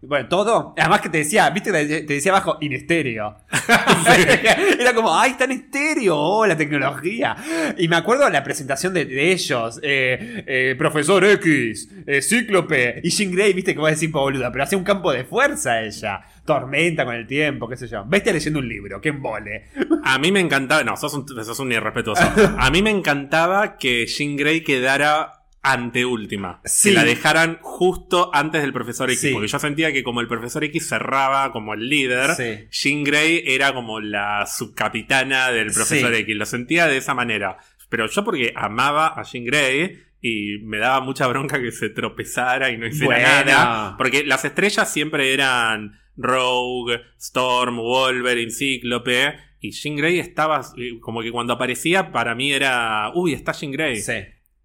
Bueno, 0.06 0.28
todo. 0.28 0.74
Además 0.78 1.00
que 1.00 1.08
te 1.08 1.20
decía, 1.20 1.50
viste, 1.50 1.72
te 1.72 2.14
decía 2.14 2.34
abajo, 2.34 2.58
in 2.60 2.74
estéreo. 2.74 3.38
Era 4.80 4.94
como, 4.94 5.18
¡ay, 5.18 5.32
está 5.32 5.46
en 5.46 5.52
estéreo! 5.52 6.18
¡Oh, 6.18 6.46
la 6.46 6.58
tecnología! 6.58 7.36
Y 7.78 7.88
me 7.88 7.96
acuerdo 7.96 8.30
la 8.30 8.44
presentación 8.44 8.94
de, 8.94 9.06
de 9.06 9.32
ellos: 9.32 9.80
eh, 9.82 10.44
eh, 10.46 10.76
Profesor 10.78 11.24
X, 11.24 11.90
eh, 12.06 12.22
Cíclope 12.22 13.00
y 13.02 13.10
Jean 13.12 13.32
Grey, 13.32 13.54
viste 13.54 13.74
que 13.74 13.80
vos 13.80 13.92
decís, 13.92 14.10
"Po, 14.10 14.20
boluda, 14.20 14.52
pero 14.52 14.66
hace 14.66 14.76
un 14.76 14.84
campo 14.84 15.12
de 15.14 15.24
fuerza 15.24 15.82
ella. 15.82 16.22
Tormenta 16.46 17.06
con 17.06 17.16
el 17.16 17.26
tiempo, 17.26 17.70
qué 17.70 17.78
sé 17.78 17.88
yo. 17.88 18.04
Bestia 18.06 18.34
leyendo 18.34 18.60
un 18.60 18.68
libro, 18.68 19.00
qué 19.00 19.10
embole. 19.10 19.68
A 20.04 20.20
mí 20.20 20.34
me 20.34 20.42
encantaba. 20.42 20.84
No, 20.84 20.98
sos 20.98 21.14
un, 21.14 21.26
sos 21.28 21.60
un 21.60 21.72
irrespetuoso. 21.72 22.24
A 22.58 22.70
mí 22.70 22.82
me 22.82 22.90
encantaba 22.90 23.78
que 23.78 24.06
Jean 24.06 24.36
Grey 24.36 24.62
quedara 24.62 25.43
anteúltima. 25.64 26.62
Sí. 26.66 26.90
Que 26.90 26.96
la 26.96 27.04
dejaran 27.06 27.58
justo 27.62 28.30
antes 28.34 28.62
del 28.62 28.74
profesor 28.74 29.10
X. 29.10 29.22
Sí. 29.22 29.32
Porque 29.32 29.48
yo 29.48 29.58
sentía 29.60 29.92
que 29.92 30.04
como 30.04 30.22
el 30.22 30.28
profesor 30.28 30.64
X 30.66 30.90
cerraba 30.90 31.52
como 31.52 31.74
el 31.74 31.88
líder, 31.90 32.36
Sí. 32.36 32.68
Jean 32.70 33.04
Grey 33.04 33.44
era 33.48 33.74
como 33.74 34.00
la 34.00 34.46
subcapitana 34.46 35.52
del 35.52 35.72
profesor. 35.72 36.14
X. 36.14 36.36
Lo 36.36 36.46
sentía 36.46 36.88
de 36.88 36.98
esa 36.98 37.14
manera. 37.14 37.58
Pero 37.90 38.08
yo 38.08 38.24
porque 38.24 38.54
amaba 38.56 39.08
a 39.08 39.24
Jean 39.24 39.46
Grey. 39.46 40.00
Y 40.26 40.60
me 40.64 40.78
daba 40.78 41.02
mucha 41.02 41.28
bronca 41.28 41.62
que 41.62 41.72
se 41.74 41.90
tropezara 41.90 42.70
y 42.72 42.78
no 42.78 42.88
hiciera 42.88 43.06
Bueno. 43.44 43.52
nada. 43.52 43.98
Porque 43.98 44.24
las 44.24 44.46
estrellas 44.46 44.90
siempre 44.92 45.34
eran 45.34 46.00
Rogue, 46.16 47.02
Storm, 47.20 47.76
Wolverine, 47.78 48.50
Cíclope. 48.52 49.34
Y 49.60 49.72
Jean 49.72 49.98
Grey 49.98 50.20
estaba 50.20 50.62
como 51.02 51.22
que 51.22 51.32
cuando 51.32 51.52
aparecía 51.54 52.12
para 52.14 52.36
mí 52.36 52.54
era, 52.54 53.12
uy, 53.14 53.34
está 53.34 53.52
Jean 53.52 53.72
Grey. 53.74 53.98
Sí. 53.98 54.14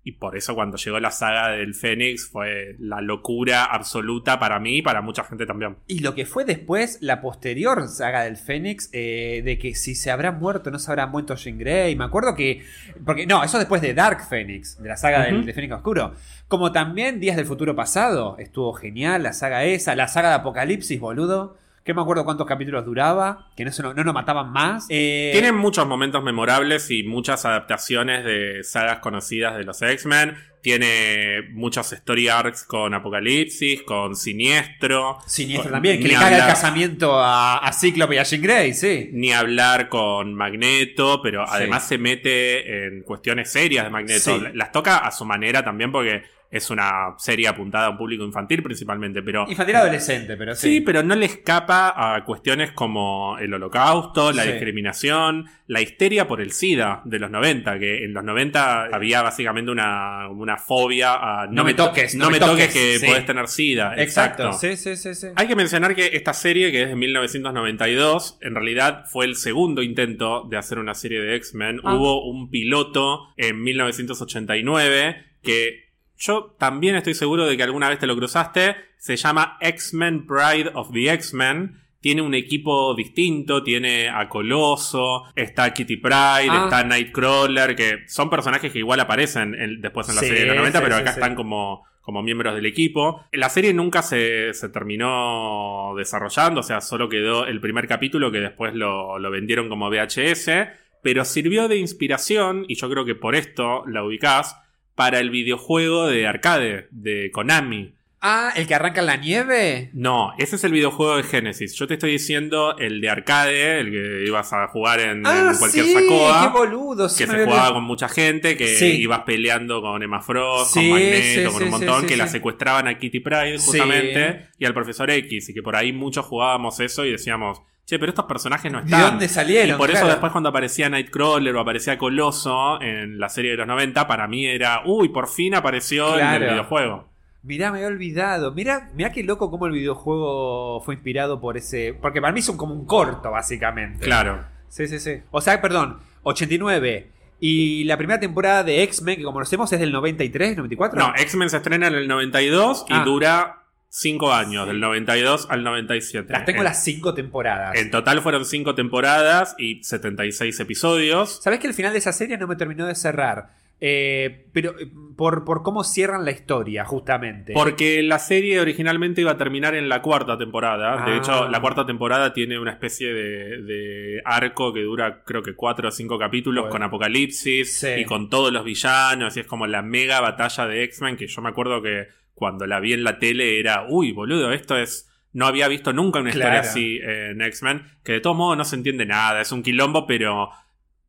Y 0.04 0.12
por 0.12 0.36
eso 0.38 0.54
cuando 0.54 0.78
llegó 0.78 0.98
la 1.00 1.10
saga 1.10 1.48
del 1.50 1.74
Fénix 1.74 2.28
fue 2.28 2.76
la 2.78 3.02
locura 3.02 3.64
absoluta 3.64 4.38
para 4.38 4.58
mí 4.58 4.78
y 4.78 4.82
para 4.82 5.02
mucha 5.02 5.22
gente 5.24 5.44
también. 5.44 5.76
Y 5.86 5.98
lo 5.98 6.14
que 6.14 6.24
fue 6.24 6.44
después, 6.46 6.98
la 7.02 7.20
posterior 7.20 7.86
saga 7.88 8.22
del 8.22 8.36
Fénix, 8.38 8.88
eh, 8.92 9.42
de 9.44 9.58
que 9.58 9.74
si 9.74 9.94
se 9.94 10.10
habrá 10.10 10.32
muerto, 10.32 10.70
no 10.70 10.78
se 10.78 10.90
habrá 10.90 11.06
muerto 11.08 11.34
Jean 11.34 11.58
Grey. 11.58 11.94
Me 11.94 12.04
acuerdo 12.04 12.34
que. 12.34 12.62
Porque, 13.04 13.26
no, 13.26 13.44
eso 13.44 13.58
después 13.58 13.82
de 13.82 13.92
Dark 13.92 14.26
Phoenix, 14.26 14.80
de 14.82 14.88
la 14.88 14.96
saga 14.96 15.24
del, 15.24 15.38
Ujú. 15.38 15.46
de 15.46 15.52
Fénix 15.52 15.74
Oscuro. 15.74 16.14
Como 16.46 16.72
también 16.72 17.20
Días 17.20 17.36
del 17.36 17.44
Futuro 17.44 17.76
Pasado, 17.76 18.36
estuvo 18.38 18.72
genial 18.72 19.22
la 19.24 19.34
saga 19.34 19.64
esa, 19.64 19.94
la 19.94 20.08
saga 20.08 20.30
de 20.30 20.34
Apocalipsis, 20.36 20.98
boludo. 20.98 21.58
Que 21.88 21.94
me 21.94 22.02
acuerdo 22.02 22.22
cuántos 22.22 22.46
capítulos 22.46 22.84
duraba, 22.84 23.48
que 23.56 23.64
no, 23.64 23.70
no, 23.82 23.94
no 23.94 24.04
nos 24.04 24.12
mataban 24.12 24.52
más. 24.52 24.84
Eh, 24.90 25.30
Tienen 25.32 25.54
muchos 25.54 25.86
momentos 25.86 26.22
memorables 26.22 26.90
y 26.90 27.02
muchas 27.02 27.46
adaptaciones 27.46 28.26
de 28.26 28.62
sagas 28.62 28.98
conocidas 28.98 29.56
de 29.56 29.64
los 29.64 29.80
X-Men. 29.80 30.36
Tiene 30.60 31.48
muchos 31.52 31.90
story 31.94 32.28
arcs 32.28 32.64
con 32.64 32.92
Apocalipsis, 32.92 33.84
con 33.84 34.16
Siniestro. 34.16 35.16
Siniestro 35.26 35.70
Con- 35.70 35.72
también, 35.72 35.98
que 36.02 36.08
le 36.08 36.14
caga 36.14 36.36
el 36.36 36.44
casamiento 36.46 37.18
a, 37.18 37.56
a 37.56 37.72
Cíclope 37.72 38.16
y 38.16 38.18
a 38.18 38.24
Jean 38.24 38.42
Grey, 38.42 38.74
sí. 38.74 39.08
Ni 39.14 39.32
hablar 39.32 39.88
con 39.88 40.34
Magneto, 40.34 41.22
pero 41.22 41.46
Sí. 41.46 41.52
además 41.54 41.88
se 41.88 41.96
mete 41.96 42.86
en 42.86 43.02
cuestiones 43.02 43.50
serias 43.50 43.84
de 43.84 43.90
Magneto. 43.90 44.38
Sí. 44.38 44.44
Las 44.52 44.72
toca 44.72 44.98
a 44.98 45.10
su 45.10 45.24
manera 45.24 45.64
también 45.64 45.90
porque 45.90 46.22
es 46.50 46.70
una 46.70 47.14
serie 47.18 47.48
apuntada 47.48 47.86
a 47.86 47.90
un 47.90 47.98
público 47.98 48.24
infantil 48.24 48.62
principalmente, 48.62 49.22
pero... 49.22 49.44
Infantil 49.48 49.76
adolescente, 49.76 50.36
pero 50.36 50.54
sí. 50.54 50.68
Sí, 50.68 50.80
pero 50.80 51.02
no 51.02 51.14
le 51.14 51.26
escapa 51.26 51.92
a 52.14 52.24
cuestiones 52.24 52.72
como 52.72 53.36
el 53.38 53.52
holocausto, 53.52 54.32
la 54.32 54.44
Sí. 54.44 54.52
discriminación, 54.52 55.46
la 55.66 55.82
histeria 55.82 56.26
por 56.26 56.40
el 56.40 56.52
SIDA 56.52 57.02
de 57.04 57.18
los 57.18 57.30
90, 57.30 57.78
que 57.78 58.04
en 58.04 58.14
los 58.14 58.24
90 58.24 58.84
había 58.86 59.20
básicamente 59.20 59.70
una, 59.70 60.28
una 60.28 60.56
fobia 60.56 61.14
a 61.42 61.46
No 61.48 61.64
me 61.64 61.74
toques, 61.74 62.14
no, 62.14 62.24
no 62.24 62.30
me 62.30 62.38
me 62.38 62.46
toques, 62.46 62.68
toques, 62.68 62.72
que 62.72 62.98
sí. 62.98 63.06
podés 63.06 63.26
tener 63.26 63.48
SIDA. 63.48 63.94
Exacto. 63.96 64.44
Exacto. 64.44 64.58
Sí, 64.58 64.76
sí, 64.76 64.96
sí, 64.96 65.14
sí. 65.14 65.26
Hay 65.36 65.46
que 65.48 65.56
mencionar 65.56 65.94
que 65.94 66.10
esta 66.14 66.32
serie, 66.32 66.72
que 66.72 66.84
es 66.84 66.88
de 66.88 66.96
1992, 66.96 68.38
en 68.40 68.54
realidad 68.54 69.04
fue 69.10 69.26
el 69.26 69.36
segundo 69.36 69.82
intento 69.82 70.46
de 70.48 70.56
hacer 70.56 70.78
una 70.78 70.94
serie 70.94 71.20
de 71.20 71.36
X-Men. 71.36 71.80
Ah. 71.84 71.94
Hubo 71.94 72.24
un 72.24 72.50
piloto 72.50 73.28
en 73.36 73.62
1989 73.62 75.24
que 75.42 75.87
yo 76.18 76.54
también 76.58 76.96
estoy 76.96 77.14
seguro 77.14 77.46
de 77.46 77.56
que 77.56 77.62
alguna 77.62 77.88
vez 77.88 77.98
te 77.98 78.06
lo 78.06 78.16
cruzaste. 78.16 78.76
Se 78.98 79.16
llama 79.16 79.56
X-Men 79.60 80.26
Pride 80.26 80.72
of 80.74 80.90
the 80.92 81.10
X-Men. 81.12 81.80
Tiene 82.00 82.22
un 82.22 82.34
equipo 82.34 82.94
distinto, 82.94 83.62
tiene 83.64 84.08
a 84.08 84.28
Coloso, 84.28 85.24
está 85.34 85.72
Kitty 85.74 85.96
Pride, 85.96 86.48
Ah. 86.50 86.62
está 86.64 86.84
Nightcrawler, 86.84 87.74
que 87.74 88.04
son 88.06 88.30
personajes 88.30 88.70
que 88.72 88.78
igual 88.78 89.00
aparecen 89.00 89.54
en- 89.54 89.80
después 89.80 90.08
en 90.08 90.14
la 90.14 90.20
Sí, 90.20 90.28
serie 90.28 90.42
de 90.42 90.46
los 90.48 90.56
90, 90.58 90.78
sí, 90.78 90.84
pero 90.84 90.96
acá 90.96 91.12
sí. 91.12 91.18
están 91.18 91.34
como, 91.34 91.84
como 92.00 92.22
miembros 92.22 92.54
del 92.54 92.66
equipo. 92.66 93.24
La 93.32 93.48
serie 93.48 93.74
nunca 93.74 94.02
se, 94.02 94.54
se 94.54 94.68
terminó 94.68 95.94
desarrollando, 95.96 96.60
o 96.60 96.62
sea, 96.62 96.80
solo 96.80 97.08
quedó 97.08 97.46
el 97.46 97.60
primer 97.60 97.86
capítulo 97.88 98.30
que 98.30 98.38
después 98.40 98.74
lo, 98.74 99.18
lo 99.18 99.30
vendieron 99.30 99.68
como 99.68 99.88
VHS, 99.90 100.68
pero 101.02 101.24
sirvió 101.24 101.68
de 101.68 101.78
inspiración, 101.78 102.64
y 102.68 102.76
yo 102.76 102.88
creo 102.90 103.04
que 103.04 103.14
por 103.14 103.34
esto 103.34 103.84
la 103.86 104.04
ubicás, 104.04 104.56
para 104.98 105.20
el 105.20 105.30
videojuego 105.30 106.08
de 106.08 106.26
arcade 106.26 106.88
de 106.90 107.30
Konami. 107.30 107.94
Ah, 108.20 108.52
el 108.56 108.66
que 108.66 108.74
arranca 108.74 108.98
en 108.98 109.06
la 109.06 109.14
nieve. 109.16 109.90
No, 109.92 110.32
ese 110.38 110.56
es 110.56 110.64
el 110.64 110.72
videojuego 110.72 111.18
de 111.18 111.22
Genesis. 111.22 111.74
Yo 111.74 111.86
te 111.86 111.94
estoy 111.94 112.10
diciendo 112.10 112.76
el 112.76 113.00
de 113.00 113.08
arcade, 113.08 113.78
el 113.78 113.92
que 113.92 114.24
ibas 114.26 114.52
a 114.52 114.66
jugar 114.66 114.98
en, 114.98 115.24
Ah, 115.24 115.50
en 115.52 115.56
cualquier 115.56 115.84
sí, 115.84 115.92
sacoa. 115.94 116.42
qué 116.52 116.58
boludo. 116.58 117.08
sí 117.08 117.24
que 117.24 117.30
se 117.30 117.44
jugaba 117.44 117.74
con 117.74 117.84
mucha 117.84 118.08
gente, 118.08 118.56
que 118.56 118.66
Sí. 118.66 118.86
ibas 119.02 119.20
peleando 119.20 119.80
con 119.80 120.02
Emma 120.02 120.20
Frost, 120.20 120.74
con 120.74 120.90
Magneto, 120.90 121.52
con 121.52 121.62
un 121.62 121.70
montón, 121.70 122.06
que 122.06 122.16
la 122.16 122.26
secuestraban 122.26 122.88
a 122.88 122.98
Kitty 122.98 123.20
Pride 123.20 123.58
Sí. 123.60 123.66
justamente 123.66 124.48
y 124.58 124.64
al 124.64 124.74
profesor 124.74 125.08
X, 125.12 125.50
y 125.50 125.54
que 125.54 125.62
por 125.62 125.76
ahí 125.76 125.92
muchos 125.92 126.26
jugábamos 126.26 126.80
eso 126.80 127.04
y 127.04 127.12
decíamos, 127.12 127.62
che, 127.88 127.98
pero 127.98 128.10
estos 128.10 128.26
personajes 128.26 128.70
no 128.70 128.78
¿De 128.80 128.84
están. 128.84 129.00
dónde 129.02 129.28
salieron? 129.28 129.76
Y 129.76 129.78
por 129.78 129.90
eso 129.90 130.06
después 130.06 130.30
cuando 130.30 130.50
aparecía 130.50 130.88
Nightcrawler 130.90 131.56
o 131.56 131.60
aparecía 131.60 131.96
Coloso 131.96 132.80
en 132.82 133.18
la 133.18 133.28
serie 133.30 133.52
de 133.52 133.56
los 133.56 133.66
90, 133.66 134.06
para 134.06 134.28
mí 134.28 134.46
era, 134.46 134.82
uy, 134.84 135.08
por 135.08 135.26
fin 135.28 135.54
apareció 135.54 136.14
el 136.14 136.20
Claro. 136.20 136.40
del 136.44 136.50
videojuego. 136.54 137.08
Mirá, 137.42 137.70
me 137.72 137.78
había 137.78 137.88
olvidado. 137.88 138.52
Mirá, 138.52 138.90
mirá 138.94 139.10
qué 139.10 139.22
loco 139.22 139.50
cómo 139.50 139.66
el 139.66 139.72
videojuego 139.72 140.82
fue 140.82 140.94
inspirado 140.96 141.40
por 141.40 141.56
ese. 141.56 141.96
Porque 142.00 142.20
para 142.20 142.32
mí 142.32 142.42
son 142.42 142.56
como 142.58 142.74
un 142.74 142.84
corto, 142.84 143.30
básicamente. 143.30 144.04
Claro. 144.04 144.44
Sí, 144.68 144.86
sí, 144.86 144.98
sí. 144.98 145.22
O 145.30 145.40
sea, 145.40 145.60
perdón, 145.62 145.98
89. 146.24 147.10
Y 147.40 147.84
la 147.84 147.96
primera 147.96 148.18
temporada 148.20 148.64
de 148.64 148.82
X-Men, 148.82 149.16
que 149.16 149.22
como 149.22 149.34
conocemos, 149.34 149.72
es 149.72 149.78
del 149.80 149.92
93, 149.92 150.56
94. 150.56 150.98
No, 150.98 151.14
X-Men 151.16 151.48
se 151.48 151.56
estrena 151.58 151.86
en 151.86 151.94
el 151.94 152.08
92 152.08 152.84
y 152.88 152.92
Ah. 152.92 153.04
dura 153.04 153.57
5 153.90 154.32
años, 154.32 154.66
del 154.66 154.80
92 154.80 155.46
al 155.50 155.64
97. 155.64 156.32
Las 156.32 156.44
tengo 156.44 156.58
en, 156.58 156.64
las 156.64 156.84
cinco 156.84 157.14
temporadas. 157.14 157.74
en 157.76 157.90
total 157.90 158.20
fueron 158.20 158.44
5 158.44 158.74
temporadas 158.74 159.54
y 159.58 159.82
76 159.82 160.60
episodios. 160.60 161.40
¿Sabés 161.42 161.60
que 161.60 161.66
el 161.66 161.74
final 161.74 161.92
de 161.92 161.98
esa 161.98 162.12
serie 162.12 162.36
no 162.36 162.46
me 162.46 162.56
terminó 162.56 162.86
de 162.86 162.94
cerrar? 162.94 163.57
Eh, 163.80 164.46
pero 164.52 164.78
eh, 164.78 164.90
por, 165.16 165.44
por 165.44 165.62
cómo 165.62 165.84
cierran 165.84 166.24
la 166.24 166.32
historia, 166.32 166.84
justamente. 166.84 167.52
Porque 167.52 168.02
la 168.02 168.18
serie 168.18 168.60
originalmente 168.60 169.20
iba 169.20 169.30
a 169.32 169.36
terminar 169.36 169.74
en 169.76 169.88
la 169.88 170.02
cuarta 170.02 170.36
temporada. 170.36 171.04
De 171.04 171.12
Ah. 171.12 171.16
hecho, 171.16 171.48
la 171.48 171.60
cuarta 171.60 171.86
temporada 171.86 172.32
tiene 172.32 172.58
una 172.58 172.72
especie 172.72 173.12
de, 173.12 173.62
de 173.62 174.20
arco 174.24 174.72
que 174.72 174.80
dura 174.82 175.22
creo 175.24 175.42
que 175.42 175.54
cuatro 175.54 175.88
o 175.88 175.92
cinco 175.92 176.18
capítulos 176.18 176.62
Bueno. 176.62 176.72
con 176.72 176.82
Apocalipsis 176.82 177.78
Sí. 177.78 177.88
y 177.98 178.04
con 178.04 178.28
todos 178.28 178.52
los 178.52 178.64
villanos. 178.64 179.36
Y 179.36 179.40
es 179.40 179.46
como 179.46 179.66
la 179.68 179.82
mega 179.82 180.20
batalla 180.20 180.66
de 180.66 180.82
X-Men 180.84 181.16
que 181.16 181.28
yo 181.28 181.40
me 181.40 181.50
acuerdo 181.50 181.80
que 181.80 182.08
cuando 182.34 182.66
la 182.66 182.80
vi 182.80 182.92
en 182.94 183.04
la 183.04 183.18
tele 183.18 183.60
era, 183.60 183.86
uy, 183.88 184.12
boludo, 184.12 184.52
esto 184.52 184.76
es... 184.76 185.04
No 185.32 185.46
había 185.46 185.68
visto 185.68 185.92
nunca 185.92 186.20
una 186.20 186.30
historia 186.30 186.60
así 186.60 186.98
en 187.02 187.40
X-Men, 187.42 187.82
que 188.02 188.12
de 188.12 188.20
todos 188.20 188.34
modos 188.36 188.56
no 188.56 188.64
se 188.64 188.76
entiende 188.76 189.04
nada, 189.06 189.40
es 189.42 189.52
un 189.52 189.62
quilombo, 189.62 190.06
pero 190.06 190.48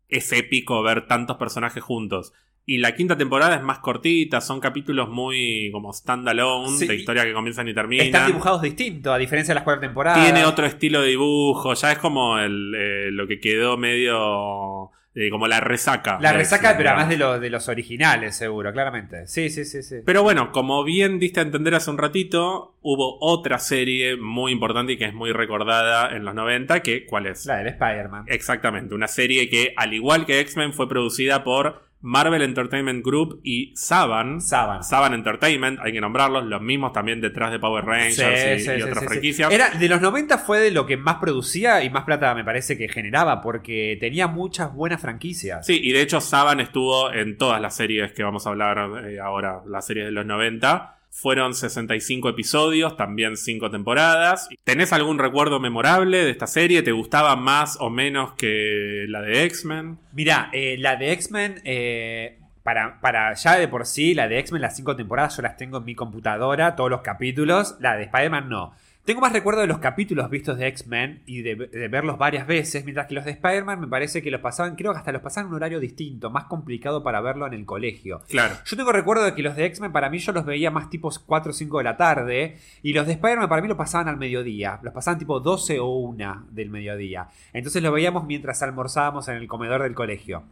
es 0.09 0.31
épico 0.33 0.83
ver 0.83 1.07
tantos 1.07 1.37
personajes 1.37 1.81
juntos. 1.81 2.33
Y 2.71 2.77
la 2.77 2.93
quinta 2.93 3.17
temporada 3.17 3.55
es 3.55 3.63
más 3.63 3.79
cortita, 3.79 4.41
son 4.41 4.59
capítulos 4.59 5.09
muy 5.09 5.69
como 5.71 5.91
standalone, 5.91 6.77
Sí. 6.77 6.85
de 6.85 6.95
historia 6.97 7.23
que 7.23 7.33
comienzan 7.33 7.67
y 7.67 7.73
terminan. 7.73 8.05
Están 8.05 8.27
dibujados 8.27 8.61
distintos, 8.61 9.11
a 9.11 9.17
diferencia 9.17 9.53
de 9.53 9.55
las 9.55 9.63
cuatro 9.63 9.81
temporadas. 9.81 10.23
Tiene 10.23 10.45
otro 10.45 10.67
estilo 10.67 11.01
de 11.01 11.07
dibujo, 11.07 11.73
ya 11.73 11.91
es 11.91 11.97
como 11.97 12.37
el, 12.37 12.75
eh, 12.77 13.09
lo 13.11 13.25
que 13.27 13.39
quedó 13.39 13.75
medio 13.77 14.91
eh, 15.15 15.31
como 15.31 15.47
la 15.47 15.59
resaca. 15.59 16.19
La 16.21 16.31
resaca, 16.33 16.75
pero 16.77 16.89
además 16.91 17.09
de, 17.09 17.17
lo- 17.17 17.39
de 17.39 17.49
los 17.49 17.67
originales, 17.67 18.35
seguro, 18.37 18.71
claramente. 18.71 19.25
Sí, 19.25 19.49
sí, 19.49 19.65
sí, 19.65 19.81
sí. 19.81 19.95
Pero 20.05 20.21
bueno, 20.21 20.51
como 20.51 20.83
bien 20.83 21.17
diste 21.19 21.39
a 21.39 21.43
entender 21.43 21.73
hace 21.73 21.89
un 21.89 21.97
ratito, 21.97 22.75
hubo 22.83 23.17
otra 23.19 23.57
serie 23.57 24.15
muy 24.15 24.51
importante 24.51 24.93
y 24.93 24.97
que 24.97 25.05
es 25.05 25.13
muy 25.15 25.31
recordada 25.31 26.15
en 26.15 26.23
los 26.23 26.35
90, 26.35 26.81
que 26.81 27.05
¿cuál 27.07 27.25
es? 27.25 27.47
La 27.47 27.57
del 27.57 27.67
Spider-Man. 27.67 28.25
Exactamente, 28.27 28.93
una 28.93 29.07
serie 29.07 29.49
que 29.49 29.73
al 29.75 29.93
igual 29.95 30.27
que 30.27 30.39
X-Men 30.41 30.73
fue 30.73 30.87
producida 30.87 31.43
por 31.43 31.88
Marvel 32.01 32.41
Entertainment 32.41 33.05
Group 33.05 33.41
y 33.43 33.73
Saban. 33.75 34.41
Saban. 34.41 34.83
Saban 34.83 35.13
Entertainment, 35.13 35.79
hay 35.81 35.91
que 35.91 36.01
nombrarlos, 36.01 36.45
los 36.45 36.61
mismos 36.61 36.93
también 36.93 37.19
detrás 37.19 37.51
de 37.51 37.59
Power 37.59 37.85
Rangers 37.85 38.19
y, 38.19 38.63
Sí, 38.63 38.71
y 38.71 38.77
sí, 38.77 38.81
otras 38.81 39.05
franquicias. 39.05 39.51
Era, 39.51 39.69
de 39.71 39.89
los 39.89 40.01
90 40.01 40.37
fue 40.37 40.59
de 40.59 40.71
lo 40.71 40.85
que 40.85 40.97
más 40.97 41.17
producía 41.17 41.83
y 41.83 41.89
más 41.89 42.05
plata 42.05 42.33
me 42.35 42.43
parece 42.43 42.77
que 42.77 42.87
generaba, 42.87 43.41
porque 43.41 43.97
tenía 43.99 44.27
muchas 44.27 44.73
buenas 44.73 45.01
franquicias. 45.01 45.65
Sí, 45.65 45.79
y 45.83 45.91
de 45.91 46.01
hecho 46.01 46.21
Saban 46.21 46.59
estuvo 46.59 47.11
en 47.11 47.37
todas 47.37 47.61
las 47.61 47.75
series 47.75 48.13
que 48.13 48.23
vamos 48.23 48.47
a 48.47 48.49
hablar 48.49 49.05
eh, 49.05 49.19
ahora, 49.19 49.61
las 49.67 49.85
series 49.85 50.05
de 50.05 50.11
los 50.11 50.25
90. 50.25 50.98
Fueron 51.21 51.53
65 51.53 52.29
episodios, 52.29 52.95
también 52.95 53.35
5 53.35 53.69
temporadas. 53.69 54.47
¿Tenés 54.63 54.93
algún 54.93 55.19
recuerdo 55.19 55.59
memorable 55.59 56.23
de 56.23 56.31
esta 56.31 56.47
serie? 56.47 56.81
¿Te 56.81 56.93
gustaba 56.93 57.35
más 57.35 57.75
o 57.81 57.89
menos 57.89 58.33
que 58.33 59.05
la 59.09 59.21
de 59.21 59.43
X-Men? 59.43 59.99
Mirá, 60.13 60.49
eh, 60.53 60.77
la 60.79 60.95
de 60.95 61.11
X-Men, 61.11 61.61
eh, 61.65 62.39
para, 62.63 63.01
para 63.01 63.33
ya 63.33 63.57
de 63.57 63.67
por 63.67 63.85
sí, 63.85 64.13
la 64.13 64.29
de 64.29 64.39
X-Men, 64.39 64.61
las 64.61 64.77
cinco 64.77 64.95
temporadas, 64.95 65.35
yo 65.35 65.41
las 65.41 65.57
tengo 65.57 65.79
en 65.79 65.83
mi 65.83 65.93
computadora, 65.93 66.77
todos 66.77 66.89
los 66.89 67.01
capítulos. 67.01 67.75
La 67.81 67.97
de 67.97 68.03
Spider-Man 68.03 68.47
no. 68.47 68.73
Tengo 69.05 69.21
más 69.21 69.33
recuerdo 69.33 69.61
de 69.61 69.67
los 69.67 69.79
capítulos 69.79 70.29
vistos 70.29 70.57
de 70.57 70.67
X-Men 70.67 71.23
y 71.25 71.41
de, 71.41 71.55
de 71.55 71.87
verlos 71.87 72.17
varias 72.17 72.45
veces, 72.45 72.83
mientras 72.83 73.07
que 73.07 73.15
los 73.15 73.25
de 73.25 73.31
Spider-Man 73.31 73.79
me 73.79 73.87
parece 73.87 74.21
que 74.21 74.29
los 74.29 74.41
pasaban, 74.41 74.75
creo 74.75 74.91
que 74.91 74.99
hasta 74.99 75.11
los 75.11 75.21
pasaban 75.21 75.47
en 75.47 75.53
un 75.53 75.55
horario 75.55 75.79
distinto, 75.79 76.29
más 76.29 76.43
complicado 76.45 77.01
para 77.01 77.19
verlo 77.19 77.47
en 77.47 77.53
el 77.53 77.65
colegio. 77.65 78.21
Claro. 78.27 78.55
Yo 78.65 78.77
tengo 78.77 78.91
recuerdo 78.91 79.23
de 79.23 79.33
que 79.33 79.41
los 79.41 79.55
de 79.55 79.65
X-Men 79.65 79.91
para 79.91 80.09
mí 80.09 80.19
yo 80.19 80.31
los 80.31 80.45
veía 80.45 80.69
más 80.69 80.89
tipos 80.89 81.17
4 81.17 81.49
o 81.49 81.53
5 81.53 81.77
de 81.79 81.83
la 81.83 81.97
tarde 81.97 82.57
y 82.83 82.93
los 82.93 83.07
de 83.07 83.13
Spider-Man 83.13 83.49
para 83.49 83.61
mí 83.61 83.67
los 83.67 83.77
pasaban 83.77 84.09
al 84.09 84.17
mediodía, 84.17 84.79
los 84.83 84.93
pasaban 84.93 85.17
tipo 85.17 85.39
12 85.39 85.79
o 85.79 85.87
1 85.87 86.47
del 86.51 86.69
mediodía. 86.69 87.29
Entonces 87.51 87.81
los 87.81 87.93
veíamos 87.93 88.25
mientras 88.25 88.61
almorzábamos 88.61 89.27
en 89.27 89.37
el 89.37 89.47
comedor 89.47 89.81
del 89.81 89.95
colegio. 89.95 90.43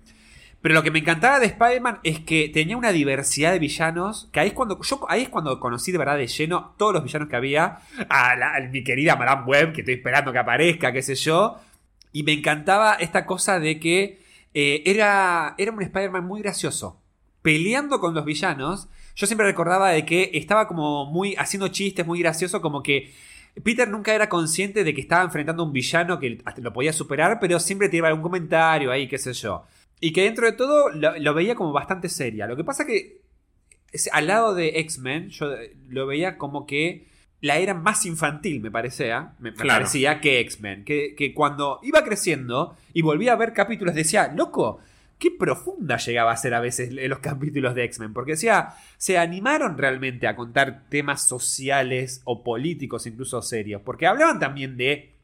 Pero 0.67 0.79
lo 0.79 0.83
que 0.83 0.91
me 0.91 0.99
encantaba 0.99 1.39
de 1.39 1.45
Spider-Man 1.45 2.01
es 2.03 2.19
que 2.19 2.49
tenía 2.49 2.75
una 2.75 2.91
diversidad 2.91 3.53
de 3.53 3.59
villanos. 3.59 4.27
Que 4.33 4.41
ahí 4.41 4.47
es 4.49 4.53
cuando. 4.53 4.77
Yo 4.81 4.99
ahí 5.07 5.21
es 5.21 5.29
cuando 5.29 5.61
conocí 5.61 5.93
de 5.93 5.97
verdad 5.97 6.17
de 6.17 6.27
lleno 6.27 6.75
todos 6.77 6.93
los 6.93 7.05
villanos 7.05 7.29
que 7.29 7.37
había. 7.37 7.79
A, 8.09 8.35
mi 8.69 8.83
querida 8.83 9.15
Madame 9.15 9.45
Web, 9.45 9.71
que 9.71 9.79
estoy 9.79 9.93
esperando 9.93 10.33
que 10.33 10.39
aparezca, 10.39 10.91
qué 10.91 11.01
sé 11.01 11.15
yo. 11.15 11.57
Y 12.11 12.23
me 12.23 12.33
encantaba 12.33 12.95
esta 12.95 13.25
cosa 13.25 13.61
de 13.61 13.79
que 13.79 14.19
eh, 14.53 14.83
era, 14.85 15.55
era 15.57 15.71
un 15.71 15.81
Spider-Man 15.81 16.25
muy 16.25 16.41
gracioso. 16.41 17.01
Peleando 17.41 18.01
con 18.01 18.13
los 18.13 18.25
villanos. 18.25 18.89
Yo 19.15 19.25
siempre 19.25 19.47
recordaba 19.47 19.91
de 19.91 20.03
que 20.03 20.31
estaba 20.33 20.67
como 20.67 21.05
muy 21.05 21.33
haciendo 21.35 21.69
chistes, 21.69 22.05
muy 22.05 22.19
gracioso, 22.19 22.59
como 22.59 22.83
que 22.83 23.13
Peter 23.63 23.87
nunca 23.87 24.13
era 24.13 24.27
consciente 24.27 24.83
de 24.83 24.93
que 24.93 24.99
estaba 24.99 25.23
enfrentando 25.23 25.63
a 25.63 25.65
un 25.65 25.71
villano 25.71 26.19
que 26.19 26.43
lo 26.57 26.73
podía 26.73 26.91
superar, 26.91 27.39
pero 27.39 27.57
siempre 27.61 27.87
tiraba 27.87 28.09
algún 28.09 28.23
comentario 28.23 28.91
ahí, 28.91 29.07
qué 29.07 29.17
sé 29.17 29.31
yo. 29.31 29.65
Y 29.99 30.13
que 30.13 30.23
dentro 30.23 30.45
de 30.45 30.51
todo 30.53 30.89
lo, 30.89 31.17
lo 31.17 31.33
veía 31.33 31.55
como 31.55 31.71
bastante 31.71 32.09
seria. 32.09 32.45
Lo 32.47 32.55
que 32.55 32.63
pasa 32.63 32.85
que 32.85 33.21
al 34.11 34.27
lado 34.27 34.53
de 34.53 34.79
X-Men, 34.79 35.29
yo 35.29 35.53
eh, 35.53 35.75
lo 35.89 36.05
veía 36.05 36.37
como 36.37 36.65
que 36.67 37.07
la 37.41 37.57
era 37.57 37.73
más 37.73 38.05
infantil, 38.05 38.61
me 38.61 38.71
parecía, 38.71 39.33
me, 39.39 39.51
me 39.51 39.57
Claro. 39.57 39.79
parecía 39.81 40.19
que 40.21 40.39
X-Men. 40.41 40.83
Que, 40.85 41.15
que 41.15 41.33
cuando 41.33 41.79
iba 41.83 42.03
creciendo 42.03 42.75
y 42.93 43.01
volvía 43.01 43.33
a 43.33 43.37
ver 43.37 43.53
capítulos, 43.53 43.95
decía, 43.95 44.33
loco, 44.35 44.79
qué 45.19 45.31
profunda 45.31 45.97
llegaba 45.97 46.31
a 46.31 46.37
ser 46.37 46.53
a 46.53 46.59
veces 46.59 46.91
los 46.91 47.19
capítulos 47.19 47.73
de 47.75 47.83
X-Men. 47.85 48.13
Porque 48.13 48.31
decía, 48.33 48.69
se 48.97 49.17
animaron 49.17 49.77
realmente 49.77 50.27
a 50.27 50.35
contar 50.35 50.89
temas 50.89 51.27
sociales 51.27 52.21
o 52.25 52.43
políticos, 52.43 53.07
incluso 53.07 53.41
serios. 53.41 53.81
Porque 53.83 54.05
hablaban 54.07 54.39
también 54.39 54.77
de 54.77 55.16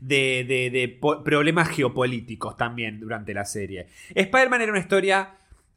de, 0.00 0.44
de- 0.46 0.70
de 0.70 1.00
problemas 1.24 1.68
geopolíticos 1.68 2.56
también 2.56 3.00
durante 3.00 3.34
la 3.34 3.44
serie. 3.44 3.86
Spider-Man 4.14 4.62
era 4.62 4.72
una 4.72 4.80
historia 4.80 5.30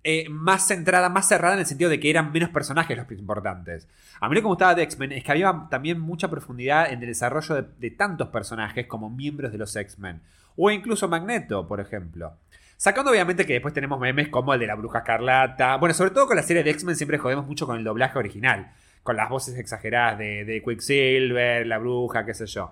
eh, 0.03 0.27
más 0.29 0.67
centrada, 0.67 1.09
más 1.09 1.27
cerrada 1.27 1.55
en 1.55 1.59
el 1.59 1.65
sentido 1.65 1.89
de 1.89 1.99
que 1.99 2.09
eran 2.09 2.31
menos 2.31 2.49
personajes 2.49 2.97
los 2.97 3.11
importantes. 3.11 3.87
A 4.19 4.29
mí 4.29 4.35
lo 4.35 4.41
que 4.41 4.45
me 4.45 4.49
gustaba 4.49 4.75
de 4.75 4.83
X-Men 4.83 5.11
es 5.11 5.23
que 5.23 5.31
había 5.31 5.67
también 5.69 5.99
mucha 5.99 6.29
profundidad 6.29 6.91
en 6.91 7.01
el 7.01 7.07
desarrollo 7.07 7.55
de, 7.55 7.65
de 7.77 7.91
tantos 7.91 8.29
personajes 8.29 8.87
como 8.87 9.09
miembros 9.09 9.51
de 9.51 9.57
los 9.57 9.75
X-Men. 9.75 10.21
O 10.55 10.71
incluso 10.71 11.07
Magneto, 11.07 11.67
por 11.67 11.79
ejemplo. 11.79 12.33
Sacando 12.77 13.11
obviamente 13.11 13.45
que 13.45 13.53
después 13.53 13.73
tenemos 13.73 13.99
memes 13.99 14.29
como 14.29 14.53
el 14.53 14.59
de 14.59 14.67
la 14.67 14.75
Bruja 14.75 14.99
Escarlata. 14.99 15.77
Bueno, 15.77 15.93
sobre 15.93 16.11
todo 16.11 16.27
con 16.27 16.35
la 16.35 16.43
serie 16.43 16.63
de 16.63 16.69
X-Men 16.71 16.95
siempre 16.95 17.17
jodemos 17.17 17.45
mucho 17.45 17.65
con 17.65 17.77
el 17.77 17.83
doblaje 17.83 18.17
original. 18.17 18.71
Con 19.03 19.15
las 19.17 19.29
voces 19.29 19.57
exageradas 19.57 20.17
de, 20.19 20.45
de 20.45 20.61
Quicksilver, 20.63 21.65
la 21.65 21.77
bruja, 21.79 22.25
qué 22.25 22.33
sé 22.33 22.45
yo. 22.45 22.71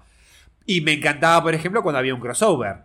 Y 0.65 0.81
me 0.81 0.93
encantaba, 0.93 1.41
por 1.43 1.53
ejemplo, 1.53 1.83
cuando 1.83 1.99
había 1.99 2.13
un 2.15 2.21
crossover. 2.21 2.77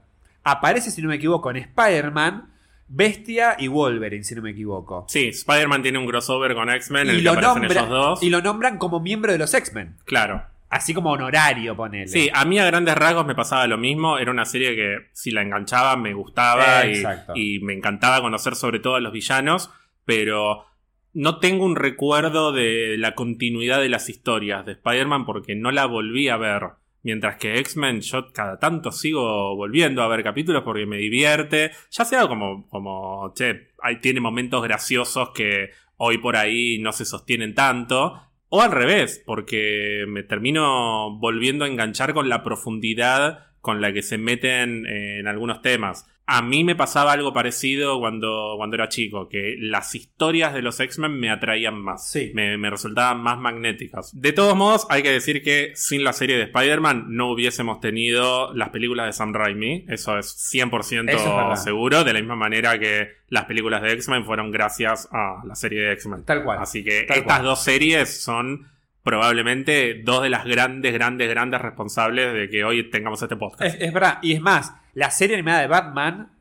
Aparece, 0.43 0.91
si 0.91 1.03
no 1.03 1.09
me 1.09 1.17
equivoco, 1.17 1.51
en 1.51 1.57
Spider-Man, 1.59 2.51
Bestia 2.89 3.57
y 3.59 3.69
Wolverine, 3.69 4.25
si 4.25 4.35
no 4.35 4.43
me 4.43 4.51
equivoco. 4.51 5.07
Sí, 5.09 5.29
Spider-Man 5.29 5.83
tiene 5.83 5.99
un 5.99 6.07
crossover 6.07 6.55
con 6.55 6.69
X-Men 6.71 7.03
en 7.03 7.11
el 7.11 7.17
que 7.19 7.23
lo, 7.23 7.31
aparecen 7.33 7.63
nombra- 7.63 7.73
ellos 7.77 7.89
dos. 7.89 8.23
y 8.23 8.31
lo 8.31 8.43
nombran 8.43 8.79
como 8.79 9.01
miembro 9.01 9.33
de 9.33 9.39
los 9.39 9.55
X-Men. 9.55 9.97
Claro. 10.05 10.43
Así 10.71 10.95
como 10.95 11.11
honorario, 11.11 11.75
ponele. 11.77 12.07
Sí, 12.09 12.31
a 12.33 12.45
mí 12.45 12.59
a 12.59 12.65
grandes 12.65 12.95
rasgos 12.95 13.27
me 13.27 13.35
pasaba 13.35 13.67
lo 13.67 13.77
mismo. 13.77 14.19
Era 14.19 14.31
una 14.31 14.45
serie 14.45 14.77
que 14.77 15.09
si 15.13 15.31
la 15.33 15.43
enganchaba 15.43 15.97
me 15.97 16.15
gustaba 16.15 16.87
y, 16.87 17.03
y 17.35 17.59
me 17.61 17.73
encantaba 17.75 18.21
conocer 18.21 18.55
sobre 18.55 18.79
todo 18.79 18.95
a 18.95 19.01
los 19.01 19.13
villanos, 19.13 19.71
pero 20.05 20.67
no 21.13 21.39
tengo 21.41 21.65
un 21.65 21.75
recuerdo 21.75 22.53
de 22.53 22.97
la 22.99 23.17
continuidad 23.17 23.81
de 23.81 23.89
las 23.89 24.09
historias 24.09 24.65
de 24.65 24.73
Spider-Man 24.73 25.27
porque 25.27 25.57
no 25.57 25.73
la 25.73 25.87
volví 25.87 26.29
a 26.29 26.37
ver. 26.37 26.63
Mientras 27.03 27.37
que 27.37 27.59
X-Men 27.59 28.01
yo 28.03 28.33
cada 28.33 28.59
tanto 28.59 28.93
sigo 28.93 29.57
volviendo 29.57 30.03
a 30.03 30.09
ver 30.09 30.23
capítulos 30.23 30.63
porque 30.63 30.87
me 30.87 30.99
divierte. 30.99 31.71
Ya 31.91 32.05
sea 32.05 32.29
como, 32.29 32.69
como 32.69 33.33
che, 33.35 33.71
ahí 33.83 34.01
tiene 34.01 34.21
momentos 34.21 34.63
graciosos 34.63 35.31
que 35.31 35.71
hoy 35.97 36.19
por 36.19 36.37
ahí 36.37 36.79
no 36.79 36.93
se 36.93 37.05
sostienen 37.05 37.55
tanto. 37.55 38.21
O 38.49 38.61
al 38.61 38.73
revés, 38.73 39.23
porque 39.25 40.05
me 40.09 40.25
termino 40.25 41.17
volviendo 41.19 41.65
a 41.65 41.69
enganchar 41.69 42.13
con 42.13 42.29
la 42.29 42.43
profundidad 42.43 43.47
con 43.61 43.81
la 43.81 43.93
que 43.93 44.03
se 44.03 44.19
meten 44.19 44.87
en 44.87 45.29
algunos 45.29 45.63
temas. 45.63 46.10
A 46.33 46.43
mí 46.43 46.63
me 46.63 46.77
pasaba 46.77 47.11
algo 47.13 47.33
parecido 47.33 47.99
cuando, 47.99 48.55
cuando 48.57 48.77
era 48.77 48.89
chico, 48.89 49.29
que 49.29 49.57
las 49.59 49.97
historias 49.97 50.55
de 50.55 50.63
los 50.63 50.79
X-Men 50.79 51.19
me 51.19 51.29
atraían 51.29 51.75
más. 51.81 52.09
Sí. 52.09 52.31
Me, 52.35 52.57
me 52.57 52.71
resultaban 52.71 53.21
más 53.21 53.39
magnéticas. 53.39 54.11
De 54.15 54.33
todos 54.33 54.55
modos, 54.55 54.87
hay 54.91 55.03
que 55.03 55.11
decir 55.11 55.43
que 55.43 55.73
sin 55.75 56.05
la 56.05 56.13
serie 56.13 56.37
de 56.37 56.45
Spider-Man 56.45 57.07
no 57.09 57.33
hubiésemos 57.33 57.81
tenido 57.81 58.55
las 58.55 58.69
películas 58.69 59.07
de 59.07 59.13
Sam 59.13 59.35
Raimi. 59.35 59.87
Eso 59.89 60.17
es 60.19 60.37
100% 60.55 61.09
Eso 61.11 61.19
es 61.19 61.25
verdad. 61.25 61.57
seguro. 61.57 62.05
De 62.05 62.13
la 62.13 62.21
misma 62.21 62.37
manera 62.37 62.79
que 62.79 63.09
las 63.29 63.47
películas 63.47 63.83
de 63.83 63.93
X-Men 63.95 64.25
fueron 64.25 64.53
gracias 64.53 65.09
a 65.11 65.43
la 65.45 65.57
serie 65.57 65.81
de 65.83 65.93
X-Men. 65.95 66.25
Tal 66.25 66.45
cual. 66.45 66.59
Así 66.61 66.85
que 66.85 67.01
estas 67.01 67.23
cual. 67.23 67.43
dos 67.43 67.65
series 67.65 68.23
son 68.23 68.69
probablemente 69.03 70.01
dos 70.05 70.23
de 70.23 70.31
las 70.31 70.45
grandes, 70.45 70.93
grandes, 70.93 71.29
grandes 71.29 71.61
responsables 71.61 72.33
de 72.35 72.49
que 72.49 72.65
hoy 72.65 72.91
tengamos 72.91 73.21
este 73.23 73.37
podcast. 73.37 73.63
Es, 73.75 73.81
es 73.81 73.93
verdad. 73.93 74.19
Y 74.23 74.33
es 74.35 74.41
más, 74.41 74.75
la 74.95 75.11
serie 75.11 75.35
animada 75.37 75.61
de 75.61 75.67
Batman 75.69 76.33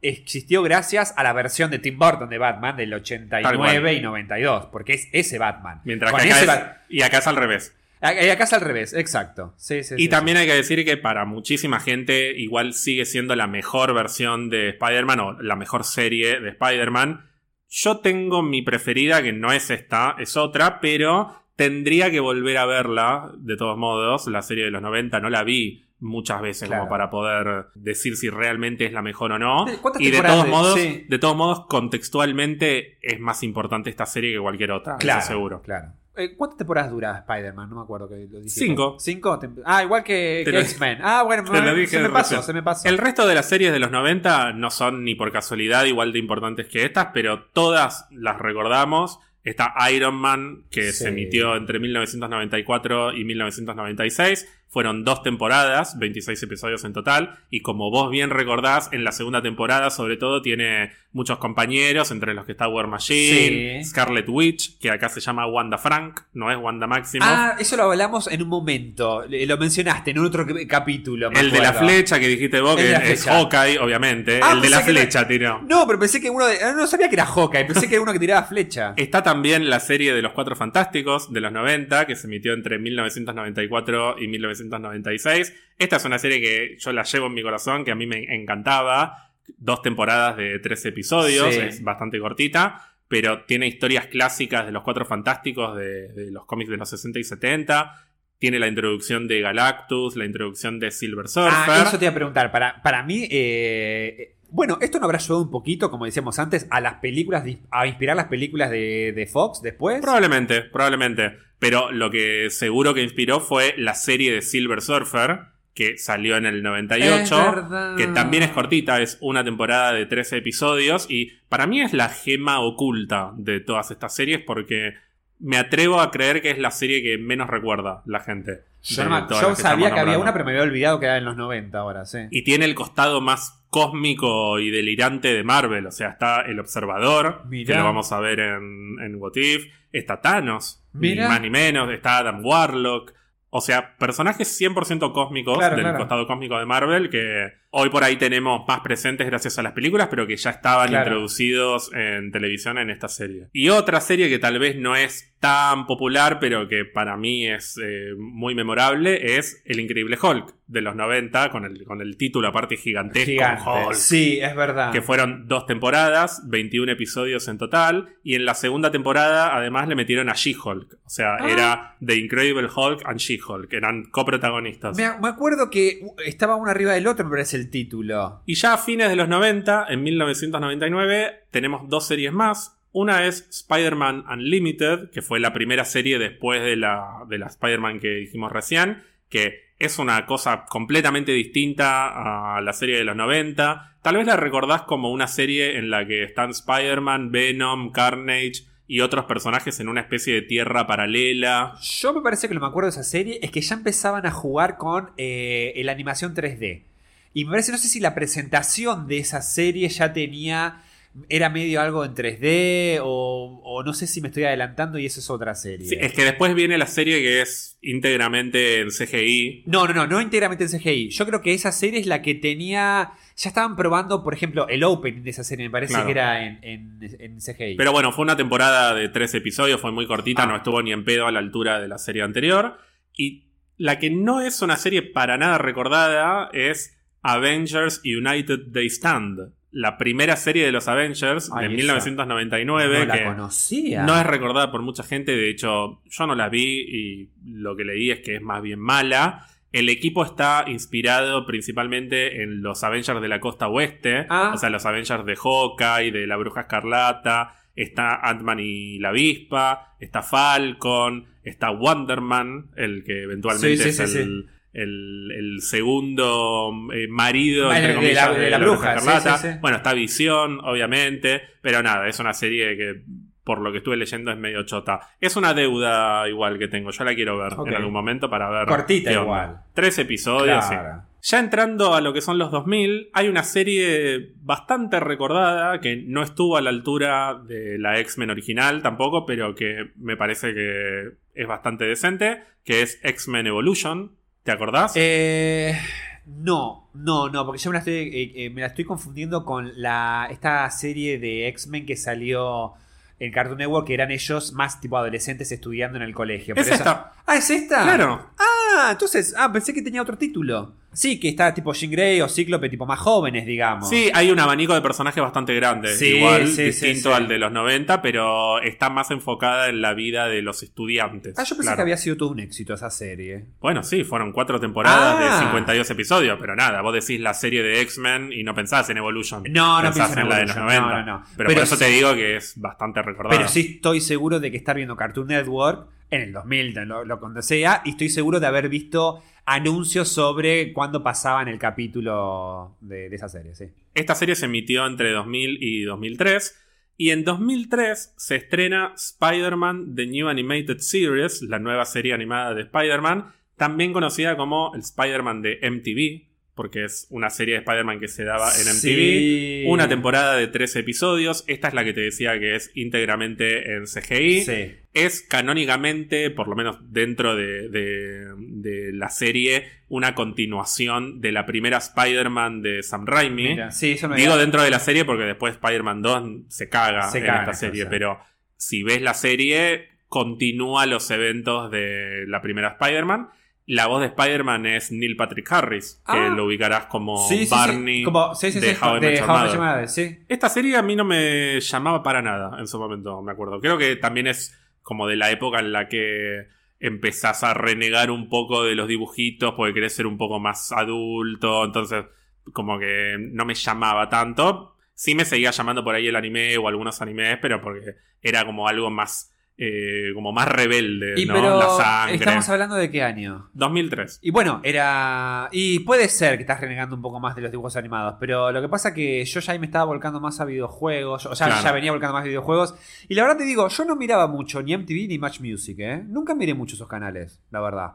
existió 0.00 0.62
gracias 0.62 1.14
a 1.16 1.22
la 1.22 1.32
versión 1.32 1.70
de 1.70 1.78
Tim 1.78 1.98
Burton 1.98 2.28
de 2.28 2.38
Batman 2.38 2.76
del 2.76 2.90
Tal 2.90 3.00
89 3.00 3.80
cual. 3.80 3.94
y 3.96 4.00
92. 4.00 4.66
Porque 4.66 4.94
es 4.94 5.08
ese 5.12 5.38
Batman. 5.38 5.80
Mientras 5.84 6.12
que 6.12 6.16
acá 6.16 6.28
ese 6.30 6.40
es, 6.40 6.46
Bat- 6.46 6.76
y 6.88 7.02
acá 7.02 7.18
es 7.18 7.26
al 7.26 7.36
revés. 7.36 7.76
Y 8.02 8.28
acá 8.30 8.42
es 8.44 8.52
al 8.52 8.62
revés, 8.62 8.94
exacto. 8.94 9.54
Sí, 9.56 9.84
sí, 9.84 9.94
Y 9.96 10.02
sí, 10.04 10.08
también 10.08 10.36
hay 10.36 10.46
que 10.48 10.54
decir 10.54 10.84
que 10.84 10.96
para 10.96 11.24
muchísima 11.24 11.78
gente 11.78 12.32
igual 12.36 12.74
sigue 12.74 13.04
siendo 13.04 13.36
la 13.36 13.46
mejor 13.46 13.94
versión 13.94 14.50
de 14.50 14.70
Spider-Man 14.70 15.20
o 15.20 15.40
la 15.40 15.54
mejor 15.54 15.84
serie 15.84 16.40
de 16.40 16.48
Spider-Man. 16.48 17.28
Yo 17.68 17.98
tengo 17.98 18.42
mi 18.42 18.60
preferida, 18.62 19.22
que 19.22 19.32
no 19.32 19.52
es 19.52 19.70
esta, 19.70 20.16
es 20.18 20.36
otra, 20.36 20.80
pero 20.80 21.41
tendría 21.56 22.10
que 22.10 22.20
volver 22.20 22.58
a 22.58 22.66
verla, 22.66 23.32
de 23.38 23.56
todos 23.56 23.76
modos. 23.78 24.26
La 24.28 24.42
serie 24.42 24.64
de 24.64 24.70
los 24.70 24.82
90 24.82 25.20
no 25.20 25.30
la 25.30 25.42
vi 25.44 25.84
muchas 26.00 26.42
veces 26.42 26.66
Claro. 26.68 26.82
como 26.82 26.90
para 26.90 27.10
poder 27.10 27.66
decir 27.76 28.16
si 28.16 28.28
realmente 28.28 28.84
es 28.86 28.92
la 28.92 29.02
mejor 29.02 29.30
o 29.32 29.38
no. 29.38 29.64
¿De- 29.66 29.76
cuántas 29.78 30.02
Y 30.02 30.10
de 30.10 30.20
todos 30.20 30.48
modos, 30.48 30.74
sí. 30.80 31.04
de 31.08 31.18
todos 31.18 31.36
modos, 31.36 31.66
contextualmente 31.68 32.98
es 33.02 33.20
más 33.20 33.42
importante 33.42 33.90
esta 33.90 34.06
serie 34.06 34.32
que 34.34 34.40
cualquier 34.40 34.72
otra, 34.72 34.96
Claro, 34.96 35.20
eso 35.20 35.28
seguro. 35.28 35.62
Claro. 35.62 35.92
Eh, 36.14 36.34
¿Cuántas 36.36 36.58
temporadas 36.58 36.90
dura 36.90 37.16
Spider-Man? 37.26 37.70
No 37.70 37.76
me 37.76 37.82
acuerdo 37.82 38.06
que 38.08 38.16
lo 38.30 38.38
dije. 38.40 38.48
Cinco. 38.50 38.96
¿Cinco? 38.98 39.38
Ah, 39.64 39.82
igual 39.82 40.04
que, 40.04 40.42
que 40.44 40.60
X-Men. 40.60 40.98
Ah, 41.02 41.22
bueno, 41.22 41.42
dije 41.74 41.86
se 41.86 42.00
me 42.02 42.10
pasó, 42.10 42.42
se 42.42 42.52
me 42.52 42.62
pasó. 42.62 42.86
El 42.86 42.98
resto 42.98 43.26
de 43.26 43.34
las 43.34 43.48
series 43.48 43.72
de 43.72 43.78
los 43.78 43.90
90 43.90 44.52
no 44.52 44.70
son 44.70 45.04
ni 45.04 45.14
por 45.14 45.32
casualidad 45.32 45.84
igual 45.86 46.12
de 46.12 46.18
importantes 46.18 46.66
que 46.66 46.84
estas, 46.84 47.08
pero 47.14 47.44
todas 47.54 48.08
las 48.10 48.38
recordamos. 48.38 49.20
Está 49.44 49.74
Iron 49.92 50.14
Man, 50.14 50.64
que 50.70 50.92
Sí. 50.92 51.04
se 51.04 51.08
emitió 51.08 51.56
entre 51.56 51.78
1994 51.78 53.12
y 53.14 53.24
1996. 53.24 54.48
Fueron 54.72 55.04
dos 55.04 55.22
temporadas, 55.22 55.98
26 55.98 56.42
episodios 56.44 56.82
en 56.84 56.94
total. 56.94 57.38
Y 57.50 57.60
como 57.60 57.90
vos 57.90 58.10
bien 58.10 58.30
recordás, 58.30 58.88
en 58.92 59.04
la 59.04 59.12
segunda 59.12 59.42
temporada, 59.42 59.90
sobre 59.90 60.16
todo, 60.16 60.40
tiene 60.40 60.92
muchos 61.12 61.36
compañeros, 61.36 62.10
entre 62.10 62.32
los 62.32 62.46
que 62.46 62.52
está 62.52 62.68
War 62.68 62.86
Machine, 62.86 63.82
Sí. 63.84 63.90
Scarlet 63.90 64.26
Witch, 64.30 64.78
que 64.78 64.90
acá 64.90 65.10
se 65.10 65.20
llama 65.20 65.46
Wanda 65.46 65.76
Frank, 65.76 66.20
no 66.32 66.50
es 66.50 66.56
Wanda 66.56 66.86
Maximoff. 66.86 67.28
Ah, 67.30 67.56
eso 67.58 67.76
lo 67.76 67.82
hablamos 67.82 68.28
en 68.28 68.42
un 68.42 68.48
momento. 68.48 69.22
Lo 69.28 69.58
mencionaste 69.58 70.12
en 70.12 70.18
otro 70.20 70.46
cap- 70.46 70.56
capítulo. 70.66 71.30
el 71.32 71.50
de 71.50 71.60
la 71.60 71.74
flecha 71.74 72.18
que 72.18 72.28
dijiste 72.28 72.62
vos, 72.62 72.76
que 72.76 72.92
es 72.92 72.98
flecha. 73.24 73.32
Hawkeye, 73.34 73.78
obviamente. 73.78 74.40
Ah, 74.42 74.52
el 74.54 74.62
de 74.62 74.70
la 74.70 74.82
que 74.82 74.90
era- 74.90 75.00
flecha, 75.02 75.28
tiró. 75.28 75.60
No, 75.68 75.86
pero 75.86 75.98
pensé 75.98 76.18
que 76.18 76.30
uno 76.30 76.46
de. 76.46 76.62
ah, 76.64 76.72
No 76.74 76.86
sabía 76.86 77.10
que 77.10 77.16
era 77.16 77.26
Hawkeye, 77.26 77.66
pensé 77.66 77.86
que 77.88 77.96
era 77.96 78.02
uno 78.02 78.12
que 78.14 78.18
tiraba 78.18 78.44
flecha. 78.46 78.94
Está 78.96 79.22
también 79.22 79.68
la 79.68 79.80
serie 79.80 80.14
de 80.14 80.22
los 80.22 80.32
Cuatro 80.32 80.56
Fantásticos 80.56 81.30
de 81.30 81.40
los 81.42 81.52
90, 81.52 82.06
que 82.06 82.16
se 82.16 82.26
emitió 82.26 82.54
entre 82.54 82.78
1994 82.78 84.16
y 84.18 84.28
1996. 84.64 85.52
Esta 85.78 85.96
es 85.96 86.04
una 86.04 86.18
serie 86.18 86.40
que 86.40 86.76
yo 86.78 86.92
la 86.92 87.02
llevo 87.04 87.26
en 87.26 87.34
mi 87.34 87.42
corazón, 87.42 87.84
que 87.84 87.90
a 87.90 87.94
mí 87.94 88.06
me 88.06 88.34
encantaba. 88.34 89.30
Dos 89.58 89.82
temporadas 89.82 90.36
de 90.36 90.58
tres 90.60 90.84
episodios, 90.86 91.52
Sí. 91.54 91.60
es 91.60 91.82
bastante 91.82 92.18
cortita, 92.20 92.94
pero 93.08 93.42
tiene 93.44 93.66
historias 93.66 94.06
clásicas 94.06 94.64
de 94.66 94.72
los 94.72 94.82
Cuatro 94.82 95.04
Fantásticos 95.04 95.76
de, 95.76 96.08
de 96.12 96.30
los 96.30 96.46
cómics 96.46 96.70
de 96.70 96.76
los 96.76 96.88
60 96.88 97.18
y 97.18 97.24
70. 97.24 98.06
Tiene 98.38 98.58
la 98.58 98.68
introducción 98.68 99.28
de 99.28 99.40
Galactus, 99.40 100.16
la 100.16 100.24
introducción 100.24 100.78
de 100.80 100.90
Silver 100.90 101.28
Surfer. 101.28 101.52
Ah, 101.54 101.84
eso 101.86 101.98
te 101.98 102.04
iba 102.06 102.12
a 102.12 102.14
preguntar. 102.14 102.50
Para, 102.50 102.80
para 102.82 103.02
mí, 103.02 103.26
eh, 103.30 104.36
bueno, 104.52 104.78
esto 104.80 104.98
no 104.98 105.06
habrá 105.06 105.18
ayudado 105.18 105.42
un 105.42 105.50
poquito, 105.50 105.90
como 105.90 106.04
decíamos 106.04 106.38
antes, 106.38 106.66
a 106.70 106.80
las 106.80 106.94
películas, 106.94 107.44
de- 107.44 107.58
a 107.70 107.86
inspirar 107.86 108.14
las 108.16 108.26
películas 108.26 108.70
de, 108.70 109.12
de 109.14 109.26
Fox 109.26 109.60
después. 109.62 110.00
Probablemente, 110.00 110.62
probablemente. 110.62 111.36
Pero 111.58 111.90
lo 111.92 112.10
que 112.10 112.48
seguro 112.50 112.92
que 112.94 113.02
inspiró 113.02 113.40
fue 113.40 113.74
la 113.78 113.94
serie 113.94 114.32
de 114.32 114.42
Silver 114.42 114.80
Surfer, 114.82 115.40
que 115.74 115.96
salió 115.96 116.36
en 116.36 116.44
el 116.44 116.62
98, 116.62 117.22
Es 117.22 117.30
verdad. 117.54 117.96
que 117.96 118.06
también 118.08 118.42
es 118.42 118.50
cortita, 118.50 119.00
es 119.00 119.16
una 119.22 119.42
temporada 119.42 119.92
de 119.92 120.04
13 120.06 120.36
episodios, 120.38 121.06
y 121.08 121.30
para 121.48 121.66
mí 121.66 121.80
es 121.80 121.92
la 121.94 122.08
gema 122.10 122.60
oculta 122.60 123.32
de 123.36 123.60
todas 123.60 123.90
estas 123.90 124.14
series 124.14 124.40
porque 124.42 124.94
me 125.38 125.56
atrevo 125.56 126.00
a 126.00 126.10
creer 126.10 126.42
que 126.42 126.50
es 126.50 126.58
la 126.58 126.70
serie 126.70 127.02
que 127.02 127.16
menos 127.16 127.48
recuerda 127.48 128.02
la 128.06 128.20
gente. 128.20 128.64
Yo, 128.82 129.04
no 129.04 129.28
yo 129.40 129.50
que 129.50 129.56
sabía 129.56 129.92
que 129.94 130.00
había 130.00 130.18
una, 130.18 130.32
pero 130.32 130.44
me 130.44 130.50
había 130.50 130.62
olvidado 130.64 130.98
que 131.00 131.06
era 131.06 131.16
en 131.16 131.24
los 131.24 131.36
90 131.36 131.78
ahora, 131.78 132.04
sí. 132.04 132.18
Y 132.30 132.42
tiene 132.42 132.64
el 132.64 132.74
costado 132.74 133.20
más 133.20 133.61
cósmico 133.72 134.58
y 134.60 134.70
delirante 134.70 135.32
de 135.34 135.42
Marvel. 135.42 135.86
O 135.86 135.90
sea, 135.90 136.10
está 136.10 136.42
el 136.42 136.60
observador, 136.60 137.42
Mirá. 137.48 137.72
que 137.74 137.78
lo 137.78 137.84
vamos 137.84 138.12
a 138.12 138.20
ver 138.20 138.38
en, 138.38 138.96
en 139.00 139.14
What 139.16 139.32
If. 139.36 139.66
Está 139.90 140.20
Thanos, 140.20 140.84
ni 140.92 141.16
más 141.16 141.40
ni 141.40 141.50
menos. 141.50 141.90
Está 141.90 142.18
Adam 142.18 142.44
Warlock. 142.44 143.12
O 143.54 143.60
sea, 143.60 143.96
personajes 143.98 144.58
100% 144.60 145.12
cósmicos 145.12 145.58
Claro, 145.58 145.74
del 145.76 145.84
claro. 145.84 145.98
costado 145.98 146.26
cósmico 146.26 146.58
de 146.58 146.64
Marvel 146.64 147.10
que 147.10 147.52
hoy 147.70 147.90
por 147.90 148.02
ahí 148.02 148.16
tenemos 148.16 148.62
más 148.66 148.80
presentes 148.80 149.26
gracias 149.26 149.58
a 149.58 149.62
las 149.62 149.72
películas, 149.72 150.08
pero 150.10 150.26
que 150.26 150.36
ya 150.36 150.50
estaban 150.50 150.88
Claro. 150.88 151.04
introducidos 151.06 151.92
en 151.94 152.30
televisión 152.32 152.78
en 152.78 152.88
esta 152.90 153.08
serie. 153.08 153.48
Y 153.52 153.68
otra 153.68 154.00
serie 154.00 154.30
que 154.30 154.38
tal 154.38 154.58
vez 154.58 154.76
no 154.76 154.96
es 154.96 155.31
tan 155.42 155.86
popular, 155.88 156.38
pero 156.38 156.68
que 156.68 156.84
para 156.84 157.16
mí 157.16 157.48
es 157.48 157.76
eh, 157.82 158.12
muy 158.16 158.54
memorable, 158.54 159.36
es 159.36 159.60
El 159.66 159.80
Increíble 159.80 160.16
Hulk 160.22 160.54
de 160.68 160.80
los 160.82 160.94
90, 160.94 161.50
con 161.50 161.64
el, 161.64 161.84
con 161.84 162.00
el 162.00 162.16
título 162.16 162.46
aparte 162.46 162.76
gigantesco 162.76 163.26
Gigante. 163.32 163.62
Hulk 163.66 163.94
Sí, 163.94 164.38
es 164.40 164.54
verdad. 164.54 164.92
que 164.92 165.02
fueron 165.02 165.48
dos 165.48 165.66
temporadas, 165.66 166.42
21 166.48 166.92
episodios 166.92 167.48
en 167.48 167.58
total, 167.58 168.10
y 168.22 168.36
en 168.36 168.44
la 168.44 168.54
segunda 168.54 168.92
temporada 168.92 169.56
además 169.56 169.88
le 169.88 169.96
metieron 169.96 170.28
a 170.30 170.34
She-Hulk, 170.34 170.94
o 171.04 171.10
sea, 171.10 171.34
Ah. 171.40 171.50
era 171.50 171.96
The 172.06 172.14
Incredible 172.16 172.68
Hulk 172.74 173.02
and 173.04 173.18
She-Hulk, 173.18 173.72
eran 173.72 174.04
coprotagonistas. 174.12 174.96
Me, 174.96 175.10
me 175.20 175.26
acuerdo 175.28 175.70
que 175.70 176.02
estaba 176.24 176.54
uno 176.54 176.70
arriba 176.70 176.92
del 176.92 177.08
otro, 177.08 177.24
me 177.24 177.32
parece 177.32 177.56
el 177.56 177.68
título. 177.68 178.42
Y 178.46 178.54
ya 178.54 178.74
a 178.74 178.78
fines 178.78 179.08
de 179.08 179.16
los 179.16 179.26
90, 179.28 179.86
en 179.88 180.04
1999, 180.04 181.46
tenemos 181.50 181.88
dos 181.88 182.06
series 182.06 182.32
más. 182.32 182.78
Una 182.92 183.26
es 183.26 183.48
Spider-Man 183.50 184.24
Unlimited, 184.30 185.10
que 185.10 185.22
fue 185.22 185.40
la 185.40 185.52
primera 185.52 185.84
serie 185.84 186.18
después 186.18 186.62
de 186.62 186.76
la, 186.76 187.24
de 187.28 187.38
la 187.38 187.46
Spider-Man 187.46 188.00
que 188.00 188.08
dijimos 188.08 188.52
recién, 188.52 189.02
que 189.30 189.72
es 189.78 189.98
una 189.98 190.26
cosa 190.26 190.66
completamente 190.66 191.32
distinta 191.32 192.56
a 192.56 192.60
la 192.60 192.72
serie 192.72 192.96
de 192.96 193.04
los 193.04 193.16
90. 193.16 193.96
Tal 194.02 194.16
vez 194.16 194.26
la 194.26 194.36
recordás 194.36 194.82
como 194.82 195.10
una 195.10 195.26
serie 195.26 195.78
en 195.78 195.90
la 195.90 196.06
que 196.06 196.22
están 196.22 196.50
Spider-Man, 196.50 197.32
Venom, 197.32 197.92
Carnage 197.92 198.64
y 198.86 199.00
otros 199.00 199.24
personajes 199.24 199.80
en 199.80 199.88
una 199.88 200.02
especie 200.02 200.34
de 200.34 200.42
tierra 200.42 200.86
paralela. 200.86 201.74
Yo 201.80 202.12
me 202.12 202.20
parece 202.20 202.46
que 202.46 202.54
lo 202.54 202.60
que 202.60 202.66
me 202.66 202.68
acuerdo 202.68 202.90
de 202.90 203.00
esa 203.00 203.04
serie 203.04 203.38
es 203.42 203.50
que 203.50 203.62
ya 203.62 203.74
empezaban 203.74 204.26
a 204.26 204.30
jugar 204.30 204.76
con 204.76 205.12
eh, 205.16 205.80
la 205.82 205.92
animación 205.92 206.34
3D. 206.34 206.84
Y 207.32 207.44
me 207.46 207.52
parece, 207.52 207.72
no 207.72 207.78
sé 207.78 207.88
si 207.88 208.00
la 208.00 208.14
presentación 208.14 209.08
de 209.08 209.18
esa 209.18 209.40
serie 209.40 209.88
ya 209.88 210.12
tenía. 210.12 210.82
Era 211.28 211.50
medio 211.50 211.80
algo 211.82 212.04
en 212.06 212.14
3D 212.14 212.98
o, 213.02 213.60
o 213.64 213.82
no 213.82 213.92
sé 213.92 214.06
si 214.06 214.22
me 214.22 214.28
estoy 214.28 214.44
adelantando 214.44 214.98
y 214.98 215.04
eso 215.04 215.20
es 215.20 215.28
otra 215.28 215.54
serie. 215.54 215.86
Sí, 215.86 215.96
es 216.00 216.12
que 216.14 216.24
después 216.24 216.54
viene 216.54 216.78
la 216.78 216.86
serie 216.86 217.20
que 217.20 217.42
es 217.42 217.76
íntegramente 217.82 218.80
en 218.80 218.88
CGI, 218.88 219.64
No, 219.66 219.86
no, 219.86 219.92
no, 219.92 220.06
no 220.06 220.20
íntegramente 220.22 220.64
en 220.64 220.70
CGI. 220.70 221.10
Yo 221.10 221.26
creo 221.26 221.42
que 221.42 221.52
esa 221.52 221.70
serie 221.70 222.00
es 222.00 222.06
la 222.06 222.22
que 222.22 222.34
tenía. 222.34 223.12
Ya 223.36 223.48
estaban 223.48 223.76
probando, 223.76 224.22
por 224.24 224.32
ejemplo, 224.32 224.66
el 224.68 224.84
opening 224.84 225.22
de 225.22 225.30
esa 225.30 225.44
serie, 225.44 225.66
me 225.66 225.70
parece 225.70 225.92
Claro. 225.92 226.06
que 226.06 226.12
era 226.12 226.46
en, 226.46 226.58
en- 226.62 226.98
en 227.20 227.40
CGI. 227.40 227.74
Pero 227.76 227.92
bueno, 227.92 228.10
fue 228.12 228.22
una 228.24 228.36
temporada 228.36 228.94
de 228.94 229.08
tres 229.10 229.34
episodios, 229.34 229.80
fue 229.80 229.92
muy 229.92 230.06
cortita, 230.06 230.44
Ah. 230.44 230.46
no 230.46 230.56
estuvo 230.56 230.80
ni 230.82 230.92
en 230.92 231.04
pedo 231.04 231.26
a 231.26 231.32
la 231.32 231.40
altura 231.40 231.78
de 231.78 231.88
la 231.88 231.98
serie 231.98 232.22
anterior. 232.22 232.78
Y 233.14 233.48
la 233.76 233.98
que 233.98 234.08
no 234.10 234.40
es 234.40 234.62
una 234.62 234.76
serie 234.76 235.02
para 235.02 235.36
nada 235.36 235.58
recordada 235.58 236.48
es 236.54 236.96
Avengers 237.22 238.00
United 238.04 238.72
They 238.72 238.86
Stand. 238.88 239.52
La 239.72 239.96
primera 239.98 240.36
serie 240.36 240.64
de 240.66 240.70
los 240.72 240.86
Avengers 240.86 241.50
Ay, 241.54 241.68
de 241.68 241.74
esa. 241.74 241.76
1999, 241.76 242.98
no 243.00 243.04
la 243.06 243.14
que 243.18 243.24
conocía. 243.24 244.02
no 244.04 244.16
es 244.20 244.24
recordada 244.26 244.70
por 244.70 244.82
mucha 244.82 245.02
gente. 245.02 245.32
De 245.34 245.48
hecho, 245.50 246.00
yo 246.08 246.26
no 246.26 246.34
la 246.34 246.48
vi 246.50 246.80
y 246.86 247.30
lo 247.44 247.74
que 247.74 247.84
leí 247.84 248.10
es 248.10 248.20
que 248.20 248.36
es 248.36 248.42
más 248.42 248.62
bien 248.62 248.78
mala. 248.78 249.46
El 249.72 249.88
equipo 249.88 250.22
está 250.24 250.66
inspirado 250.68 251.46
principalmente 251.46 252.42
en 252.42 252.62
los 252.62 252.84
Avengers 252.84 253.22
de 253.22 253.28
la 253.28 253.40
costa 253.40 253.68
oeste, 253.68 254.26
Ah. 254.28 254.52
o 254.54 254.58
sea, 254.58 254.68
los 254.68 254.84
Avengers 254.84 255.24
de 255.24 255.34
Hawkeye, 255.36 256.12
de 256.12 256.26
la 256.26 256.36
Bruja 256.36 256.60
Escarlata, 256.62 257.54
está 257.74 258.16
Ant-Man 258.16 258.60
y 258.60 258.98
la 258.98 259.08
Avispa, 259.08 259.96
está 259.98 260.20
Falcon, 260.20 261.24
está 261.42 261.70
Wonder 261.70 262.20
Man, 262.20 262.66
el 262.76 263.02
que 263.04 263.22
eventualmente 263.22 263.76
Sí, 263.78 263.92
sí, 263.92 264.02
es 264.02 264.12
sí, 264.12 264.18
el, 264.18 264.50
el, 264.72 265.30
el 265.36 265.60
segundo 265.60 266.72
eh, 266.94 267.06
marido 267.08 267.68
Vale, 267.68 267.78
entre 267.78 267.88
de 268.08 268.14
la- 268.14 268.26
comillas, 268.26 268.38
de 268.38 268.50
la 268.50 268.58
bruja, 268.58 268.92
sí, 268.92 268.98
Escarlata. 269.08 269.38
sí, 269.38 269.48
sí. 269.52 269.58
Bueno, 269.60 269.76
está 269.78 269.92
Visión, 269.94 270.60
obviamente, 270.64 271.42
pero 271.60 271.82
nada, 271.82 272.08
es 272.08 272.18
una 272.20 272.32
serie 272.34 272.76
que 272.76 273.02
por 273.44 273.60
lo 273.60 273.72
que 273.72 273.78
estuve 273.78 273.96
leyendo 273.96 274.30
es 274.30 274.38
medio 274.38 274.62
chota. 274.64 275.00
Es 275.20 275.34
una 275.36 275.52
deuda 275.52 276.28
igual 276.28 276.58
que 276.58 276.68
tengo, 276.68 276.90
yo 276.90 277.04
la 277.04 277.14
quiero 277.14 277.36
ver 277.38 277.52
en 277.66 277.74
algún 277.74 277.92
momento 277.92 278.30
para 278.30 278.48
ver. 278.50 278.66
Cortita 278.66 279.12
igual. 279.12 279.56
Tres 279.74 279.98
episodios. 279.98 280.64
Claro. 280.66 281.02
Ya 281.24 281.38
entrando 281.38 281.94
a 281.94 282.00
lo 282.00 282.12
que 282.12 282.20
son 282.20 282.38
los 282.38 282.50
2000, 282.50 283.10
hay 283.12 283.28
una 283.28 283.42
serie 283.44 284.32
bastante 284.42 284.98
recordada 285.00 285.80
que 285.80 285.96
no 286.04 286.22
estuvo 286.22 286.56
a 286.56 286.60
la 286.60 286.70
altura 286.70 287.34
de 287.46 287.78
la 287.78 287.98
X-Men 288.00 288.30
original 288.30 288.82
tampoco, 288.82 289.24
pero 289.26 289.54
que 289.54 289.90
me 289.96 290.16
parece 290.16 290.52
que 290.54 291.10
es 291.34 291.46
bastante 291.46 291.84
decente, 291.84 292.42
que 292.64 292.82
es 292.82 292.98
X-Men 293.04 293.46
Evolution. 293.48 294.12
¿Te 294.42 294.50
acordás? 294.50 294.92
Eh, 294.96 295.78
no, 296.26 296.88
no, 296.94 297.28
no, 297.28 297.46
porque 297.46 297.62
yo 297.62 297.70
me 297.70 297.74
la 297.74 297.78
estoy, 297.78 297.94
eh, 297.94 298.32
eh, 298.34 298.50
me 298.50 298.60
la 298.60 298.68
estoy 298.68 298.84
confundiendo 298.84 299.44
con 299.44 299.70
la 299.76 300.26
esta 300.30 300.68
serie 300.70 301.18
de 301.18 301.46
X-Men 301.48 301.86
que 301.86 301.96
salió 301.96 302.74
en 303.20 303.30
Cartoon 303.30 303.58
Network, 303.58 303.86
que 303.86 303.94
eran 303.94 304.10
ellos 304.10 304.52
más 304.52 304.80
tipo 304.80 304.96
adolescentes 304.96 305.52
estudiando 305.52 305.96
en 305.96 306.02
el 306.02 306.12
colegio. 306.12 306.56
Es 306.56 306.66
esta. 306.66 307.12
Ah, 307.24 307.36
¿es 307.36 307.50
esta? 307.50 307.82
Claro. 307.82 308.30
Ah, 308.36 308.88
entonces, 308.90 309.32
ah, 309.38 309.52
pensé 309.52 309.72
que 309.72 309.80
tenía 309.80 310.02
otro 310.02 310.18
título. 310.18 310.74
Sí, 310.94 311.18
que 311.18 311.28
está 311.30 311.54
tipo 311.54 311.72
Jean 311.72 311.90
Grey 311.90 312.20
o 312.20 312.28
Cíclope, 312.28 312.68
tipo 312.68 312.84
más 312.86 312.98
jóvenes, 313.00 313.46
digamos. 313.46 313.88
Sí, 313.88 314.10
hay 314.12 314.30
un 314.30 314.38
abanico 314.38 314.74
de 314.74 314.82
personajes 314.82 315.22
bastante 315.22 315.54
grande. 315.54 315.94
Sí, 315.96 316.16
igual, 316.16 316.46
sí, 316.48 316.64
distinto 316.64 317.08
sí, 317.10 317.14
al 317.14 317.28
de 317.28 317.38
los 317.38 317.50
90, 317.50 318.02
pero 318.02 318.60
está 318.60 318.90
más 318.90 319.10
enfocada 319.10 319.68
en 319.68 319.80
la 319.80 319.94
vida 319.94 320.28
de 320.28 320.42
los 320.42 320.62
estudiantes. 320.62 321.34
Ah, 321.38 321.44
yo 321.44 321.56
pensé 321.56 321.62
Claro. 321.62 321.76
que 321.76 321.82
había 321.82 321.96
sido 321.96 322.16
todo 322.16 322.28
un 322.30 322.40
éxito 322.40 322.74
esa 322.74 322.90
serie. 322.90 323.44
Bueno, 323.60 323.82
sí, 323.82 324.04
fueron 324.04 324.32
cuatro 324.32 324.60
temporadas 324.60 325.16
Ah. 325.18 325.38
de 325.38 325.44
52 325.46 325.90
episodios, 325.90 326.36
pero 326.40 326.54
nada, 326.54 326.82
vos 326.82 326.92
decís 326.92 327.18
la 327.20 327.34
serie 327.34 327.62
de 327.62 327.80
X-Men 327.80 328.30
y 328.32 328.42
no 328.44 328.54
pensás 328.54 328.90
en 328.90 328.98
Evolution. 328.98 329.44
No, 329.50 329.82
no 329.82 329.88
pensás 329.92 330.16
en 330.16 330.28
la 330.28 330.36
de 330.36 330.42
los 330.46 330.56
Evolution, 330.56 330.66
90. 330.66 330.88
no, 330.88 331.06
no, 331.06 331.18
no. 331.20 331.24
Pero, 331.36 331.48
Pero 331.48 331.54
por 331.54 331.62
eso 331.62 331.76
te 331.78 331.86
digo 331.88 332.14
que 332.14 332.36
es 332.36 332.52
bastante 332.60 333.00
recordada. 333.02 333.36
Pero 333.36 333.48
sí 333.48 333.74
estoy 333.76 334.00
seguro 334.00 334.40
de 334.40 334.50
que 334.50 334.56
estar 334.58 334.76
viendo 334.76 334.96
Cartoon 334.96 335.28
Network 335.28 335.88
en 336.12 336.20
el 336.20 336.32
2000, 336.32 336.74
lo, 336.86 337.04
lo 337.04 337.18
cuando 337.18 337.40
sea, 337.40 337.82
y 337.86 337.90
estoy 337.90 338.10
seguro 338.10 338.38
de 338.38 338.46
haber 338.46 338.68
visto 338.68 339.22
anuncios 339.46 340.08
sobre 340.08 340.72
cuándo 340.74 341.02
pasaban 341.02 341.48
el 341.48 341.58
capítulo 341.58 342.76
de, 342.80 343.06
esa 343.06 343.28
serie. 343.28 343.52
Esta 343.94 344.14
serie 344.14 344.34
se 344.34 344.44
emitió 344.44 344.86
entre 344.86 345.10
2000 345.10 345.58
y 345.60 345.82
2003. 345.84 346.58
Y 346.98 347.10
en 347.10 347.24
2003 347.24 348.14
se 348.16 348.36
estrena 348.36 348.92
Spider-Man 348.94 349.94
The 349.96 350.06
New 350.06 350.28
Animated 350.28 350.78
Series, 350.78 351.40
la 351.42 351.58
nueva 351.58 351.86
serie 351.86 352.12
animada 352.12 352.54
de 352.54 352.62
Spider-Man, 352.62 353.32
también 353.56 353.94
conocida 353.94 354.36
como 354.36 354.72
el 354.74 354.80
Spider-Man 354.80 355.40
de 355.40 355.58
MTV, 355.62 356.31
porque 356.54 356.84
es 356.84 357.06
una 357.10 357.30
serie 357.30 357.54
de 357.54 357.60
Spider-Man 357.60 357.98
que 357.98 358.08
se 358.08 358.24
daba 358.24 358.48
en 358.54 358.66
MTV. 358.68 358.80
Sí. 358.80 359.64
Una 359.68 359.88
temporada 359.88 360.36
de 360.36 360.48
13 360.48 360.80
episodios. 360.80 361.44
Esta 361.46 361.68
es 361.68 361.74
la 361.74 361.82
que 361.84 361.92
te 361.94 362.02
decía 362.02 362.38
que 362.38 362.54
es 362.56 362.70
íntegramente 362.74 363.74
en 363.74 363.84
CGI. 363.86 364.42
Sí. 364.42 364.74
Es 364.92 365.22
canónicamente, 365.22 366.30
por 366.30 366.48
lo 366.48 366.54
menos 366.56 366.78
dentro 366.92 367.34
de, 367.36 367.68
de- 367.70 368.26
de 368.36 368.92
la 368.92 369.08
serie, 369.08 369.64
una 369.88 370.14
continuación 370.14 371.20
de 371.22 371.32
la 371.32 371.46
primera 371.46 371.78
Spider-Man 371.78 372.60
de 372.62 372.82
Sam 372.82 373.06
Raimi. 373.06 373.48
Mira, 373.50 373.70
sí, 373.70 373.92
eso 373.92 374.08
me 374.08 374.16
Digo 374.16 374.36
dentro 374.36 374.62
de 374.62 374.70
la 374.70 374.78
serie 374.78 375.04
porque 375.06 375.24
después 375.24 375.54
Spider-Man 375.54 376.02
2 376.02 376.22
se 376.48 376.68
caga 376.68 377.10
Se 377.10 377.18
en 377.18 377.24
caga, 377.26 377.40
esta 377.40 377.54
serie, 377.54 377.86
pero 377.86 378.18
si 378.56 378.82
ves 378.82 379.00
la 379.00 379.14
serie, 379.14 379.88
continúa 380.08 380.84
los 380.86 381.10
eventos 381.10 381.70
de 381.70 382.24
la 382.28 382.42
primera 382.42 382.76
Spider-Man. 382.78 383.28
La 383.66 383.86
voz 383.86 384.00
de 384.00 384.08
Spider-Man 384.08 384.66
es 384.66 384.90
Neil 384.90 385.16
Patrick 385.16 385.50
Harris, 385.52 386.02
que 386.04 386.12
Ah. 386.18 386.28
lo 386.36 386.46
ubicarás 386.46 386.86
como 386.86 387.16
Sí, 387.28 387.38
sí, 387.38 387.44
sí. 387.46 387.50
Barney 387.54 388.02
Como, 388.02 388.34
sí, 388.34 388.50
sí, 388.52 388.58
de 388.60 388.76
How 388.80 388.96
I 388.96 389.00
de 389.00 389.06
Met 389.10 389.18
Your 389.20 389.26
Mother. 389.28 390.18
Esta 390.28 390.48
serie 390.48 390.76
a 390.76 390.82
mí 390.82 390.96
no 390.96 391.04
me 391.04 391.60
llamaba 391.60 392.02
para 392.02 392.20
nada 392.22 392.58
en 392.58 392.66
su 392.66 392.78
momento, 392.78 393.22
me 393.22 393.32
acuerdo. 393.32 393.60
Creo 393.60 393.78
que 393.78 393.94
también 393.96 394.26
es 394.26 394.58
como 394.82 395.06
de 395.06 395.16
la 395.16 395.30
época 395.30 395.60
en 395.60 395.70
la 395.72 395.88
que 395.88 396.48
empezás 396.80 397.44
a 397.44 397.54
renegar 397.54 398.10
un 398.10 398.28
poco 398.28 398.64
de 398.64 398.74
los 398.74 398.88
dibujitos 398.88 399.54
porque 399.54 399.74
querés 399.74 399.94
ser 399.94 400.06
un 400.08 400.18
poco 400.18 400.40
más 400.40 400.72
adulto, 400.72 401.64
entonces 401.64 402.04
como 402.52 402.78
que 402.80 403.16
no 403.18 403.44
me 403.44 403.54
llamaba 403.54 404.08
tanto. 404.08 404.74
Sí 404.94 405.14
me 405.14 405.24
seguía 405.24 405.52
llamando 405.52 405.84
por 405.84 405.94
ahí 405.94 406.08
el 406.08 406.16
anime 406.16 406.58
o 406.58 406.66
algunos 406.66 407.00
animes, 407.00 407.38
pero 407.40 407.60
porque 407.60 407.94
era 408.20 408.44
como 408.44 408.66
algo 408.66 408.90
más, 408.90 409.31
eh, 409.58 410.10
como 410.14 410.32
más 410.32 410.48
rebelde, 410.48 411.14
Y 411.20 411.26
¿no? 411.26 411.34
pero 411.34 411.58
la 411.58 411.68
sangre. 411.68 412.14
estamos 412.16 412.48
hablando 412.48 412.74
de 412.76 412.90
qué 412.90 413.02
año. 413.02 413.50
2003. 413.52 414.18
Y 414.22 414.30
bueno, 414.30 414.60
era. 414.64 415.48
Y 415.52 415.80
puede 415.80 416.08
ser 416.08 416.36
que 416.36 416.42
estás 416.42 416.60
renegando 416.60 416.96
un 416.96 417.02
poco 417.02 417.20
más 417.20 417.36
de 417.36 417.42
los 417.42 417.50
dibujos 417.50 417.76
animados, 417.76 418.16
pero 418.18 418.50
lo 418.50 418.60
que 418.62 418.68
pasa 418.68 418.92
que 418.94 419.24
yo 419.24 419.40
ya 419.40 419.52
ahí 419.52 419.58
me 419.58 419.66
estaba 419.66 419.84
volcando 419.84 420.20
más 420.20 420.40
a 420.40 420.44
videojuegos, 420.44 421.26
o 421.26 421.34
sea, 421.34 421.46
Claro. 421.48 421.62
ya 421.62 421.72
venía 421.72 421.92
volcando 421.92 422.14
más 422.14 422.22
a 422.22 422.26
videojuegos. 422.28 422.74
Y 423.08 423.14
la 423.14 423.22
verdad 423.22 423.38
te 423.38 423.44
digo, 423.44 423.68
yo 423.68 423.84
no 423.84 423.94
miraba 423.96 424.26
mucho 424.26 424.62
ni 424.62 424.72
MTV 424.76 425.06
ni 425.08 425.18
Match 425.18 425.40
Music, 425.40 425.76
¿eh? 425.80 426.02
Nunca 426.06 426.34
miré 426.34 426.54
mucho 426.54 426.74
esos 426.74 426.88
canales, 426.88 427.40
la 427.50 427.60
verdad. 427.60 427.92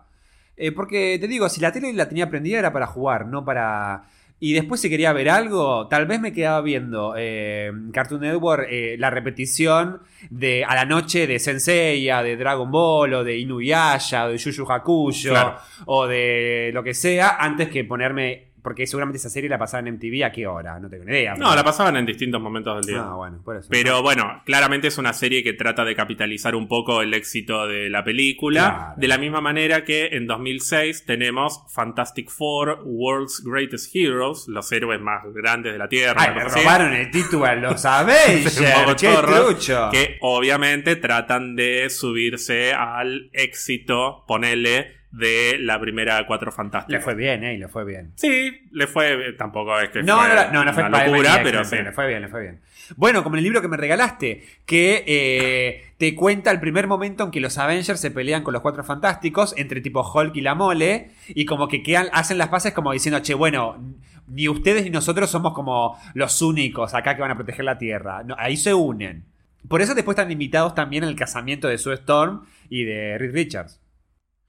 Eh, 0.56 0.72
porque 0.72 1.18
te 1.20 1.28
digo, 1.28 1.50
si 1.50 1.60
la 1.62 1.72
tele 1.72 1.92
la 1.94 2.08
tenía 2.08 2.30
prendida 2.30 2.60
era 2.60 2.72
para 2.74 2.88
jugar, 2.88 3.26
no 3.28 3.44
para. 3.46 4.04
Y 4.40 4.54
después 4.54 4.80
si 4.82 4.90
quería 4.90 5.14
ver 5.14 5.30
algo, 5.30 5.88
tal 5.88 6.06
vez 6.06 6.20
me 6.20 6.32
quedaba 6.32 6.62
viendo 6.62 7.16
eh, 7.18 7.72
Cartoon 7.92 8.22
Network 8.22 8.68
eh, 8.70 8.96
la 9.00 9.10
repetición 9.10 10.02
de 10.30 10.64
a 10.64 10.76
la 10.76 10.86
noche 10.86 11.26
de 11.26 11.40
Senseiya, 11.40 12.22
de 12.22 12.38
Dragon 12.38 12.70
Ball, 12.70 13.16
o 13.16 13.24
de 13.24 13.38
Inuyasha, 13.40 14.26
o 14.26 14.30
de 14.30 14.38
Yu 14.38 14.52
Yu 14.52 14.72
Hakusho, 14.72 15.32
Claro. 15.32 15.56
o 15.88 16.06
de 16.06 16.70
lo 16.74 16.84
que 16.84 16.94
sea, 16.94 17.38
antes 17.40 17.70
que 17.70 17.84
ponerme. 17.84 18.47
Porque 18.68 18.86
seguramente 18.86 19.18
esa 19.18 19.30
serie 19.30 19.50
la 19.50 19.58
pasaban 19.58 19.88
en 19.88 19.94
MTV 19.94 20.26
a 20.26 20.32
qué 20.34 20.46
hora, 20.46 20.78
no 20.78 20.90
tengo 20.90 21.06
ni 21.06 21.12
idea. 21.12 21.36
No, 21.36 21.56
la 21.56 21.64
pasaban 21.64 21.96
en 21.96 22.06
distintos 22.06 22.42
momentos 22.42 22.76
del 22.76 22.96
día. 22.96 23.02
Ah, 23.02 23.16
bueno, 23.16 23.40
por 23.42 23.56
eso. 23.56 23.70
Pero 23.72 24.02
bueno, 24.02 24.42
claramente 24.44 24.90
es 24.90 24.98
una 24.98 25.14
serie 25.14 25.42
que 25.42 25.54
trata 25.54 25.86
de 25.86 25.96
capitalizar 25.96 26.54
un 26.54 26.68
poco 26.68 27.02
el 27.02 27.14
éxito 27.14 27.66
de 27.66 27.90
la 27.90 28.04
película. 28.04 28.60
Claro. 28.60 28.94
De 28.98 29.08
la 29.08 29.18
misma 29.18 29.40
manera 29.40 29.86
que 29.86 30.08
en 30.08 30.28
2006 30.28 31.06
tenemos 31.06 31.64
Fantastic 31.74 32.30
Four, 32.30 32.82
World's 32.84 33.42
Greatest 33.46 33.96
Heroes, 33.96 34.50
los 34.50 34.70
héroes 34.74 35.00
más 35.00 35.24
grandes 35.34 35.72
de 35.72 35.80
la 35.80 35.88
Tierra. 35.88 36.22
Ay, 36.22 36.36
le 36.36 36.44
robaron 36.44 36.92
el 36.92 37.10
título 37.10 37.46
a 37.46 37.56
los 37.56 37.86
Avengers. 37.86 38.62
¡Qué 39.00 39.16
trucho! 39.16 39.88
Que 39.94 40.18
obviamente 40.20 40.98
tratan 40.98 41.56
de 41.56 41.90
subirse 41.90 42.74
al 42.74 43.30
éxito, 43.32 44.26
ponele, 44.28 44.98
de 45.18 45.58
la 45.60 45.80
primera 45.80 46.26
Cuatro 46.28 46.52
Fantásticos. 46.52 46.94
Le 46.94 47.02
fue 47.02 47.16
bien, 47.16 47.44
eh, 47.44 47.58
le 47.58 47.68
fue 47.68 47.84
bien. 47.84 48.12
Sí, 48.16 48.68
le 48.72 48.88
fue, 48.88 49.34
tampoco 49.34 49.80
es 49.80 49.90
que 49.90 50.04
No, 50.04 50.20
fue 50.20 50.28
no, 50.28 50.36
no, 50.36 50.52
no, 50.52 50.66
no 50.66 50.74
fue 50.74 50.84
una 50.84 51.08
locura, 51.08 51.40
pero 51.44 51.66
sí. 51.66 51.78
Le 51.78 51.92
fue 51.92 52.08
bien, 52.08 52.22
le 52.22 52.28
fue 52.28 52.42
bien. 52.42 52.60
Bueno, 52.96 53.24
como 53.24 53.36
en 53.36 53.40
el 53.40 53.44
libro 53.44 53.62
que 53.62 53.68
me 53.68 53.78
regalaste, 53.78 54.46
que 54.66 55.04
eh, 55.08 55.92
te 55.98 56.16
cuenta 56.16 56.52
el 56.52 56.60
primer 56.60 56.88
momento 56.88 57.24
en 57.24 57.32
que 57.32 57.40
los 57.40 57.58
Avengers 57.58 58.00
se 58.00 58.12
pelean 58.12 58.44
con 58.44 58.54
los 58.54 58.62
Cuatro 58.62 58.84
Fantásticos, 58.84 59.56
entre 59.58 59.82
tipo 59.82 60.02
Hulk 60.02 60.36
y 60.36 60.42
la 60.42 60.56
Mole, 60.56 61.10
y 61.30 61.46
como 61.46 61.68
que 61.68 61.82
quedan, 61.82 62.08
hacen 62.14 62.38
las 62.38 62.50
paces 62.50 62.74
como 62.74 62.92
diciendo, 62.94 63.20
che, 63.20 63.34
bueno, 63.34 63.78
ni 64.28 64.48
ustedes 64.48 64.84
ni 64.84 64.92
nosotros 64.92 65.30
somos 65.30 65.54
como 65.54 66.00
los 66.14 66.42
únicos 66.42 66.94
acá 66.94 67.16
que 67.16 67.22
van 67.22 67.32
a 67.32 67.36
proteger 67.36 67.66
la 67.66 67.78
Tierra. 67.78 68.24
No, 68.24 68.36
ahí 68.38 68.56
se 68.56 68.74
unen. 68.74 69.26
Por 69.68 69.82
eso 69.82 69.96
después 69.96 70.16
están 70.16 70.32
invitados 70.32 70.76
también 70.76 71.04
al 71.04 71.16
casamiento 71.16 71.68
de 71.68 71.78
Sue 71.78 71.96
Storm 71.96 72.46
y 72.70 72.84
de 72.84 73.18
Reed 73.18 73.34
Richards. 73.34 73.82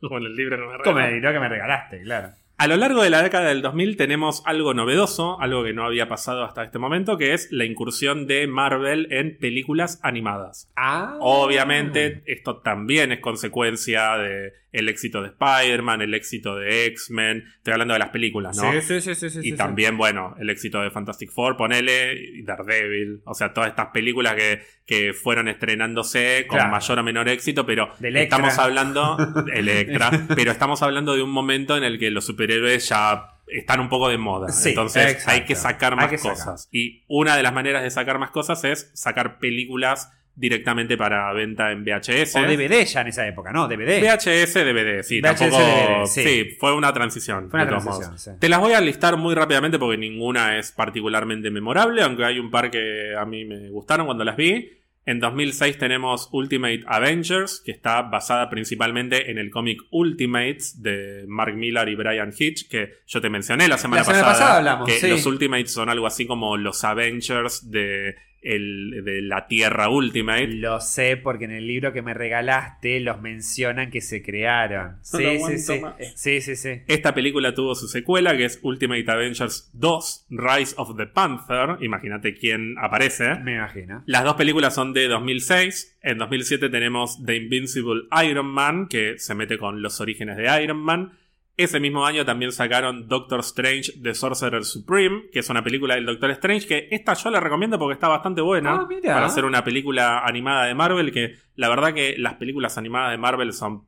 Como 0.01 0.19
en 0.19 0.25
el 0.25 0.37
libro 0.37 0.57
que 0.57 0.63
me 0.63 0.69
Como 0.85 0.99
regaló. 0.99 1.09
el 1.09 1.15
libro 1.15 1.33
que 1.33 1.41
me 1.41 1.49
regalaste, 1.49 2.03
claro. 2.03 2.29
A 2.61 2.67
lo 2.67 2.77
largo 2.77 3.05
de 3.05 3.11
la 3.11 3.23
década 3.23 3.51
del 3.51 3.63
2000 3.63 3.97
tenemos 3.97 4.43
algo 4.45 4.75
novedoso, 4.75 5.41
algo 5.41 5.63
que 5.63 5.73
no 5.73 5.85
había 5.85 6.09
pasado 6.09 6.43
hasta 6.43 6.65
este 6.65 6.81
momento, 6.81 7.17
que 7.17 7.33
es 7.33 7.53
la 7.53 7.65
incursión 7.65 8.27
de 8.27 8.49
Marvel 8.49 9.07
en 9.13 9.39
películas 9.39 10.01
animadas. 10.03 10.69
Ah. 10.75 11.17
Obviamente, 11.21 12.23
esto 12.27 12.57
también 12.57 13.13
es 13.13 13.21
consecuencia 13.21 14.17
de 14.17 14.55
el 14.79 14.89
éxito 14.89 15.23
de 15.23 15.29
Spider-Man, 15.29 16.03
el 16.03 16.15
éxito 16.15 16.57
de 16.57 16.87
X-Men. 16.87 17.45
Estoy 17.57 17.73
hablando 17.73 17.95
de 17.95 17.99
las 18.01 18.11
películas, 18.11 18.57
¿no? 18.57 18.73
Sí, 18.73 18.81
sí, 18.81 19.01
sí, 19.01 19.15
sí, 19.15 19.31
sí, 19.31 19.39
y 19.43 19.51
sí. 19.51 19.57
también, 19.57 19.97
bueno, 19.97 20.35
el 20.39 20.51
éxito 20.51 20.81
de 20.81 20.91
Fantastic 20.91 21.31
Four, 21.31 21.57
ponele, 21.57 22.15
y 22.15 22.43
Daredevil. 22.43 23.21
O 23.25 23.35
sea, 23.35 23.53
todas 23.53 23.71
estas 23.71 23.89
películas 23.89 24.35
que, 24.35 24.63
que 24.87 25.13
fueron 25.13 25.49
estrenándose 25.49 26.47
con 26.49 26.57
Claro. 26.59 26.71
mayor 26.73 26.99
o 26.99 27.03
menor 27.03 27.29
éxito, 27.29 27.65
pero 27.67 27.93
estamos 28.01 28.59
hablando. 28.59 29.17
Electra. 29.53 30.11
pero 30.35 30.51
estamos 30.51 30.83
hablando 30.83 31.15
de 31.15 31.23
un 31.23 31.31
momento 31.31 31.77
en 31.77 31.85
el 31.85 31.99
que 31.99 32.11
los 32.11 32.25
superhéroes 32.25 32.89
ya 32.89 33.35
están 33.49 33.81
un 33.81 33.89
poco 33.89 34.09
de 34.09 34.19
moda. 34.19 34.49
Sí, 34.53 34.71
Entonces 34.71 35.07
exacto. 35.13 35.31
hay 35.31 35.45
que 35.47 35.55
sacar 35.55 35.97
más 35.97 36.09
que 36.09 36.19
sacar. 36.19 36.37
cosas. 36.37 36.69
Y 36.71 37.05
una 37.09 37.37
de 37.37 37.43
las 37.43 37.53
maneras 37.55 37.83
de 37.83 37.91
sacar 37.91 38.19
más 38.19 38.31
cosas 38.31 38.63
es 38.65 38.91
sacar 38.95 39.39
películas 39.39 40.13
directamente 40.39 40.97
para 40.97 41.33
venta 41.33 41.73
en 41.73 41.85
VHS. 41.85 42.37
O 42.37 42.43
DVD 42.43 42.85
ya 42.85 43.01
en 43.01 43.09
esa 43.09 43.27
época, 43.27 43.53
¿no? 43.53 43.67
DVD. 43.67 44.01
VHS, 44.01 44.55
DVD, 44.55 45.03
sí, 45.03 45.21
VHS, 45.21 45.39
tampoco. 45.39 45.63
DVD, 45.63 46.07
sí. 46.07 46.23
sí. 46.23 46.57
fue 46.59 46.75
una 46.75 46.93
transición. 46.93 47.51
Fue 47.51 47.61
una 47.61 47.69
transición, 47.69 48.19
sí. 48.19 48.31
Te 48.39 48.49
las 48.49 48.61
voy 48.61 48.73
a 48.73 48.81
listar 48.81 49.17
muy 49.17 49.35
rápidamente 49.35 49.79
porque 49.79 49.99
ninguna 49.99 50.59
es 50.59 50.73
particularmente 50.73 51.51
memorable, 51.51 52.03
aunque 52.03 52.25
hay 52.25 52.39
un 52.39 52.51
par 52.51 52.71
que 52.71 53.15
a 53.19 53.25
mí 53.25 53.45
me 53.45 53.69
gustaron 53.71 54.07
cuando 54.07 54.25
las 54.25 54.37
vi. 54.37 54.71
En 55.05 55.21
2006 55.21 55.79
tenemos 55.79 56.29
Ultimate 56.33 56.83
Avengers, 56.87 57.63
que 57.65 57.73
está 57.73 58.03
basada 58.03 58.51
principalmente 58.51 59.31
en 59.31 59.39
el 59.39 59.51
cómic 59.51 59.81
Ultimates 59.91 60.83
de 60.83 61.25
Mark 61.27 61.57
Millar 61.57 61.89
y 61.89 61.95
Brian 61.95 62.31
Hitch, 62.39 62.69
que 62.69 62.93
yo 63.07 63.19
te 63.21 63.31
mencioné 63.31 63.69
la 63.69 63.79
semana, 63.79 64.03
La 64.03 64.05
semana 64.05 64.25
pasada. 64.25 64.39
pasada 64.39 64.59
hablamos, 64.59 64.87
que 64.87 65.01
sí. 65.01 65.09
los 65.09 65.25
Ultimates 65.25 65.73
son 65.73 65.89
algo 65.89 66.07
así 66.07 66.27
como 66.27 66.59
los 66.59 66.85
Avengers 66.85 67.71
de, 67.71 68.17
el- 68.43 69.03
de 69.05 69.23
la 69.23 69.47
Tierra 69.47 69.89
Ultimate. 69.89 70.49
Lo 70.49 70.81
sé 70.81 71.17
porque 71.17 71.45
en 71.47 71.51
el 71.53 71.67
libro 71.67 71.93
que 71.93 72.03
me 72.03 72.15
regalaste 72.15 73.01
los 73.01 73.21
mencionan 73.21 73.91
que 73.91 74.01
se 74.01 74.23
crearon. 74.23 74.93
No 74.93 74.99
Sí, 75.03 75.39
sí, 75.47 75.59
sí. 75.59 75.81
Sí, 76.15 76.41
sí, 76.41 76.57
sí. 76.57 76.83
Esta 76.87 77.15
película 77.15 77.55
tuvo 77.55 77.75
su 77.75 77.89
secuela, 77.89 78.37
que 78.37 78.45
es 78.45 78.59
Ultimate 78.63 79.11
Avengers 79.11 79.71
2, 79.75 80.27
Rise 80.31 80.75
of 80.77 80.97
the 80.97 81.07
Panther. 81.07 81.77
Imagínate 81.81 82.35
quién 82.35 82.77
aparece. 82.79 83.35
Me 83.37 83.55
imagino. 83.57 84.03
Las 84.07 84.25
dos 84.25 84.37
películas 84.37 84.75
son 84.75 84.93
de 84.93 85.09
2006. 85.09 85.99
En 86.03 86.19
2007 86.19 86.69
tenemos 86.71 87.25
The 87.25 87.37
Invincible 87.37 88.03
Iron 88.25 88.47
Man, 88.47 88.89
que 88.89 89.19
se 89.19 89.35
mete 89.35 89.59
con 89.59 89.83
los 89.83 90.01
orígenes 90.01 90.37
de 90.37 90.63
Iron 90.63 90.79
Man. 90.79 91.13
Ese 91.59 91.81
mismo 91.81 92.07
año 92.07 92.25
también 92.25 92.53
sacaron 92.53 93.09
Doctor 93.09 93.41
Strange 93.41 93.93
The 94.01 94.15
Sorcerer 94.15 94.65
Supreme, 94.65 95.25
que 95.33 95.41
es 95.41 95.51
una 95.51 95.63
película 95.65 95.97
del 95.97 96.07
Doctor 96.07 96.31
Strange, 96.31 96.67
que 96.69 96.89
esta 96.93 97.15
yo 97.15 97.31
la 97.31 97.41
recomiendo 97.41 97.79
porque 97.81 97.95
está 97.95 98.07
bastante 98.07 98.41
buena 98.41 98.75
Ah, 98.77 98.89
para 99.05 99.27
hacer 99.27 99.45
una 99.45 99.65
película 99.65 100.21
animada 100.21 100.67
de 100.67 100.75
Marvel, 100.75 101.11
que 101.13 101.35
la 101.57 101.69
verdad 101.69 101.93
que 101.93 102.15
las 102.17 102.35
películas 102.35 102.79
animadas 102.79 103.11
de 103.11 103.19
Marvel 103.19 103.53
son 103.53 103.87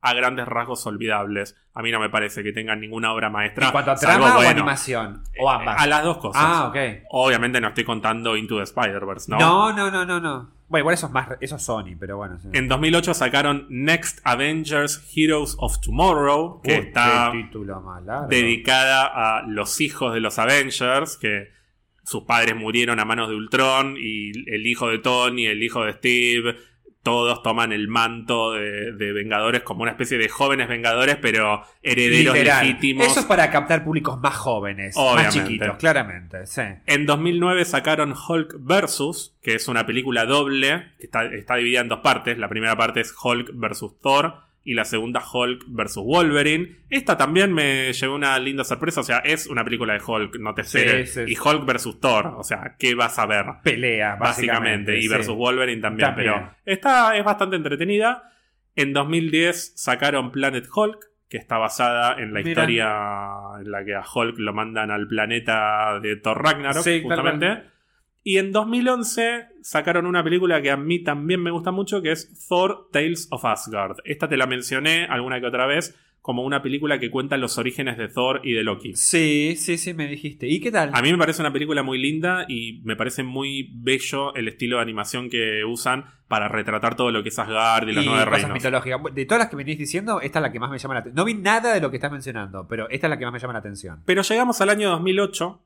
a 0.00 0.14
grandes 0.14 0.48
rasgos 0.48 0.86
olvidables. 0.86 1.56
A 1.74 1.82
mí 1.82 1.90
no 1.92 2.00
me 2.00 2.08
parece 2.08 2.42
que 2.42 2.52
tengan 2.52 2.80
ninguna 2.80 3.12
obra 3.12 3.28
maestra. 3.28 3.66
¿En 3.66 3.72
cuanto 3.72 3.90
a 3.90 3.96
salvo, 3.98 4.24
trama 4.24 4.32
o 4.32 4.36
bueno, 4.36 4.50
animación? 4.52 5.22
¿O 5.38 5.50
ambas? 5.50 5.76
A 5.78 5.86
las 5.86 6.02
dos 6.02 6.16
cosas. 6.16 6.42
ah, 6.42 6.68
ok. 6.68 6.76
Obviamente 7.10 7.60
no 7.60 7.68
estoy 7.68 7.84
contando 7.84 8.34
Into 8.34 8.56
the 8.56 8.62
Spider-Verse, 8.62 9.30
¿no? 9.30 9.38
No, 9.38 9.72
no, 9.74 9.90
no, 9.90 10.06
no, 10.06 10.18
no. 10.20 10.59
Bueno, 10.70 10.82
igual 10.82 10.94
eso 10.94 11.06
es 11.06 11.12
más 11.12 11.28
eso 11.40 11.56
es 11.56 11.62
Sony, 11.62 11.96
pero 11.98 12.16
bueno. 12.16 12.38
sí. 12.40 12.48
En 12.52 12.68
2008 12.68 13.12
sacaron 13.14 13.66
Next 13.70 14.20
Avengers 14.22 15.04
Heroes 15.14 15.56
of 15.58 15.80
Tomorrow, 15.80 16.60
que 16.62 16.78
Uy, 16.78 16.86
está 16.86 17.32
dedicada 18.28 19.06
a 19.06 19.42
los 19.48 19.80
hijos 19.80 20.14
de 20.14 20.20
los 20.20 20.38
Avengers, 20.38 21.16
que 21.16 21.48
sus 22.04 22.22
padres 22.22 22.54
murieron 22.54 23.00
a 23.00 23.04
manos 23.04 23.28
de 23.28 23.34
Ultron, 23.34 23.96
y 23.98 24.30
el 24.48 24.64
hijo 24.64 24.88
de 24.88 25.00
Tony, 25.00 25.46
el 25.46 25.60
hijo 25.60 25.84
de 25.84 25.92
Steve, 25.94 26.56
todos 27.02 27.42
toman 27.42 27.72
el 27.72 27.88
manto 27.88 28.52
de, 28.52 28.92
de 28.92 29.12
Vengadores 29.12 29.62
como 29.62 29.82
una 29.82 29.92
especie 29.92 30.18
de 30.18 30.28
jóvenes 30.28 30.68
Vengadores, 30.68 31.16
pero 31.16 31.62
herederos 31.82 32.34
Literal. 32.34 32.66
legítimos. 32.66 33.06
Eso 33.06 33.20
es 33.20 33.26
para 33.26 33.50
captar 33.50 33.84
públicos 33.84 34.20
más 34.20 34.36
jóvenes, 34.36 34.96
más 34.96 35.32
chiquitos, 35.32 35.76
claramente. 35.76 36.46
Sí. 36.46 36.62
En 36.86 37.06
2009 37.06 37.64
sacaron 37.64 38.12
Hulk 38.12 38.56
vs., 38.58 39.34
que 39.42 39.54
es 39.54 39.68
una 39.68 39.86
película 39.86 40.26
doble, 40.26 40.92
que 40.98 41.06
está, 41.06 41.24
está 41.24 41.56
dividida 41.56 41.80
en 41.80 41.88
dos 41.88 42.00
partes. 42.00 42.38
La 42.38 42.48
primera 42.48 42.76
parte 42.76 43.00
es 43.00 43.14
Hulk 43.22 43.52
vs. 43.54 44.00
Thor 44.02 44.49
y 44.70 44.74
la 44.74 44.84
segunda 44.84 45.20
Hulk 45.20 45.64
vs. 45.66 45.96
Wolverine. 45.96 46.76
Esta 46.90 47.16
también 47.16 47.52
me 47.52 47.92
llevó 47.92 48.14
una 48.14 48.38
linda 48.38 48.62
sorpresa, 48.62 49.00
o 49.00 49.02
sea, 49.02 49.18
es 49.18 49.48
una 49.48 49.64
película 49.64 49.94
de 49.94 50.00
Hulk, 50.06 50.36
no 50.38 50.54
te 50.54 50.60
esperes. 50.62 51.12
sí, 51.12 51.24
sí. 51.26 51.32
Y 51.32 51.36
Hulk 51.36 51.64
vs. 51.66 51.98
Thor, 52.00 52.26
o 52.38 52.44
sea, 52.44 52.76
¿qué 52.78 52.94
vas 52.94 53.18
a 53.18 53.26
ver? 53.26 53.46
Pelea, 53.64 54.14
básicamente. 54.14 54.92
Básicamente, 54.92 54.98
y 55.00 55.08
versus 55.08 55.34
Wolverine 55.34 55.82
también, 55.82 56.08
También. 56.10 56.32
pero 56.34 56.54
esta 56.64 57.16
es 57.16 57.24
bastante 57.24 57.56
entretenida. 57.56 58.30
En 58.76 58.92
2010 58.92 59.72
sacaron 59.74 60.30
Planet 60.30 60.68
Hulk, 60.72 60.98
que 61.28 61.36
está 61.36 61.58
basada 61.58 62.14
en 62.22 62.32
la 62.32 62.38
Mira. 62.38 62.50
historia 62.50 62.88
en 63.60 63.72
la 63.72 63.84
que 63.84 63.96
a 63.96 64.04
Hulk 64.04 64.38
lo 64.38 64.52
mandan 64.54 64.92
al 64.92 65.08
planeta 65.08 65.98
de 66.00 66.14
Thor 66.14 66.40
Ragnarok, 66.44 66.84
tal 66.84 67.02
justamente. 67.02 67.62
Y 68.22 68.38
en 68.38 68.52
2011 68.52 69.46
sacaron 69.62 70.06
una 70.06 70.22
película 70.22 70.60
que 70.60 70.70
a 70.70 70.76
mí 70.76 71.02
también 71.02 71.42
me 71.42 71.50
gusta 71.50 71.70
mucho, 71.70 72.02
que 72.02 72.12
es 72.12 72.46
Thor 72.48 72.88
Tales 72.92 73.28
of 73.30 73.44
Asgard. 73.44 73.96
Esta 74.04 74.28
te 74.28 74.36
la 74.36 74.46
mencioné 74.46 75.06
alguna 75.06 75.40
que 75.40 75.46
otra 75.46 75.66
vez 75.66 75.96
como 76.22 76.42
una 76.44 76.60
película 76.62 76.98
que 76.98 77.10
cuenta 77.10 77.38
los 77.38 77.56
orígenes 77.56 77.96
de 77.96 78.08
Thor 78.08 78.42
y 78.44 78.52
de 78.52 78.62
Loki. 78.62 78.94
Sí, 78.94 79.54
sí, 79.56 79.78
sí, 79.78 79.94
me 79.94 80.06
dijiste. 80.06 80.46
¿Y 80.46 80.60
qué 80.60 80.70
tal? 80.70 80.90
A 80.92 81.00
mí 81.00 81.10
me 81.10 81.16
parece 81.16 81.40
una 81.40 81.52
película 81.52 81.82
muy 81.82 81.98
linda 81.98 82.44
y 82.46 82.82
me 82.84 82.94
parece 82.94 83.22
muy 83.22 83.70
bello 83.74 84.34
el 84.34 84.48
estilo 84.48 84.76
de 84.76 84.82
animación 84.82 85.30
que 85.30 85.64
usan 85.64 86.04
para 86.28 86.48
retratar 86.48 86.94
todo 86.94 87.10
lo 87.10 87.22
que 87.22 87.30
es 87.30 87.38
Asgard 87.38 87.88
y 87.88 87.92
los 87.92 88.04
y 88.04 88.06
nueve 88.06 88.24
cosas 88.26 88.42
reinos. 88.42 88.54
mitológicas. 88.54 89.00
De 89.14 89.24
todas 89.24 89.38
las 89.38 89.48
que 89.48 89.56
venís 89.56 89.78
diciendo, 89.78 90.20
esta 90.20 90.40
es 90.40 90.42
la 90.42 90.52
que 90.52 90.60
más 90.60 90.70
me 90.70 90.78
llama 90.78 90.94
la 90.94 91.00
atención. 91.00 91.16
No 91.16 91.24
vi 91.24 91.34
nada 91.34 91.72
de 91.72 91.80
lo 91.80 91.90
que 91.90 91.96
estás 91.96 92.12
mencionando, 92.12 92.68
pero 92.68 92.88
esta 92.90 93.06
es 93.06 93.10
la 93.10 93.18
que 93.18 93.24
más 93.24 93.32
me 93.32 93.38
llama 93.38 93.54
la 93.54 93.60
atención. 93.60 94.02
Pero 94.04 94.20
llegamos 94.20 94.60
al 94.60 94.68
año 94.68 94.90
2008 94.90 95.62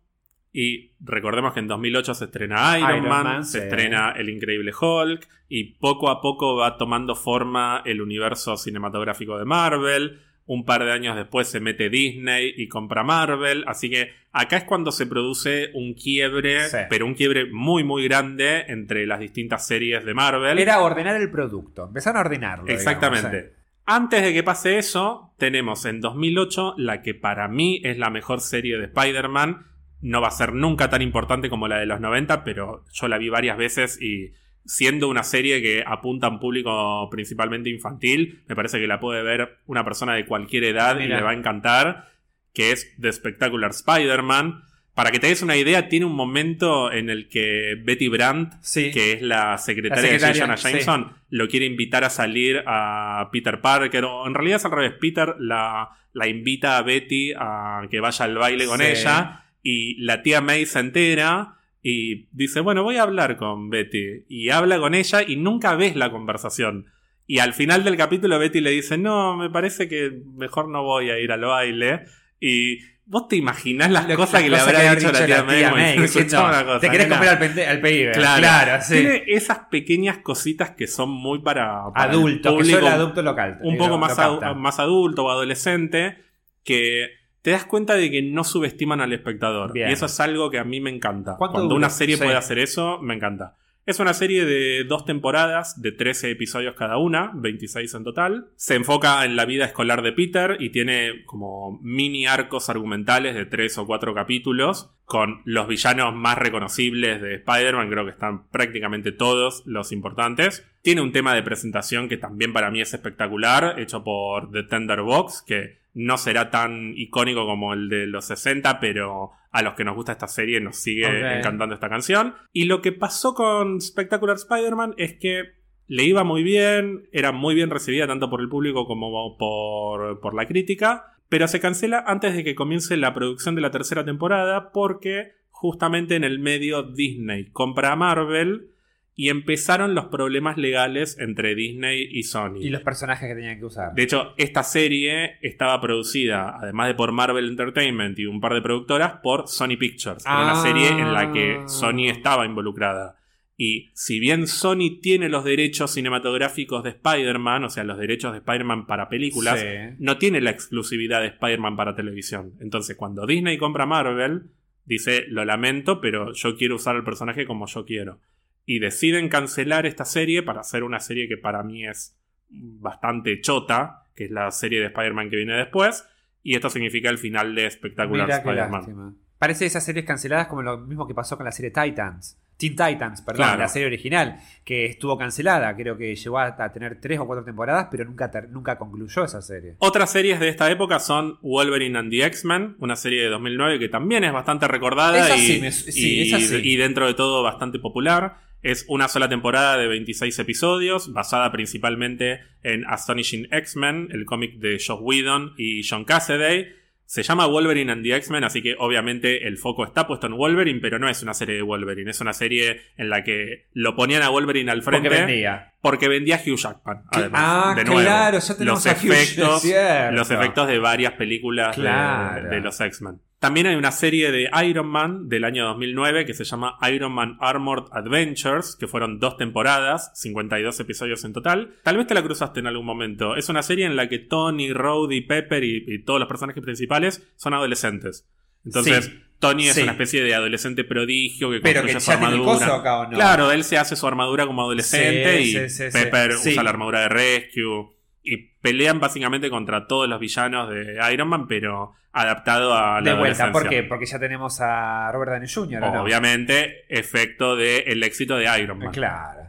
y 0.57 0.93
recordemos 1.01 1.53
que 1.53 1.61
en 1.61 1.67
2008 1.69 2.15
se 2.15 2.25
estrena 2.27 2.79
Iron, 2.79 2.91
Iron 2.99 3.09
Man, 3.09 3.25
Man, 3.25 3.45
se 3.45 3.59
sí. 3.59 3.65
estrena 3.65 4.13
El 4.17 4.29
Increíble 4.31 4.73
Hulk 4.81 5.27
y 5.49 5.75
poco 5.75 6.09
a 6.09 6.21
poco 6.23 6.57
va 6.57 6.79
tomando 6.79 7.17
forma 7.17 7.83
el 7.85 8.01
universo 8.01 8.57
cinematográfico 8.57 9.37
de 9.37 9.45
Marvel. 9.45 10.21
Un 10.47 10.65
par 10.65 10.85
de 10.85 10.93
años 10.93 11.17
después 11.17 11.49
se 11.49 11.59
mete 11.59 11.89
Disney 11.91 12.53
y 12.57 12.69
compra 12.69 13.03
Marvel. 13.03 13.65
Así 13.67 13.91
que 13.91 14.11
acá 14.31 14.59
es 14.59 14.65
cuando 14.65 14.93
se 14.93 15.07
produce 15.07 15.71
un 15.75 15.95
quiebre, 15.95 16.69
Sí. 16.69 16.77
pero 16.89 17.07
un 17.07 17.15
quiebre 17.15 17.47
muy 17.51 17.83
muy 17.83 18.05
grande 18.05 18.65
entre 18.69 19.07
las 19.07 19.19
distintas 19.21 19.67
series 19.67 20.05
de 20.05 20.15
Marvel. 20.15 20.59
Era 20.59 20.81
ordenar 20.83 21.17
el 21.21 21.31
producto. 21.31 21.85
Empezaron 21.87 22.19
a 22.19 22.21
ordenarlo. 22.27 22.65
digamos, 22.67 22.81
Exactamente. 22.83 23.43
sí. 23.43 23.61
Antes 23.87 24.23
de 24.23 24.33
que 24.33 24.43
pase 24.43 24.79
eso, 24.79 25.33
tenemos 25.39 25.85
en 25.85 26.01
2008 26.01 26.75
la 26.77 27.03
que 27.03 27.15
para 27.15 27.49
mí 27.49 27.81
es 27.83 27.99
la 27.99 28.11
mejor 28.11 28.41
serie 28.41 28.79
de 28.79 28.85
Spider-Man. 28.85 29.67
No 30.05 30.21
va 30.21 30.29
a 30.29 30.33
ser 30.33 30.53
nunca 30.53 30.91
tan 30.91 31.01
importante 31.03 31.49
como 31.49 31.67
la 31.67 31.79
de 31.79 31.87
los 31.87 31.99
90, 31.99 32.45
pero 32.45 32.85
yo 32.93 33.09
la 33.09 33.17
vi 33.19 33.31
varias 33.31 33.57
veces 33.57 34.01
y 34.01 34.33
siendo 34.67 35.09
una 35.09 35.23
serie 35.23 35.63
que 35.63 35.83
apunta 35.87 36.27
a 36.27 36.31
un 36.31 36.41
público 36.41 37.09
principalmente 37.11 37.71
infantil, 37.71 38.43
me 38.47 38.55
parece 38.55 38.79
que 38.79 38.87
la 38.87 39.01
puede 39.01 39.23
ver 39.23 39.59
una 39.67 39.85
persona 39.85 40.15
de 40.15 40.27
cualquier 40.27 40.65
edad 40.65 40.99
y 41.01 41.07
le 41.09 41.21
va 41.23 41.31
a 41.31 41.35
encantar, 41.35 42.11
que 42.53 42.73
es 42.73 42.95
The 43.01 43.13
Spectacular 43.13 43.71
Spider-Man. 43.73 44.63
Para 44.95 45.11
que 45.11 45.19
te 45.19 45.27
des 45.27 45.43
una 45.43 45.57
idea, 45.57 45.89
tiene 45.89 46.07
un 46.07 46.15
momento 46.15 46.93
en 46.93 47.11
el 47.11 47.29
que 47.29 47.75
Betty 47.83 48.09
Brandt 48.09 48.53
Sí. 48.61 48.91
que 48.93 49.13
es 49.15 49.23
la 49.23 49.59
secretaria, 49.59 50.03
La 50.03 50.09
secretaria, 50.21 50.47
de 50.47 50.57
sí. 50.57 50.69
Jameson, 50.69 51.13
lo 51.31 51.49
quiere 51.49 51.67
invitar 51.67 52.05
a 52.05 52.11
salir 52.11 52.63
a 52.67 53.29
Peter 53.33 53.61
Parker, 53.61 54.05
o 54.05 54.27
en 54.27 54.35
realidad 54.35 54.57
es 54.57 54.65
al 54.67 54.71
revés, 54.71 54.93
Peter 55.01 55.35
la, 55.41 55.89
la 56.13 56.29
invita 56.29 56.79
a 56.79 56.83
Betty 56.83 57.33
a 57.37 57.83
que 57.91 57.99
vaya 58.01 58.25
al 58.25 58.37
baile 58.39 58.67
con 58.67 58.79
Sí. 58.79 58.87
ella, 58.87 59.44
y 59.65 60.01
la 60.05 60.23
tía 60.23 60.41
May 60.41 60.65
se 60.67 60.79
entera 60.79 61.57
y 61.83 62.29
dice, 62.31 62.61
bueno, 62.61 62.85
voy 62.85 62.99
a 62.99 63.03
hablar 63.03 63.37
con 63.37 63.69
Betty, 63.71 64.25
y 64.29 64.51
habla 64.51 64.79
con 64.79 64.95
ella 64.95 65.23
y 65.27 65.35
nunca 65.37 65.75
ves 65.75 65.97
la 65.97 66.11
conversación. 66.13 66.87
Y 67.27 67.39
al 67.41 67.53
final 67.55 67.83
del 67.83 67.97
capítulo 67.97 68.39
Betty 68.39 68.61
le 68.61 68.71
dice, 68.71 68.97
no, 68.99 69.37
me 69.37 69.51
parece 69.51 69.89
que 69.89 70.13
mejor 70.37 70.69
no 70.69 70.83
voy 70.85 71.11
a 71.11 71.19
ir 71.19 71.33
al 71.33 71.41
baile, 71.41 72.05
y... 72.39 72.79
¿Vos 73.07 73.29
te 73.29 73.37
imaginás 73.37 73.91
las 73.91 74.09
Lo- 74.09 74.17
cosas 74.17 74.43
que 74.43 74.49
le 74.49 74.57
habrá 74.59 74.79
cosas 74.79 74.97
dicho 74.99 75.13
la 75.13 75.27
tía 75.27 75.43
May? 75.45 75.63
como 75.65 75.77
diciendo, 75.77 76.03
diciendo, 76.05 76.37
"Escuchá 76.37 76.49
una 76.49 76.65
cosa, 76.65 76.81
Te 76.81 76.89
querés 76.89 77.07
nena". 77.11 77.17
comer 77.19 77.61
al, 77.67 77.69
al 77.69 77.81
pibe. 77.83 78.13
Claro, 78.13 78.41
Claro, 78.41 78.83
sí. 78.83 78.95
Tiene 78.95 79.25
esas 79.27 79.59
pequeñas 79.71 80.19
cositas 80.23 80.71
que 80.71 80.87
son 80.87 81.11
muy 81.11 81.41
para, 81.41 81.83
para 81.93 82.05
el 82.07 82.11
Adulto, 82.19 82.49
que 82.49 82.57
público 82.57 82.79
soy 82.79 82.87
el 82.89 82.93
adulto 82.95 83.21
local. 83.21 83.59
un 83.61 83.77
poco 83.77 83.91
lo- 83.91 83.99
más, 83.99 84.17
lo 84.17 84.25
adu- 84.25 84.41
capta. 84.41 84.55
más 84.55 84.79
adulto 84.79 85.25
o 85.27 85.31
adolescente 85.31 86.17
que 86.65 87.09
te 87.45 87.51
das 87.51 87.67
cuenta 87.67 87.93
de 87.95 88.11
que 88.11 88.23
no 88.23 88.43
subestiman 88.43 89.03
al 89.03 89.13
espectador. 89.13 89.75
Bien. 89.75 89.91
Y 89.91 89.93
eso 89.93 90.07
es 90.07 90.19
algo 90.19 90.51
que 90.51 90.59
a 90.59 90.65
mí 90.65 90.81
me 90.81 90.89
encanta. 90.89 91.37
¿Cuánto 91.37 91.53
Cuando 91.57 91.75
dura? 91.75 91.87
una 91.87 91.91
serie 91.91 92.17
Sí. 92.17 92.23
puede 92.25 92.39
hacer 92.39 92.59
eso, 92.59 92.99
me 93.03 93.13
encanta. 93.15 93.59
Es 93.85 94.01
una 94.01 94.15
serie 94.15 94.47
de 94.47 94.85
dos 94.85 95.05
temporadas, 95.05 95.83
de 95.83 95.93
13 95.93 96.31
episodios 96.31 96.75
cada 96.75 96.97
una, 96.97 97.33
26 97.35 97.93
en 97.93 98.03
total. 98.03 98.47
Se 98.57 98.77
enfoca 98.77 99.23
en 99.27 99.37
la 99.37 99.45
vida 99.45 99.67
escolar 99.67 100.01
de 100.01 100.13
Peter 100.13 100.57
y 100.59 100.71
tiene 100.71 101.23
como 101.27 101.79
mini 101.83 102.25
arcos 102.27 102.71
argumentales 102.71 103.35
de 103.35 103.45
tres 103.45 103.77
o 103.77 103.87
cuatro 103.87 104.15
capítulos 104.15 104.91
con 105.05 105.43
los 105.45 105.69
villanos 105.69 106.15
más 106.15 106.39
reconocibles 106.39 107.21
de 107.21 107.35
Spider-Man, 107.35 107.91
creo 107.91 108.07
que 108.07 108.13
están 108.13 108.49
prácticamente 108.49 109.13
todos 109.13 109.63
los 109.67 109.93
importantes. 109.93 110.67
Tiene 110.81 111.03
un 111.03 111.13
tema 111.13 111.35
de 111.35 111.43
presentación 111.43 112.09
que 112.09 112.17
también 112.17 112.55
para 112.55 112.71
mí 112.71 112.81
es 112.81 112.95
espectacular, 112.95 113.79
hecho 113.79 114.03
por 114.03 114.51
The 114.51 114.63
Tender 114.63 115.03
Box, 115.03 115.45
que 115.47 115.84
no 115.95 116.19
será 116.19 116.51
tan 116.51 116.93
icónico 116.97 117.47
como 117.47 117.73
el 117.73 117.89
de 117.89 118.07
los 118.07 118.27
60, 118.27 118.81
pero 118.81 119.31
a 119.51 119.63
los 119.63 119.75
que 119.75 119.85
nos 119.85 119.95
gusta 119.95 120.13
esta 120.13 120.27
serie 120.27 120.61
nos 120.61 120.77
sigue 120.77 121.07
encantando 121.39 121.75
esta 121.75 121.89
canción. 121.89 122.35
Y 122.53 122.65
lo 122.65 122.83
que 122.83 122.93
pasó 122.93 123.35
con 123.35 123.81
Spectacular 123.81 124.37
Spider-Man 124.37 124.95
es 124.99 125.15
que 125.15 125.55
le 125.87 126.05
iba 126.05 126.25
muy 126.25 126.43
bien, 126.43 127.09
era 127.13 127.31
muy 127.31 127.55
bien 127.55 127.71
recibida 127.71 128.07
tanto 128.07 128.29
por 128.29 128.41
el 128.41 128.49
público 128.49 128.87
como 128.87 129.37
por, 129.39 130.21
por 130.21 130.35
la 130.35 130.47
crítica, 130.47 131.15
pero 131.29 131.47
se 131.47 131.61
cancela 131.61 132.03
antes 132.07 132.35
de 132.35 132.43
que 132.43 132.55
comience 132.55 132.97
la 132.97 133.15
producción 133.15 133.55
de 133.55 133.61
la 133.61 133.71
tercera 133.71 134.05
temporada 134.05 134.73
porque 134.73 135.33
justamente 135.51 136.17
en 136.17 136.25
el 136.25 136.41
medio 136.41 136.83
Disney 136.83 137.47
compra 137.51 137.93
a 137.93 137.97
Marvel 137.97 138.71
y 139.17 139.29
empezaron 139.29 139.95
los 139.95 140.07
problemas 140.07 140.57
legales 140.57 141.17
entre 141.21 141.55
Disney 141.55 142.09
y 142.11 142.25
Sony. 142.25 142.57
Y 142.61 142.71
los 142.71 142.83
personajes 142.83 143.29
que 143.29 143.35
tenían 143.35 143.59
que 143.61 143.65
usar. 143.67 143.95
De 143.95 144.03
hecho, 144.03 144.35
esta 144.39 144.63
serie 144.65 145.37
estaba 145.41 145.81
producida, 145.81 146.57
además 146.61 146.89
de 146.89 146.95
por 146.95 147.13
Marvel 147.13 147.49
Entertainment 147.49 148.19
y 148.19 148.27
un 148.27 148.41
par 148.41 148.55
de 148.55 148.63
productoras, 148.63 149.21
por 149.23 149.47
Sony 149.47 149.77
Pictures. 149.79 150.25
Era 150.27 150.43
una 150.43 150.53
Ah. 150.61 150.63
serie 150.63 150.89
en 150.89 151.13
la 151.13 151.31
que 151.33 151.61
Sony 151.67 152.09
estaba 152.09 152.45
involucrada. 152.45 153.17
Y 153.57 153.91
si 153.95 154.19
bien 154.19 154.49
Sony 154.49 154.99
tiene 155.01 155.29
los 155.29 155.45
derechos 155.45 155.93
cinematográficos 155.93 156.83
de 156.83 156.91
Spider-Man, 156.91 157.63
o 157.63 157.71
sea, 157.71 157.85
los 157.85 157.99
derechos 157.99 158.33
de 158.33 158.39
Spider-Man 158.39 158.87
para 158.89 159.09
películas, 159.09 159.61
Sí. 159.61 159.67
no 160.01 160.19
tiene 160.19 160.41
la 160.41 160.51
exclusividad 160.51 161.21
de 161.21 161.29
Spider-Man 161.29 161.77
para 161.77 161.95
televisión. 161.95 162.55
Entonces, 162.61 162.97
cuando 162.97 163.27
Disney 163.27 163.59
compra 163.59 163.87
Marvel, 163.87 164.51
dice, 164.87 165.25
lo 165.29 165.45
lamento, 165.45 166.01
pero 166.01 166.33
yo 166.33 166.57
quiero 166.57 166.75
usar 166.75 166.97
el 166.97 167.05
personaje 167.05 167.47
como 167.47 167.67
yo 167.69 167.85
quiero. 167.85 168.19
Y 168.67 168.79
deciden 168.79 169.29
cancelar 169.29 169.85
esta 169.87 170.05
serie 170.05 170.43
para 170.43 170.61
hacer 170.61 170.83
una 170.85 171.01
serie 171.01 171.29
que 171.29 171.37
para 171.37 171.63
mí 171.63 171.87
es 171.87 172.17
bastante 172.49 173.41
chota, 173.41 174.05
que 174.15 174.25
es 174.25 174.31
la 174.31 174.51
serie 174.51 174.81
de 174.81 174.87
Spider-Man 174.87 175.31
que 175.31 175.37
viene 175.37 175.55
después. 175.55 176.07
Y 176.43 176.55
esto 176.55 176.71
significa 176.71 177.11
el 177.11 177.19
final 177.19 177.55
de 177.55 177.71
Spectacular 177.71 178.27
Mira 178.27 178.43
qué 178.43 178.49
Spider-Man. 178.49 179.17
Parece 179.39 179.67
esas 179.67 179.85
series 179.85 180.05
canceladas 180.07 180.47
como 180.47 180.63
lo 180.63 180.79
mismo 180.79 181.07
que 181.07 181.15
pasó 181.15 181.37
con 181.37 181.45
la 181.45 181.53
serie 181.53 181.71
Titans. 181.71 182.39
Teen 182.57 182.77
Titans, 182.77 183.21
perdón, 183.23 183.47
Claro. 183.47 183.59
la 183.63 183.69
serie 183.69 183.89
original, 183.89 184.39
que 184.65 184.87
estuvo 184.87 185.19
cancelada. 185.19 185.75
Creo 185.75 185.97
que 185.99 186.15
llegó 186.15 186.39
a 186.39 186.55
tener 186.73 187.01
tres 187.01 187.19
o 187.19 187.27
cuatro 187.27 187.45
temporadas, 187.45 187.89
pero 187.91 188.05
nunca, 188.05 188.31
nunca 188.49 188.79
concluyó 188.79 189.25
esa 189.25 189.43
serie. 189.43 189.75
Otras 189.79 190.13
series 190.13 190.39
de 190.39 190.49
esta 190.51 190.71
época 190.71 191.01
son 191.01 191.37
Wolverine 191.43 191.99
and 191.99 192.11
the 192.11 192.25
X-Men, 192.27 192.77
una 192.79 192.95
serie 192.95 193.23
de 193.25 193.29
2009 193.31 193.81
que 193.81 193.89
también 193.89 194.23
es 194.23 194.33
bastante 194.33 194.69
recordada 194.69 195.37
y, 195.37 195.41
sí 195.41 195.67
y- 195.67 196.41
sí. 196.41 196.61
y 196.63 196.77
dentro 196.77 197.07
de 197.09 197.15
todo 197.15 197.43
bastante 197.43 197.81
popular. 197.81 198.37
Es 198.65 198.87
una 198.89 199.09
sola 199.09 199.29
temporada 199.29 199.77
de 199.77 199.87
26 199.87 200.39
episodios, 200.39 201.13
basada 201.13 201.53
principalmente 201.53 202.41
en 202.63 202.87
Astonishing 202.87 203.47
X-Men, 203.53 204.09
el 204.11 204.25
cómic 204.25 204.55
de 204.55 204.79
Josh 204.79 205.01
Whedon 205.03 205.53
y 205.59 205.87
John 205.87 206.07
Cassaday. 206.07 206.73
Se 207.05 207.23
llama 207.23 207.45
Wolverine 207.45 207.93
and 207.93 208.03
the 208.03 208.17
X-Men, 208.17 208.43
así 208.43 208.63
que 208.63 208.75
obviamente 208.79 209.47
el 209.47 209.59
foco 209.59 209.85
está 209.85 210.07
puesto 210.07 210.29
en 210.29 210.39
Wolverine, 210.39 210.81
pero 210.81 210.99
no 210.99 211.11
es 211.11 211.23
una 211.23 211.35
serie 211.35 211.57
de 211.57 211.63
Wolverine, 211.63 212.11
es 212.11 212.23
una 212.23 212.33
serie 212.33 212.81
en 212.97 213.11
la 213.11 213.23
que 213.23 213.67
lo 213.75 213.95
ponían 213.95 214.23
a 214.23 214.31
Wolverine 214.31 214.71
al 214.71 214.83
frente. 214.83 215.11
Porque 215.11 215.25
vendía. 215.27 215.74
Porque 215.85 216.09
vendía 216.09 216.41
Hugh 216.45 216.57
Jackman. 216.57 217.03
Además, 217.13 217.43
Ah, 217.45 217.75
de 217.77 217.85
nuevo. 217.85 218.01
claro, 218.01 218.39
ya 218.39 218.57
tenemos 218.57 218.85
los 218.85 218.87
a 218.87 218.97
Hugh, 218.99 219.13
efectos, 219.13 219.57
es 219.57 219.61
cierto. 219.71 220.13
los 220.17 220.31
efectos 220.31 220.67
de 220.67 220.79
varias 220.79 221.13
películas 221.13 221.77
de- 221.77 222.61
los 222.63 222.81
X-Men. 222.81 223.21
También 223.39 223.67
hay 223.67 223.75
una 223.75 223.93
serie 223.93 224.33
de 224.33 224.49
Iron 224.67 224.87
Man 224.87 225.29
del 225.29 225.45
año 225.45 225.67
2009 225.67 226.25
que 226.25 226.33
se 226.33 226.45
llama 226.45 226.79
Iron 226.91 227.13
Man 227.13 227.37
Armored 227.39 227.85
Adventures, 227.93 228.77
que 228.81 228.87
fueron 228.87 229.19
dos 229.19 229.37
temporadas, 229.37 230.11
52 230.15 230.81
episodios 230.81 231.23
en 231.27 231.35
total. 231.35 231.75
Tal 231.83 231.99
vez 231.99 232.07
te 232.07 232.15
la 232.15 232.23
cruzaste 232.23 232.61
en 232.61 232.67
algún 232.67 232.87
momento. 232.87 233.37
Es 233.37 233.51
una 233.51 233.63
serie 233.63 233.85
en 233.85 233.97
la 233.97 234.09
que 234.09 234.21
Tony, 234.21 234.73
Rhodey, 234.73 235.21
Pepper 235.21 235.63
y, 235.65 235.85
y 235.87 236.03
todos 236.03 236.19
los 236.19 236.29
personajes 236.29 236.63
principales 236.65 237.23
son 237.37 237.53
adolescentes. 237.53 238.27
Entonces, 238.65 239.05
Sí. 239.05 239.23
Tony 239.49 239.69
es 239.69 239.75
Sí. 239.75 239.83
una 239.83 239.93
especie 239.93 240.23
de 240.23 240.35
adolescente 240.35 240.85
prodigio 240.85 241.51
que 241.51 241.61
Pero 241.61 241.81
construye 241.83 241.95
que 241.95 242.01
su 242.01 242.11
ya 242.11 242.19
tiene 242.19 242.33
armadura. 242.35 242.59
coso 242.67 242.75
acá, 242.75 242.99
¿o 243.01 243.05
no? 243.05 243.11
Claro, 243.11 243.51
él 243.53 243.65
se 243.65 243.79
hace 243.79 243.97
su 243.97 244.07
armadura 244.07 244.47
como 244.47 244.63
adolescente 244.63 245.43
Sí, 245.43 245.57
y 245.59 245.69
sí. 245.71 245.85
Pepper 245.93 246.33
usa 246.33 246.63
la 246.63 246.71
armadura 246.71 247.01
de 247.01 247.09
Rescue. 247.09 247.91
Y 248.27 248.37
pelean 248.63 249.01
básicamente 249.01 249.51
contra 249.51 249.87
todos 249.87 250.09
los 250.09 250.19
villanos 250.19 250.71
de 250.71 250.99
Iron 251.13 251.29
Man, 251.29 251.47
pero 251.47 251.93
adaptado 252.11 252.73
a 252.75 253.01
la 253.03 253.11
De 253.13 253.19
vuelta, 253.19 253.53
¿por 253.53 253.69
qué? 253.69 253.83
Porque 253.83 254.07
ya 254.07 254.19
tenemos 254.19 254.61
a 254.63 255.11
Robert 255.13 255.33
Downey 255.33 255.49
Jr. 255.53 255.83
¿o 255.85 255.93
no? 255.93 256.03
Obviamente, 256.05 256.85
efecto 256.89 257.55
del 257.57 258.03
éxito 258.03 258.37
de 258.39 258.45
Iron 258.61 258.79
Man. 258.79 258.93
Claro. 258.93 259.44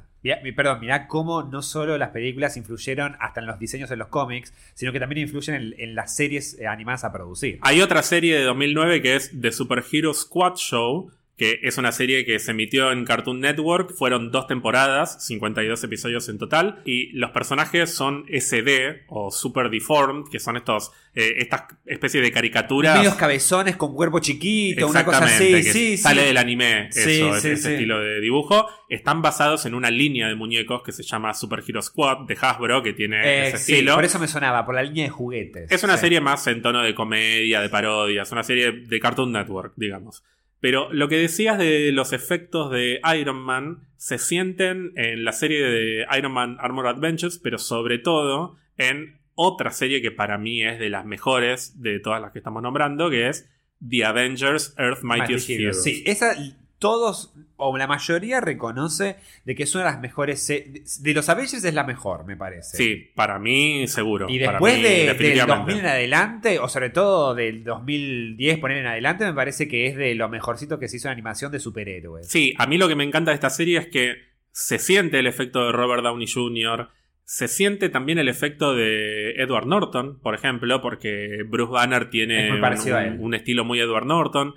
Perdón, 0.56 0.80
mirá 0.80 1.07
cómo 1.07 1.43
no 1.43 1.61
solo 1.61 1.97
las 1.97 2.10
películas 2.10 2.57
influyeron 2.57 3.15
hasta 3.19 3.39
en 3.41 3.47
los 3.47 3.60
diseños 3.60 3.89
de 3.89 3.95
los 3.95 4.07
cómics, 4.07 4.53
sino 4.73 4.91
que 4.91 4.99
también 4.99 5.22
influyen 5.22 5.56
en, 5.56 5.76
en 5.77 5.95
las 5.95 6.15
series 6.15 6.60
eh, 6.60 6.68
animadas 6.68 7.03
a 7.03 7.11
producir. 7.11 7.60
Hay 7.61 7.81
otra 7.81 8.02
serie 8.02 8.35
de 8.38 8.43
2009 8.43 9.02
que 9.02 9.15
es 9.15 9.31
The 9.39 9.52
Super 9.52 9.84
Hero 9.91 10.14
Squad 10.14 10.56
Show, 10.56 11.11
que 11.38 11.60
es 11.64 11.78
una 11.78 11.91
serie 11.91 12.24
que 12.26 12.40
se 12.40 12.52
emitió 12.52 12.91
en 12.91 13.03
Cartoon 13.06 13.40
Network. 13.41 13.94
Fueron 13.95 14.32
dos 14.32 14.48
temporadas, 14.48 15.26
52 15.26 15.84
episodios 15.84 16.30
en 16.30 16.38
total. 16.38 16.82
Y 16.86 17.12
los 17.12 17.32
personajes 17.32 17.94
son 17.94 18.26
SD 18.30 19.03
o 19.07 19.32
Super 19.32 19.70
Deformed, 19.70 20.30
que 20.32 20.40
son 20.40 20.56
estos 20.57 20.91
eh, 21.14 21.36
estas 21.38 21.64
especies 21.86 22.24
de 22.24 22.32
caricaturas. 22.32 22.98
Medios 22.98 23.16
cabezones 23.16 23.76
con 23.78 23.94
cuerpo 23.95 24.20
chiquito, 24.20 24.88
una 24.88 25.06
cosa 25.06 25.20
Exactamente, 25.26 25.60
así. 25.60 25.68
que 25.68 25.74
Sí, 25.74 25.98
sale 25.98 26.22
sí. 26.22 26.28
del 26.28 26.38
anime, 26.38 26.88
Sí, 26.91 26.99
eso, 26.99 27.40
sí, 27.40 27.49
ese 27.49 27.74
estilo 27.74 27.99
de 27.99 28.20
dibujo. 28.22 28.68
Están 28.90 29.22
basados 29.22 29.66
en 29.66 29.74
una 29.76 29.90
línea 29.91 30.28
de 30.28 30.36
muñecos 30.36 30.84
que 30.84 30.91
se 30.91 31.03
llama 31.03 31.34
Super 31.34 31.64
Hero 31.68 31.82
Squad 31.82 32.28
de 32.28 32.38
Hasbro, 32.40 32.84
que 32.84 32.94
tiene 32.94 33.18
Eh, 33.24 33.48
ese 33.48 33.57
sí, 33.57 33.72
estilo. 33.74 33.95
por 33.95 34.06
eso 34.06 34.20
me 34.20 34.28
sonaba, 34.28 34.66
por 34.66 34.76
la 34.76 34.84
línea 34.84 35.06
de 35.06 35.10
juguetes. 35.10 35.72
Es 35.72 35.84
una 35.84 35.98
serie 35.98 36.20
más 36.22 36.45
en 36.48 36.62
tono 36.62 36.82
de 36.84 36.94
comedia, 36.94 37.62
de 37.62 37.70
parodia, 37.70 38.24
es 38.24 38.32
una 38.32 38.44
serie 38.44 38.72
de 38.72 38.99
Cartoon 38.99 39.32
Network, 39.32 39.74
digamos. 39.78 40.24
Pero 40.66 40.92
lo 40.92 41.08
que 41.10 41.20
decías 41.20 41.60
de 41.60 41.92
los 41.92 42.12
efectos 42.12 42.72
de 42.72 43.00
Iron 43.20 43.38
Man 43.38 43.88
se 43.98 44.18
sienten 44.18 44.94
en 44.96 45.24
la 45.24 45.32
serie 45.32 45.62
de 45.62 46.08
Iron 46.18 46.32
Man 46.32 46.58
Armor 46.60 46.88
Adventures, 46.88 47.38
pero 47.38 47.60
sobre 47.60 48.00
todo 48.00 48.58
en 48.76 49.20
otra 49.36 49.70
serie 49.70 50.02
que 50.02 50.10
para 50.10 50.40
mí 50.40 50.64
es 50.64 50.80
de 50.80 50.90
las 50.90 51.06
mejores 51.06 51.80
de 51.84 52.00
todas 52.00 52.20
las 52.20 52.32
que 52.32 52.40
estamos 52.40 52.64
nombrando, 52.64 53.12
que 53.12 53.30
es 53.30 53.48
The 53.88 54.06
Avengers 54.06 54.74
Earth 54.80 55.04
Mightiest. 55.04 55.48
Heroes. 55.52 55.84
Sí, 55.84 56.02
esa 56.08 56.36
todos 56.80 57.34
o 57.57 57.77
la 57.77 57.88
mayoría 57.88 58.41
reconoce 58.41 59.15
de 59.45 59.56
que 59.56 59.64
es 59.64 59.73
una 59.76 59.85
de 59.85 59.91
las 59.91 60.02
mejores 60.02 60.47
de 60.47 61.14
los 61.14 61.30
Avengers 61.30 61.64
es 61.64 61.73
la 61.73 61.84
mejor, 61.84 62.26
me 62.26 62.35
parece. 62.35 62.77
Sí, 62.77 63.11
para 63.15 63.39
mí 63.39 63.88
seguro. 63.88 64.27
Y 64.30 64.39
para 64.39 64.53
después 64.53 64.77
mí, 64.77 64.84
de, 64.84 64.89
del 64.89 65.07
definitivamente. 65.07 65.72
2000 65.72 65.80
en 65.80 65.85
adelante, 65.85 66.60
o 66.60 66.68
sobre 66.68 66.89
todo 66.89 67.34
del 67.34 67.64
2010 67.64 68.60
poner 68.60 68.77
en 68.77 68.88
adelante, 68.88 69.26
me 69.26 69.34
parece 69.34 69.68
que 69.68 69.88
es 69.88 69.95
de 69.95 70.15
lo 70.15 70.30
mejorcito 70.30 70.80
que 70.80 70.88
se 70.88 70.97
hizo 70.97 71.07
en 71.07 71.14
animación 71.14 71.52
de 71.52 71.60
superhéroes. 71.60 72.27
Sí, 72.27 72.53
a 72.57 72.68
mí 72.68 72.77
lo 72.77 72.88
que 72.88 72.95
me 72.95 73.03
encanta 73.03 73.31
de 73.31 73.35
esta 73.35 73.49
serie 73.49 73.80
es 73.80 73.88
que 73.88 74.15
se 74.52 74.80
siente 74.80 75.19
el 75.19 75.27
efecto 75.27 75.65
de 75.65 75.72
Robert 75.72 76.03
Downey 76.03 76.27
Jr., 76.27 76.89
se 77.27 77.47
siente 77.47 77.89
también 77.89 78.19
el 78.19 78.30
efecto 78.30 78.76
de 78.76 79.31
Edward 79.31 79.65
Norton, 79.65 80.19
por 80.22 80.35
ejemplo, 80.35 80.80
porque 80.80 81.43
Bruce 81.47 81.72
Banner 81.72 82.11
tiene 82.11 82.45
Es 82.45 82.52
muy 82.52 82.61
parecido 82.61 82.97
un, 82.97 83.02
a 83.02 83.07
él. 83.07 83.18
un 83.19 83.34
estilo 83.34 83.65
muy 83.65 83.80
Edward 83.80 84.06
Norton, 84.06 84.53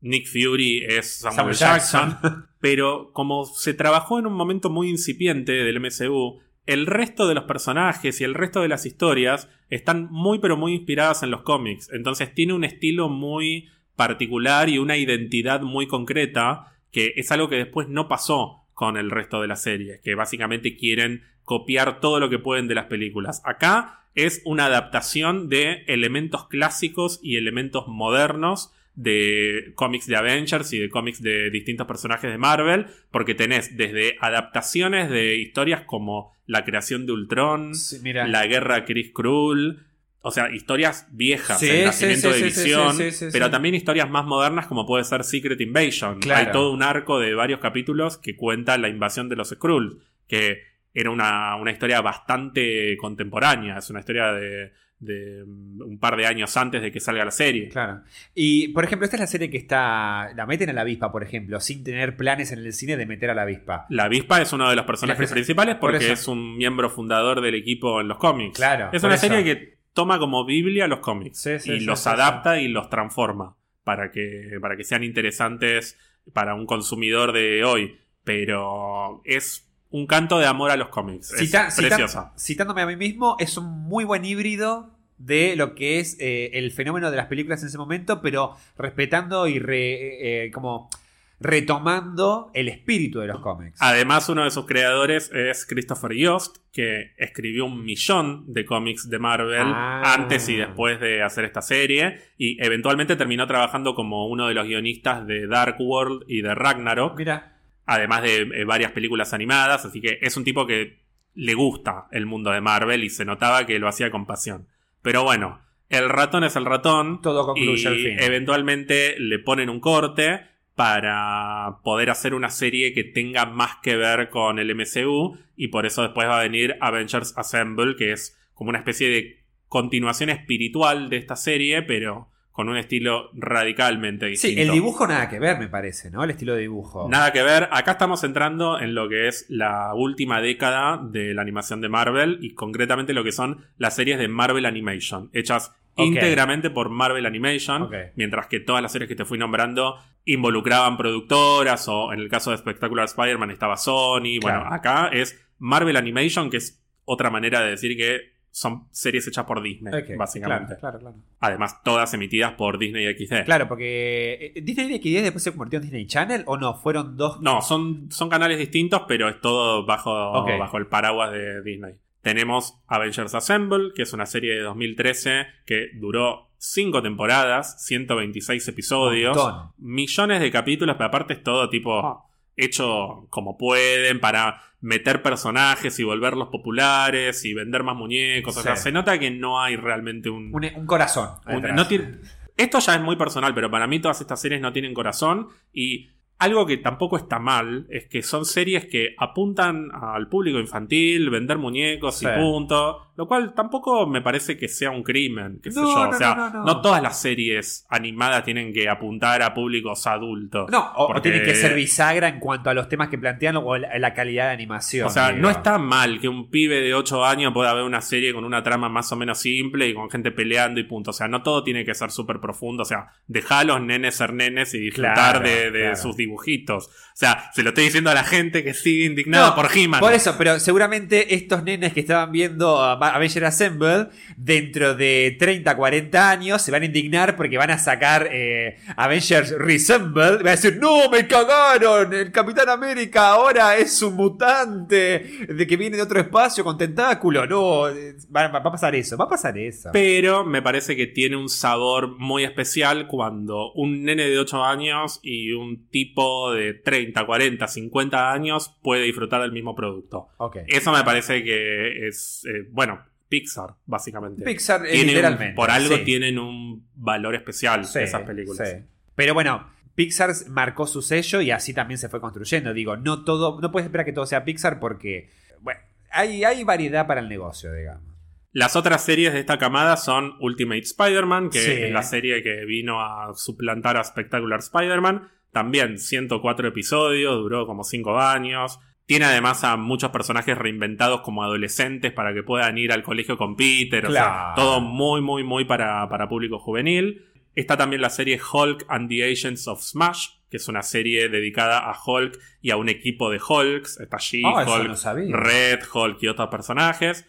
Nick 0.00 0.26
Fury 0.26 0.84
es 0.86 1.18
Samuel, 1.18 1.36
Samuel 1.36 1.56
Jackson, 1.56 2.10
Jackson. 2.10 2.46
pero 2.60 3.10
como 3.12 3.44
se 3.44 3.74
trabajó 3.74 4.18
en 4.18 4.26
un 4.26 4.34
momento 4.34 4.70
muy 4.70 4.88
incipiente 4.88 5.52
del 5.52 5.80
MCU, 5.80 6.40
el 6.66 6.86
resto 6.86 7.28
de 7.28 7.34
los 7.34 7.44
personajes 7.44 8.20
y 8.20 8.24
el 8.24 8.34
resto 8.34 8.60
de 8.60 8.68
las 8.68 8.86
historias 8.86 9.48
están 9.70 10.08
muy 10.10 10.38
pero 10.38 10.56
muy 10.56 10.74
inspiradas 10.74 11.22
en 11.22 11.30
los 11.30 11.42
cómics. 11.42 11.88
Entonces 11.92 12.34
tiene 12.34 12.52
un 12.52 12.64
estilo 12.64 13.08
muy 13.08 13.68
particular 13.94 14.68
y 14.68 14.78
una 14.78 14.96
identidad 14.96 15.62
muy 15.62 15.86
concreta 15.86 16.72
que 16.90 17.14
es 17.16 17.30
algo 17.32 17.48
que 17.48 17.56
después 17.56 17.88
no 17.88 18.08
pasó 18.08 18.64
con 18.74 18.96
el 18.96 19.10
resto 19.10 19.40
de 19.40 19.48
las 19.48 19.62
series, 19.62 20.00
que 20.00 20.14
básicamente 20.14 20.76
quieren 20.76 21.22
copiar 21.44 22.00
todo 22.00 22.20
lo 22.20 22.28
que 22.28 22.38
pueden 22.38 22.68
de 22.68 22.74
las 22.74 22.86
películas. 22.86 23.40
Acá 23.44 24.06
es 24.14 24.42
una 24.44 24.66
adaptación 24.66 25.48
de 25.48 25.84
elementos 25.86 26.48
clásicos 26.48 27.20
y 27.22 27.36
elementos 27.36 27.86
modernos 27.86 28.72
de 28.96 29.72
cómics 29.74 30.06
de 30.06 30.16
Avengers 30.16 30.72
y 30.72 30.78
de 30.78 30.88
cómics 30.88 31.22
de 31.22 31.50
distintos 31.50 31.86
personajes 31.86 32.30
de 32.30 32.38
Marvel, 32.38 32.86
porque 33.10 33.34
tenés 33.34 33.76
desde 33.76 34.16
adaptaciones 34.20 35.10
de 35.10 35.36
historias 35.36 35.82
como 35.82 36.32
la 36.46 36.64
creación 36.64 37.06
de 37.06 37.12
Ultron, 37.12 37.74
Sí, 37.74 38.00
la 38.02 38.46
guerra 38.46 38.84
Chris 38.86 39.12
Krull, 39.12 39.84
o 40.22 40.30
sea, 40.30 40.50
historias 40.50 41.06
viejas, 41.12 41.60
Sí, 41.60 41.68
el 41.68 41.84
nacimiento 41.84 42.32
sí, 42.32 42.40
de 42.40 42.44
Visión, 42.46 42.96
pero 43.32 43.50
también 43.50 43.74
historias 43.74 44.10
más 44.10 44.24
modernas 44.24 44.66
como 44.66 44.86
puede 44.86 45.04
ser 45.04 45.22
Secret 45.24 45.60
Invasion. 45.60 46.18
Claro. 46.18 46.46
Hay 46.46 46.52
todo 46.52 46.72
un 46.72 46.82
arco 46.82 47.20
de 47.20 47.34
varios 47.34 47.60
capítulos 47.60 48.16
que 48.16 48.34
cuenta 48.34 48.78
la 48.78 48.88
invasión 48.88 49.28
de 49.28 49.36
los 49.36 49.50
Skrulls, 49.50 49.96
que 50.26 50.62
era 50.94 51.10
una, 51.10 51.54
una 51.56 51.70
historia 51.70 52.00
bastante 52.00 52.96
contemporánea, 52.96 53.76
es 53.78 53.90
una 53.90 54.00
historia 54.00 54.32
de, 54.32 54.72
de 54.98 55.42
un 55.42 55.98
par 56.00 56.16
de 56.16 56.26
años 56.26 56.56
antes 56.56 56.80
de 56.80 56.90
que 56.90 57.00
salga 57.00 57.24
la 57.24 57.30
serie. 57.30 57.68
Claro. 57.68 58.02
Y, 58.34 58.68
por 58.68 58.84
ejemplo, 58.84 59.04
esta 59.04 59.16
es 59.16 59.20
la 59.20 59.26
serie 59.26 59.50
que 59.50 59.58
está. 59.58 60.32
La 60.34 60.46
meten 60.46 60.70
a 60.70 60.72
la 60.72 60.80
avispa, 60.82 61.12
por 61.12 61.22
ejemplo, 61.22 61.60
sin 61.60 61.84
tener 61.84 62.16
planes 62.16 62.52
en 62.52 62.60
el 62.60 62.72
cine 62.72 62.96
de 62.96 63.06
meter 63.06 63.30
a 63.30 63.34
la 63.34 63.42
avispa. 63.42 63.86
La 63.90 64.04
avispa 64.04 64.40
es 64.40 64.52
uno 64.52 64.68
de 64.70 64.76
los 64.76 64.86
personajes 64.86 65.30
principales 65.30 65.76
por 65.76 65.92
porque 65.92 66.12
es 66.12 66.28
un 66.28 66.56
miembro 66.56 66.88
fundador 66.90 67.40
del 67.40 67.54
equipo 67.54 68.00
en 68.00 68.08
los 68.08 68.18
cómics. 68.18 68.56
Claro, 68.56 68.90
Es 68.92 69.02
una 69.02 69.16
serie 69.16 69.44
que 69.44 69.76
toma 69.92 70.18
como 70.18 70.44
Biblia 70.44 70.86
los 70.86 71.00
cómics 71.00 71.40
Sí, 71.40 71.58
sí, 71.58 71.72
y 71.72 71.80
sí, 71.80 71.86
los 71.86 72.06
adapta 72.06 72.60
y 72.60 72.68
los 72.68 72.90
transforma 72.90 73.56
para 73.82 74.10
que, 74.10 74.58
para 74.60 74.76
que 74.76 74.84
sean 74.84 75.04
interesantes 75.04 75.98
para 76.32 76.54
un 76.54 76.66
consumidor 76.66 77.32
de 77.32 77.64
hoy. 77.64 77.98
Pero 78.24 79.22
es 79.24 79.65
un 79.90 80.06
canto 80.06 80.38
de 80.38 80.46
amor 80.46 80.70
a 80.70 80.76
los 80.76 80.88
cómics. 80.88 81.32
Es 81.32 81.38
Cita- 81.40 81.70
cita- 81.70 81.88
preciosa. 81.88 82.32
citándome 82.38 82.82
a 82.82 82.86
mí 82.86 82.96
mismo, 82.96 83.36
es 83.38 83.56
un 83.56 83.66
muy 83.66 84.04
buen 84.04 84.24
híbrido 84.24 84.90
de 85.18 85.56
lo 85.56 85.74
que 85.74 85.98
es 86.00 86.16
eh, 86.20 86.50
el 86.54 86.70
fenómeno 86.72 87.10
de 87.10 87.16
las 87.16 87.26
películas 87.26 87.62
en 87.62 87.68
ese 87.68 87.78
momento, 87.78 88.20
pero 88.20 88.54
respetando 88.76 89.46
y 89.48 89.58
re- 89.58 90.44
eh, 90.46 90.50
como 90.50 90.90
retomando 91.38 92.50
el 92.54 92.68
espíritu 92.68 93.20
de 93.20 93.26
los 93.26 93.40
cómics. 93.40 93.78
Además, 93.80 94.28
uno 94.28 94.44
de 94.44 94.50
sus 94.50 94.66
creadores 94.66 95.30
es 95.34 95.66
Christopher 95.66 96.12
Yost, 96.14 96.56
que 96.72 97.12
escribió 97.18 97.66
un 97.66 97.84
millón 97.84 98.52
de 98.52 98.64
cómics 98.64 99.08
de 99.10 99.18
Marvel 99.18 99.62
Ah. 99.66 100.14
antes 100.14 100.48
y 100.48 100.56
después 100.56 101.00
de 101.00 101.22
hacer 101.22 101.44
esta 101.44 101.62
serie. 101.62 102.18
Y 102.38 102.62
eventualmente 102.64 103.16
terminó 103.16 103.46
trabajando 103.46 103.94
como 103.94 104.28
uno 104.28 104.48
de 104.48 104.54
los 104.54 104.66
guionistas 104.66 105.26
de 105.26 105.46
Dark 105.46 105.76
World 105.78 106.24
y 106.28 106.42
de 106.42 106.54
Ragnarok. 106.54 107.16
Mira, 107.18 107.55
además 107.86 108.22
de 108.22 108.42
eh, 108.42 108.64
varias 108.64 108.92
películas 108.92 109.32
animadas, 109.32 109.84
así 109.84 110.00
que 110.00 110.18
es 110.20 110.36
un 110.36 110.44
tipo 110.44 110.66
que 110.66 110.98
le 111.34 111.54
gusta 111.54 112.06
el 112.10 112.26
mundo 112.26 112.50
de 112.50 112.60
Marvel 112.60 113.04
y 113.04 113.10
se 113.10 113.24
notaba 113.24 113.66
que 113.66 113.78
lo 113.78 113.88
hacía 113.88 114.10
con 114.10 114.26
pasión. 114.26 114.66
Pero 115.02 115.22
bueno, 115.22 115.60
el 115.88 116.08
ratón 116.08 116.44
es 116.44 116.56
el 116.56 116.64
ratón. 116.64 117.22
Todo 117.22 117.46
concluye 117.46 117.82
y 117.82 117.86
al 117.86 117.96
fin. 117.96 118.16
eventualmente 118.20 119.16
le 119.18 119.38
ponen 119.38 119.70
un 119.70 119.80
corte 119.80 120.40
para 120.74 121.78
poder 121.82 122.10
hacer 122.10 122.34
una 122.34 122.50
serie 122.50 122.92
que 122.92 123.04
tenga 123.04 123.46
más 123.46 123.76
que 123.82 123.96
ver 123.96 124.28
con 124.28 124.58
el 124.58 124.74
MCU 124.74 125.38
y 125.56 125.68
por 125.68 125.86
eso 125.86 126.02
después 126.02 126.28
va 126.28 126.40
a 126.40 126.42
venir 126.42 126.76
Avengers 126.80 127.32
Assemble, 127.38 127.96
que 127.96 128.12
es 128.12 128.38
como 128.52 128.70
una 128.70 128.78
especie 128.78 129.08
de 129.08 129.44
continuación 129.68 130.28
espiritual 130.30 131.08
de 131.08 131.16
esta 131.16 131.34
serie, 131.34 131.82
pero 131.82 132.30
con 132.56 132.70
un 132.70 132.78
estilo 132.78 133.28
radicalmente 133.34 134.24
distinto. 134.24 134.62
Sí, 134.62 134.66
el 134.66 134.72
dibujo 134.72 135.06
nada 135.06 135.28
que 135.28 135.38
ver, 135.38 135.58
me 135.58 135.68
parece, 135.68 136.10
¿no? 136.10 136.24
El 136.24 136.30
estilo 136.30 136.54
de 136.54 136.62
dibujo. 136.62 137.06
Nada 137.06 137.30
que 137.30 137.42
ver. 137.42 137.68
Acá 137.70 137.92
estamos 137.92 138.24
entrando 138.24 138.80
en 138.80 138.94
lo 138.94 139.10
que 139.10 139.28
es 139.28 139.44
la 139.50 139.92
última 139.92 140.40
década 140.40 140.96
de 140.96 141.34
la 141.34 141.42
animación 141.42 141.82
de 141.82 141.90
Marvel 141.90 142.38
y 142.40 142.54
concretamente 142.54 143.12
lo 143.12 143.24
que 143.24 143.32
son 143.32 143.66
las 143.76 143.94
series 143.94 144.18
de 144.18 144.28
Marvel 144.28 144.64
Animation, 144.64 145.28
hechas 145.34 145.76
íntegramente 145.98 146.70
por 146.70 146.88
Marvel 146.88 147.26
Animation, 147.26 147.90
mientras 148.14 148.46
que 148.46 148.58
todas 148.58 148.80
las 148.80 148.90
series 148.90 149.10
que 149.10 149.16
te 149.16 149.26
fui 149.26 149.36
nombrando 149.36 149.96
involucraban 150.24 150.96
productoras 150.96 151.86
o 151.88 152.10
en 152.14 152.20
el 152.20 152.30
caso 152.30 152.52
de 152.52 152.56
Spectacular 152.56 153.04
Spider-Man 153.04 153.50
estaba 153.50 153.76
Sony. 153.76 154.40
Claro. 154.40 154.60
Bueno, 154.60 154.74
acá 154.74 155.10
es 155.12 155.38
Marvel 155.58 155.98
Animation, 155.98 156.48
que 156.48 156.56
es 156.56 156.82
otra 157.04 157.28
manera 157.28 157.60
de 157.60 157.72
decir 157.72 157.98
que 157.98 158.35
son 158.56 158.88
series 158.90 159.28
hechas 159.28 159.44
por 159.44 159.62
Disney, 159.62 160.16
básicamente. 160.16 160.78
Claro, 160.78 160.98
claro, 160.98 160.98
claro. 160.98 161.16
Además, 161.40 161.82
todas 161.84 162.14
emitidas 162.14 162.52
por 162.52 162.78
Disney 162.78 163.04
XD. 163.14 163.44
Claro, 163.44 163.68
porque 163.68 164.52
eh, 164.56 164.62
Disney 164.62 164.96
XD 164.96 165.24
después 165.24 165.42
se 165.42 165.50
convirtió 165.50 165.76
en 165.76 165.82
Disney 165.82 166.06
Channel 166.06 166.42
o 166.46 166.56
no, 166.56 166.72
fueron 166.72 167.18
dos. 167.18 167.38
No, 167.42 167.60
son, 167.60 168.10
son 168.10 168.30
canales 168.30 168.58
distintos, 168.58 169.02
pero 169.06 169.28
es 169.28 169.42
todo 169.42 169.84
bajo, 169.84 170.10
bajo 170.58 170.78
el 170.78 170.86
paraguas 170.86 171.32
de 171.32 171.62
Disney. 171.64 171.96
Tenemos 172.22 172.80
Avengers 172.86 173.34
Assemble, 173.34 173.92
que 173.94 174.02
es 174.02 174.14
una 174.14 174.24
serie 174.24 174.54
de 174.54 174.62
2013 174.62 175.48
que 175.66 175.90
duró 176.00 176.48
5 176.56 177.02
temporadas, 177.02 177.84
126 177.84 178.68
episodios, 178.68 179.36
millones 179.76 180.40
de 180.40 180.50
capítulos, 180.50 180.96
pero 180.96 181.08
aparte 181.08 181.34
es 181.34 181.42
todo 181.42 181.68
tipo 181.68 182.25
hecho 182.56 183.26
como 183.30 183.56
pueden 183.58 184.20
para 184.20 184.62
meter 184.80 185.22
personajes 185.22 185.98
y 185.98 186.04
volverlos 186.04 186.48
populares 186.48 187.44
y 187.44 187.54
vender 187.54 187.82
más 187.82 187.96
muñecos. 187.96 188.56
O 188.56 188.62
sea, 188.62 188.76
se 188.76 188.92
nota 188.92 189.18
que 189.18 189.30
no 189.30 189.60
hay 189.60 189.76
realmente 189.76 190.30
un, 190.30 190.54
Un, 190.54 190.64
un 190.76 190.86
corazón. 190.86 191.30
un- 191.46 191.56
detrás. 191.56 191.74
no 191.76 191.86
tiene- 191.86 192.18
esto 192.56 192.78
ya 192.78 192.94
es 192.94 193.00
muy 193.00 193.16
personal, 193.16 193.54
pero 193.54 193.70
para 193.70 193.86
mí 193.86 193.98
todas 194.00 194.20
estas 194.20 194.40
series 194.40 194.60
no 194.60 194.72
tienen 194.72 194.94
corazón 194.94 195.48
y 195.72 196.08
algo 196.38 196.66
que 196.66 196.76
tampoco 196.76 197.16
está 197.16 197.38
mal 197.38 197.86
es 197.90 198.06
que 198.08 198.22
son 198.22 198.44
series 198.44 198.86
que 198.86 199.14
apuntan 199.18 199.88
al 199.92 200.28
público 200.28 200.58
infantil, 200.58 201.30
vender 201.30 201.58
muñecos 201.58 202.18
Sí. 202.18 202.26
y 202.26 202.38
punto, 202.40 203.05
lo 203.16 203.26
cual 203.26 203.54
tampoco 203.54 204.06
me 204.06 204.20
parece 204.22 204.56
que 204.56 204.68
sea 204.68 204.90
un 204.90 205.02
crimen, 205.02 205.60
qué 205.62 205.70
sé 205.70 205.80
No, 205.80 205.86
yo, 205.86 206.04
no, 206.04 206.10
o 206.10 206.12
sea, 206.18 206.34
no, 206.34 206.50
no, 206.50 206.64
no. 206.64 206.80
todas 206.80 207.02
las 207.02 207.20
series 207.20 207.86
animadas 207.88 208.44
tienen 208.44 208.72
que 208.72 208.88
apuntar 208.88 209.42
a 209.42 209.54
públicos 209.54 210.06
adultos. 210.06 210.68
No, 210.70 210.92
o, 210.96 211.04
o 211.04 211.06
Porque- 211.08 211.30
tiene 211.30 211.44
que 211.44 211.54
ser 211.54 211.74
bisagra 211.74 212.28
en 212.28 212.38
cuanto 212.40 212.70
a 212.70 212.74
los 212.74 212.88
temas 212.88 213.08
que 213.08 213.18
plantean 213.18 213.56
o 213.56 213.76
la, 213.78 213.98
la 213.98 214.14
calidad 214.14 214.48
de 214.48 214.52
animación. 214.54 215.06
O 215.06 215.10
sea, 215.10 215.28
digo. 215.30 215.42
no 215.42 215.50
está 215.50 215.78
mal 215.78 216.20
que 216.20 216.28
un 216.28 216.50
pibe 216.50 216.80
de 216.80 216.94
8 216.94 217.24
años 217.24 217.52
pueda 217.52 217.72
ver 217.74 217.84
una 217.84 218.00
serie 218.00 218.32
con 218.34 218.44
una 218.44 218.62
trama 218.62 218.88
más 218.88 219.10
o 219.12 219.16
menos 219.16 219.38
simple 219.38 219.88
y 219.88 219.94
con 219.94 220.10
gente 220.10 220.30
peleando 220.30 220.80
y 220.80 220.84
punto. 220.84 221.10
O 221.10 221.14
sea, 221.14 221.28
no 221.28 221.42
todo 221.42 221.64
tiene 221.64 221.84
que 221.84 221.94
ser 221.94 222.10
súper 222.10 222.40
profundo. 222.40 222.82
O 222.82 222.86
sea, 222.86 223.08
deja 223.26 223.60
a 223.60 223.64
los 223.64 223.80
nenes 223.80 224.14
ser 224.16 224.32
nenes 224.32 224.74
y 224.74 224.78
disfrutar 224.78 225.14
Claro, 225.14 225.40
de, 225.40 225.70
de 225.70 225.80
claro. 225.80 225.96
sus 225.96 226.16
dibujitos. 226.16 226.86
O 226.86 227.18
sea, 227.18 227.50
se 227.54 227.62
lo 227.62 227.70
estoy 227.70 227.84
diciendo 227.84 228.10
a 228.10 228.14
la 228.14 228.24
gente 228.24 228.62
que 228.62 228.74
sigue 228.74 229.06
indignada 229.06 229.48
No, 229.50 229.54
por 229.54 229.68
He-Man. 229.74 230.00
Por 230.00 230.12
eso, 230.12 230.34
pero 230.36 230.60
seguramente 230.60 231.34
estos 231.34 231.62
nenes 231.62 231.92
que 231.94 232.00
estaban 232.00 232.30
viendo 232.30 232.82
a 232.82 232.96
Avengers 233.14 233.46
Assemble, 233.46 234.08
dentro 234.36 234.94
de 234.94 235.36
30, 235.38 235.76
40 235.76 236.30
años, 236.30 236.62
se 236.62 236.70
van 236.70 236.82
a 236.82 236.86
indignar 236.86 237.36
porque 237.36 237.58
van 237.58 237.70
a 237.70 237.78
sacar 237.78 238.28
eh, 238.32 238.78
Avengers 238.96 239.50
Resemble. 239.58 240.34
Y 240.34 240.36
van 240.38 240.48
a 240.48 240.50
decir, 240.52 240.78
no, 240.78 241.08
me 241.10 241.26
cagaron, 241.26 242.12
el 242.12 242.32
Capitán 242.32 242.68
América 242.68 243.28
ahora 243.28 243.76
es 243.76 244.00
un 244.02 244.14
mutante 244.14 245.46
de 245.48 245.66
que 245.66 245.76
viene 245.76 245.96
de 245.96 246.02
otro 246.02 246.20
espacio 246.20 246.64
con 246.64 246.78
tentáculo. 246.78 247.46
No, 247.46 247.88
eh, 247.88 248.16
va, 248.34 248.48
va 248.48 248.58
a 248.58 248.62
pasar 248.62 248.94
eso, 248.94 249.16
va 249.16 249.26
a 249.26 249.28
pasar 249.28 249.56
eso. 249.58 249.90
Pero 249.92 250.44
me 250.44 250.62
parece 250.62 250.96
que 250.96 251.06
tiene 251.06 251.36
un 251.36 251.48
sabor 251.48 252.18
muy 252.18 252.44
especial 252.44 253.06
cuando 253.06 253.72
un 253.72 254.04
nene 254.04 254.28
de 254.28 254.38
8 254.38 254.64
años 254.64 255.20
y 255.22 255.52
un 255.52 255.88
tipo 255.88 256.52
de 256.52 256.74
30, 256.74 257.24
40, 257.24 257.68
50 257.68 258.32
años 258.32 258.74
puede 258.82 259.02
disfrutar 259.02 259.42
del 259.42 259.52
mismo 259.52 259.74
producto. 259.74 260.28
Eso 260.66 260.92
me 260.92 261.02
parece 261.04 261.42
que 261.42 262.08
es, 262.08 262.44
eh, 262.46 262.66
bueno, 262.70 262.95
Pixar, 263.28 263.74
básicamente. 263.86 264.44
Pixar, 264.44 264.82
un- 264.82 264.86
literalmente. 264.88 265.54
por 265.54 265.70
algo 265.70 265.96
sí. 265.96 266.04
tienen 266.04 266.38
un 266.38 266.86
valor 266.94 267.34
especial 267.34 267.84
Sí, 267.84 267.98
esas 268.00 268.22
películas. 268.22 268.68
sí. 268.70 268.76
Pero 269.14 269.34
bueno, 269.34 269.68
Pixar 269.94 270.30
marcó 270.48 270.86
su 270.86 271.02
sello 271.02 271.40
y 271.40 271.50
así 271.50 271.72
también 271.74 271.98
se 271.98 272.08
fue 272.08 272.20
construyendo. 272.20 272.72
Digo, 272.74 272.96
no 272.96 273.24
todo, 273.24 273.60
no 273.60 273.72
puedes 273.72 273.86
esperar 273.86 274.04
que 274.06 274.12
todo 274.12 274.26
sea 274.26 274.44
Pixar 274.44 274.78
porque, 274.78 275.30
bueno, 275.60 275.80
hay, 276.10 276.44
hay 276.44 276.62
variedad 276.64 277.06
para 277.06 277.20
el 277.20 277.28
negocio, 277.28 277.72
digamos. 277.72 278.04
Las 278.52 278.74
otras 278.76 279.04
series 279.04 279.32
de 279.34 279.40
esta 279.40 279.58
camada 279.58 279.96
son 279.98 280.34
Ultimate 280.40 280.80
Spider-Man, 280.80 281.50
que 281.50 281.58
Sí. 281.60 281.70
es 281.72 281.92
la 281.92 282.02
serie 282.02 282.42
que 282.42 282.64
vino 282.64 283.02
a 283.02 283.34
suplantar 283.34 283.96
a 283.98 284.04
Spectacular 284.04 284.60
Spider-Man. 284.60 285.28
También 285.52 285.98
104 285.98 286.68
episodios, 286.68 287.34
duró 287.36 287.66
como 287.66 287.82
5 287.84 288.18
años. 288.18 288.78
Tiene 289.06 289.24
además 289.24 289.62
a 289.62 289.76
muchos 289.76 290.10
personajes 290.10 290.58
reinventados 290.58 291.20
como 291.20 291.44
adolescentes 291.44 292.12
para 292.12 292.34
que 292.34 292.42
puedan 292.42 292.76
ir 292.76 292.92
al 292.92 293.04
colegio 293.04 293.38
con 293.38 293.54
Peter. 293.54 294.04
O 294.06 294.10
sea, 294.10 294.52
todo 294.56 294.80
muy, 294.80 295.20
muy, 295.20 295.44
muy 295.44 295.64
para, 295.64 296.08
para 296.08 296.28
público 296.28 296.58
juvenil. 296.58 297.24
Está 297.54 297.76
también 297.76 298.02
la 298.02 298.10
serie 298.10 298.38
Hulk 298.52 298.84
and 298.88 299.08
the 299.08 299.22
Agents 299.24 299.68
of 299.68 299.80
Smash, 299.80 300.28
que 300.50 300.56
es 300.56 300.68
una 300.68 300.82
serie 300.82 301.28
dedicada 301.28 301.78
a 301.88 301.96
Hulk 302.04 302.36
y 302.60 302.70
a 302.70 302.76
un 302.76 302.88
equipo 302.88 303.30
de 303.30 303.38
Hulks. 303.38 304.00
Está 304.00 304.16
allí 304.16 304.42
Ah, 304.44 304.64
Hulk, 304.66 304.88
no. 304.88 305.36
Red, 305.38 305.80
Hulk 305.94 306.18
y 306.22 306.26
otros 306.26 306.48
personajes. 306.48 307.26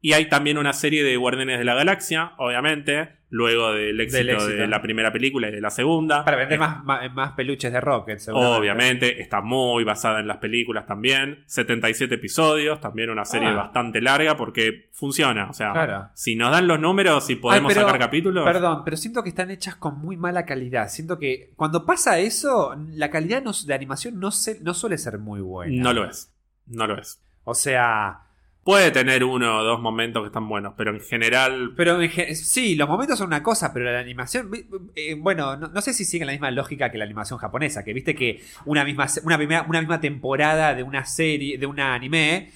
Y 0.00 0.14
hay 0.14 0.28
también 0.28 0.58
una 0.58 0.72
serie 0.72 1.04
de 1.04 1.16
Guardianes 1.16 1.58
de 1.58 1.64
la 1.64 1.74
Galaxia, 1.74 2.32
obviamente, 2.38 3.19
luego 3.30 3.72
del 3.72 4.00
éxito, 4.00 4.18
Del 4.18 4.30
éxito. 4.30 4.52
de 4.54 4.66
la 4.66 4.82
primera 4.82 5.12
película 5.12 5.48
y 5.48 5.52
de 5.52 5.60
la 5.60 5.70
segunda. 5.70 6.24
Para 6.24 6.36
vender 6.36 6.56
Eh, 6.56 6.58
más, 6.58 6.84
más, 6.84 7.14
más 7.14 7.32
peluches 7.32 7.72
de 7.72 7.80
Rocket. 7.80 8.20
Obviamente, 8.32 9.22
está 9.22 9.40
muy 9.40 9.84
basada 9.84 10.20
en 10.20 10.26
las 10.26 10.38
películas 10.38 10.84
también. 10.86 11.44
77 11.46 12.16
episodios, 12.16 12.80
también 12.80 13.08
una 13.10 13.24
serie 13.24 13.48
Ah. 13.48 13.54
bastante 13.54 14.00
larga 14.00 14.36
porque 14.36 14.88
funciona. 14.92 15.48
O 15.48 15.52
sea, 15.52 15.72
Claro. 15.72 16.08
si 16.14 16.34
nos 16.36 16.50
dan 16.50 16.66
los 16.66 16.80
números 16.80 17.30
y 17.30 17.36
podemos 17.36 17.70
Ay, 17.70 17.74
pero- 17.76 17.86
sacar 17.86 18.00
capítulos. 18.00 18.44
Perdón, 18.44 18.82
pero 18.84 18.96
siento 18.96 19.22
que 19.22 19.28
están 19.30 19.50
hechas 19.50 19.76
con 19.76 19.98
muy 19.98 20.16
mala 20.16 20.44
calidad. 20.44 20.88
Siento 20.88 21.18
que 21.18 21.52
cuando 21.56 21.86
pasa 21.86 22.18
eso, 22.18 22.74
la 22.90 23.10
calidad 23.10 23.42
no- 23.42 23.52
de 23.66 23.74
animación 23.74 24.18
no, 24.18 24.30
se- 24.30 24.60
no 24.60 24.74
suele 24.74 24.98
ser 24.98 25.18
muy 25.18 25.40
buena. 25.40 25.82
No 25.82 25.92
lo 25.92 26.04
es. 26.04 26.34
No 26.66 26.86
lo 26.86 26.98
es. 26.98 27.22
O 27.44 27.54
sea, 27.54 28.20
Puede 28.70 28.92
tener 28.92 29.24
uno 29.24 29.58
o 29.58 29.64
dos 29.64 29.80
momentos 29.80 30.22
que 30.22 30.28
están 30.28 30.48
buenos, 30.48 30.74
pero 30.76 30.92
en 30.92 31.00
general. 31.00 31.72
Pero 31.76 32.00
en 32.00 32.08
gen- 32.08 32.36
sí, 32.36 32.76
los 32.76 32.88
momentos 32.88 33.18
son 33.18 33.26
una 33.26 33.42
cosa, 33.42 33.72
pero 33.72 33.90
la 33.90 33.98
animación, 33.98 34.48
eh, 34.94 35.14
bueno, 35.18 35.56
no, 35.56 35.80
sé 35.80 35.92
si 35.92 36.04
sigue 36.04 36.24
la 36.24 36.30
misma 36.30 36.52
lógica 36.52 36.88
que 36.88 36.96
la 36.96 37.04
animación 37.04 37.40
japonesa, 37.40 37.82
que 37.82 37.92
viste 37.92 38.14
que 38.14 38.40
una 38.66 38.84
misma, 38.84 39.08
una 39.24 39.36
primera- 39.38 39.66
una 39.68 39.80
misma 39.80 40.00
temporada 40.00 40.76
de 40.76 40.84
una 40.84 41.04
serie, 41.04 41.58
de 41.58 41.66
un 41.66 41.80
anime, 41.80 42.50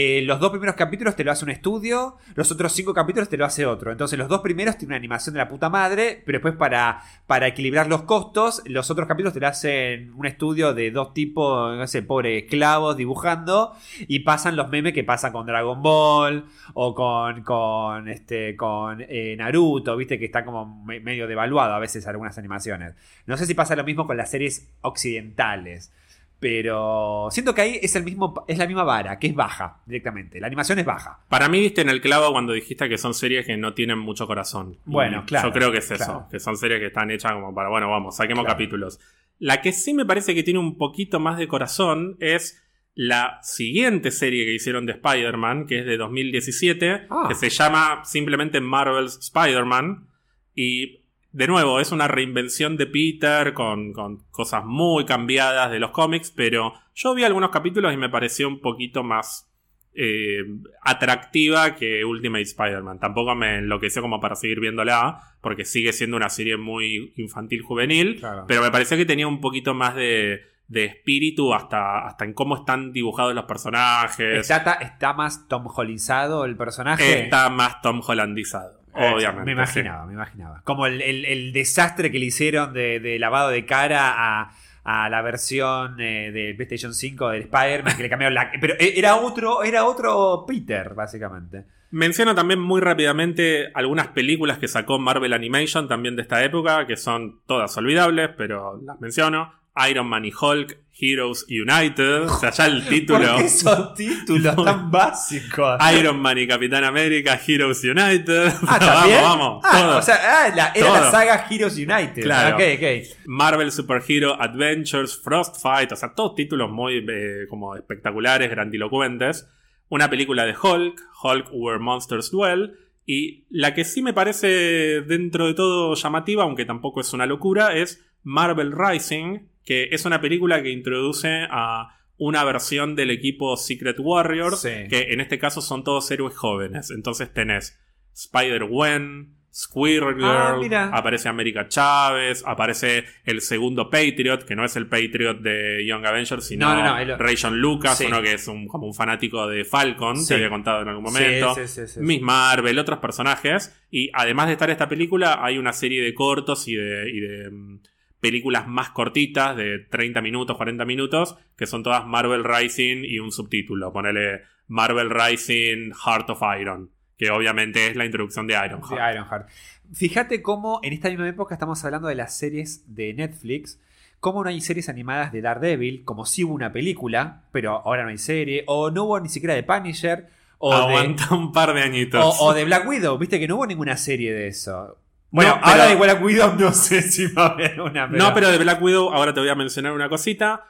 eh, 0.00 0.22
los 0.22 0.38
dos 0.38 0.50
primeros 0.50 0.76
capítulos 0.76 1.16
te 1.16 1.24
lo 1.24 1.32
hace 1.32 1.44
un 1.44 1.50
estudio, 1.50 2.16
los 2.36 2.52
otros 2.52 2.70
cinco 2.72 2.94
capítulos 2.94 3.28
te 3.28 3.36
lo 3.36 3.44
hace 3.44 3.66
otro. 3.66 3.90
Entonces 3.90 4.16
los 4.16 4.28
dos 4.28 4.42
primeros 4.42 4.76
tienen 4.76 4.90
una 4.92 4.96
animación 4.96 5.32
de 5.34 5.38
la 5.38 5.48
puta 5.48 5.68
madre, 5.68 6.22
pero 6.24 6.38
después 6.38 6.54
para, 6.54 7.02
para 7.26 7.48
equilibrar 7.48 7.88
los 7.88 8.02
costos, 8.02 8.62
los 8.66 8.90
otros 8.92 9.08
capítulos 9.08 9.34
te 9.34 9.40
lo 9.40 9.48
hacen 9.48 10.12
un 10.14 10.24
estudio 10.26 10.72
de 10.72 10.92
dos 10.92 11.12
tipos, 11.14 11.76
no 11.76 11.86
sé, 11.88 12.02
pobres 12.02 12.44
esclavos 12.44 12.96
dibujando 12.96 13.72
y 14.06 14.20
pasan 14.20 14.54
los 14.54 14.68
memes 14.68 14.92
que 14.92 15.02
pasan 15.02 15.32
con 15.32 15.46
Dragon 15.46 15.82
Ball 15.82 16.44
o 16.74 16.94
con, 16.94 17.42
con, 17.42 18.08
este, 18.08 18.54
con 18.56 19.00
eh, 19.00 19.34
Naruto, 19.36 19.96
viste 19.96 20.16
que 20.18 20.26
está 20.26 20.44
como 20.44 20.84
me- 20.84 21.00
medio 21.00 21.26
devaluado 21.26 21.74
a 21.74 21.78
veces 21.80 22.06
algunas 22.06 22.38
animaciones. 22.38 22.94
No 23.26 23.36
sé 23.36 23.46
si 23.46 23.54
pasa 23.54 23.74
lo 23.74 23.82
mismo 23.84 24.06
con 24.06 24.16
las 24.16 24.30
series 24.30 24.68
occidentales. 24.82 25.92
Pero 26.40 27.28
siento 27.30 27.52
que 27.54 27.60
ahí 27.62 27.78
es 27.82 27.96
el 27.96 28.04
mismo 28.04 28.44
es 28.46 28.58
la 28.58 28.66
misma 28.66 28.84
vara, 28.84 29.18
que 29.18 29.26
es 29.26 29.34
baja 29.34 29.82
directamente. 29.86 30.40
La 30.40 30.46
animación 30.46 30.78
es 30.78 30.84
baja. 30.86 31.24
Para 31.28 31.48
mí 31.48 31.60
diste 31.60 31.80
en 31.80 31.88
el 31.88 32.00
clavo 32.00 32.30
cuando 32.30 32.52
dijiste 32.52 32.88
que 32.88 32.96
son 32.96 33.12
series 33.14 33.44
que 33.44 33.56
no 33.56 33.74
tienen 33.74 33.98
mucho 33.98 34.26
corazón. 34.26 34.78
Bueno, 34.84 35.22
Y 35.24 35.26
claro, 35.26 35.48
Yo 35.48 35.52
creo 35.52 35.72
que 35.72 35.78
es 35.78 35.90
eso, 35.90 36.26
que 36.30 36.38
son 36.38 36.56
series 36.56 36.78
que 36.80 36.86
están 36.86 37.10
hechas 37.10 37.32
como 37.32 37.52
para, 37.54 37.68
bueno, 37.70 37.90
vamos, 37.90 38.16
saquemos 38.16 38.44
Claro. 38.44 38.54
capítulos. 38.56 39.00
La 39.38 39.60
que 39.60 39.72
sí 39.72 39.94
me 39.94 40.04
parece 40.06 40.34
que 40.34 40.42
tiene 40.44 40.60
un 40.60 40.76
poquito 40.78 41.18
más 41.20 41.38
de 41.38 41.48
corazón 41.48 42.16
es 42.20 42.64
la 42.94 43.38
siguiente 43.42 44.10
serie 44.10 44.44
que 44.44 44.54
hicieron 44.54 44.86
de 44.86 44.92
Spider-Man, 44.92 45.66
que 45.66 45.80
es 45.80 45.86
de 45.86 45.96
2017, 45.96 47.06
Ah. 47.10 47.26
que 47.28 47.34
se 47.34 47.48
llama 47.50 48.04
simplemente 48.04 48.60
Marvel's 48.60 49.18
Spider-Man. 49.18 50.08
Y 50.54 51.04
de 51.38 51.46
nuevo, 51.46 51.78
es 51.78 51.92
una 51.92 52.08
reinvención 52.08 52.76
de 52.76 52.86
Peter 52.86 53.54
con, 53.54 53.92
con 53.92 54.24
cosas 54.32 54.64
muy 54.64 55.04
cambiadas 55.04 55.70
de 55.70 55.78
los 55.78 55.92
cómics, 55.92 56.32
pero 56.34 56.72
yo 56.94 57.14
vi 57.14 57.22
algunos 57.22 57.50
capítulos 57.50 57.94
y 57.94 57.96
me 57.96 58.08
pareció 58.08 58.48
un 58.48 58.60
poquito 58.60 59.04
más 59.04 59.48
eh, 59.94 60.38
atractiva 60.82 61.76
que 61.76 62.04
Ultimate 62.04 62.42
Spider-Man. 62.42 62.98
Tampoco 62.98 63.34
me 63.36 63.58
enloqueció 63.58 64.02
como 64.02 64.20
para 64.20 64.34
seguir 64.34 64.58
viéndola, 64.58 65.20
porque 65.40 65.64
sigue 65.64 65.92
siendo 65.92 66.16
una 66.16 66.28
serie 66.28 66.56
muy 66.56 67.12
infantil 67.16 67.62
juvenil, 67.62 68.16
Claro. 68.18 68.44
pero 68.48 68.62
me 68.62 68.70
pareció 68.70 68.96
que 68.96 69.06
tenía 69.06 69.28
un 69.28 69.40
poquito 69.40 69.74
más 69.74 69.94
de, 69.94 70.40
de 70.66 70.84
espíritu 70.86 71.54
hasta, 71.54 72.06
hasta 72.06 72.24
en 72.24 72.32
cómo 72.34 72.56
están 72.56 72.92
dibujados 72.92 73.34
los 73.34 73.44
personajes. 73.44 74.50
Está, 74.50 74.72
está 74.74 75.12
más 75.12 75.46
Tom 75.46 75.66
Hollizado 75.68 76.44
el 76.44 76.56
personaje. 76.56 77.22
Está 77.24 77.48
más 77.48 77.80
Tom 77.80 78.00
Hollandizado, 78.06 78.77
obviamente. 78.98 79.54
Me 79.54 79.66
sí. 79.66 79.78
imaginaba, 79.80 80.06
me 80.06 80.12
imaginaba. 80.14 80.62
Como 80.64 80.86
el, 80.86 81.00
el- 81.02 81.24
el 81.24 81.52
desastre 81.52 82.10
que 82.10 82.18
le 82.18 82.26
hicieron 82.26 82.72
de, 82.72 83.00
de 83.00 83.18
lavado 83.18 83.50
de 83.50 83.64
cara 83.66 84.12
a, 84.16 84.50
a 84.84 85.08
la 85.10 85.22
versión 85.22 86.00
eh, 86.00 86.30
de 86.32 86.54
PlayStation 86.54 86.94
5 86.94 87.28
del 87.30 87.42
Spider-Man, 87.42 87.96
que 87.96 88.02
le 88.02 88.08
cambiaron 88.10 88.34
la. 88.34 88.50
Pero 88.60 88.74
e- 88.78 88.98
era 88.98 89.16
otro, 89.16 89.62
era 89.62 89.84
otro 89.84 90.44
Peter, 90.46 90.94
básicamente. 90.94 91.64
Menciono 91.90 92.34
también 92.34 92.60
muy 92.60 92.80
rápidamente 92.82 93.70
algunas 93.74 94.08
películas 94.08 94.58
que 94.58 94.68
sacó 94.68 94.98
Marvel 94.98 95.32
Animation 95.32 95.88
también 95.88 96.16
de 96.16 96.22
esta 96.22 96.44
época, 96.44 96.86
que 96.86 96.96
son 96.98 97.40
todas 97.46 97.74
olvidables, 97.78 98.30
pero 98.36 98.78
las 98.84 99.00
menciono. 99.00 99.54
Iron 99.88 100.06
Man 100.08 100.24
y 100.24 100.32
Hulk, 100.32 100.78
Heroes 101.00 101.46
United, 101.48 102.22
o 102.24 102.38
sea, 102.40 102.50
ya 102.50 102.66
el 102.66 102.84
título. 102.88 103.18
¿Por 103.20 103.36
qué 103.36 103.44
esos 103.44 103.94
títulos 103.94 104.56
tan 104.64 104.90
básicos? 104.90 105.78
Iron 105.96 106.18
Man 106.20 106.38
y 106.38 106.46
Capitán 106.48 106.82
América, 106.84 107.38
Heroes 107.46 107.84
United. 107.84 108.52
Ah, 108.66 108.78
vamos, 108.80 109.00
¿también? 109.00 109.22
vamos, 109.22 109.64
Ah, 109.64 109.80
todo. 109.80 109.98
o 109.98 110.02
sea, 110.02 110.16
ah, 110.46 110.48
la- 110.54 110.72
era 110.74 110.90
la 110.92 111.00
Todo. 111.00 111.10
saga 111.12 111.46
Heroes 111.48 111.76
United. 111.76 112.22
Claro. 112.22 112.56
Ok, 112.56 112.62
ok. 112.76 113.16
Marvel 113.26 113.70
Superhero 113.70 114.40
Adventures, 114.40 115.16
Frostfight, 115.22 115.92
o 115.92 115.96
sea, 115.96 116.12
todos 116.14 116.34
títulos 116.34 116.68
muy 116.70 117.04
eh, 117.08 117.46
como 117.48 117.76
espectaculares, 117.76 118.50
grandilocuentes. 118.50 119.48
Una 119.90 120.10
película 120.10 120.44
de 120.44 120.54
Hulk, 120.60 121.00
Hulk 121.22 121.48
Where 121.52 121.78
Monsters 121.78 122.30
Dwell. 122.30 122.76
Y 123.06 123.46
la 123.48 123.72
que 123.72 123.84
sí 123.84 124.02
me 124.02 124.12
parece 124.12 125.00
dentro 125.00 125.46
de 125.46 125.54
todo 125.54 125.94
llamativa, 125.94 126.42
aunque 126.42 126.66
tampoco 126.66 127.00
es 127.00 127.12
una 127.14 127.24
locura, 127.24 127.74
es 127.74 128.04
Marvel 128.22 128.72
Rising, 128.76 129.48
que 129.64 129.88
es 129.92 130.04
una 130.04 130.20
película 130.20 130.62
que 130.62 130.70
introduce 130.70 131.46
a 131.50 131.94
una 132.16 132.42
versión 132.44 132.96
del 132.96 133.10
equipo 133.10 133.56
Secret 133.56 133.96
Warriors, 134.00 134.60
Sí. 134.62 134.88
que 134.90 135.12
en 135.12 135.20
este 135.20 135.38
caso 135.38 135.60
son 135.60 135.84
todos 135.84 136.10
héroes 136.10 136.36
jóvenes. 136.36 136.90
Entonces 136.90 137.32
tenés 137.32 137.78
Spider-Gwen, 138.14 139.34
Squirrel 139.52 140.16
Ah, 140.22 140.56
Girl, 140.60 140.74
aparece 140.92 141.28
América 141.28 141.66
Chávez, 141.68 142.44
aparece 142.46 143.04
el 143.24 143.40
segundo 143.40 143.90
Patriot, 143.90 144.44
que 144.44 144.54
no 144.54 144.64
es 144.64 144.76
el 144.76 144.86
Patriot 144.88 145.40
de 145.40 145.84
Young 145.86 146.04
Avengers, 146.06 146.44
sino 146.46 146.68
No, 146.68 146.74
no, 146.76 146.84
no, 146.90 146.98
el- 146.98 147.18
Ray 147.18 147.34
John 147.40 147.58
Lucas, 147.58 147.98
Sí. 147.98 148.04
uno 148.06 148.22
que 148.22 148.34
es 148.34 148.46
un, 148.46 148.68
como 148.68 148.86
un 148.86 148.94
fanático 148.94 149.46
de 149.48 149.64
Falcon, 149.64 150.16
Sí. 150.16 150.28
que 150.28 150.34
había 150.34 150.50
contado 150.50 150.82
en 150.82 150.88
algún 150.88 151.04
momento. 151.04 151.54
Sí, 151.66 152.00
Miss 152.00 152.20
Marvel, 152.20 152.78
otros 152.78 152.98
personajes. 152.98 153.74
Y 153.90 154.10
además 154.12 154.46
de 154.48 154.52
estar 154.52 154.70
esta 154.70 154.88
película, 154.88 155.38
hay 155.42 155.58
una 155.58 155.72
serie 155.72 156.02
de 156.02 156.14
cortos 156.14 156.68
y 156.68 156.74
de, 156.76 157.10
y 157.10 157.20
de, 157.20 157.50
mm, 157.50 157.80
películas 158.20 158.66
más 158.66 158.90
cortitas, 158.90 159.56
de 159.56 159.78
30 159.78 160.20
minutos, 160.20 160.56
40 160.56 160.84
minutos, 160.84 161.36
que 161.56 161.66
son 161.66 161.82
todas 161.82 162.06
Marvel 162.06 162.44
Rising 162.44 163.04
y 163.04 163.18
un 163.18 163.32
subtítulo. 163.32 163.92
Ponele 163.92 164.42
Marvel 164.66 165.10
Rising 165.10 165.92
Heart 165.92 166.30
of 166.30 166.42
Iron, 166.60 166.90
que 167.16 167.30
obviamente 167.30 167.86
es 167.88 167.96
la 167.96 168.04
introducción 168.04 168.46
de 168.46 168.54
Iron 168.64 168.82
Sí, 168.86 168.94
Ironheart. 168.94 169.48
Fíjate 169.92 170.42
cómo 170.42 170.80
en 170.82 170.92
esta 170.92 171.08
misma 171.08 171.28
época 171.28 171.54
estamos 171.54 171.84
hablando 171.84 172.08
de 172.08 172.14
las 172.14 172.36
series 172.36 172.94
de 172.94 173.14
Netflix. 173.14 173.80
Cómo 174.20 174.42
no 174.42 174.50
hay 174.50 174.60
series 174.60 174.88
animadas 174.88 175.32
de 175.32 175.40
Daredevil, 175.40 176.04
como 176.04 176.26
si 176.26 176.42
hubo 176.42 176.52
una 176.52 176.72
película, 176.72 177.44
pero 177.52 177.82
ahora 177.84 178.02
no 178.02 178.08
hay 178.10 178.18
serie. 178.18 178.64
O 178.66 178.90
no 178.90 179.04
hubo 179.04 179.20
ni 179.20 179.28
siquiera 179.28 179.54
de 179.54 179.62
Punisher. 179.62 180.26
O, 180.58 180.74
de, 180.74 180.82
Aguanta 180.82 181.34
un 181.34 181.52
par 181.52 181.72
de 181.72 181.82
añitos. 181.82 182.22
o, 182.40 182.46
o 182.46 182.52
de 182.52 182.64
Black 182.64 182.86
Widow. 182.86 183.16
Viste 183.16 183.38
que 183.38 183.46
no 183.46 183.56
hubo 183.56 183.66
ninguna 183.66 183.96
serie 183.96 184.32
de 184.32 184.48
eso. 184.48 184.98
Bueno, 185.30 185.56
No, 185.56 185.60
pero- 185.60 185.70
ahora 185.72 185.86
de 185.86 185.94
Black 185.96 186.22
Widow 186.22 186.54
no 186.58 186.72
sé 186.72 187.02
si 187.02 187.26
va 187.26 187.46
a 187.46 187.48
haber 187.50 187.80
una. 187.80 188.06
No, 188.06 188.32
pero 188.34 188.50
de 188.50 188.58
Black 188.58 188.80
Widow 188.82 189.12
ahora 189.12 189.34
te 189.34 189.40
voy 189.40 189.48
a 189.48 189.54
mencionar 189.54 189.92
una 189.92 190.08
cosita. 190.08 190.64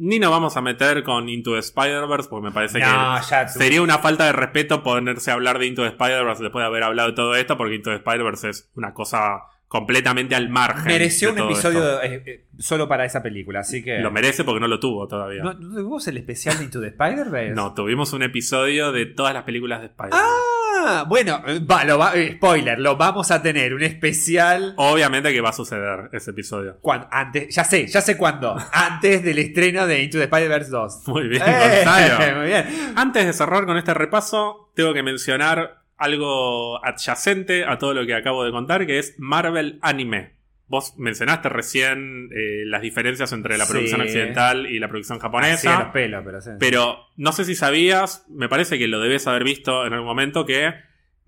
Ni 0.00 0.20
nos 0.20 0.30
vamos 0.30 0.56
a 0.56 0.60
meter 0.60 1.02
con 1.02 1.28
Into 1.28 1.54
the 1.54 1.58
Spider-Verse, 1.58 2.28
porque 2.30 2.44
me 2.46 2.52
parece 2.52 2.78
No, 2.78 3.16
que 3.28 3.48
sería 3.48 3.82
una 3.82 3.98
falta 3.98 4.26
de 4.26 4.32
respeto 4.32 4.84
ponerse 4.84 5.32
a 5.32 5.34
hablar 5.34 5.58
de 5.58 5.66
Into 5.66 5.82
the 5.82 5.88
Spider-Verse 5.88 6.40
después 6.40 6.62
de 6.62 6.66
haber 6.66 6.84
hablado 6.84 7.08
de 7.08 7.16
todo 7.16 7.34
esto, 7.34 7.56
porque 7.56 7.74
Into 7.74 7.90
the 7.90 7.96
Spider-Verse 7.96 8.48
es 8.50 8.70
una 8.76 8.94
cosa 8.94 9.40
completamente 9.66 10.36
al 10.36 10.50
margen. 10.50 10.84
Mereció 10.86 11.32
un 11.32 11.40
episodio 11.40 12.00
esto. 12.00 12.02
eh, 12.14 12.22
eh, 12.26 12.46
solo 12.60 12.86
para 12.86 13.04
esa 13.06 13.24
película, 13.24 13.58
así 13.60 13.82
que. 13.82 13.98
Lo 13.98 14.12
merece 14.12 14.44
porque 14.44 14.60
no 14.60 14.68
lo 14.68 14.78
tuvo 14.78 15.08
todavía. 15.08 15.42
¿No, 15.42 15.54
¿No 15.54 15.68
tuvimos 15.74 16.06
el 16.06 16.16
especial 16.18 16.58
de 16.58 16.64
Into 16.64 16.80
the 16.80 16.86
Spider-Verse? 16.88 17.54
No, 17.56 17.74
tuvimos 17.74 18.12
un 18.12 18.22
episodio 18.22 18.92
de 18.92 19.04
todas 19.06 19.34
las 19.34 19.42
películas 19.42 19.80
de 19.80 19.86
Spider-Man. 19.86 20.20
Ah, 20.24 20.36
bueno, 21.06 21.42
eh, 21.46 21.58
va, 21.60 21.84
lo 21.84 21.98
va- 21.98 22.14
eh, 22.14 22.32
spoiler, 22.36 22.78
lo 22.78 22.96
vamos 22.96 23.30
a 23.30 23.40
tener, 23.42 23.74
un 23.74 23.82
especial. 23.82 24.74
Obviamente 24.76 25.32
que 25.32 25.40
va 25.40 25.50
a 25.50 25.52
suceder 25.52 26.10
ese 26.12 26.30
episodio. 26.32 26.78
antes, 27.10 27.54
ya 27.54 27.64
sé, 27.64 27.86
ya 27.86 28.00
sé 28.00 28.16
cuándo. 28.16 28.56
antes 28.72 29.22
del 29.22 29.38
estreno 29.38 29.86
de 29.86 30.02
Into 30.02 30.18
the 30.18 30.24
Spider-Verse 30.24 30.70
2. 30.70 31.02
Muy 31.08 31.28
bien, 31.28 31.42
Eh, 31.46 31.82
Gonzalo. 31.84 32.36
muy 32.40 32.46
bien. 32.46 32.92
Antes 32.96 33.26
de 33.26 33.32
cerrar 33.32 33.66
con 33.66 33.76
este 33.76 33.94
repaso, 33.94 34.70
tengo 34.74 34.92
que 34.94 35.02
mencionar 35.02 35.82
algo 35.96 36.84
adyacente 36.84 37.64
a 37.64 37.76
todo 37.78 37.92
lo 37.94 38.06
que 38.06 38.14
acabo 38.14 38.44
de 38.44 38.52
contar, 38.52 38.86
que 38.86 38.98
es 38.98 39.14
Marvel 39.18 39.78
Anime. 39.82 40.37
Vos 40.68 40.94
mencionaste 40.98 41.48
recién 41.48 42.28
eh, 42.32 42.64
las 42.66 42.82
diferencias 42.82 43.32
entre 43.32 43.56
la 43.58 43.64
Sí. 43.64 43.72
producción 43.72 44.00
occidental 44.02 44.66
y 44.66 44.78
la 44.78 44.88
producción 44.88 45.18
japonesa. 45.18 45.80
los 45.84 45.92
pelos, 45.92 46.22
pero 46.24 46.40
sí. 46.40 46.50
Pero 46.60 46.98
no 47.16 47.32
sé 47.32 47.44
si 47.44 47.54
sabías, 47.54 48.26
me 48.28 48.48
parece 48.48 48.78
que 48.78 48.86
lo 48.86 49.00
debes 49.00 49.26
haber 49.26 49.44
visto 49.44 49.86
en 49.86 49.94
algún 49.94 50.06
momento, 50.08 50.44
que 50.44 50.74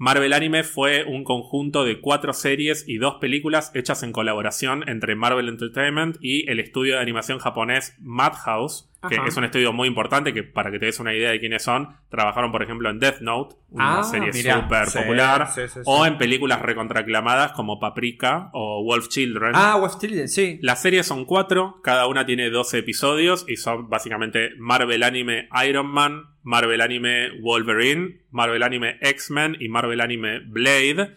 Marvel 0.02 0.32
Anime 0.32 0.64
fue 0.64 1.04
un 1.04 1.24
conjunto 1.24 1.84
de 1.84 2.00
cuatro 2.00 2.32
series 2.32 2.88
y 2.88 2.96
dos 2.96 3.16
películas 3.20 3.70
hechas 3.74 4.02
en 4.02 4.12
colaboración 4.12 4.88
entre 4.88 5.14
Marvel 5.14 5.50
Entertainment 5.50 6.16
y 6.22 6.50
el 6.50 6.58
estudio 6.58 6.94
de 6.94 7.02
animación 7.02 7.38
japonés 7.38 7.94
Madhouse, 8.00 8.88
que 9.06 9.16
Ajá. 9.16 9.28
es 9.28 9.36
un 9.36 9.44
estudio 9.44 9.74
muy 9.74 9.88
importante 9.88 10.32
que 10.32 10.42
para 10.42 10.70
que 10.70 10.78
te 10.78 10.86
des 10.86 11.00
una 11.00 11.12
idea 11.14 11.30
de 11.30 11.38
quiénes 11.38 11.62
son, 11.62 11.88
trabajaron 12.08 12.50
por 12.50 12.62
ejemplo 12.62 12.88
en 12.88 12.98
Death 12.98 13.20
Note, 13.20 13.56
una 13.68 13.98
Ah, 14.00 14.02
serie 14.02 14.32
súper 14.32 14.86
Sí, 14.86 14.98
popular, 15.00 15.48
sí, 15.54 15.60
sí, 15.68 15.74
sí. 15.74 15.80
o 15.84 16.06
en 16.06 16.16
películas 16.16 16.62
recontraclamadas 16.62 17.52
como 17.52 17.78
Paprika 17.78 18.48
o 18.54 18.82
Wolf 18.82 19.08
Children. 19.08 19.52
Ah, 19.54 19.76
Web 19.76 19.90
Steel, 19.90 20.28
sí. 20.30 20.58
Las 20.62 20.80
series 20.80 21.06
son 21.06 21.26
cuatro, 21.26 21.78
cada 21.84 22.06
una 22.06 22.24
tiene 22.24 22.48
12 22.48 22.78
episodios 22.78 23.44
y 23.46 23.56
son 23.56 23.90
básicamente 23.90 24.52
Marvel 24.58 25.02
Anime 25.02 25.46
Iron 25.68 25.88
Man, 25.88 26.24
Marvel 26.42 26.80
Anime 26.80 27.40
Wolverine, 27.40 28.22
Marvel 28.30 28.62
Anime 28.62 28.98
X-Men 29.00 29.56
y 29.60 29.68
Marvel 29.68 30.00
Anime 30.00 30.40
Blade. 30.40 31.16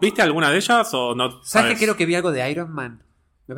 ¿Viste 0.00 0.22
alguna 0.22 0.50
de 0.50 0.56
ellas 0.56 0.90
o 0.94 1.14
no? 1.14 1.42
¿Sabes 1.44 1.74
que 1.78 1.84
creo 1.84 1.96
que 1.96 2.06
vi 2.06 2.14
algo 2.14 2.32
de 2.32 2.50
Iron 2.50 2.72
Man? 2.72 3.02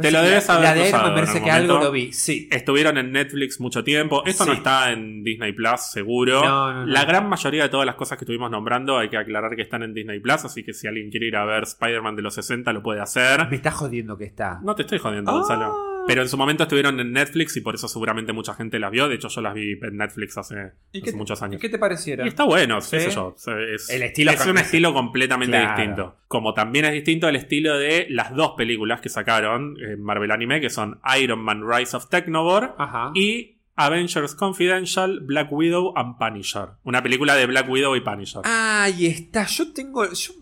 Te 0.00 0.10
lo 0.10 0.22
debes 0.22 0.48
haber 0.50 0.62
La 0.64 0.74
de 0.74 0.88
Iron 0.88 1.02
Man 1.02 1.14
me 1.14 1.20
parece 1.20 1.42
que 1.42 1.50
algo 1.50 1.78
lo 1.78 1.92
vi, 1.92 2.12
sí. 2.12 2.48
Estuvieron 2.50 2.98
en 2.98 3.12
Netflix 3.12 3.60
mucho 3.60 3.84
tiempo. 3.84 4.24
Esto 4.26 4.44
no 4.44 4.52
está 4.54 4.90
en 4.90 5.22
Disney 5.22 5.52
Plus, 5.52 5.80
seguro. 5.92 6.42
No, 6.42 6.72
no, 6.72 6.80
no. 6.80 6.86
La 6.86 7.04
gran 7.04 7.28
mayoría 7.28 7.62
de 7.64 7.68
todas 7.68 7.86
las 7.86 7.94
cosas 7.94 8.18
que 8.18 8.24
estuvimos 8.24 8.50
nombrando 8.50 8.98
hay 8.98 9.08
que 9.08 9.16
aclarar 9.18 9.54
que 9.54 9.62
están 9.62 9.82
en 9.84 9.94
Disney 9.94 10.20
Plus, 10.20 10.44
así 10.44 10.64
que 10.64 10.72
si 10.72 10.88
alguien 10.88 11.10
quiere 11.10 11.26
ir 11.26 11.36
a 11.36 11.44
ver 11.44 11.62
Spider-Man 11.62 12.16
de 12.16 12.22
los 12.22 12.34
60 12.34 12.72
lo 12.72 12.82
puede 12.82 13.00
hacer. 13.00 13.48
Me 13.48 13.56
está 13.56 13.70
jodiendo 13.70 14.16
que 14.18 14.24
está. 14.24 14.58
No 14.64 14.74
te 14.74 14.82
estoy 14.82 14.98
jodiendo, 14.98 15.30
Ah. 15.30 15.34
Gonzalo. 15.34 15.93
Pero 16.06 16.22
en 16.22 16.28
su 16.28 16.36
momento 16.36 16.64
estuvieron 16.64 17.00
en 17.00 17.12
Netflix 17.12 17.56
y 17.56 17.60
por 17.60 17.74
eso 17.74 17.88
seguramente 17.88 18.32
mucha 18.32 18.54
gente 18.54 18.78
las 18.78 18.90
vio. 18.90 19.08
De 19.08 19.14
hecho, 19.14 19.28
yo 19.28 19.40
las 19.40 19.54
vi 19.54 19.72
en 19.80 19.96
Netflix 19.96 20.36
hace, 20.36 20.72
¿Y 20.92 20.98
hace 21.00 21.10
qué, 21.12 21.16
muchos 21.16 21.40
años. 21.42 21.56
¿y 21.58 21.60
¿Qué 21.62 21.68
te 21.68 21.78
parecieron? 21.78 22.26
Y 22.26 22.28
está 22.28 22.44
bueno, 22.44 22.76
qué 22.76 22.82
¿Sí? 22.82 23.00
sé 23.00 23.10
yo. 23.10 23.34
Es, 23.74 23.88
El 23.90 24.02
estilo 24.02 24.30
es 24.32 24.46
un 24.46 24.58
estilo 24.58 24.92
completamente 24.92 25.56
Claro. 25.58 25.76
distinto. 25.76 26.16
Como 26.28 26.52
también 26.54 26.84
es 26.84 26.92
distinto 26.92 27.28
el 27.28 27.36
estilo 27.36 27.78
de 27.78 28.06
las 28.10 28.34
dos 28.34 28.52
películas 28.56 29.00
que 29.00 29.08
sacaron 29.08 29.76
en 29.80 30.02
Marvel 30.02 30.30
Anime, 30.30 30.60
que 30.60 30.70
son 30.70 31.00
Iron 31.20 31.40
Man 31.40 31.62
Rise 31.66 31.96
of 31.96 32.08
Technobor 32.08 32.74
Ajá. 32.78 33.10
y 33.14 33.52
Avengers 33.76 34.34
Confidential, 34.34 35.20
Black 35.20 35.50
Widow 35.52 35.94
and 35.96 36.16
Punisher. 36.18 36.68
Una 36.84 37.02
película 37.02 37.34
de 37.34 37.46
Black 37.46 37.68
Widow 37.68 37.96
y 37.96 38.00
Punisher. 38.00 38.42
Ahí 38.44 39.06
está. 39.06 39.46
Yo 39.46 39.72
tengo. 39.72 40.04
yo- 40.12 40.32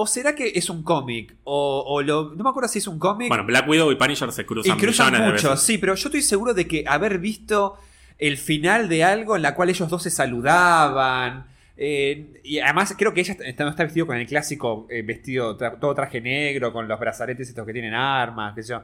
¿O 0.00 0.06
será 0.06 0.34
que 0.34 0.52
es 0.54 0.70
un 0.70 0.82
cómic? 0.82 1.36
O, 1.44 1.84
o 1.86 2.02
lo. 2.02 2.34
No 2.34 2.42
me 2.44 2.50
acuerdo 2.50 2.68
si 2.68 2.78
es 2.78 2.86
un 2.86 2.98
cómic. 2.98 3.28
Bueno, 3.28 3.44
Black 3.44 3.68
Widow 3.68 3.90
y 3.92 3.96
Punisher 3.96 4.30
se 4.32 4.42
y 4.42 4.44
cruzan, 4.44 4.78
cruzan 4.78 5.06
millones 5.12 5.26
de 5.26 5.32
mucho, 5.32 5.50
veces. 5.50 5.64
sí, 5.66 5.78
pero 5.78 5.94
yo 5.94 6.08
estoy 6.08 6.22
seguro 6.22 6.54
de 6.54 6.66
que 6.66 6.84
haber 6.86 7.18
visto 7.18 7.76
el 8.18 8.36
final 8.36 8.88
de 8.88 9.04
algo 9.04 9.36
en 9.36 9.42
la 9.42 9.54
cual 9.54 9.70
ellos 9.70 9.88
dos 9.88 10.02
se 10.02 10.10
saludaban. 10.10 11.46
eh, 11.76 12.40
y 12.44 12.58
además 12.58 12.94
creo 12.98 13.14
que 13.14 13.20
ella 13.20 13.36
está, 13.40 13.64
no 13.64 13.70
está 13.70 13.84
vestido 13.84 14.06
con 14.06 14.16
el 14.16 14.26
clásico 14.26 14.86
eh, 14.90 15.02
vestido, 15.02 15.56
tra- 15.56 15.78
todo 15.80 15.94
traje 15.94 16.20
negro, 16.20 16.72
con 16.72 16.86
los 16.88 16.98
brazaletes 17.00 17.48
estos 17.48 17.64
que 17.66 17.72
tienen 17.72 17.94
armas, 17.94 18.54
qué 18.54 18.62
sé 18.62 18.70
yo. 18.70 18.82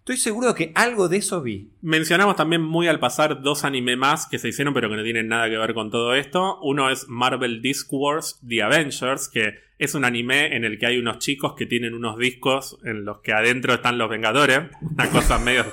Estoy 0.00 0.16
seguro 0.16 0.54
que 0.54 0.72
algo 0.74 1.08
de 1.08 1.18
eso 1.18 1.42
vi. 1.42 1.70
Mencionamos 1.82 2.36
también 2.36 2.62
muy 2.62 2.88
al 2.88 2.98
pasar 2.98 3.42
dos 3.42 3.64
anime 3.64 3.96
más 3.96 4.26
que 4.26 4.38
se 4.38 4.48
hicieron 4.48 4.72
pero 4.72 4.88
que 4.88 4.96
no 4.96 5.02
tienen 5.02 5.28
nada 5.28 5.48
que 5.50 5.58
ver 5.58 5.74
con 5.74 5.90
todo 5.90 6.14
esto. 6.14 6.58
Uno 6.62 6.88
es 6.90 7.06
Marvel 7.08 7.60
Disc 7.60 7.86
Wars 7.92 8.40
The 8.46 8.62
Avengers, 8.62 9.28
que 9.28 9.54
Es 9.78 9.94
un 9.94 10.04
anime 10.04 10.56
en 10.56 10.64
el 10.64 10.78
que 10.78 10.86
hay 10.86 10.98
unos 10.98 11.18
chicos 11.20 11.54
que 11.56 11.64
tienen 11.64 11.94
unos 11.94 12.18
discos 12.18 12.78
en 12.84 13.04
los 13.04 13.20
que 13.20 13.32
adentro 13.32 13.74
están 13.74 13.96
los 13.96 14.10
Vengadores. 14.10 14.62
Una 14.82 15.08
cosa 15.08 15.38
medio. 15.44 15.64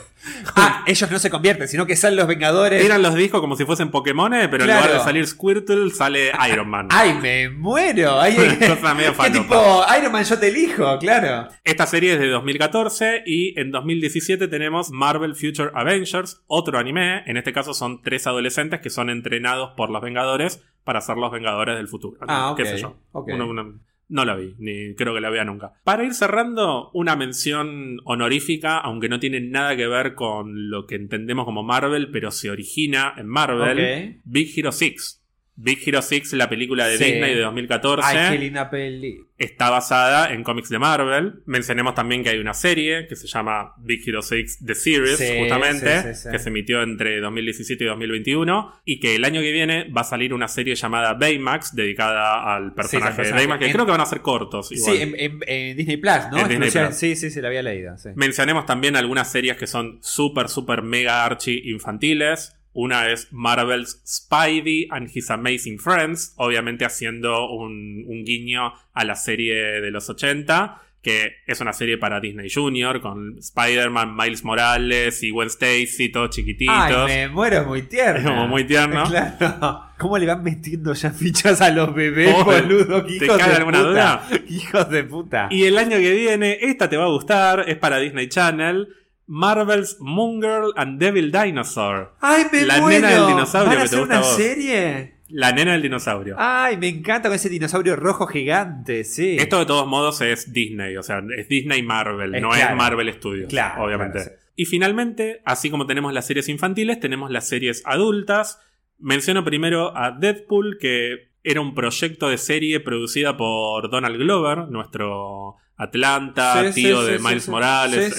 Ah, 0.55 0.83
ellos 0.87 1.09
no 1.11 1.17
se 1.19 1.29
convierten, 1.29 1.67
sino 1.67 1.85
que 1.87 1.95
salen 1.95 2.17
los 2.17 2.27
Vengadores. 2.27 2.83
Eran 2.85 3.01
los 3.01 3.15
discos 3.15 3.41
como 3.41 3.55
si 3.55 3.65
fuesen 3.65 3.89
Pokémon, 3.91 4.31
pero 4.51 4.63
en 4.63 4.69
lugar 4.69 4.91
de 4.93 4.99
salir 4.99 5.25
Squirtle, 5.25 5.89
sale 5.91 6.31
Iron 6.51 6.69
Man. 6.69 6.87
¡Ay, 6.91 7.15
me 7.21 7.49
muero! 7.49 8.19
Ay, 8.21 8.35
Una 8.59 8.75
cosa 8.75 8.93
medio 8.93 9.13
¿Qué 9.17 9.29
tipo? 9.31 9.83
Iron 9.99 10.11
Man, 10.11 10.23
yo 10.23 10.37
te 10.39 10.47
elijo, 10.49 10.99
claro. 10.99 11.49
Esta 11.63 11.85
serie 11.87 12.13
es 12.13 12.19
de 12.19 12.27
2014 12.29 13.23
y 13.25 13.59
en 13.59 13.71
2017 13.71 14.47
tenemos 14.47 14.91
Marvel 14.91 15.35
Future 15.35 15.71
Avengers, 15.73 16.43
otro 16.47 16.77
anime. 16.77 17.23
En 17.25 17.37
este 17.37 17.53
caso 17.53 17.73
son 17.73 18.01
tres 18.03 18.27
adolescentes 18.27 18.81
que 18.81 18.89
son 18.91 19.09
entrenados 19.09 19.71
por 19.75 19.89
los 19.89 20.01
Vengadores 20.01 20.63
para 20.83 21.01
ser 21.01 21.17
los 21.17 21.31
Vengadores 21.31 21.75
del 21.77 21.87
futuro. 21.87 22.17
Ah, 22.27 22.51
ok, 22.51 22.57
¿Qué 22.57 22.65
sé 22.65 22.77
yo? 22.77 22.95
ok. 23.11 23.29
Uno- 23.33 23.47
una- 23.47 23.73
no 24.07 24.25
la 24.25 24.35
vi, 24.35 24.55
ni 24.59 24.95
creo 24.95 25.13
que 25.13 25.21
la 25.21 25.29
vea 25.29 25.43
nunca. 25.43 25.73
Para 25.83 26.03
ir 26.03 26.13
cerrando, 26.13 26.91
una 26.93 27.15
mención 27.15 27.99
honorífica, 28.03 28.77
aunque 28.77 29.09
no 29.09 29.19
tiene 29.19 29.41
nada 29.41 29.75
que 29.75 29.87
ver 29.87 30.15
con 30.15 30.69
lo 30.69 30.85
que 30.85 30.95
entendemos 30.95 31.45
como 31.45 31.63
Marvel, 31.63 32.11
pero 32.11 32.31
se 32.31 32.49
origina 32.49 33.13
en 33.17 33.27
Marvel. 33.27 33.79
Ok. 33.79 34.21
Big 34.25 34.57
Hero 34.57 34.71
6. 34.71 35.24
Big 35.57 35.79
Hero 35.87 36.01
6, 36.01 36.33
la 36.33 36.49
película 36.49 36.87
de 36.87 36.97
Sí. 36.97 37.03
Disney 37.05 37.33
de 37.35 37.41
2014 37.41 38.01
Ay, 38.05 38.31
qué 38.33 38.39
linda 38.43 38.69
peli. 38.69 39.21
está 39.37 39.69
basada 39.69 40.33
en 40.33 40.43
cómics 40.43 40.67
de 40.69 40.79
Marvel. 40.79 41.35
Mencionemos 41.45 41.95
también 41.95 42.23
que 42.23 42.29
hay 42.29 42.39
una 42.39 42.53
serie 42.53 43.07
que 43.07 43.15
se 43.15 43.27
llama 43.27 43.73
Big 43.77 44.01
Hero 44.07 44.21
6 44.21 44.59
The 44.65 44.75
Series, 44.75 45.17
Sí, 45.17 45.25
justamente, 45.39 46.13
sí, 46.13 46.29
que 46.29 46.39
se 46.39 46.49
emitió 46.49 46.81
entre 46.83 47.21
2017 47.21 47.83
y 47.85 47.87
2021, 47.87 48.73
y 48.83 48.99
que 48.99 49.15
el 49.15 49.23
año 49.23 49.39
que 49.41 49.51
viene 49.53 49.89
va 49.95 50.01
a 50.01 50.03
salir 50.03 50.33
una 50.33 50.47
serie 50.49 50.75
llamada 50.75 51.13
Baymax, 51.13 51.73
dedicada 51.73 52.53
al 52.55 52.73
personaje 52.73 53.21
de. 53.23 53.31
Baymax, 53.31 53.59
que 53.59 53.65
En- 53.67 53.71
creo 53.71 53.85
que 53.85 53.91
van 53.91 54.01
a 54.01 54.05
ser 54.05 54.21
cortos. 54.21 54.71
igual. 54.73 54.95
Sí, 54.97 55.01
en, 55.01 55.15
en- 55.17 55.39
en 55.47 55.77
Disney 55.77 55.97
Plus, 55.97 56.13
¿no? 56.31 56.37
En 56.39 56.47
Disney 56.49 56.67
Exclusiva- 56.67 56.87
Plus. 56.87 56.97
Sí, 56.97 57.15
sí, 57.15 57.29
sí, 57.31 57.41
la 57.41 57.47
había 57.47 57.63
leído. 57.63 57.95
Mencionemos 58.15 58.65
también 58.65 58.95
algunas 58.97 59.31
series 59.31 59.55
que 59.57 59.67
son 59.67 59.99
súper, 60.01 60.49
súper 60.49 60.81
mega 60.81 61.23
archi 61.25 61.61
infantiles. 61.69 62.54
Una 62.75 63.09
es 63.09 63.29
Marvel's 63.31 64.01
Spidey 64.05 64.87
and 64.91 65.09
His 65.11 65.31
Amazing 65.31 65.79
Friends, 65.79 66.33
obviamente 66.35 66.83
haciendo 66.85 67.49
un, 67.49 68.03
un 68.05 68.23
guiño 68.25 68.73
a 68.93 69.05
la 69.05 69.15
serie 69.15 69.55
de 69.81 69.91
los 69.91 70.09
80, 70.09 70.81
que 71.01 71.35
es 71.47 71.61
una 71.61 71.71
serie 71.71 71.97
para 71.97 72.19
Disney 72.19 72.49
Junior, 72.53 72.99
con 72.99 73.37
Spider-Man, 73.37 74.15
Miles 74.17 74.43
Morales 74.43 75.23
y 75.23 75.29
Gwen 75.29 75.47
Stacy, 75.47 76.09
todos 76.11 76.31
chiquititos. 76.31 76.75
Ay, 76.75 77.05
me 77.05 77.27
muero, 77.29 77.61
es 77.61 77.67
muy 77.67 77.83
tierno. 77.83 78.19
Es 78.19 78.25
como 78.25 78.47
muy 78.47 78.63
tierno. 78.65 79.03
Claro. 79.09 79.81
¿Cómo 79.97 80.17
le 80.17 80.25
van 80.25 80.43
metiendo 80.43 80.91
ya 80.93 81.11
fichas 81.11 81.61
a 81.61 81.69
los 81.69 81.93
bebés, 81.95 82.33
Pobre. 82.33 82.61
boludo? 82.63 83.05
¿Qué 83.05 83.19
¿Te 83.19 83.25
hijos 83.25 83.37
de 83.37 83.43
alguna 83.43 83.77
puta? 83.77 83.89
duda? 83.89 84.29
Hijos 84.49 84.89
de 84.89 85.03
puta. 85.05 85.47
Y 85.51 85.63
el 85.63 85.77
año 85.77 85.97
que 85.97 86.13
viene, 86.13 86.57
esta 86.63 86.89
te 86.89 86.97
va 86.97 87.05
a 87.05 87.09
gustar, 87.09 87.63
es 87.69 87.77
para 87.77 87.99
Disney 87.99 88.27
Channel, 88.27 88.89
Marvel's 89.27 89.97
Moon 89.99 90.41
Girl 90.41 90.71
and 90.75 90.99
Devil 90.99 91.31
Dinosaur. 91.31 92.13
¡Ay, 92.21 92.45
me 92.51 92.61
La 92.65 92.79
muero! 92.81 93.01
nena 93.01 93.11
del 93.17 93.27
dinosaurio 93.27 93.69
¿Van 93.69 93.77
a 93.79 93.83
que 93.83 93.89
te 93.89 93.97
gusta 93.97 94.15
a 94.15 94.19
una 94.19 94.27
vos. 94.27 94.35
serie? 94.35 95.15
La 95.29 95.51
nena 95.51 95.71
del 95.73 95.81
dinosaurio. 95.81 96.35
Ay, 96.37 96.77
me 96.77 96.87
encanta 96.87 97.29
con 97.29 97.35
ese 97.35 97.49
dinosaurio 97.49 97.95
rojo 97.95 98.27
gigante, 98.27 99.03
sí. 99.03 99.37
Esto 99.39 99.57
de 99.59 99.65
todos 99.65 99.87
modos 99.87 100.21
es 100.21 100.53
Disney, 100.53 100.95
o 100.97 101.03
sea, 101.03 101.23
es 101.35 101.49
Disney 101.49 101.81
Marvel, 101.81 102.35
Es 102.35 102.41
no 102.41 102.49
claro. 102.51 102.71
es 102.71 102.77
Marvel 102.77 103.13
Studios, 103.13 103.49
Claro, 103.49 103.83
obviamente. 103.85 104.19
claro, 104.19 104.31
Y 104.55 104.65
finalmente, 104.65 105.41
así 105.43 105.71
como 105.71 105.87
tenemos 105.87 106.13
las 106.13 106.27
series 106.27 106.47
infantiles, 106.47 106.99
tenemos 106.99 107.31
las 107.31 107.47
series 107.47 107.81
adultas. 107.85 108.61
Menciono 108.99 109.43
primero 109.43 109.97
a 109.97 110.11
Deadpool, 110.11 110.77
que 110.79 111.31
era 111.43 111.59
un 111.59 111.73
proyecto 111.73 112.29
de 112.29 112.37
serie 112.37 112.79
producida 112.79 113.35
por 113.35 113.89
Donald 113.89 114.17
Glover, 114.17 114.67
nuestro 114.69 115.55
Atlanta, 115.77 116.71
Sí, 116.71 116.83
tío 116.83 117.05
sí, 117.05 117.11
de 117.11 117.17
sí, 117.19 117.23
Miles. 117.23 117.49
Morales, 117.49 118.15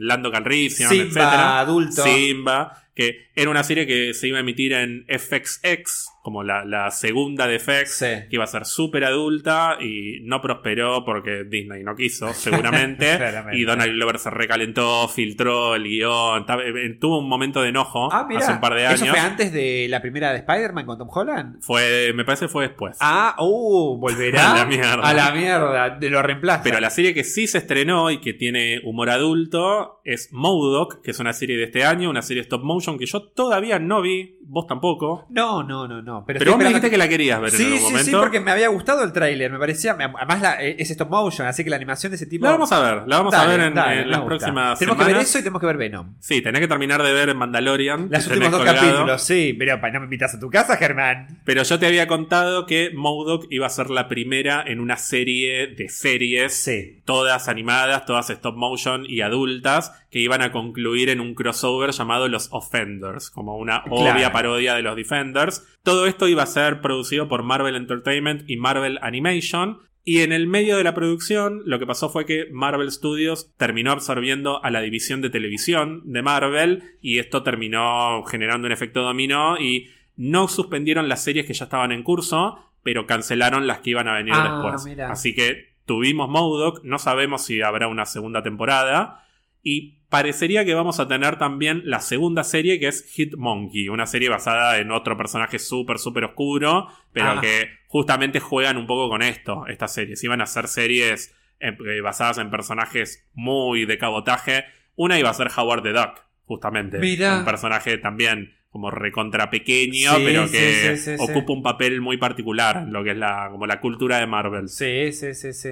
Lando 0.00 0.30
Calrissian, 0.32 0.88
Simba, 0.90 1.04
etcétera. 1.04 1.60
adulto. 1.60 2.02
Simba, 2.02 2.82
que 2.94 3.28
era 3.34 3.50
una 3.50 3.62
serie 3.62 3.86
que 3.86 4.14
se 4.14 4.28
iba 4.28 4.38
a 4.38 4.40
emitir 4.40 4.72
en 4.72 5.04
FXX, 5.08 6.08
como 6.26 6.42
la, 6.42 6.64
la 6.64 6.90
segunda 6.90 7.46
de 7.46 7.60
FX, 7.60 7.90
Sí. 7.98 8.06
que 8.28 8.28
iba 8.30 8.42
a 8.42 8.48
ser 8.48 8.64
súper 8.66 9.04
adulta 9.04 9.76
y 9.80 10.18
no 10.22 10.40
prosperó 10.40 11.04
porque 11.04 11.44
Disney 11.44 11.84
no 11.84 11.94
quiso, 11.94 12.32
seguramente. 12.34 13.16
Y 13.52 13.62
Donald 13.62 13.92
Glover 13.92 14.18
se 14.18 14.28
recalentó, 14.30 15.06
filtró 15.06 15.76
el 15.76 15.84
guion, 15.84 16.40
estaba- 16.40 16.64
eh, 16.64 16.96
tuvo 17.00 17.20
un 17.20 17.28
momento 17.28 17.62
de 17.62 17.68
enojo 17.68 18.08
Ah, 18.12 18.26
hace 18.36 18.50
un 18.54 18.60
par 18.60 18.74
de 18.74 18.86
años. 18.88 19.02
¿Eso 19.02 19.10
fue 19.12 19.20
antes 19.20 19.52
de 19.52 19.86
la 19.88 20.02
primera 20.02 20.32
de 20.32 20.38
Spider-Man 20.38 20.84
con 20.84 20.98
Tom 20.98 21.08
Holland? 21.12 21.58
Fue- 21.62 22.12
me 22.12 22.24
parece 22.24 22.46
que 22.46 22.48
fue 22.48 22.66
después. 22.66 22.96
Ah, 23.00 23.36
uh, 23.38 23.96
volverá. 23.98 24.52
A 24.52 24.56
la 24.56 24.64
mierda. 24.66 25.08
A 25.08 25.14
la 25.14 25.30
mierda, 25.32 25.98
lo 26.00 26.22
reemplaza. 26.22 26.64
Pero 26.64 26.80
la 26.80 26.90
serie 26.90 27.14
que 27.14 27.22
sí 27.22 27.46
se 27.46 27.58
estrenó 27.58 28.10
y 28.10 28.18
que 28.20 28.32
tiene 28.32 28.80
humor 28.82 29.10
adulto 29.10 30.00
es 30.04 30.30
Modoc, 30.32 31.00
que 31.02 31.12
es 31.12 31.20
una 31.20 31.32
serie 31.32 31.56
de 31.56 31.64
este 31.64 31.84
año, 31.84 32.10
una 32.10 32.22
serie 32.22 32.42
stop 32.42 32.62
motion 32.64 32.98
que 32.98 33.06
yo 33.06 33.22
todavía 33.22 33.78
no 33.78 34.02
vi, 34.02 34.38
vos 34.42 34.66
tampoco. 34.66 35.26
No, 35.30 35.62
no, 35.62 35.86
no, 35.86 36.02
no. 36.02 36.15
Pero, 36.24 36.38
vos 36.52 36.58
me 36.58 36.64
dijiste 36.66 36.90
que 36.90 36.96
la 36.98 37.08
querías 37.08 37.40
ver 37.40 37.50
Sí, 37.50 37.62
en 37.62 37.66
algún 37.66 37.78
sí, 37.78 37.84
momento. 37.84 38.04
sí, 38.10 38.16
porque 38.16 38.40
me 38.40 38.50
había 38.52 38.68
gustado 38.68 39.02
el 39.04 39.12
tráiler, 39.12 39.50
me 39.52 39.58
parecía, 39.58 39.92
además 39.92 40.40
la- 40.40 40.62
eh, 40.62 40.76
es 40.78 40.90
stop 40.90 41.10
motion, 41.10 41.46
así 41.48 41.64
que 41.64 41.70
la 41.70 41.76
animación 41.76 42.10
de 42.12 42.16
ese 42.16 42.26
tipo... 42.26 42.44
La 42.46 42.52
vamos 42.52 42.70
a 42.72 42.80
ver, 42.80 43.02
la 43.08 43.18
vamos 43.18 43.34
a 43.34 43.46
ver 43.46 43.60
en, 43.60 43.74
dale, 43.74 43.92
en 44.00 44.04
me 44.04 44.10
las 44.10 44.20
gusta. 44.20 44.26
próximas 44.28 44.78
Tenemos 44.78 44.96
semanas. 44.96 45.06
que 45.06 45.12
ver 45.14 45.22
eso 45.22 45.38
y 45.38 45.42
tenemos 45.42 45.60
que 45.60 45.66
ver 45.66 45.76
Venom. 45.76 46.14
Sí, 46.20 46.40
tenés 46.42 46.60
que 46.60 46.68
terminar 46.68 47.02
de 47.02 47.12
ver 47.12 47.34
Mandalorian. 47.34 48.08
Los 48.10 48.26
últimos 48.28 48.50
dos 48.52 48.60
colgado. 48.60 48.78
capítulos, 48.86 49.22
sí, 49.22 49.54
pero 49.58 49.76
no 49.78 50.00
me 50.00 50.04
invitas 50.06 50.34
a 50.34 50.40
tu 50.40 50.48
casa, 50.50 50.76
Germán. 50.76 51.40
Pero 51.44 51.62
yo 51.62 51.78
te 51.78 51.86
había 51.86 52.06
contado 52.06 52.66
que 52.66 52.90
Modoc 52.94 53.46
iba 53.50 53.66
a 53.66 53.70
ser 53.70 53.90
la 53.90 54.08
primera 54.08 54.62
en 54.66 54.80
una 54.80 54.96
serie 54.96 55.66
de 55.68 55.88
series, 55.88 56.54
Sí. 56.54 57.02
todas 57.04 57.48
animadas, 57.48 58.04
todas 58.06 58.30
stop 58.30 58.56
motion 58.56 59.04
y 59.08 59.20
adultas, 59.20 59.92
que 60.10 60.18
iban 60.20 60.42
a 60.42 60.52
concluir 60.52 61.08
en 61.10 61.20
un 61.20 61.34
crossover 61.34 61.90
llamado 61.90 62.28
Los 62.28 62.48
Offenders, 62.52 63.30
como 63.30 63.56
una 63.56 63.82
obvia 63.90 64.14
Claro. 64.14 64.32
parodia 64.32 64.74
de 64.74 64.82
los 64.82 64.96
Defenders. 64.96 65.62
Todo 65.86 66.06
esto 66.06 66.26
iba 66.26 66.42
a 66.42 66.46
ser 66.46 66.80
producido 66.80 67.28
por 67.28 67.44
Marvel 67.44 67.76
Entertainment 67.76 68.42
y 68.50 68.56
Marvel 68.56 68.98
Animation. 69.02 69.78
Y 70.02 70.22
en 70.22 70.32
el 70.32 70.48
medio 70.48 70.76
de 70.76 70.82
la 70.82 70.94
producción, 70.94 71.62
lo 71.64 71.78
que 71.78 71.86
pasó 71.86 72.08
fue 72.10 72.26
que 72.26 72.48
Marvel 72.50 72.90
Studios 72.90 73.52
terminó 73.56 73.92
absorbiendo 73.92 74.64
a 74.64 74.70
la 74.72 74.80
división 74.80 75.22
de 75.22 75.30
televisión 75.30 76.02
de 76.04 76.22
Marvel 76.22 76.82
y 77.00 77.20
esto 77.20 77.44
terminó 77.44 78.24
generando 78.24 78.66
un 78.66 78.72
efecto 78.72 79.02
dominó 79.02 79.60
y 79.60 79.86
no 80.16 80.48
suspendieron 80.48 81.08
las 81.08 81.22
series 81.22 81.46
que 81.46 81.54
ya 81.54 81.66
estaban 81.66 81.92
en 81.92 82.02
curso, 82.02 82.58
pero 82.82 83.06
cancelaron 83.06 83.68
las 83.68 83.78
que 83.78 83.90
iban 83.90 84.08
a 84.08 84.14
venir 84.14 84.34
Ah, 84.36 84.60
después. 84.60 84.84
mira. 84.86 85.12
Así 85.12 85.36
que 85.36 85.76
tuvimos 85.86 86.28
Modoc, 86.28 86.82
no 86.82 86.98
sabemos 86.98 87.44
si 87.44 87.62
habrá 87.62 87.86
una 87.86 88.06
segunda 88.06 88.42
temporada 88.42 89.24
y 89.68 89.98
parecería 90.10 90.64
que 90.64 90.74
vamos 90.74 91.00
a 91.00 91.08
tener 91.08 91.38
también 91.38 91.82
la 91.84 91.98
segunda 91.98 92.44
serie 92.44 92.78
que 92.78 92.86
es 92.86 93.04
Hitmonkey, 93.12 93.88
una 93.88 94.06
serie 94.06 94.28
basada 94.28 94.78
en 94.78 94.92
otro 94.92 95.16
personaje 95.16 95.58
súper, 95.58 95.98
súper 95.98 96.22
oscuro, 96.22 96.86
pero 97.12 97.30
Ah. 97.30 97.40
que 97.40 97.68
justamente 97.88 98.38
juegan 98.38 98.76
un 98.76 98.86
poco 98.86 99.08
con 99.08 99.22
esto, 99.22 99.66
estas 99.66 99.92
series. 99.92 100.22
Iban 100.22 100.40
a 100.40 100.46
ser 100.46 100.68
series 100.68 101.34
eh, 101.58 102.00
basadas 102.00 102.38
en 102.38 102.48
personajes 102.50 103.26
muy 103.34 103.86
de 103.86 103.98
cabotaje. 103.98 104.66
Una 104.94 105.18
iba 105.18 105.30
a 105.30 105.34
ser 105.34 105.48
Howard 105.56 105.82
the 105.82 105.90
Duck, 105.92 106.20
justamente. 106.44 106.98
Mira. 107.00 107.38
Un 107.40 107.44
personaje 107.44 107.98
también 107.98 108.54
como 108.68 108.90
recontra 108.92 109.50
pequeño, 109.50 110.14
Sí, 110.16 110.22
pero 110.24 110.42
que 110.50 110.74
sí, 110.74 110.96
sí, 110.98 111.16
sí. 111.16 111.22
ocupa 111.22 111.52
un 111.54 111.62
papel 111.62 112.00
muy 112.02 112.18
particular 112.18 112.76
en 112.76 112.92
lo 112.92 113.02
que 113.02 113.12
es 113.12 113.16
la, 113.16 113.48
como 113.50 113.66
la 113.66 113.80
cultura 113.80 114.18
de 114.18 114.26
Marvel. 114.28 114.68
Sí, 114.68 115.12
sí, 115.12 115.34
sí, 115.34 115.52
sí. 115.54 115.70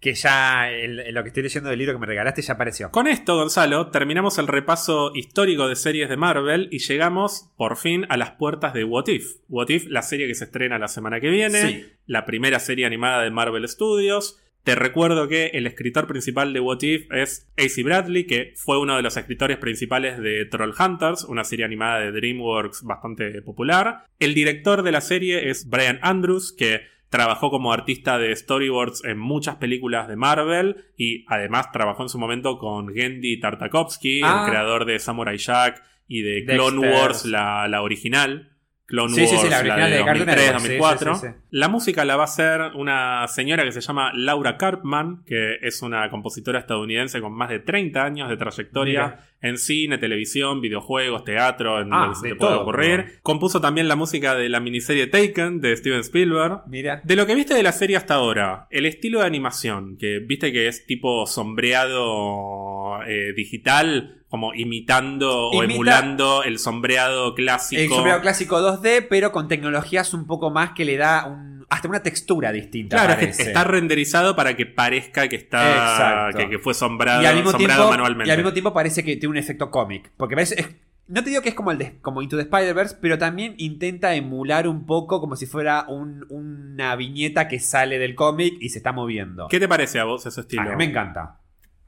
Que 0.00 0.14
ya, 0.14 0.72
en 0.72 1.12
lo 1.12 1.22
que 1.22 1.28
estoy 1.28 1.42
leyendo 1.42 1.68
del 1.68 1.78
libro 1.78 1.92
que 1.94 2.00
me 2.00 2.06
regalaste, 2.06 2.40
ya 2.40 2.54
apareció. 2.54 2.90
Con 2.90 3.06
esto, 3.06 3.36
Gonzalo, 3.36 3.90
terminamos 3.90 4.38
el 4.38 4.46
repaso 4.46 5.12
histórico 5.14 5.68
de 5.68 5.76
series 5.76 6.08
de 6.08 6.16
Marvel 6.16 6.68
y 6.72 6.78
llegamos 6.78 7.50
por 7.58 7.76
fin 7.76 8.06
a 8.08 8.16
las 8.16 8.30
puertas 8.30 8.72
de 8.72 8.84
What 8.84 9.08
If. 9.08 9.26
What 9.50 9.68
If, 9.68 9.88
la 9.88 10.00
serie 10.00 10.26
que 10.26 10.34
se 10.34 10.44
estrena 10.44 10.78
la 10.78 10.88
semana 10.88 11.20
que 11.20 11.28
viene, 11.28 11.60
Sí. 11.60 11.86
la 12.06 12.24
primera 12.24 12.60
serie 12.60 12.86
animada 12.86 13.22
de 13.22 13.30
Marvel 13.30 13.68
Studios. 13.68 14.40
Te 14.64 14.74
recuerdo 14.74 15.26
que 15.26 15.46
el 15.54 15.66
escritor 15.66 16.06
principal 16.06 16.52
de 16.52 16.60
What 16.60 16.82
If 16.82 17.10
es 17.12 17.48
AC 17.56 17.82
Bradley, 17.82 18.26
que 18.26 18.52
fue 18.56 18.78
uno 18.78 18.94
de 18.96 19.02
los 19.02 19.16
escritores 19.16 19.56
principales 19.56 20.18
de 20.18 20.44
Troll 20.44 20.74
Hunters, 20.78 21.24
una 21.24 21.44
serie 21.44 21.64
animada 21.64 22.00
de 22.00 22.12
DreamWorks 22.12 22.82
bastante 22.84 23.40
popular. 23.40 24.04
El 24.18 24.34
director 24.34 24.82
de 24.82 24.92
la 24.92 25.00
serie 25.00 25.48
es 25.48 25.66
Brian 25.68 25.98
Andrews, 26.02 26.52
que 26.52 26.82
trabajó 27.10 27.50
como 27.50 27.72
artista 27.72 28.18
de 28.18 28.34
storyboards 28.34 29.04
en 29.04 29.18
muchas 29.18 29.56
películas 29.56 30.08
de 30.08 30.16
Marvel 30.16 30.86
y 30.96 31.24
además 31.28 31.70
trabajó 31.72 32.04
en 32.04 32.08
su 32.08 32.18
momento 32.18 32.56
con 32.58 32.94
Gendy 32.94 33.38
Tartakovsky, 33.40 34.22
Ah. 34.24 34.44
el 34.44 34.50
creador 34.50 34.84
de 34.86 34.98
Samurai 34.98 35.36
Jack 35.36 35.82
y 36.08 36.22
de 36.22 36.30
Dexter. 36.44 36.56
Clone 36.56 36.88
Wars, 36.88 37.24
la, 37.26 37.68
la 37.68 37.82
original. 37.82 38.46
Clone 38.86 39.14
Sí, 39.14 39.20
Wars, 39.20 39.30
sí, 39.42 39.48
la 39.48 39.58
original 39.60 39.90
de 39.90 39.96
de 39.98 40.04
Cartoon 40.04 40.26
2003, 40.26 40.46
Network, 40.46 40.60
sí, 40.62 40.68
2004. 40.78 41.14
sí, 41.14 41.20
sí, 41.20 41.26
sí. 41.32 41.40
La 41.50 41.68
música 41.68 42.04
la 42.04 42.16
va 42.16 42.22
a 42.22 42.24
hacer 42.24 42.60
una 42.74 43.28
señora 43.28 43.62
que 43.64 43.70
se 43.70 43.80
llama 43.80 44.10
Laura 44.14 44.56
Karpman, 44.56 45.22
que 45.26 45.58
es 45.62 45.80
una 45.82 46.10
compositora 46.10 46.58
estadounidense 46.58 47.20
con 47.20 47.32
más 47.32 47.50
de 47.50 47.60
30 47.60 48.04
años 48.04 48.28
de 48.28 48.36
trayectoria 48.36 49.02
Mira. 49.06 49.28
En 49.42 49.56
cine, 49.56 49.96
televisión, 49.98 50.60
videojuegos, 50.60 51.24
teatro, 51.24 51.80
en 51.80 51.92
Ah, 51.92 52.06
lo 52.06 52.12
que 52.12 52.18
se 52.18 52.28
te 52.28 52.34
pueda 52.36 52.58
ocurrir. 52.58 53.20
Compuso 53.22 53.60
también 53.60 53.88
la 53.88 53.96
música 53.96 54.34
de 54.34 54.48
la 54.50 54.60
miniserie 54.60 55.06
Taken 55.06 55.60
de 55.60 55.76
Steven 55.76 56.00
Spielberg. 56.00 56.62
Mira. 56.66 57.00
De 57.04 57.16
lo 57.16 57.26
que 57.26 57.34
viste 57.34 57.54
de 57.54 57.62
la 57.62 57.72
serie 57.72 57.96
hasta 57.96 58.14
ahora, 58.14 58.66
el 58.70 58.84
estilo 58.86 59.20
de 59.20 59.26
animación, 59.26 59.96
que 59.98 60.18
viste 60.18 60.52
que 60.52 60.68
es 60.68 60.84
tipo 60.86 61.26
sombreado 61.26 63.02
eh, 63.06 63.32
digital, 63.34 64.22
como 64.28 64.54
imitando 64.54 65.48
o 65.50 65.62
emulando 65.62 66.42
el 66.44 66.58
sombreado 66.58 67.34
clásico. 67.34 67.80
El 67.82 67.88
sombreado 67.88 68.20
clásico 68.20 68.60
2D, 68.60 69.06
pero 69.08 69.32
con 69.32 69.48
tecnologías 69.48 70.14
un 70.14 70.26
poco 70.26 70.50
más 70.50 70.72
que 70.72 70.84
le 70.84 70.96
da 70.96 71.26
un- 71.26 71.59
hasta 71.70 71.88
una 71.88 72.02
textura 72.02 72.52
distinta. 72.52 72.96
Claro, 72.96 73.20
es 73.20 73.36
que 73.36 73.42
está 73.44 73.64
renderizado 73.64 74.36
para 74.36 74.54
que 74.56 74.66
parezca 74.66 75.28
que 75.28 75.36
está 75.36 76.30
que, 76.36 76.50
que 76.50 76.58
fue 76.58 76.74
sombrado, 76.74 77.22
y 77.22 77.26
al, 77.26 77.36
mismo 77.36 77.52
sombrado 77.52 77.82
tiempo, 77.84 77.90
manualmente. 77.92 78.28
y 78.28 78.30
al 78.32 78.38
mismo 78.38 78.52
tiempo 78.52 78.72
parece 78.74 79.02
que 79.04 79.16
tiene 79.16 79.28
un 79.30 79.36
efecto 79.38 79.70
cómic. 79.70 80.10
Porque 80.16 80.34
parece. 80.34 80.60
es- 80.60 80.68
no 81.06 81.24
te 81.24 81.30
digo 81.30 81.42
que 81.42 81.48
es 81.48 81.54
como 81.56 81.72
el 81.72 81.78
de, 81.78 81.98
como 82.02 82.22
Into 82.22 82.36
the 82.36 82.42
Spider-Verse, 82.42 82.98
pero 83.00 83.18
también 83.18 83.54
intenta 83.58 84.14
emular 84.14 84.68
un 84.68 84.86
poco 84.86 85.20
como 85.20 85.34
si 85.34 85.46
fuera 85.46 85.84
un- 85.88 86.24
una 86.28 86.94
viñeta 86.94 87.48
que 87.48 87.58
sale 87.58 87.98
del 87.98 88.14
cómic 88.14 88.54
y 88.60 88.68
se 88.68 88.78
está 88.78 88.92
moviendo. 88.92 89.48
¿Qué 89.48 89.58
te 89.58 89.66
parece 89.66 89.98
a 89.98 90.04
vos 90.04 90.24
ese 90.26 90.40
estilo? 90.42 90.62
A 90.62 90.66
mí 90.66 90.76
me 90.76 90.84
encanta. 90.84 91.40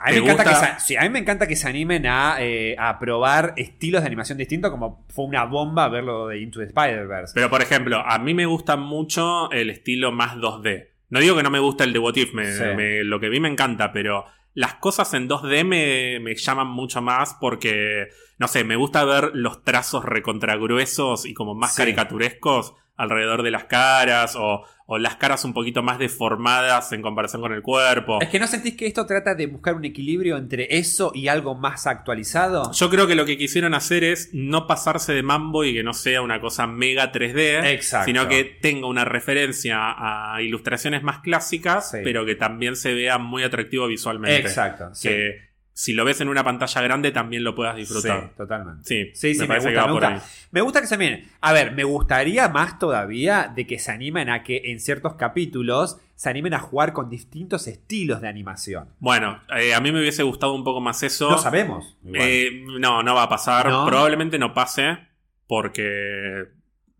A 0.04 0.08
mí, 0.10 0.14
¿Te 0.16 0.22
me 0.22 0.30
encanta, 0.32 0.50
que 0.50 0.80
se, 0.80 0.86
sí, 0.86 0.96
a 0.96 1.02
mí 1.02 1.08
me 1.10 1.18
encanta 1.20 1.46
que 1.46 1.54
se 1.56 1.68
animen 1.68 2.06
a, 2.06 2.36
eh, 2.40 2.74
a 2.78 2.98
probar 2.98 3.54
estilos 3.56 4.02
de 4.02 4.06
animación 4.08 4.36
distintos, 4.38 4.70
como 4.70 5.06
fue 5.08 5.24
una 5.26 5.44
bomba 5.44 5.88
verlo 5.88 6.26
de 6.28 6.40
Into 6.40 6.58
the 6.58 6.66
Spider-Verse. 6.66 7.32
Pero 7.34 7.48
por 7.48 7.62
ejemplo, 7.62 7.98
a 8.04 8.18
mí 8.18 8.34
me 8.34 8.46
gusta 8.46 8.76
mucho 8.76 9.50
el 9.52 9.70
estilo 9.70 10.10
más 10.12 10.36
2D. 10.36 10.88
No 11.10 11.20
digo 11.20 11.36
que 11.36 11.42
no 11.42 11.50
me 11.50 11.58
gusta 11.60 11.84
el 11.84 11.92
de 11.92 11.98
What 11.98 12.16
If, 12.16 12.32
me- 12.34 12.52
Sí. 12.52 12.64
me- 12.76 13.04
lo 13.04 13.20
que 13.20 13.28
vi 13.28 13.38
me 13.38 13.48
encanta, 13.48 13.92
pero 13.92 14.24
las 14.54 14.74
cosas 14.74 15.12
en 15.14 15.28
2D 15.28 15.64
me, 15.64 16.18
me 16.20 16.34
llaman 16.34 16.66
mucho 16.68 17.00
más 17.00 17.36
porque, 17.40 18.08
no 18.38 18.48
sé, 18.48 18.64
me 18.64 18.76
gusta 18.76 19.04
ver 19.04 19.30
los 19.34 19.62
trazos 19.62 20.04
recontragruesos 20.04 21.26
y 21.26 21.34
como 21.34 21.54
más 21.54 21.74
Sí. 21.74 21.82
caricaturescos 21.82 22.74
alrededor 23.02 23.42
de 23.42 23.50
las 23.50 23.64
caras 23.64 24.36
o, 24.36 24.62
o 24.86 24.98
las 24.98 25.16
caras 25.16 25.44
un 25.44 25.52
poquito 25.52 25.82
más 25.82 25.98
deformadas 25.98 26.92
en 26.92 27.02
comparación 27.02 27.42
con 27.42 27.52
el 27.52 27.62
cuerpo. 27.62 28.20
¿Es 28.20 28.28
que 28.28 28.38
no 28.38 28.46
sentís 28.46 28.76
que 28.76 28.86
esto 28.86 29.06
trata 29.06 29.34
de 29.34 29.46
buscar 29.46 29.74
un 29.74 29.84
equilibrio 29.84 30.36
entre 30.36 30.68
eso 30.78 31.10
y 31.14 31.28
algo 31.28 31.54
más 31.56 31.86
actualizado? 31.86 32.70
Yo 32.72 32.90
creo 32.90 33.06
que 33.06 33.14
lo 33.14 33.24
que 33.26 33.36
quisieron 33.36 33.74
hacer 33.74 34.04
es 34.04 34.30
no 34.32 34.66
pasarse 34.66 35.12
de 35.12 35.22
mambo 35.22 35.64
y 35.64 35.74
que 35.74 35.82
no 35.82 35.94
sea 35.94 36.22
una 36.22 36.40
cosa 36.40 36.66
mega 36.66 37.10
3D, 37.12 37.64
Exacto. 37.72 38.06
sino 38.06 38.28
que 38.28 38.44
tenga 38.44 38.86
una 38.86 39.04
referencia 39.04 39.78
a 39.80 40.40
ilustraciones 40.42 41.02
más 41.02 41.18
clásicas, 41.20 41.90
Sí. 41.90 41.98
pero 42.04 42.24
que 42.24 42.34
también 42.36 42.76
se 42.76 42.94
vea 42.94 43.18
muy 43.18 43.42
atractivo 43.42 43.86
visualmente. 43.88 44.36
Exacto. 44.40 44.94
Sí. 44.94 45.08
Que 45.08 45.51
si 45.74 45.94
lo 45.94 46.04
ves 46.04 46.20
en 46.20 46.28
una 46.28 46.44
pantalla 46.44 46.80
grande 46.82 47.12
también 47.12 47.44
lo 47.44 47.54
puedas 47.54 47.76
disfrutar. 47.76 48.24
Sí, 48.24 48.36
totalmente. 48.36 48.84
Sí, 48.84 49.10
Sí, 49.14 49.34
sí, 49.34 49.40
me, 49.40 49.46
parece 49.48 49.68
que 49.68 49.74
gusta, 49.74 49.86
va 49.86 49.94
me 49.94 50.00
por 50.00 50.12
gusta. 50.12 50.28
Me 50.50 50.60
gusta 50.60 50.80
que 50.80 50.86
se 50.86 50.94
animen. 50.94 51.28
A 51.40 51.52
ver, 51.52 51.72
me 51.72 51.84
gustaría 51.84 52.48
más 52.48 52.78
todavía 52.78 53.50
de 53.54 53.66
que 53.66 53.78
se 53.78 53.90
animen 53.90 54.28
a 54.28 54.42
que 54.42 54.62
en 54.66 54.80
ciertos 54.80 55.14
capítulos 55.14 55.98
se 56.14 56.30
animen 56.30 56.54
a 56.54 56.58
jugar 56.58 56.92
con 56.92 57.08
distintos 57.08 57.66
estilos 57.66 58.20
de 58.20 58.28
animación. 58.28 58.88
Bueno, 59.00 59.40
eh, 59.56 59.74
a 59.74 59.80
mí 59.80 59.90
me 59.90 60.00
hubiese 60.00 60.22
gustado 60.22 60.54
un 60.54 60.62
poco 60.62 60.80
más 60.80 61.02
eso. 61.02 61.30
No 61.30 61.38
sabemos. 61.38 61.96
Eh, 62.12 62.64
no, 62.78 63.02
no 63.02 63.14
va 63.14 63.24
a 63.24 63.28
pasar. 63.28 63.68
¿No? 63.68 63.86
Probablemente 63.86 64.38
no 64.38 64.54
pase 64.54 64.98
porque 65.46 66.48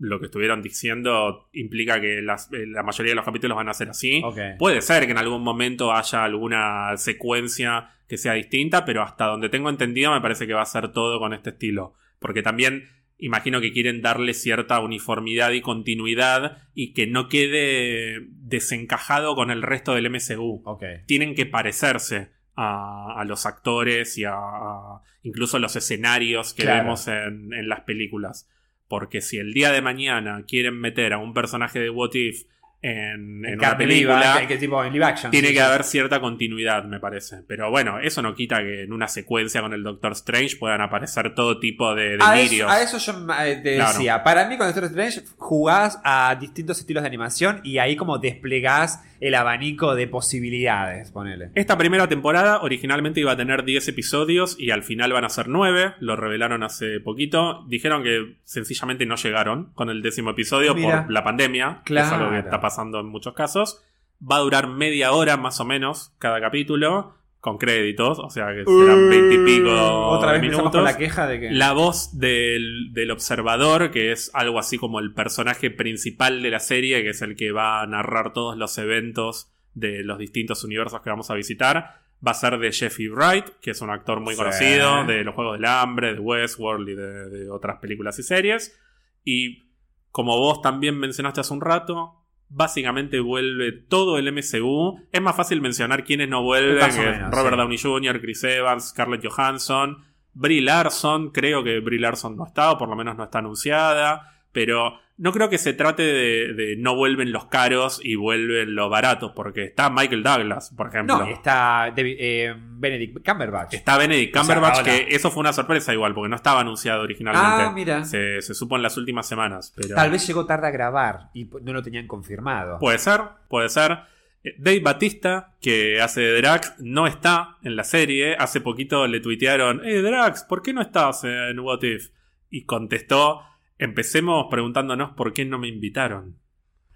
lo 0.02 0.18
que 0.18 0.26
estuvieron 0.26 0.62
diciendo 0.62 1.48
implica 1.52 2.00
que 2.00 2.22
las- 2.22 2.52
eh, 2.52 2.66
la 2.66 2.82
mayoría 2.82 3.12
de 3.12 3.16
los 3.16 3.24
capítulos 3.24 3.56
van 3.56 3.68
a 3.68 3.74
ser 3.74 3.88
así. 3.90 4.20
Puede 4.58 4.82
ser 4.82 5.04
que 5.06 5.12
en 5.12 5.18
algún 5.18 5.42
momento 5.42 5.92
haya 5.92 6.24
alguna 6.24 6.96
secuencia 6.96 7.90
que 8.08 8.16
sea 8.18 8.32
distinta, 8.34 8.84
pero 8.84 9.02
hasta 9.02 9.26
donde 9.26 9.48
tengo 9.48 9.70
entendido 9.70 10.12
me 10.12 10.20
parece 10.20 10.46
que 10.46 10.54
va 10.54 10.62
a 10.62 10.66
ser 10.66 10.92
todo 10.92 11.18
con 11.18 11.32
este 11.32 11.50
estilo. 11.50 11.94
Porque 12.18 12.42
también 12.42 12.84
imagino 13.18 13.60
que 13.60 13.72
quieren 13.72 14.02
darle 14.02 14.34
cierta 14.34 14.80
uniformidad 14.80 15.52
y 15.52 15.60
continuidad 15.60 16.58
y 16.74 16.92
que 16.94 17.06
no 17.06 17.28
quede 17.28 18.18
desencajado 18.30 19.34
con 19.34 19.50
el 19.50 19.62
resto 19.62 19.94
del 19.94 20.06
MCU 20.10 20.62
tienen 21.06 21.34
que 21.34 21.46
parecerse 21.46 22.30
a, 22.56 23.14
a 23.20 23.24
los 23.24 23.46
actores 23.46 24.18
y 24.18 24.24
a, 24.24 24.34
a 24.34 25.02
incluso 25.22 25.58
los 25.58 25.76
escenarios 25.76 26.52
que 26.54 26.64
Claro. 26.64 26.82
vemos 26.82 27.06
en, 27.08 27.52
en 27.54 27.68
las 27.68 27.80
películas. 27.82 28.48
Porque 28.92 29.22
si 29.22 29.38
el 29.38 29.54
día 29.54 29.72
de 29.72 29.80
mañana 29.80 30.44
quieren 30.46 30.78
meter 30.78 31.14
a 31.14 31.18
un 31.18 31.32
personaje 31.32 31.80
de 31.80 31.88
What 31.88 32.10
If 32.12 32.42
en, 32.82 33.44
en 33.46 33.54
una 33.54 33.56
carne 33.56 33.86
viva, 33.86 34.14
película, 34.18 34.40
que- 34.40 34.46
que 34.48 34.58
tipo 34.58 34.84
en 34.84 34.92
live 34.92 35.04
action. 35.06 35.30
tiene 35.30 35.48
sí, 35.48 35.54
que 35.54 35.60
sí. 35.60 35.64
haber 35.64 35.82
cierta 35.84 36.20
continuidad, 36.20 36.84
me 36.84 37.00
parece. 37.00 37.38
Pero 37.48 37.70
bueno, 37.70 38.00
eso 38.00 38.20
no 38.20 38.34
quita 38.34 38.58
que 38.58 38.82
en 38.82 38.92
una 38.92 39.08
secuencia 39.08 39.62
con 39.62 39.72
el 39.72 39.82
Doctor 39.82 40.12
Strange 40.12 40.56
puedan 40.58 40.80
aparecer 40.82 41.34
todo 41.34 41.58
tipo 41.58 41.94
de 41.94 42.18
A 42.20 42.38
eso, 42.38 42.68
a 42.68 42.82
eso 42.82 42.98
yo 42.98 43.26
eh, 43.44 43.60
te 43.62 43.76
Claro. 43.76 43.92
decía. 43.92 44.22
Para 44.22 44.46
mí, 44.46 44.58
con 44.58 44.66
Doctor 44.66 44.84
Strange 44.84 45.22
jugás 45.38 46.00
a 46.04 46.36
distintos 46.38 46.78
estilos 46.80 47.02
de 47.02 47.06
animación 47.08 47.60
y 47.64 47.78
ahí 47.78 47.96
como 47.96 48.18
desplegás 48.18 49.02
el 49.22 49.34
abanico 49.36 49.94
de 49.94 50.08
posibilidades, 50.08 51.12
ponele. 51.12 51.50
Esta 51.54 51.78
primera 51.78 52.08
temporada 52.08 52.60
originalmente 52.60 53.20
iba 53.20 53.32
a 53.32 53.36
tener 53.36 53.64
10 53.64 53.86
episodios 53.88 54.56
y 54.58 54.70
al 54.72 54.82
final 54.82 55.12
van 55.12 55.24
a 55.24 55.28
ser 55.28 55.46
9, 55.48 55.94
lo 56.00 56.16
revelaron 56.16 56.64
hace 56.64 56.98
poquito. 56.98 57.64
Dijeron 57.68 58.02
que 58.02 58.36
sencillamente 58.42 59.06
no 59.06 59.14
llegaron 59.14 59.72
con 59.74 59.90
el 59.90 60.02
décimo 60.02 60.30
episodio 60.30 60.74
Mira. 60.74 61.04
por 61.04 61.12
la 61.12 61.22
pandemia, 61.22 61.82
que 61.84 61.94
es 61.94 62.00
algo 62.02 62.24
que 62.26 62.30
Claro. 62.30 62.44
está 62.46 62.60
pasando 62.60 62.98
en 62.98 63.06
muchos 63.06 63.34
casos. 63.34 63.80
Va 64.20 64.36
a 64.36 64.40
durar 64.40 64.66
media 64.66 65.12
hora 65.12 65.36
más 65.36 65.60
o 65.60 65.64
menos 65.64 66.12
cada 66.18 66.40
capítulo, 66.40 67.14
con 67.42 67.58
créditos, 67.58 68.20
o 68.20 68.30
sea 68.30 68.54
que 68.54 68.64
serán 68.64 69.08
20 69.10 69.34
y 69.34 69.38
pico 69.44 69.70
Otra 70.10 70.30
vez 70.30 70.42
minutos. 70.42 70.70
con 70.70 70.84
la 70.84 70.96
queja 70.96 71.26
de 71.26 71.40
que. 71.40 71.50
La 71.50 71.72
voz 71.72 72.16
del, 72.16 72.92
del 72.92 73.10
observador, 73.10 73.90
que 73.90 74.12
es 74.12 74.30
algo 74.32 74.60
así 74.60 74.78
como 74.78 75.00
el 75.00 75.12
personaje 75.12 75.68
principal 75.72 76.40
de 76.40 76.50
la 76.52 76.60
serie, 76.60 77.02
que 77.02 77.10
es 77.10 77.20
el 77.20 77.34
que 77.34 77.50
va 77.50 77.82
a 77.82 77.86
narrar 77.88 78.32
todos 78.32 78.56
los 78.56 78.78
eventos 78.78 79.52
de 79.74 80.04
los 80.04 80.18
distintos 80.18 80.62
universos 80.62 81.00
que 81.00 81.10
vamos 81.10 81.30
a 81.30 81.34
visitar, 81.34 82.00
va 82.24 82.30
a 82.30 82.34
ser 82.34 82.58
de 82.60 82.70
Jeffrey 82.70 83.08
Wright, 83.08 83.46
que 83.60 83.72
es 83.72 83.80
un 83.80 83.90
actor 83.90 84.20
muy 84.20 84.34
Sí. 84.34 84.38
conocido 84.40 85.04
de 85.06 85.24
los 85.24 85.34
Juegos 85.34 85.54
del 85.58 85.64
Hambre, 85.64 86.14
de 86.14 86.20
Westworld 86.20 86.88
y 86.90 86.94
de, 86.94 87.28
de 87.28 87.50
otras 87.50 87.78
películas 87.80 88.16
y 88.20 88.22
series. 88.22 88.78
Y 89.24 89.64
como 90.12 90.38
vos 90.38 90.62
también 90.62 90.96
mencionaste 90.96 91.40
hace 91.40 91.52
un 91.54 91.60
rato, 91.60 92.21
básicamente 92.54 93.20
vuelve 93.20 93.72
todo 93.72 94.18
el 94.18 94.30
MCU. 94.32 95.00
Es 95.10 95.20
más 95.20 95.36
fácil 95.36 95.60
mencionar 95.60 96.04
quiénes 96.04 96.28
no 96.28 96.42
vuelven, 96.42 96.92
menos, 96.92 97.30
Robert 97.30 97.54
sí. 97.54 97.56
Downey 97.56 97.78
Jr., 97.78 98.20
Chris 98.20 98.44
Evans, 98.44 98.90
Scarlett 98.90 99.26
Johansson, 99.26 100.04
Brie 100.34 100.62
Larson, 100.62 101.30
creo 101.30 101.64
que 101.64 101.80
Brie 101.80 101.98
Larson 102.00 102.36
no 102.36 102.46
está, 102.46 102.72
o 102.72 102.78
por 102.78 102.88
lo 102.88 102.96
menos 102.96 103.16
no 103.16 103.24
está 103.24 103.38
anunciada, 103.38 104.44
pero 104.52 104.98
no 105.18 105.32
creo 105.32 105.48
que 105.48 105.58
se 105.58 105.72
trate 105.72 106.02
de, 106.02 106.54
de 106.54 106.76
no 106.78 106.96
vuelven 106.96 107.32
los 107.32 107.46
caros 107.46 108.00
y 108.02 108.16
vuelven 108.16 108.74
los 108.74 108.90
baratos, 108.90 109.32
porque 109.36 109.64
está 109.64 109.90
Michael 109.90 110.22
Douglas, 110.22 110.72
por 110.76 110.88
ejemplo. 110.88 111.18
No, 111.18 111.26
está 111.26 111.92
David- 111.94 112.16
eh, 112.18 112.54
Benedict 112.56 113.24
Cumberbatch. 113.28 113.74
Está 113.74 113.98
Benedict 113.98 114.34
O 114.36 114.42
sea, 114.44 114.54
Cumberbatch, 114.56 114.82
que 114.84 115.06
eso 115.14 115.30
fue 115.30 115.40
una 115.40 115.52
sorpresa 115.52 115.92
igual, 115.92 116.14
porque 116.14 116.28
no 116.28 116.36
estaba 116.36 116.60
anunciado 116.60 117.02
originalmente. 117.02 117.62
Ah, 117.62 117.72
mira. 117.74 118.04
Se, 118.04 118.42
se 118.42 118.54
supo 118.54 118.76
en 118.76 118.82
las 118.82 118.96
últimas 118.96 119.26
semanas. 119.28 119.72
Pero... 119.76 119.94
Tal 119.94 120.10
vez 120.10 120.26
llegó 120.26 120.46
tarde 120.46 120.66
a 120.66 120.70
grabar 120.70 121.30
y 121.34 121.44
no 121.44 121.72
lo 121.72 121.82
tenían 121.82 122.06
confirmado. 122.06 122.78
Puede 122.78 122.98
ser, 122.98 123.20
puede 123.48 123.68
ser. 123.68 123.98
Eh, 124.44 124.54
Dave 124.58 124.80
Batista, 124.80 125.54
que 125.60 126.00
hace 126.00 126.20
de 126.22 126.36
Drax, 126.40 126.74
no 126.80 127.06
está 127.06 127.58
en 127.62 127.76
la 127.76 127.84
serie. 127.84 128.34
Hace 128.36 128.60
poquito 128.60 129.06
le 129.06 129.20
tuitearon, 129.20 129.84
eh, 129.84 130.02
Drax, 130.02 130.44
¿por 130.44 130.62
qué 130.62 130.72
no 130.72 130.82
estás 130.82 131.22
en 131.24 131.60
What 131.60 131.82
If? 131.82 132.08
Y 132.50 132.64
contestó, 132.64 133.42
empecemos 133.78 134.46
preguntándonos 134.50 135.12
por 135.12 135.32
qué 135.32 135.44
no 135.44 135.58
me 135.58 135.68
invitaron. 135.68 136.36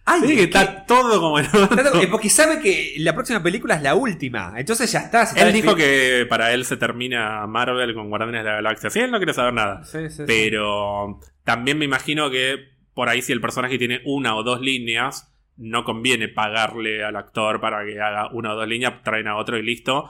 Ay, 0.08 0.20
Sí, 0.20 0.36
que 0.36 0.42
está 0.44 0.86
todo 0.86 1.20
como 1.20 1.40
en 1.40 1.46
eh, 1.46 2.06
Porque 2.08 2.30
sabe 2.30 2.60
que 2.60 2.94
la 2.98 3.12
próxima 3.12 3.42
película 3.42 3.74
es 3.74 3.82
la 3.82 3.96
última. 3.96 4.54
Entonces 4.56 4.90
ya 4.92 5.00
está. 5.00 5.28
Él 5.34 5.52
dijo 5.52 5.74
que 5.74 6.24
para 6.28 6.52
él 6.52 6.64
se 6.64 6.76
termina 6.76 7.44
Marvel 7.48 7.92
con 7.92 8.08
Guardianes 8.08 8.44
de 8.44 8.50
la 8.50 8.56
Galaxia. 8.56 8.88
Sí, 8.88 9.00
él 9.00 9.10
no 9.10 9.18
quiere 9.18 9.34
saber 9.34 9.52
nada. 9.52 9.84
Sí, 9.84 10.08
sí, 10.08 10.18
sí. 10.18 10.22
Pero 10.26 11.18
también 11.42 11.76
me 11.78 11.84
imagino 11.84 12.30
que 12.30 12.76
por 12.94 13.08
ahí 13.08 13.20
si 13.20 13.32
el 13.32 13.40
personaje 13.40 13.78
tiene 13.78 14.00
una 14.04 14.36
o 14.36 14.44
dos 14.44 14.60
líneas, 14.60 15.34
no 15.56 15.82
conviene 15.82 16.28
pagarle 16.28 17.04
al 17.04 17.16
actor 17.16 17.60
para 17.60 17.84
que 17.84 18.00
haga 18.00 18.30
una 18.32 18.52
o 18.52 18.56
dos 18.56 18.68
líneas, 18.68 19.02
traen 19.02 19.26
a 19.26 19.36
otro 19.36 19.58
y 19.58 19.62
listo. 19.62 20.08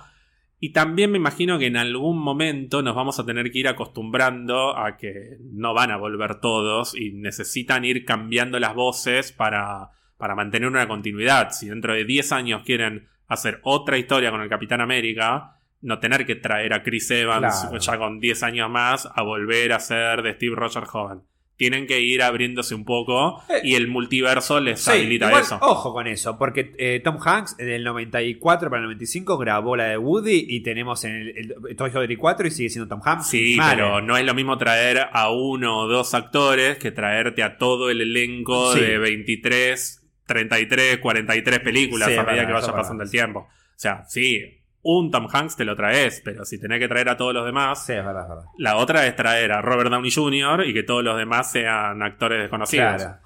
Y 0.67 0.71
también 0.71 1.13
me 1.13 1.19
imagino 1.19 1.61
que 1.61 1.67
en 1.67 1.77
algún 1.77 2.19
momento 2.19 2.83
nos 2.83 2.97
vamos 2.97 3.21
a 3.21 3.25
tener 3.25 3.53
que 3.53 3.61
ir 3.61 3.69
acostumbrando 3.69 4.77
a 4.77 4.97
que 4.97 5.37
no 5.53 5.75
van 5.75 5.93
a 5.93 5.97
volver 5.97 6.41
todos 6.41 6.97
y 6.97 7.13
necesitan 7.13 7.85
ir 7.85 8.05
cambiando 8.05 8.59
las 8.59 8.75
voces 8.75 9.31
para, 9.31 9.91
para 10.17 10.35
mantener 10.35 10.69
una 10.69 10.89
continuidad. 10.89 11.51
Si 11.53 11.69
dentro 11.69 11.95
de 11.95 12.05
10 12.05 12.33
años 12.33 12.63
quieren 12.65 13.07
hacer 13.29 13.61
otra 13.63 13.97
historia 13.97 14.33
con 14.33 14.41
el 14.41 14.49
Capitán 14.49 14.81
América, 14.81 15.61
no 15.83 16.01
tener 16.01 16.27
que 16.27 16.35
traer 16.35 16.73
a 16.73 16.83
Chris 16.83 17.13
Evans 17.13 17.61
Claro. 17.61 17.79
ya 17.79 17.99
con 17.99 18.19
10 18.19 18.43
años 18.43 18.69
más 18.69 19.09
a 19.15 19.23
volver 19.23 19.73
a 19.73 19.79
ser 19.79 20.23
de 20.23 20.33
Steve 20.35 20.57
Rogers 20.57 20.89
joven. 20.89 21.23
Tienen 21.57 21.87
que 21.87 22.01
ir 22.03 22.23
abriéndose 22.23 22.75
un 22.75 22.85
poco 22.85 23.43
Eh, 23.49 23.61
y 23.65 23.75
el 23.77 23.89
multiverso 23.89 24.61
les 24.61 24.81
Sí, 24.81 24.91
habilita 24.91 25.29
igual, 25.29 25.43
eso. 25.43 25.59
Ojo 25.63 25.93
con 25.95 26.07
eso, 26.07 26.37
porque 26.39 26.75
eh, 26.79 27.01
Tom 27.03 27.17
Hanks 27.25 27.57
en 27.59 27.69
el 27.71 27.83
94 27.85 28.69
para 28.69 28.81
el 28.83 28.85
95 28.89 29.39
grabó 29.39 29.75
la 29.77 29.85
de 29.85 29.97
Woody 29.99 30.45
y 30.49 30.61
tenemos 30.61 31.05
en 31.05 31.13
el, 31.17 31.55
el 31.69 31.77
Toy 31.77 31.89
Story 31.89 32.17
4 32.17 32.47
y 32.47 32.51
sigue 32.51 32.69
siendo 32.69 32.89
Tom 32.89 33.01
Hanks. 33.05 33.29
Sí, 33.29 33.57
pero 33.71 34.03
no 34.03 34.17
es 34.17 34.25
lo 34.27 34.35
mismo 34.35 34.59
traer 34.59 35.07
a 35.13 35.31
uno 35.31 35.79
o 35.81 35.89
dos 35.89 36.13
actores 36.15 36.77
que 36.79 36.91
traerte 36.91 37.43
a 37.43 37.57
todo 37.57 37.89
el 37.91 38.01
elenco 38.03 38.75
Sí. 38.75 38.81
de 38.81 38.99
23, 38.99 40.03
33, 40.27 40.99
43 40.99 41.61
películas 41.61 42.09
Sí, 42.09 42.15
a 42.15 42.23
medida 42.23 42.43
verdad, 42.43 42.47
que 42.49 42.53
vaya 42.53 42.67
pasando 42.73 42.99
verdad. 42.99 43.05
el 43.05 43.11
tiempo. 43.11 43.41
O 43.41 43.79
sea, 43.79 44.05
sí, 44.09 44.56
un 44.89 45.11
Tom 45.11 45.27
Hanks 45.33 45.57
te 45.57 45.65
lo 45.65 45.75
traes, 45.75 46.21
pero 46.25 46.45
si 46.45 46.61
tenés 46.61 46.79
que 46.79 46.87
traer 46.89 47.09
a 47.09 47.17
todos 47.17 47.35
los 47.35 47.45
demás, 47.45 47.85
Sí, 47.85 47.93
es 47.93 48.05
verdad, 48.05 48.23
es 48.23 48.29
verdad. 48.29 48.45
la 48.59 48.77
otra 48.77 49.05
es 49.07 49.17
traer 49.17 49.51
a 49.53 49.61
Robert 49.63 49.91
Downey 49.91 50.11
Jr. 50.13 50.65
y 50.67 50.73
que 50.75 50.83
todos 50.85 51.03
los 51.03 51.17
demás 51.19 51.51
sean 51.51 52.03
actores 52.03 52.39
desconocidos. 52.41 53.03
Claro. 53.03 53.19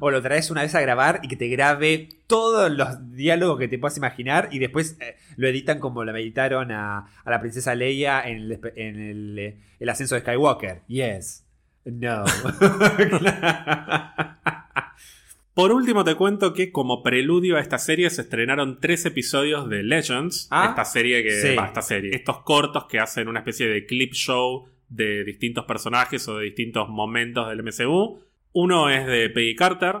O 0.00 0.10
lo 0.10 0.22
traes 0.22 0.50
una 0.50 0.62
vez 0.62 0.74
a 0.74 0.80
grabar 0.80 1.20
y 1.22 1.28
que 1.28 1.36
te 1.36 1.48
grabe 1.48 2.08
todos 2.26 2.70
los 2.70 3.12
diálogos 3.14 3.58
que 3.58 3.68
te 3.68 3.78
puedas 3.78 3.98
imaginar 3.98 4.48
y 4.50 4.58
después 4.58 4.96
eh, 5.00 5.16
lo 5.36 5.48
editan 5.48 5.80
como 5.80 6.02
lo 6.04 6.16
editaron 6.16 6.72
a, 6.72 7.06
a 7.22 7.30
la 7.30 7.40
princesa 7.40 7.74
Leia 7.74 8.22
en 8.26 8.36
el, 8.38 8.50
despe- 8.58 8.72
en 8.76 8.98
el, 8.98 9.38
eh, 9.38 9.58
el 9.80 9.88
ascenso 9.90 10.14
de 10.14 10.22
Skywalker. 10.22 10.80
Yes. 10.88 11.44
No. 11.84 12.24
Por 15.54 15.70
último, 15.72 16.02
te 16.04 16.14
cuento 16.14 16.54
que 16.54 16.72
como 16.72 17.02
preludio 17.02 17.56
a 17.56 17.60
esta 17.60 17.76
serie 17.78 18.08
se 18.10 18.22
estrenaron 18.22 18.80
tres 18.80 19.04
episodios 19.04 19.68
de 19.68 19.82
Legends. 19.82 20.48
Ah, 20.50 20.68
esta 20.70 20.84
serie 20.86 21.22
que. 21.22 21.30
sí. 21.32 21.54
va, 21.54 21.66
esta 21.66 21.82
serie. 21.82 22.14
Estos 22.14 22.38
cortos 22.42 22.86
que 22.86 22.98
hacen 22.98 23.28
una 23.28 23.40
especie 23.40 23.68
de 23.68 23.84
clip 23.84 24.12
show 24.14 24.66
de 24.88 25.24
distintos 25.24 25.64
personajes 25.66 26.26
o 26.28 26.38
de 26.38 26.44
distintos 26.46 26.88
momentos 26.88 27.48
del 27.48 27.62
MCU. 27.62 28.20
Uno 28.52 28.88
es 28.90 29.06
de 29.06 29.28
Peggy 29.30 29.54
Carter, 29.54 29.96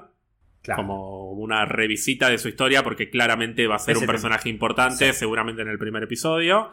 Claro. 0.62 0.82
como 0.82 1.32
una 1.32 1.64
revisita 1.66 2.30
de 2.30 2.38
su 2.38 2.48
historia, 2.48 2.82
porque 2.84 3.10
claramente 3.10 3.66
va 3.66 3.74
a 3.76 3.78
ser 3.78 3.92
Ese 3.92 3.98
un 3.98 4.02
tema. 4.06 4.12
personaje 4.12 4.48
importante, 4.48 5.12
Sí. 5.12 5.18
seguramente 5.18 5.62
en 5.62 5.68
el 5.68 5.78
primer 5.78 6.02
episodio. 6.04 6.72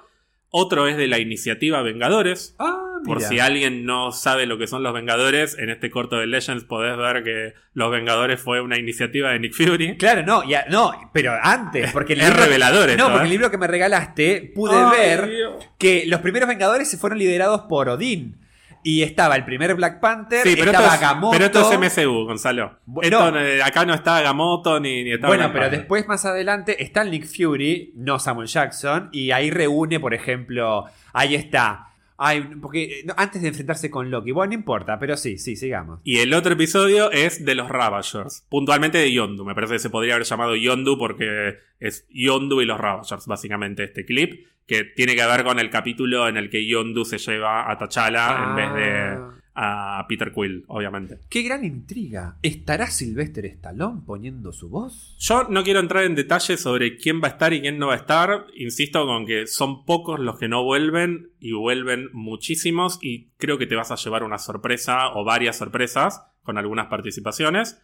Otro 0.52 0.88
es 0.88 0.98
de 0.98 1.08
la 1.08 1.20
iniciativa 1.20 1.82
Vengadores. 1.84 2.56
Ah, 2.58 2.86
Por 3.06 3.22
si 3.22 3.40
alguien 3.40 3.86
no 3.86 4.12
sabe 4.12 4.46
lo 4.48 4.58
que 4.58 4.66
son 4.68 4.82
los 4.84 4.94
Vengadores, 4.94 5.58
en 5.60 5.70
este 5.70 5.90
corto 5.92 6.18
de 6.18 6.26
Legends 6.28 6.64
podés 6.64 6.98
ver 6.98 7.24
que 7.24 7.54
los 7.74 7.92
Vengadores 7.92 8.42
fue 8.42 8.60
una 8.62 8.78
iniciativa 8.80 9.32
de 9.32 9.40
Nick 9.40 9.54
Fury. 9.54 9.96
Claro, 9.98 10.24
no, 10.24 10.44
ya, 10.50 10.66
no, 10.70 10.92
pero 11.14 11.34
antes, 11.42 11.92
porque 11.94 12.14
el 12.14 12.22
Es 12.22 12.30
libro, 12.30 12.44
revelador 12.44 12.90
esto, 12.90 13.04
No, 13.04 13.10
porque 13.10 13.24
¿eh? 13.24 13.28
el 13.28 13.30
libro 13.32 13.52
que 13.52 13.58
me 13.60 13.68
regalaste 13.68 14.52
pude 14.56 14.76
Ay, 14.76 14.98
ver 15.00 15.30
Dios. 15.30 15.70
que 15.78 16.06
los 16.08 16.20
primeros 16.22 16.50
Vengadores 16.50 16.90
se 16.90 16.98
fueron 16.98 17.20
liderados 17.20 17.62
por 17.70 17.88
Odín. 17.90 18.38
Y 18.84 19.04
estaba 19.04 19.36
el 19.36 19.44
primer 19.46 19.76
Black 19.76 20.00
Panther, 20.00 20.42
Sí, 20.44 20.56
pero 20.56 20.72
esto, 20.72 20.82
estaba 20.84 20.96
es, 20.96 21.02
Agamotto. 21.02 21.32
pero 21.34 21.46
esto 21.46 21.72
es 21.72 21.98
MCU, 21.98 22.26
Gonzalo. 22.26 22.80
Bueno. 22.86 23.28
Esto, 23.28 23.40
eh, 23.40 23.62
acá 23.62 23.86
no 23.86 23.94
está 23.94 24.18
Agamotto 24.18 24.80
ni, 24.80 25.04
ni 25.04 25.12
está 25.14 25.28
Bueno, 25.28 25.44
Black 25.44 25.52
pero 25.54 25.64
Panther. 25.66 25.80
después 25.80 26.08
más 26.08 26.26
adelante 26.26 26.82
está 26.84 27.02
el 27.02 27.12
Nick 27.12 27.26
Fury, 27.26 27.94
no 27.96 28.20
Samuel 28.20 28.48
Jackson, 28.48 29.10
y 29.12 29.32
ahí 29.32 29.52
reúne, 29.52 30.00
por 30.00 30.14
ejemplo, 30.14 30.86
ahí 31.14 31.36
está. 31.36 31.86
Ay, 32.22 32.42
porque 32.62 32.84
eh, 32.84 33.06
antes 33.16 33.42
de 33.42 33.48
enfrentarse 33.48 33.90
con 33.90 34.12
Loki, 34.12 34.32
bueno, 34.32 34.50
no 34.50 34.56
importa, 34.56 35.00
pero 35.00 35.16
sí, 35.16 35.38
sí, 35.38 35.56
sigamos. 35.56 36.02
Y 36.04 36.20
el 36.20 36.34
otro 36.34 36.52
episodio 36.54 37.12
es 37.12 37.46
de 37.46 37.56
los 37.56 37.70
Ravagers. 37.70 38.46
Puntualmente 38.50 38.98
de 38.98 39.12
Yondu. 39.14 39.46
Me 39.46 39.56
parece 39.56 39.74
que 39.74 39.80
se 39.80 39.90
podría 39.90 40.16
haber 40.16 40.26
llamado 40.28 40.56
Yondu 40.56 40.98
porque 40.98 41.60
es 41.80 42.06
Yondu 42.10 42.60
y 42.62 42.66
los 42.66 42.78
Ravagers, 42.78 43.26
básicamente, 43.26 43.86
este 43.86 44.06
clip. 44.06 44.48
Que 44.70 44.84
tiene 44.84 45.16
que 45.16 45.26
ver 45.26 45.44
con 45.44 45.58
el 45.60 45.72
capítulo 45.72 46.28
en 46.28 46.38
el 46.38 46.50
que 46.52 46.66
Yondu 46.68 47.04
se 47.04 47.18
lleva 47.18 47.70
a 47.72 47.78
T'Challa 47.80 48.44
en 48.50 48.56
vez 48.56 48.74
de 48.76 49.40
Ah. 49.62 50.00
a 50.00 50.06
Peter 50.08 50.32
Quill, 50.32 50.64
obviamente. 50.68 51.18
Qué 51.28 51.42
gran 51.42 51.66
intriga. 51.66 52.38
¿Estará 52.44 52.88
Sylvester 52.88 53.46
Stallone 53.48 54.02
poniendo 54.06 54.54
su 54.54 54.70
voz? 54.70 55.18
Yo 55.20 55.46
no 55.50 55.64
quiero 55.64 55.80
entrar 55.82 56.06
en 56.06 56.16
detalles 56.16 56.62
sobre 56.62 56.96
quién 56.98 57.20
va 57.22 57.28
a 57.28 57.32
estar 57.32 57.52
y 57.52 57.60
quién 57.60 57.78
no 57.80 57.88
va 57.88 57.94
a 57.96 57.98
estar. 57.98 58.46
Insisto 58.56 59.06
con 59.06 59.26
que 59.26 59.48
son 59.48 59.84
pocos 59.86 60.20
los 60.20 60.38
que 60.38 60.48
no 60.48 60.64
vuelven 60.64 61.32
y 61.42 61.52
vuelven 61.52 62.08
muchísimos 62.14 63.00
y 63.02 63.32
creo 63.38 63.58
que 63.58 63.66
te 63.66 63.76
vas 63.76 63.92
a 63.92 63.96
llevar 63.96 64.24
una 64.24 64.38
sorpresa 64.38 65.10
o 65.16 65.26
varias 65.26 65.58
sorpresas 65.58 66.22
con 66.44 66.58
algunas 66.58 66.88
participaciones. 66.88 67.82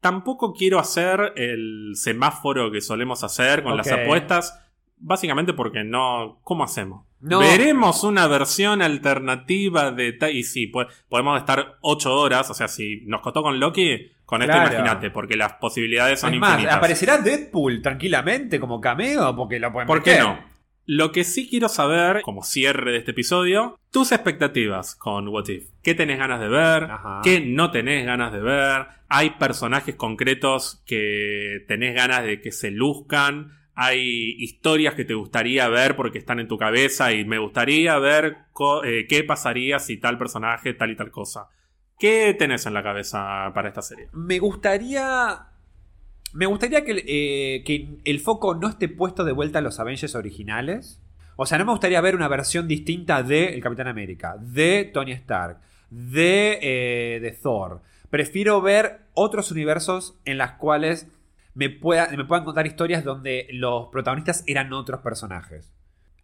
Tampoco 0.00 0.52
quiero 0.54 0.78
hacer 0.78 1.32
el 1.36 1.92
semáforo 1.94 2.70
que 2.70 2.80
solemos 2.82 3.24
hacer 3.24 3.62
con 3.64 3.76
las 3.76 3.90
apuestas, 3.90 4.58
básicamente 5.00 5.52
porque 5.52 5.82
no... 5.84 6.38
¿Cómo 6.44 6.64
hacemos? 6.64 7.04
No. 7.20 7.40
Veremos 7.40 8.02
una 8.04 8.26
versión 8.26 8.80
alternativa 8.82 9.90
de... 9.90 10.16
Y 10.32 10.42
sí, 10.44 10.66
po- 10.68 10.86
podemos 11.08 11.38
estar 11.38 11.76
ocho 11.82 12.14
horas, 12.18 12.48
o 12.50 12.54
sea, 12.54 12.68
si 12.68 13.02
nos 13.06 13.20
costó 13.20 13.42
con 13.42 13.60
Loki, 13.60 14.10
con 14.24 14.42
esto 14.42 14.56
imagínate, 14.56 15.10
porque 15.10 15.36
las 15.36 15.54
posibilidades 15.54 16.20
son 16.20 16.34
Es 16.34 16.40
más, 16.40 16.50
infinitas. 16.52 16.76
¿aparecerá 16.76 17.18
Deadpool 17.18 17.82
tranquilamente 17.82 18.58
como 18.60 18.80
cameo? 18.80 19.34
Porque 19.36 19.58
lo 19.58 19.72
pueden 19.72 19.86
¿Por 19.86 20.02
qué 20.02 20.12
meter. 20.12 20.24
no? 20.24 20.50
Lo 20.86 21.12
que 21.12 21.22
sí 21.24 21.48
quiero 21.48 21.68
saber, 21.68 22.22
como 22.22 22.42
cierre 22.42 22.90
de 22.92 22.98
este 22.98 23.10
episodio, 23.12 23.78
tus 23.92 24.10
expectativas 24.12 24.96
con 24.96 25.28
What 25.28 25.48
If. 25.48 25.68
¿Qué 25.82 25.94
tenés 25.94 26.18
ganas 26.18 26.40
de 26.40 26.48
ver? 26.48 26.84
Ajá. 26.84 27.20
¿Qué 27.22 27.40
no 27.40 27.70
tenés 27.70 28.04
ganas 28.06 28.32
de 28.32 28.40
ver? 28.40 28.86
¿Hay 29.08 29.30
personajes 29.30 29.94
concretos 29.94 30.82
que 30.86 31.64
tenés 31.68 31.94
ganas 31.94 32.24
de 32.24 32.40
que 32.40 32.50
se 32.50 32.70
luzcan? 32.70 33.59
¿Hay 33.74 34.36
historias 34.38 34.94
que 34.94 35.04
te 35.04 35.14
gustaría 35.14 35.68
ver 35.68 35.96
porque 35.96 36.18
están 36.18 36.40
en 36.40 36.48
tu 36.48 36.58
cabeza 36.58 37.12
y 37.12 37.24
me 37.24 37.38
gustaría 37.38 37.98
ver 37.98 38.38
eh, 38.84 39.06
qué 39.08 39.24
pasaría 39.24 39.78
si 39.78 39.96
tal 39.96 40.18
personaje, 40.18 40.74
tal 40.74 40.90
y 40.90 40.96
tal 40.96 41.10
cosa? 41.10 41.48
¿Qué 41.98 42.34
tenés 42.38 42.64
en 42.66 42.74
la 42.74 42.82
cabeza 42.82 43.52
para 43.54 43.68
esta 43.68 43.82
serie? 43.82 44.08
Me 44.12 44.38
gustaría. 44.38 45.46
Me 46.32 46.46
gustaría 46.46 46.84
que, 46.84 47.04
eh, 47.06 47.98
el 48.04 48.20
foco 48.20 48.54
no 48.54 48.68
esté 48.68 48.88
puesto 48.88 49.24
de 49.24 49.32
vuelta 49.32 49.58
a 49.58 49.62
los 49.62 49.80
Avengers 49.80 50.14
originales. 50.14 51.00
O 51.36 51.46
sea, 51.46 51.58
no 51.58 51.64
me 51.64 51.72
gustaría 51.72 52.00
ver 52.00 52.16
una 52.16 52.28
versión 52.28 52.68
distinta 52.68 53.22
de 53.22 53.54
El 53.54 53.62
Capitán 53.62 53.88
América, 53.88 54.36
de 54.38 54.90
Tony 54.92 55.12
Stark, 55.12 55.58
de, 55.90 56.58
eh, 56.62 57.20
de 57.20 57.32
Thor. 57.32 57.82
Prefiero 58.10 58.60
ver 58.60 59.00
otros 59.14 59.50
universos 59.50 60.18
en 60.24 60.38
las 60.38 60.52
cuales 60.52 61.08
me, 61.60 61.68
pueda- 61.68 62.08
me 62.16 62.24
puedan 62.24 62.46
contar 62.46 62.66
historias 62.66 63.04
donde 63.04 63.46
los 63.52 63.88
protagonistas 63.88 64.42
eran 64.46 64.72
otros 64.72 65.00
personajes. 65.02 65.70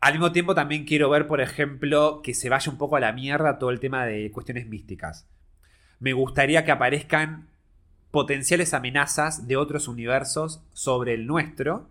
Al 0.01 0.15
mismo 0.15 0.33
tiempo 0.33 0.55
también 0.55 0.85
quiero 0.87 1.11
ver, 1.11 1.27
por 1.27 1.43
ejemplo, 1.43 2.23
que 2.23 2.33
se 2.33 2.49
vaya 2.49 2.73
un 2.73 2.79
poco 2.79 2.97
a 2.97 3.01
la 3.01 3.13
mierda 3.13 3.59
todo 3.59 3.69
el 3.71 3.79
tema 3.79 4.07
de 4.07 4.31
cuestiones 4.31 4.67
místicas. 4.67 5.29
Me 6.01 6.15
gustaría 6.15 6.65
que 6.65 6.73
aparezcan 6.73 7.49
potenciales 8.11 8.73
amenazas 8.73 9.47
de 9.47 9.59
otros 9.59 9.89
universos 9.89 10.63
sobre 10.73 11.13
el 11.13 11.27
nuestro. 11.27 11.91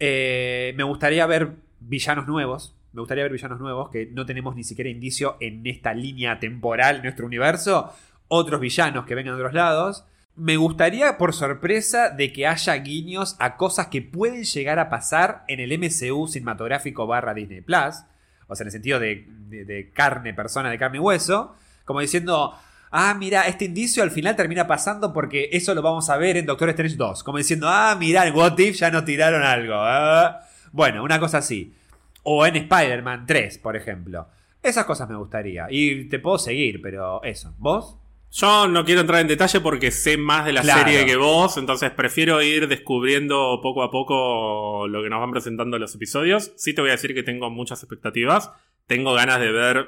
Eh, 0.00 0.72
me 0.76 0.82
gustaría 0.82 1.26
ver 1.26 1.52
villanos 1.78 2.26
nuevos. 2.26 2.74
Me 2.92 3.00
gustaría 3.02 3.22
ver 3.22 3.32
villanos 3.32 3.60
nuevos 3.60 3.90
que 3.90 4.06
no 4.06 4.26
tenemos 4.26 4.56
ni 4.56 4.64
siquiera 4.64 4.90
indicio 4.90 5.36
en 5.38 5.64
esta 5.66 5.94
línea 5.94 6.40
temporal 6.40 6.96
en 6.96 7.02
nuestro 7.02 7.26
universo. 7.26 7.92
Otros 8.26 8.60
villanos 8.60 9.06
que 9.06 9.14
vengan 9.14 9.34
de 9.36 9.42
otros 9.42 9.54
lados. 9.54 10.04
Me 10.36 10.56
gustaría, 10.56 11.18
por 11.18 11.34
sorpresa, 11.34 12.10
de 12.10 12.32
que 12.32 12.46
haya 12.46 12.74
guiños 12.76 13.36
a 13.38 13.56
cosas 13.56 13.88
que 13.88 14.00
pueden 14.00 14.44
llegar 14.44 14.78
a 14.78 14.88
pasar 14.88 15.44
en 15.48 15.60
el 15.60 15.76
MCU 15.78 16.28
cinematográfico 16.28 17.06
barra 17.06 17.34
Disney 17.34 17.60
Plus. 17.60 18.04
O 18.46 18.56
sea, 18.56 18.64
en 18.64 18.68
el 18.68 18.72
sentido 18.72 18.98
de, 18.98 19.90
carne, 19.94 20.34
persona 20.34 20.70
de 20.70 20.78
carne 20.78 20.98
y 20.98 21.00
hueso. 21.00 21.54
Como 21.84 22.00
diciendo, 22.00 22.54
ah, 22.90 23.14
mira, 23.14 23.42
este 23.42 23.66
indicio 23.66 24.02
al 24.02 24.10
final 24.10 24.34
termina 24.34 24.66
pasando 24.66 25.12
porque 25.12 25.50
eso 25.52 25.74
lo 25.74 25.82
vamos 25.82 26.08
a 26.10 26.16
ver 26.16 26.36
en 26.36 26.46
Doctor 26.46 26.70
Strange 26.70 26.96
2. 26.96 27.22
Como 27.22 27.38
diciendo, 27.38 27.68
ah, 27.68 27.96
mira, 27.98 28.26
en 28.26 28.34
What 28.34 28.58
If 28.58 28.76
ya 28.76 28.90
nos 28.90 29.04
tiraron 29.04 29.42
algo. 29.42 29.74
ah". 29.76 30.40
Bueno, 30.72 31.04
una 31.04 31.20
cosa 31.20 31.38
así. 31.38 31.74
O 32.22 32.46
en 32.46 32.56
Spider-Man 32.56 33.26
3, 33.26 33.58
por 33.58 33.76
ejemplo. 33.76 34.28
Esas 34.62 34.84
cosas 34.84 35.08
me 35.08 35.16
gustaría. 35.16 35.66
Y 35.70 36.06
te 36.08 36.18
puedo 36.18 36.38
seguir, 36.38 36.80
pero 36.82 37.22
eso. 37.22 37.54
¿Vos? 37.58 37.99
Yo 38.32 38.68
no 38.68 38.84
quiero 38.84 39.00
entrar 39.00 39.20
en 39.20 39.26
detalle 39.26 39.60
porque 39.60 39.90
sé 39.90 40.16
más 40.16 40.44
de 40.44 40.52
la 40.52 40.62
Claro. 40.62 40.82
serie 40.88 41.04
que 41.04 41.16
vos, 41.16 41.56
entonces 41.56 41.90
prefiero 41.90 42.40
ir 42.42 42.68
descubriendo 42.68 43.58
poco 43.62 43.82
a 43.82 43.90
poco 43.90 44.86
lo 44.88 45.02
que 45.02 45.10
nos 45.10 45.20
van 45.20 45.32
presentando 45.32 45.78
los 45.78 45.94
episodios. 45.94 46.52
Sí 46.56 46.72
te 46.74 46.80
voy 46.80 46.90
a 46.90 46.92
decir 46.94 47.12
que 47.14 47.22
tengo 47.24 47.50
muchas 47.50 47.82
expectativas. 47.82 48.50
Tengo 48.86 49.14
ganas 49.14 49.40
de 49.40 49.50
ver 49.50 49.86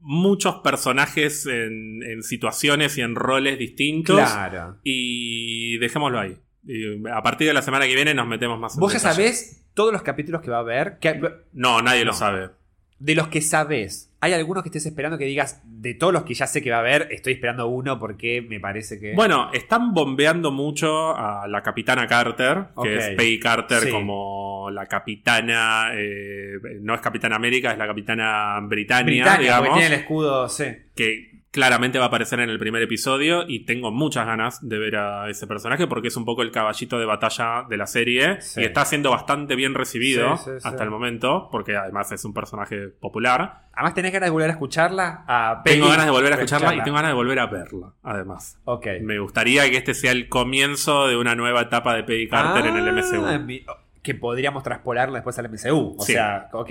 muchos 0.00 0.56
personajes 0.56 1.46
en, 1.46 2.02
en 2.02 2.22
situaciones 2.22 2.96
y 2.98 3.00
en 3.00 3.14
roles 3.14 3.58
distintos. 3.58 4.16
Claro. 4.16 4.76
Y 4.84 5.78
dejémoslo 5.78 6.20
ahí. 6.20 6.36
Y 6.66 7.08
a 7.08 7.22
partir 7.22 7.46
de 7.46 7.54
la 7.54 7.62
semana 7.62 7.86
que 7.86 7.94
viene 7.94 8.12
nos 8.12 8.26
metemos 8.28 8.58
más 8.58 8.74
en 8.74 8.80
Vos 8.80 8.92
ya 8.92 8.98
sabés 8.98 9.64
todos 9.74 9.92
los 9.92 10.02
capítulos 10.02 10.42
que 10.42 10.50
va 10.50 10.58
a 10.58 10.60
haber. 10.60 10.98
Que, 10.98 11.18
No, 11.52 11.80
nadie 11.80 12.04
lo 12.04 12.12
sabe. 12.12 12.50
De 12.98 13.14
los 13.14 13.28
que 13.28 13.40
sabés, 13.40 14.12
¿hay 14.20 14.32
algunos 14.32 14.62
que 14.64 14.70
estés 14.70 14.86
esperando 14.86 15.18
que 15.18 15.24
digas, 15.24 15.62
de 15.64 15.94
todos 15.94 16.12
los 16.12 16.24
que 16.24 16.34
ya 16.34 16.46
sé 16.46 16.62
que 16.62 16.70
va 16.70 16.78
a 16.78 16.80
haber, 16.80 17.08
estoy 17.12 17.34
esperando 17.34 17.68
uno 17.68 17.98
porque 17.98 18.42
me 18.42 18.58
parece 18.58 18.98
que... 18.98 19.14
Bueno, 19.14 19.50
están 19.52 19.94
bombeando 19.94 20.50
mucho 20.50 21.16
a 21.16 21.46
la 21.46 21.62
capitana 21.62 22.06
Carter, 22.06 22.64
que 22.82 22.96
es 22.96 23.08
Peggy 23.10 23.38
Carter 23.38 23.82
Sí. 23.84 23.90
como 23.90 24.68
la 24.72 24.86
capitana, 24.86 25.90
eh, 25.94 26.58
no 26.80 26.94
es 26.94 27.00
capitana 27.00 27.36
América, 27.36 27.70
es 27.72 27.78
la 27.78 27.86
capitana 27.86 28.58
Britannia, 28.62 29.22
Britannia, 29.22 29.40
digamos, 29.40 29.78
tiene 29.78 29.94
el 29.94 30.00
escudo, 30.00 30.48
sí. 30.48 30.64
que 30.94 31.37
claramente 31.58 31.98
va 31.98 32.04
a 32.04 32.08
aparecer 32.08 32.38
en 32.38 32.50
el 32.50 32.58
primer 32.60 32.80
episodio 32.82 33.42
y 33.48 33.64
tengo 33.64 33.90
muchas 33.90 34.24
ganas 34.26 34.60
de 34.66 34.78
ver 34.78 34.94
a 34.94 35.28
ese 35.28 35.48
personaje 35.48 35.88
porque 35.88 36.06
es 36.06 36.16
un 36.16 36.24
poco 36.24 36.42
el 36.42 36.52
caballito 36.52 37.00
de 37.00 37.04
batalla 37.04 37.64
de 37.68 37.76
la 37.76 37.88
serie 37.88 38.40
Sí. 38.40 38.60
y 38.60 38.64
está 38.64 38.84
siendo 38.84 39.10
bastante 39.10 39.56
bien 39.56 39.74
recibido 39.74 40.36
Sí, 40.36 40.44
sí, 40.44 40.50
sí. 40.60 40.68
hasta 40.68 40.84
el 40.84 40.90
momento 40.90 41.48
porque 41.50 41.76
además 41.76 42.12
es 42.12 42.24
un 42.24 42.32
personaje 42.32 42.86
popular. 43.00 43.62
Además, 43.74 43.94
¿tenés 43.94 44.12
ganas 44.12 44.28
de 44.28 44.30
volver 44.30 44.50
a 44.50 44.52
escucharla? 44.52 45.24
A 45.26 45.62
Tengo 45.64 45.88
ganas 45.88 46.04
de 46.04 46.12
volver 46.12 46.32
a 46.32 46.36
escucharla 46.36 46.74
y 46.76 46.82
tengo 46.84 46.94
ganas 46.96 47.10
de 47.10 47.14
volver 47.16 47.38
a 47.40 47.46
verla, 47.46 47.92
además. 48.04 48.60
Ok. 48.64 48.86
Me 49.02 49.18
gustaría 49.18 49.68
que 49.68 49.78
este 49.78 49.94
sea 49.94 50.12
el 50.12 50.28
comienzo 50.28 51.08
de 51.08 51.16
una 51.16 51.34
nueva 51.34 51.62
etapa 51.62 51.92
de 51.94 52.04
Peggy 52.04 52.28
Carter 52.28 52.66
en 52.66 52.76
el 52.76 52.88
Ah, 52.88 53.38
MCU. 53.38 53.72
Que 54.00 54.14
podríamos 54.14 54.62
traspolarla 54.62 55.14
después 55.16 55.36
al 55.40 55.48
MCU. 55.48 55.96
O 55.98 56.04
sea, 56.04 56.48
ok. 56.52 56.70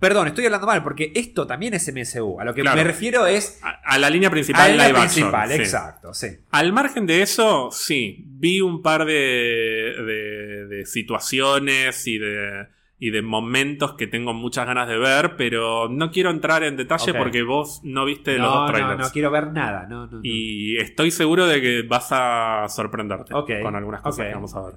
Perdón, 0.00 0.28
estoy 0.28 0.46
hablando 0.46 0.66
mal 0.66 0.82
porque 0.82 1.12
esto 1.14 1.46
también 1.46 1.74
es 1.74 1.86
MCU. 1.92 2.40
A 2.40 2.44
lo 2.44 2.54
que 2.54 2.62
Claro. 2.62 2.78
me 2.78 2.84
refiero 2.84 3.26
es 3.26 3.60
A, 3.62 3.68
a 3.84 3.98
la 3.98 4.08
línea 4.10 4.30
principal 4.30 4.70
a 4.72 4.74
la 4.74 4.84
action, 4.86 5.00
principal, 5.02 5.52
exacto, 5.52 6.14
sí. 6.14 6.28
Al 6.50 6.72
margen 6.72 7.06
de 7.06 7.20
eso, 7.22 7.68
sí, 7.70 8.24
vi 8.26 8.60
un 8.62 8.80
par 8.82 9.04
de, 9.04 9.12
de- 9.12 10.66
de 10.68 10.86
situaciones 10.86 12.06
y 12.06 12.18
de, 12.18 12.66
y 12.98 13.10
de 13.10 13.22
momentos 13.22 13.94
que 13.94 14.06
tengo 14.06 14.32
muchas 14.32 14.66
ganas 14.66 14.88
de 14.88 14.96
ver, 14.98 15.36
pero 15.36 15.88
no 15.88 16.10
quiero 16.10 16.30
entrar 16.30 16.62
en 16.64 16.76
detalle 16.76 17.12
porque 17.14 17.42
vos 17.42 17.80
no 17.84 18.04
viste 18.06 18.38
los 18.38 18.46
No, 18.46 18.54
dos 18.54 18.66
no, 18.70 18.72
trailers. 18.76 18.98
no 19.00 19.10
quiero 19.12 19.30
ver 19.30 19.52
nada. 19.52 19.86
No, 19.88 20.06
no, 20.06 20.12
no. 20.16 20.20
Y 20.22 20.76
estoy 20.78 21.10
seguro 21.10 21.46
de 21.46 21.60
que 21.60 21.82
vas 21.82 22.08
a 22.10 22.66
sorprenderte 22.68 23.32
con 23.62 23.76
algunas 23.76 24.00
cosas 24.00 24.26
que 24.28 24.34
vamos 24.34 24.54
a 24.54 24.62
ver. 24.62 24.74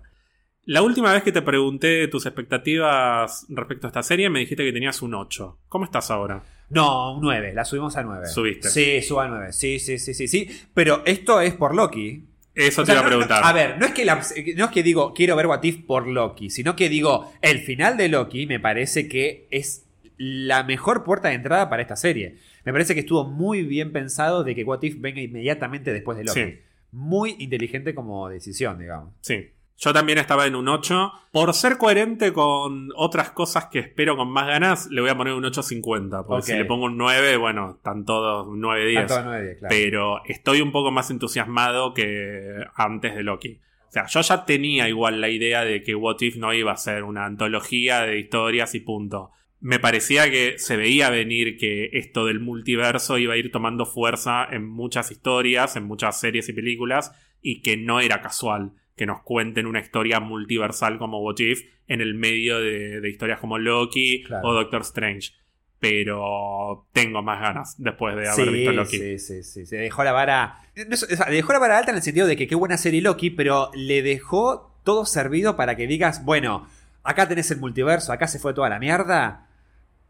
La 0.65 0.81
última 0.81 1.11
vez 1.11 1.23
que 1.23 1.31
te 1.33 1.41
pregunté 1.41 2.07
tus 2.07 2.25
expectativas 2.25 3.45
respecto 3.49 3.87
a 3.87 3.89
esta 3.89 4.03
serie, 4.03 4.29
me 4.29 4.39
dijiste 4.39 4.63
que 4.63 4.71
tenías 4.71 5.01
un 5.01 5.13
8. 5.13 5.59
¿Cómo 5.67 5.83
estás 5.85 6.09
ahora? 6.09 6.43
No, 6.69 7.15
un 7.15 7.21
9, 7.21 7.53
la 7.53 7.65
subimos 7.65 7.97
a 7.97 8.03
9. 8.03 8.27
Subiste. 8.27 8.69
Sí, 8.69 9.01
suba 9.01 9.25
a 9.25 9.27
9. 9.27 9.51
Sí, 9.53 9.79
sí, 9.79 9.97
sí, 9.99 10.13
sí, 10.13 10.27
sí. 10.27 10.49
Pero 10.73 11.03
esto 11.05 11.41
es 11.41 11.53
por 11.53 11.75
Loki. 11.75 12.25
Eso 12.55 12.83
O 12.83 12.85
te 12.85 12.91
iba 12.91 13.01
a 13.01 13.03
no- 13.03 13.09
preguntar. 13.09 13.41
a 13.43 13.51
ver, 13.51 13.77
no 13.79 13.85
es, 13.87 13.93
que 13.93 14.05
la- 14.05 14.21
no 14.55 14.65
es 14.65 14.71
que 14.71 14.83
digo 14.83 15.13
quiero 15.13 15.35
ver 15.35 15.47
What 15.47 15.63
If 15.63 15.85
por 15.85 16.07
Loki, 16.07 16.49
sino 16.51 16.75
que 16.75 16.87
digo 16.87 17.31
el 17.41 17.59
final 17.59 17.97
de 17.97 18.09
Loki 18.09 18.45
me 18.45 18.59
parece 18.59 19.07
que 19.07 19.47
es 19.49 19.87
la 20.17 20.63
mejor 20.63 21.03
puerta 21.03 21.29
de 21.29 21.33
entrada 21.33 21.67
para 21.69 21.81
esta 21.81 21.95
serie. 21.95 22.37
Me 22.63 22.71
parece 22.71 22.93
que 22.93 22.99
estuvo 23.01 23.25
muy 23.25 23.63
bien 23.63 23.91
pensado 23.91 24.43
de 24.43 24.53
que 24.53 24.63
What 24.63 24.83
If 24.83 25.01
venga 25.01 25.19
inmediatamente 25.19 25.91
después 25.91 26.15
de 26.17 26.25
Loki. 26.25 26.39
Sí. 26.41 26.59
Muy 26.91 27.35
inteligente 27.39 27.95
como 27.95 28.29
decisión, 28.29 28.77
digamos. 28.77 29.13
Sí. 29.21 29.47
Yo 29.77 29.91
también 29.91 30.17
estaba 30.17 30.45
en 30.45 30.55
un 30.55 30.67
8. 30.67 31.11
Por 31.31 31.53
ser 31.53 31.77
coherente 31.77 32.31
con 32.31 32.89
otras 32.95 33.31
cosas 33.31 33.67
que 33.67 33.79
espero 33.79 34.15
con 34.15 34.31
más 34.31 34.47
ganas, 34.47 34.87
le 34.91 35.01
voy 35.01 35.09
a 35.09 35.17
poner 35.17 35.33
un 35.33 35.43
8.50. 35.43 36.25
Porque 36.25 36.45
si 36.45 36.53
le 36.53 36.65
pongo 36.65 36.85
un 36.85 36.97
9, 36.97 37.37
bueno, 37.37 37.71
están 37.77 38.05
todos 38.05 38.47
9-10. 38.47 39.03
A 39.03 39.05
todo 39.07 39.23
9, 39.23 39.57
claro. 39.59 39.75
Pero 39.75 40.25
estoy 40.25 40.61
un 40.61 40.71
poco 40.71 40.91
más 40.91 41.09
entusiasmado 41.09 41.93
que 41.93 42.63
antes 42.75 43.15
de 43.15 43.23
Loki. 43.23 43.59
O 43.87 43.91
sea, 43.93 44.07
yo 44.07 44.21
ya 44.21 44.45
tenía 44.45 44.89
igual 44.89 45.21
la 45.21 45.29
idea 45.29 45.63
de 45.63 45.83
que 45.83 45.95
What 45.95 46.21
If 46.21 46.37
no 46.37 46.53
iba 46.53 46.71
a 46.71 46.77
ser 46.77 47.03
una 47.03 47.25
antología 47.25 48.01
de 48.01 48.19
historias 48.19 48.73
y 48.75 48.79
punto. 48.79 49.31
Me 49.59 49.79
parecía 49.79 50.29
que 50.29 50.57
se 50.57 50.77
veía 50.77 51.09
venir 51.09 51.57
que 51.57 51.89
esto 51.93 52.25
del 52.25 52.39
multiverso 52.39 53.17
iba 53.17 53.35
a 53.35 53.37
ir 53.37 53.51
tomando 53.51 53.85
fuerza 53.85 54.45
en 54.49 54.67
muchas 54.67 55.11
historias, 55.11 55.75
en 55.75 55.83
muchas 55.83 56.19
series 56.19 56.49
y 56.49 56.53
películas, 56.53 57.11
y 57.41 57.61
que 57.61 57.77
no 57.77 57.99
era 57.99 58.21
casual 58.21 58.73
que 58.95 59.05
nos 59.05 59.21
cuenten 59.21 59.65
una 59.65 59.79
historia 59.79 60.19
multiversal 60.19 60.97
como 60.99 61.19
What 61.21 61.39
If 61.39 61.61
en 61.87 62.01
el 62.01 62.13
medio 62.13 62.59
de, 62.59 63.01
de 63.01 63.09
historias 63.09 63.39
como 63.39 63.57
Loki 63.57 64.23
Claro. 64.23 64.47
o 64.49 64.53
Doctor 64.53 64.81
Strange. 64.81 65.31
Pero 65.79 66.87
tengo 66.93 67.21
más 67.21 67.41
ganas 67.41 67.75
después 67.77 68.15
de 68.15 68.29
haber 68.29 68.45
Sí, 68.47 68.53
visto 68.53 68.71
Loki. 68.71 68.97
sí, 68.97 69.19
sí, 69.19 69.43
sí. 69.43 69.65
Se 69.65 69.75
dejó 69.77 70.03
la 70.05 70.13
vara. 70.13 70.55
o 70.91 70.95
sea, 70.95 71.25
dejó 71.29 71.51
la 71.53 71.59
vara 71.59 71.77
alta 71.77 71.91
en 71.91 71.97
el 71.97 72.03
sentido 72.03 72.25
de 72.25 72.37
que 72.37 72.47
qué 72.47 72.55
buena 72.55 72.77
serie 72.77 73.01
Loki, 73.01 73.29
pero 73.31 73.69
le 73.75 74.01
dejó 74.01 74.79
todo 74.85 75.05
servido 75.05 75.57
para 75.57 75.75
que 75.75 75.85
digas, 75.85 76.23
bueno, 76.23 76.67
acá 77.03 77.27
tenés 77.27 77.51
el 77.51 77.59
multiverso, 77.59 78.13
acá 78.13 78.27
se 78.27 78.39
fue 78.39 78.53
toda 78.53 78.69
la 78.69 78.79
mierda. 78.79 79.47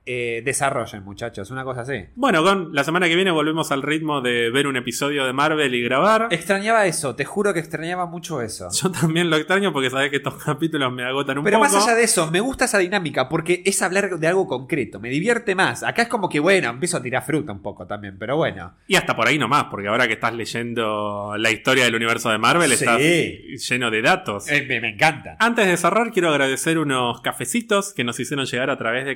Eh, 0.05 0.41
desarrollen, 0.43 1.01
muchachos, 1.03 1.49
una 1.49 1.63
cosa 1.63 1.81
así. 1.81 1.93
Bueno, 2.15 2.43
con 2.43 2.73
la 2.75 2.84
semana 2.84 3.07
que 3.07 3.15
viene 3.15 3.31
volvemos 3.31 3.71
al 3.71 3.81
ritmo 3.81 4.19
de 4.19 4.49
ver 4.49 4.67
un 4.67 4.75
episodio 4.75 5.25
de 5.25 5.31
Marvel 5.31 5.73
y 5.73 5.81
grabar. 5.81 6.27
Extrañaba 6.30 6.85
eso, 6.88 7.15
te 7.15 7.23
juro 7.23 7.53
que 7.53 7.59
extrañaba 7.61 8.05
mucho 8.05 8.41
eso. 8.41 8.67
Yo 8.73 8.91
también 8.91 9.30
lo 9.30 9.38
extraño 9.38 9.71
porque 9.71 9.89
sabés 9.89 10.09
que 10.09 10.17
estos 10.17 10.35
capítulos 10.43 10.91
me 10.91 11.05
agotan 11.05 11.38
un 11.38 11.45
Pero 11.45 11.57
poco. 11.59 11.71
más 11.73 11.84
allá 11.88 11.95
de 11.95 12.03
eso, 12.03 12.30
me 12.31 12.41
gusta 12.41 12.65
esa 12.65 12.80
dinámica 12.80 13.30
porque 13.30 13.63
es 13.65 13.81
hablar 13.81 14.19
de 14.19 14.27
algo 14.27 14.45
concreto, 14.45 14.99
me 14.99 15.09
divierte 15.09 15.55
más. 15.55 15.84
Acá 15.84 16.01
es 16.01 16.07
como 16.09 16.27
que, 16.27 16.41
bueno, 16.41 16.69
empiezo 16.69 16.97
a 16.97 17.01
tirar 17.01 17.23
fruta 17.25 17.53
un 17.53 17.61
poco 17.61 17.88
también, 17.88 18.17
pero 18.19 18.35
bueno. 18.35 18.75
Y 18.88 18.95
hasta 18.95 19.15
por 19.15 19.27
ahí 19.27 19.38
nomás, 19.39 19.65
porque 19.71 19.88
ahora 19.88 20.05
que 20.07 20.13
estás 20.15 20.34
leyendo 20.34 21.35
la 21.38 21.49
historia 21.51 21.85
del 21.85 21.95
universo 21.95 22.30
de 22.30 22.38
Marvel, 22.38 22.69
Sí. 22.71 22.84
estás 22.84 22.99
lleno 23.69 23.89
de 23.89 24.01
datos. 24.01 24.49
Eh, 24.51 24.65
me, 24.67 24.81
me 24.81 24.89
encanta. 24.89 25.38
Antes 25.39 25.65
de 25.65 25.77
cerrar, 25.77 26.11
quiero 26.11 26.30
agradecer 26.30 26.77
unos 26.77 27.21
cafecitos 27.21 27.93
que 27.93 28.03
nos 28.03 28.19
hicieron 28.19 28.45
llegar 28.45 28.69
a 28.69 28.77
través 28.77 29.05
de 29.05 29.15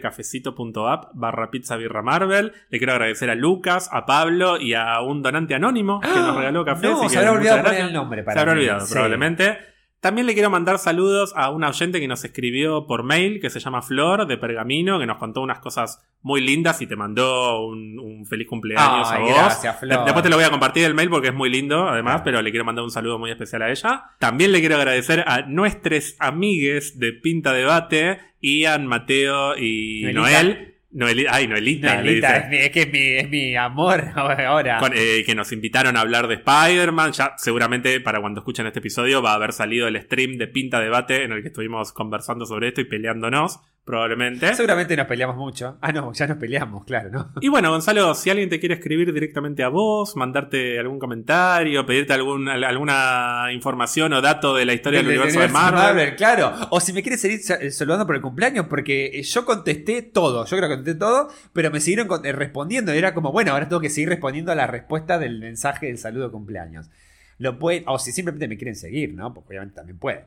cafecito.app 0.83 1.11
barra 1.13 1.49
pizza 1.51 1.75
birra 1.77 2.01
Marvel. 2.01 2.53
Le 2.69 2.77
quiero 2.77 2.93
agradecer 2.93 3.29
a 3.29 3.35
Lucas, 3.35 3.89
a 3.91 4.05
Pablo 4.05 4.59
y 4.59 4.73
a 4.73 5.01
un 5.01 5.21
donante 5.21 5.55
anónimo 5.55 5.99
que 6.01 6.07
nos 6.09 6.35
regaló 6.35 6.63
café. 6.65 6.87
No, 6.87 7.09
se 7.09 7.17
habrá 7.17 7.31
olvidado 7.31 7.63
poner 7.63 7.81
el 7.81 7.93
nombre 7.93 8.23
para 8.23 8.33
Se 8.33 8.39
habrá 8.39 8.51
olvidado, 8.53 8.85
sí. 8.85 8.93
probablemente. 8.93 9.57
También 9.99 10.27
le 10.27 10.35
quiero 10.35 10.51
mandar 10.51 10.77
saludos 10.77 11.33
a 11.35 11.49
una 11.49 11.69
oyente 11.69 11.99
que 11.99 12.07
nos 12.07 12.23
escribió 12.23 12.85
por 12.85 13.01
mail, 13.01 13.39
que 13.41 13.49
se 13.49 13.59
llama 13.59 13.81
Flor, 13.81 14.27
de 14.27 14.37
Pergamino, 14.37 14.99
que 14.99 15.07
nos 15.07 15.17
contó 15.17 15.41
unas 15.41 15.57
cosas 15.59 16.07
muy 16.21 16.39
lindas 16.39 16.79
y 16.83 16.87
te 16.87 16.95
mandó 16.95 17.65
un, 17.65 17.97
un 17.99 18.23
feliz 18.27 18.47
cumpleaños 18.47 19.07
Ay, 19.11 19.17
a 19.17 19.25
vos. 19.25 19.33
gracias, 19.33 19.79
Flor. 19.79 19.97
De- 19.99 20.03
Después 20.05 20.21
te 20.23 20.29
lo 20.29 20.35
voy 20.35 20.45
a 20.45 20.51
compartir 20.51 20.83
el 20.85 20.93
mail 20.93 21.09
porque 21.09 21.29
es 21.29 21.33
muy 21.33 21.49
lindo, 21.49 21.89
además, 21.89 22.21
pero 22.23 22.43
le 22.43 22.51
quiero 22.51 22.63
mandar 22.63 22.83
un 22.85 22.91
saludo 22.91 23.17
muy 23.17 23.31
especial 23.31 23.63
a 23.63 23.71
ella. 23.71 24.03
También 24.19 24.51
le 24.51 24.59
quiero 24.59 24.75
agradecer 24.75 25.23
a 25.27 25.41
nuestros 25.47 26.15
amigues 26.19 26.99
de 26.99 27.13
Pinta 27.13 27.51
Debate, 27.51 28.19
Ian, 28.59 28.87
Mateo 28.87 29.57
y 29.57 30.01
Noelita. 30.13 30.43
Noel. 30.43 30.73
Noeli- 30.89 31.27
ay, 31.29 31.47
Noelita, 31.47 31.95
Noelita, 31.95 32.37
es, 32.37 32.49
mi- 32.49 32.57
es 32.57 32.69
que 32.71 32.81
es 32.83 32.91
mi, 32.91 32.99
es 32.99 33.29
mi 33.29 33.55
amor 33.55 34.05
ahora. 34.15 34.79
Con- 34.79 34.93
eh, 34.95 35.21
que 35.25 35.35
nos 35.35 35.51
invitaron 35.51 35.97
a 35.97 35.99
hablar 36.01 36.27
de 36.27 36.35
Spider-Man. 36.35 37.11
Ya 37.11 37.33
seguramente 37.37 37.99
para 37.99 38.19
cuando 38.21 38.39
escuchen 38.39 38.65
este 38.65 38.79
episodio 38.79 39.21
va 39.21 39.31
a 39.31 39.35
haber 39.35 39.51
salido 39.53 39.87
el 39.87 40.01
stream 40.01 40.37
de 40.37 40.47
Pinta 40.47 40.79
Debate 40.79 41.23
en 41.23 41.33
el 41.33 41.41
que 41.41 41.49
estuvimos 41.49 41.91
conversando 41.91 42.45
sobre 42.45 42.69
esto 42.69 42.81
y 42.81 42.85
peleándonos, 42.85 43.59
probablemente. 43.87 44.53
Seguramente 44.53 44.95
nos 44.97 45.07
peleamos 45.07 45.37
mucho. 45.37 45.77
Ah, 45.81 45.91
no, 45.93 46.11
ya 46.13 46.27
nos 46.27 46.37
peleamos, 46.37 46.83
claro, 46.83 47.09
¿no? 47.09 47.31
Y 47.41 47.47
bueno, 47.47 47.71
Gonzalo, 47.71 48.13
si 48.13 48.29
alguien 48.29 48.49
te 48.49 48.59
quiere 48.59 48.75
escribir 48.75 49.11
directamente 49.13 49.63
a 49.63 49.69
vos, 49.69 50.15
mandarte 50.17 50.77
algún 50.77 50.99
comentario, 50.99 51.85
pedirte 51.85 52.11
algún, 52.13 52.49
al- 52.49 52.65
alguna 52.65 53.47
información 53.53 54.11
o 54.13 54.21
dato 54.21 54.53
de 54.53 54.65
la 54.65 54.73
historia 54.73 54.99
del, 54.99 55.07
universo 55.07 55.39
de 55.39 55.47
Marvel. 55.47 56.15
Claro. 56.17 56.53
O 56.69 56.79
si 56.81 56.91
me 56.93 57.01
quieres 57.01 57.21
seguir 57.21 57.39
eh, 57.61 57.71
saludando 57.71 58.05
por 58.05 58.15
el 58.15 58.21
cumpleaños, 58.21 58.67
porque 58.67 59.05
eh, 59.13 59.23
yo 59.23 59.45
contesté 59.45 60.01
todo. 60.01 60.45
Yo 60.45 60.57
creo 60.57 60.69
que 60.69 60.75
contesté 60.75 60.99
todo, 60.99 61.29
pero 61.53 61.71
me 61.71 61.79
siguieron 61.79 62.07
eh, 62.25 62.33
respondiendo. 62.33 62.93
Y 62.93 62.97
era 62.97 63.13
como, 63.13 63.31
bueno, 63.31 63.53
ahora 63.53 63.69
tengo 63.69 63.79
que 63.81 63.89
seguir 63.89 64.09
respondiendo 64.09 64.51
a 64.51 64.55
la 64.55 64.67
respuesta 64.67 65.17
del 65.17 65.39
mensaje 65.39 65.87
del 65.87 65.97
saludo 65.97 66.25
de 66.25 66.31
cumpleaños. 66.31 66.89
Lo 67.39 67.57
pueden, 67.57 67.83
o 67.87 67.97
si 67.99 68.11
simplemente 68.11 68.47
me 68.49 68.57
quieren 68.57 68.75
seguir, 68.75 69.13
¿no? 69.13 69.33
Porque 69.33 69.49
obviamente 69.49 69.75
también 69.75 69.97
pueden. 69.97 70.21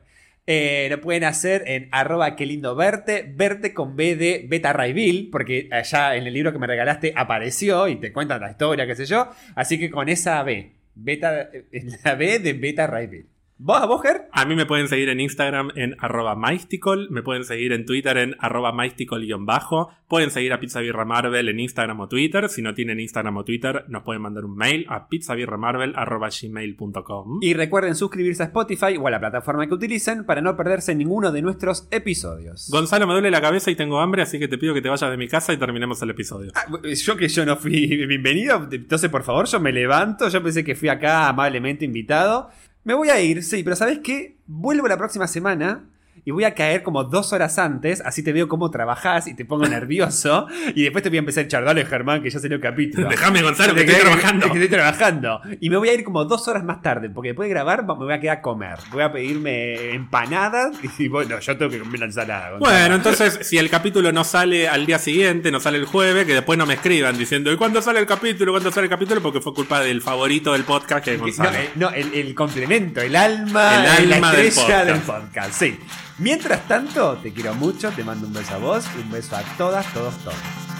Eh, 0.53 0.89
lo 0.89 0.99
pueden 0.99 1.23
hacer 1.23 1.63
en 1.65 1.87
arroba 1.93 2.35
qué 2.35 2.45
lindo 2.45 2.75
verte, 2.75 3.23
verte 3.25 3.73
con 3.73 3.95
B 3.95 4.17
de 4.17 4.45
Beta 4.49 4.73
Ray 4.73 5.29
porque 5.31 5.69
allá 5.71 6.17
en 6.17 6.27
el 6.27 6.33
libro 6.33 6.51
que 6.51 6.59
me 6.59 6.67
regalaste 6.67 7.13
apareció 7.15 7.87
y 7.87 7.95
te 7.95 8.11
cuentan 8.11 8.41
la 8.41 8.51
historia, 8.51 8.85
qué 8.85 8.93
sé 8.93 9.05
yo. 9.05 9.29
Así 9.55 9.79
que 9.79 9.89
con 9.89 10.09
esa 10.09 10.43
B, 10.43 10.73
beta, 10.93 11.43
eh, 11.43 11.63
la 12.03 12.15
B 12.15 12.39
de 12.39 12.51
Beta 12.51 12.85
Ray. 12.85 13.23
¿Vos, 13.63 13.87
vos, 13.87 14.01
Ger? 14.01 14.23
A 14.31 14.45
mí 14.45 14.55
me 14.55 14.65
pueden 14.65 14.87
seguir 14.87 15.09
en 15.09 15.19
Instagram 15.19 15.69
en 15.75 15.95
arroba 15.99 16.35
mystical, 16.35 17.09
me 17.11 17.21
pueden 17.21 17.43
seguir 17.43 17.73
en 17.73 17.85
Twitter 17.85 18.17
en 18.17 18.35
arroba 18.39 18.71
mystical-bajo, 18.71 19.91
pueden 20.07 20.31
seguir 20.31 20.51
a 20.51 20.59
Pizza 20.59 20.79
Birra 20.79 21.05
Marvel 21.05 21.47
en 21.47 21.59
Instagram 21.59 21.99
o 21.99 22.07
Twitter, 22.07 22.49
si 22.49 22.63
no 22.63 22.73
tienen 22.73 22.99
Instagram 22.99 23.37
o 23.37 23.45
Twitter 23.45 23.85
nos 23.87 24.01
pueden 24.01 24.23
mandar 24.23 24.45
un 24.45 24.55
mail 24.55 24.87
a 24.89 25.07
pizzabirramarvel 25.07 25.93
arroba 25.95 26.29
gmail.com. 26.29 27.37
Y 27.43 27.53
recuerden 27.53 27.93
suscribirse 27.93 28.41
a 28.41 28.47
Spotify 28.47 28.97
o 28.99 29.05
a 29.05 29.11
la 29.11 29.19
plataforma 29.19 29.67
que 29.67 29.75
utilicen 29.75 30.25
para 30.25 30.41
no 30.41 30.57
perderse 30.57 30.95
ninguno 30.95 31.31
de 31.31 31.43
nuestros 31.43 31.87
episodios. 31.91 32.67
Gonzalo, 32.71 33.05
me 33.05 33.13
duele 33.13 33.29
la 33.29 33.41
cabeza 33.41 33.69
y 33.69 33.75
tengo 33.75 33.99
hambre, 33.99 34.23
así 34.23 34.39
que 34.39 34.47
te 34.47 34.57
pido 34.57 34.73
que 34.73 34.81
te 34.81 34.89
vayas 34.89 35.11
de 35.11 35.17
mi 35.17 35.27
casa 35.27 35.53
y 35.53 35.57
terminemos 35.57 36.01
el 36.01 36.09
episodio. 36.09 36.51
Ah, 36.55 36.65
yo 36.83 37.15
que 37.15 37.27
yo 37.27 37.45
no 37.45 37.57
fui 37.57 38.05
bienvenido, 38.07 38.67
entonces 38.71 39.11
por 39.11 39.21
favor 39.21 39.45
yo 39.45 39.59
me 39.59 39.71
levanto, 39.71 40.29
yo 40.29 40.41
pensé 40.41 40.63
que 40.63 40.73
fui 40.73 40.89
acá 40.89 41.29
amablemente 41.29 41.85
invitado. 41.85 42.49
Me 42.83 42.93
voy 42.93 43.09
a 43.09 43.21
ir, 43.21 43.43
sí, 43.43 43.63
pero 43.63 43.75
¿sabes 43.75 43.99
qué? 43.99 44.37
Vuelvo 44.47 44.87
la 44.87 44.97
próxima 44.97 45.27
semana 45.27 45.85
y 46.25 46.31
voy 46.31 46.43
a 46.43 46.53
caer 46.53 46.83
como 46.83 47.03
dos 47.03 47.33
horas 47.33 47.57
antes, 47.57 48.01
así 48.05 48.23
te 48.23 48.31
veo 48.33 48.47
cómo 48.47 48.69
trabajás 48.71 49.27
y 49.27 49.33
te 49.35 49.45
pongo 49.45 49.65
nervioso. 49.67 50.47
y 50.75 50.83
después 50.83 51.03
te 51.03 51.09
voy 51.09 51.17
a 51.17 51.19
empezar 51.19 51.43
a 51.43 51.45
echar, 51.45 51.63
dale 51.65 51.85
Germán, 51.85 52.21
que 52.21 52.29
ya 52.29 52.39
salió 52.39 52.55
el 52.55 52.61
capítulo. 52.61 53.09
Déjame, 53.09 53.41
Gonzalo, 53.41 53.73
que 53.73 53.81
estoy 53.81 54.01
trabajando. 54.01 54.47
que 54.51 54.53
estoy 54.53 54.67
trabajando. 54.69 55.41
Y 55.59 55.69
me 55.69 55.77
voy 55.77 55.89
a 55.89 55.93
ir 55.93 56.03
como 56.03 56.25
dos 56.25 56.47
horas 56.47 56.63
más 56.63 56.81
tarde, 56.81 57.09
porque 57.09 57.29
después 57.29 57.47
de 57.47 57.53
grabar 57.53 57.85
me 57.85 57.93
voy 57.93 58.13
a 58.13 58.19
quedar 58.19 58.37
a 58.37 58.41
comer. 58.41 58.77
Voy 58.91 59.01
a 59.03 59.11
pedirme 59.11 59.93
empanadas 59.93 60.75
y 60.99 61.07
bueno, 61.07 61.39
yo 61.39 61.57
tengo 61.57 61.71
que 61.71 61.79
comer 61.79 61.99
la 61.99 62.05
ensalada. 62.07 62.51
Gonzalo. 62.51 62.59
Bueno, 62.79 62.95
entonces, 62.95 63.39
si 63.41 63.57
el 63.57 63.69
capítulo 63.69 64.11
no 64.11 64.23
sale 64.23 64.67
al 64.67 64.85
día 64.85 64.99
siguiente, 64.99 65.51
no 65.51 65.59
sale 65.59 65.77
el 65.77 65.85
jueves, 65.85 66.25
que 66.25 66.33
después 66.33 66.57
no 66.57 66.65
me 66.65 66.75
escriban 66.75 67.17
diciendo, 67.17 67.51
¿y 67.51 67.57
cuándo 67.57 67.81
sale 67.81 67.99
el 67.99 68.05
capítulo? 68.05 68.51
¿Cuándo 68.51 68.71
sale 68.71 68.85
el 68.85 68.89
capítulo? 68.91 69.21
Porque 69.21 69.41
fue 69.41 69.53
culpa 69.53 69.79
del 69.81 70.01
favorito 70.01 70.53
del 70.53 70.63
podcast 70.63 71.03
que 71.03 71.13
es 71.13 71.17
No, 71.19 71.23
Gonzalo. 71.25 71.57
no, 71.75 71.89
el, 71.89 72.13
el 72.13 72.35
complemento, 72.35 73.01
el 73.01 73.15
alma, 73.15 73.77
El 74.01 74.09
la 74.09 74.15
alma 74.15 74.31
del 74.33 74.47
estrella 74.47 74.85
del 74.85 74.99
podcast. 74.99 75.23
podcast. 75.27 75.53
Sí. 75.53 75.79
Mientras 76.21 76.67
tanto, 76.67 77.17
te 77.17 77.33
quiero 77.33 77.55
mucho, 77.55 77.89
te 77.89 78.03
mando 78.03 78.27
un 78.27 78.33
beso 78.33 78.53
a 78.53 78.59
vos 78.59 78.85
y 78.95 79.01
un 79.01 79.09
beso 79.09 79.35
a 79.35 79.41
todas, 79.57 79.91
todos, 79.91 80.15
todos. 80.19 80.70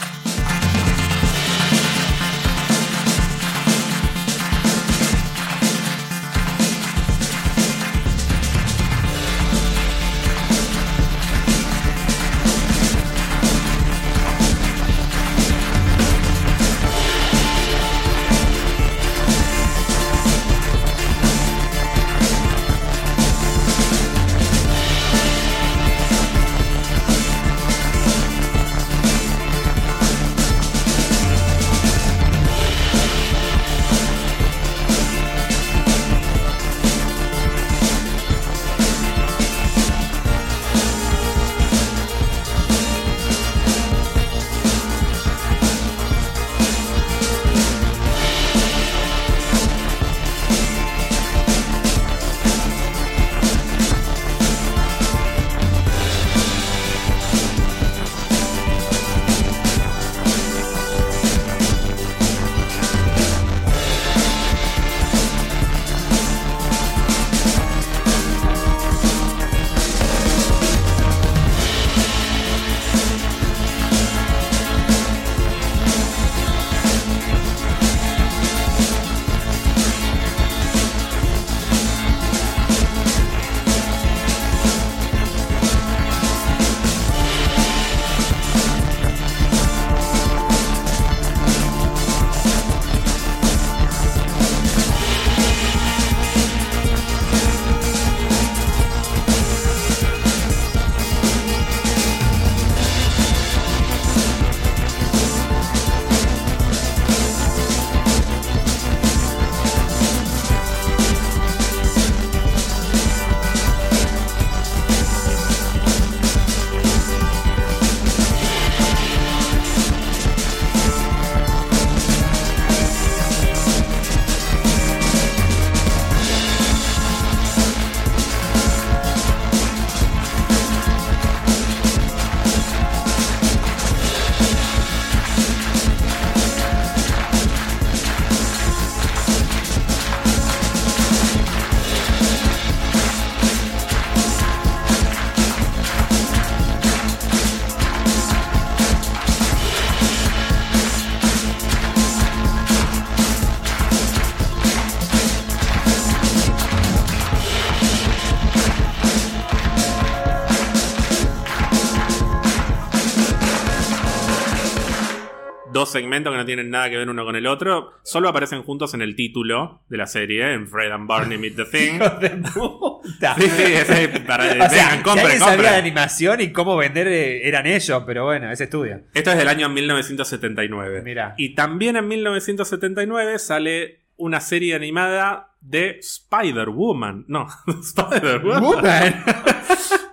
Segmentos 165.91 166.31
que 166.31 166.37
no 166.37 166.45
tienen 166.45 166.69
nada 166.69 166.89
que 166.89 166.97
ver 166.97 167.09
uno 167.09 167.25
con 167.25 167.35
el 167.35 167.47
otro. 167.47 167.91
Solo 168.03 168.29
aparecen 168.29 168.63
juntos 168.63 168.93
en 168.93 169.01
el 169.01 169.15
título 169.15 169.81
de 169.89 169.97
la 169.97 170.07
serie, 170.07 170.53
en 170.53 170.67
Fred 170.67 170.91
and 170.91 171.07
Barney 171.07 171.37
Meet 171.37 171.55
the 171.55 171.65
Thing. 171.65 171.95
¡Hijo 171.95 172.09
de 172.19 172.29
puta! 172.29 173.35
Sí, 173.35 173.49
sí, 173.49 173.63
ese, 173.73 174.07
para, 174.21 174.45
o 174.45 174.47
sea, 174.47 174.67
vengan, 174.69 174.97
si 174.97 175.03
compren, 175.03 175.25
alguien 175.25 175.39
sabía 175.39 175.71
de 175.71 175.77
animación 175.77 176.41
y 176.41 176.51
cómo 176.51 176.75
vender 176.77 177.07
eh, 177.07 177.47
eran 177.47 177.65
ellos, 177.65 178.03
pero 178.05 178.25
bueno, 178.25 178.51
ese 178.51 178.65
estudio. 178.65 179.01
Esto 179.13 179.31
es 179.31 179.37
del 179.37 179.47
año 179.47 179.69
1979. 179.69 181.01
Mirá. 181.03 181.35
Y 181.37 181.55
también 181.55 181.95
en 181.97 182.07
1979 182.07 183.39
sale 183.39 184.01
una 184.17 184.39
serie 184.39 184.75
animada 184.75 185.55
de 185.61 185.99
Spider-Woman. 185.99 187.25
No, 187.27 187.47
Spider-Woman. 187.67 189.23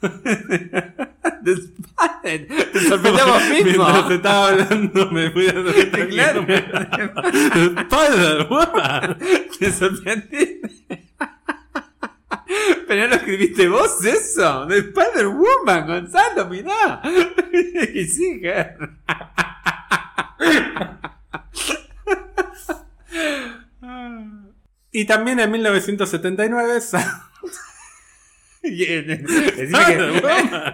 Spider- 0.00 1.06
Te 2.72 2.80
sorprendió 2.88 3.26
vos 3.26 3.42
mismo. 3.50 3.84
Mientras 3.84 4.08
te 4.08 4.14
estaba 4.14 4.48
hablando, 4.48 5.10
me 5.10 5.30
fui 5.30 5.48
a 5.48 5.52
Claro. 6.08 6.46
Spider-Woman. 7.90 9.18
Te 9.58 9.70
sorprendí. 9.72 10.60
Pero 12.88 13.02
no 13.02 13.08
lo 13.08 13.14
escribiste 13.16 13.68
vos 13.68 14.02
eso. 14.04 14.64
De 14.66 14.78
Spider-Woman, 14.78 15.86
Gonzalo, 15.86 16.46
mirá. 16.48 17.02
Y 17.94 18.04
sí. 18.06 18.40
Y 24.92 25.04
también 25.04 25.38
en 25.40 25.50
1979 25.50 26.80
Y, 28.62 28.84
eh, 28.84 29.02
Decime 29.02 29.86
que, 29.86 29.96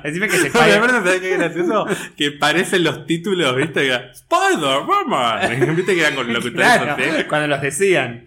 decime 0.02 0.28
que 0.28 0.36
se 0.36 0.40
Oye, 0.42 0.50
falla. 0.50 0.76
aparte, 0.78 0.96
¿sabes 0.96 1.20
qué 1.20 1.36
gracioso? 1.36 1.86
Que 2.16 2.32
parecen 2.32 2.82
los 2.82 3.06
títulos, 3.06 3.54
¿viste? 3.56 3.82
Que, 3.82 3.94
Spider-Woman. 4.12 5.76
¿Viste 5.76 5.94
que 5.94 6.00
eran 6.00 6.16
con 6.16 6.32
locutores 6.32 6.54
Claro, 6.66 6.92
así? 6.92 7.24
cuando 7.28 7.46
los 7.46 7.62
decían. 7.62 8.26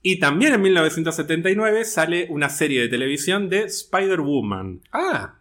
Y 0.00 0.18
también 0.18 0.54
en 0.54 0.62
1979 0.62 1.84
sale 1.84 2.26
una 2.30 2.48
serie 2.48 2.80
de 2.82 2.88
televisión 2.88 3.48
de 3.50 3.64
Spider-Woman. 3.64 4.80
Ah, 4.92 5.34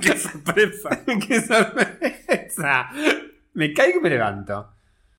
¡Qué 0.00 0.16
sorpresa! 0.16 1.04
qué 1.26 1.40
sorpresa. 1.42 2.90
Me 3.52 3.72
caigo 3.74 3.98
y 3.98 4.02
me 4.02 4.10
levanto. 4.10 4.73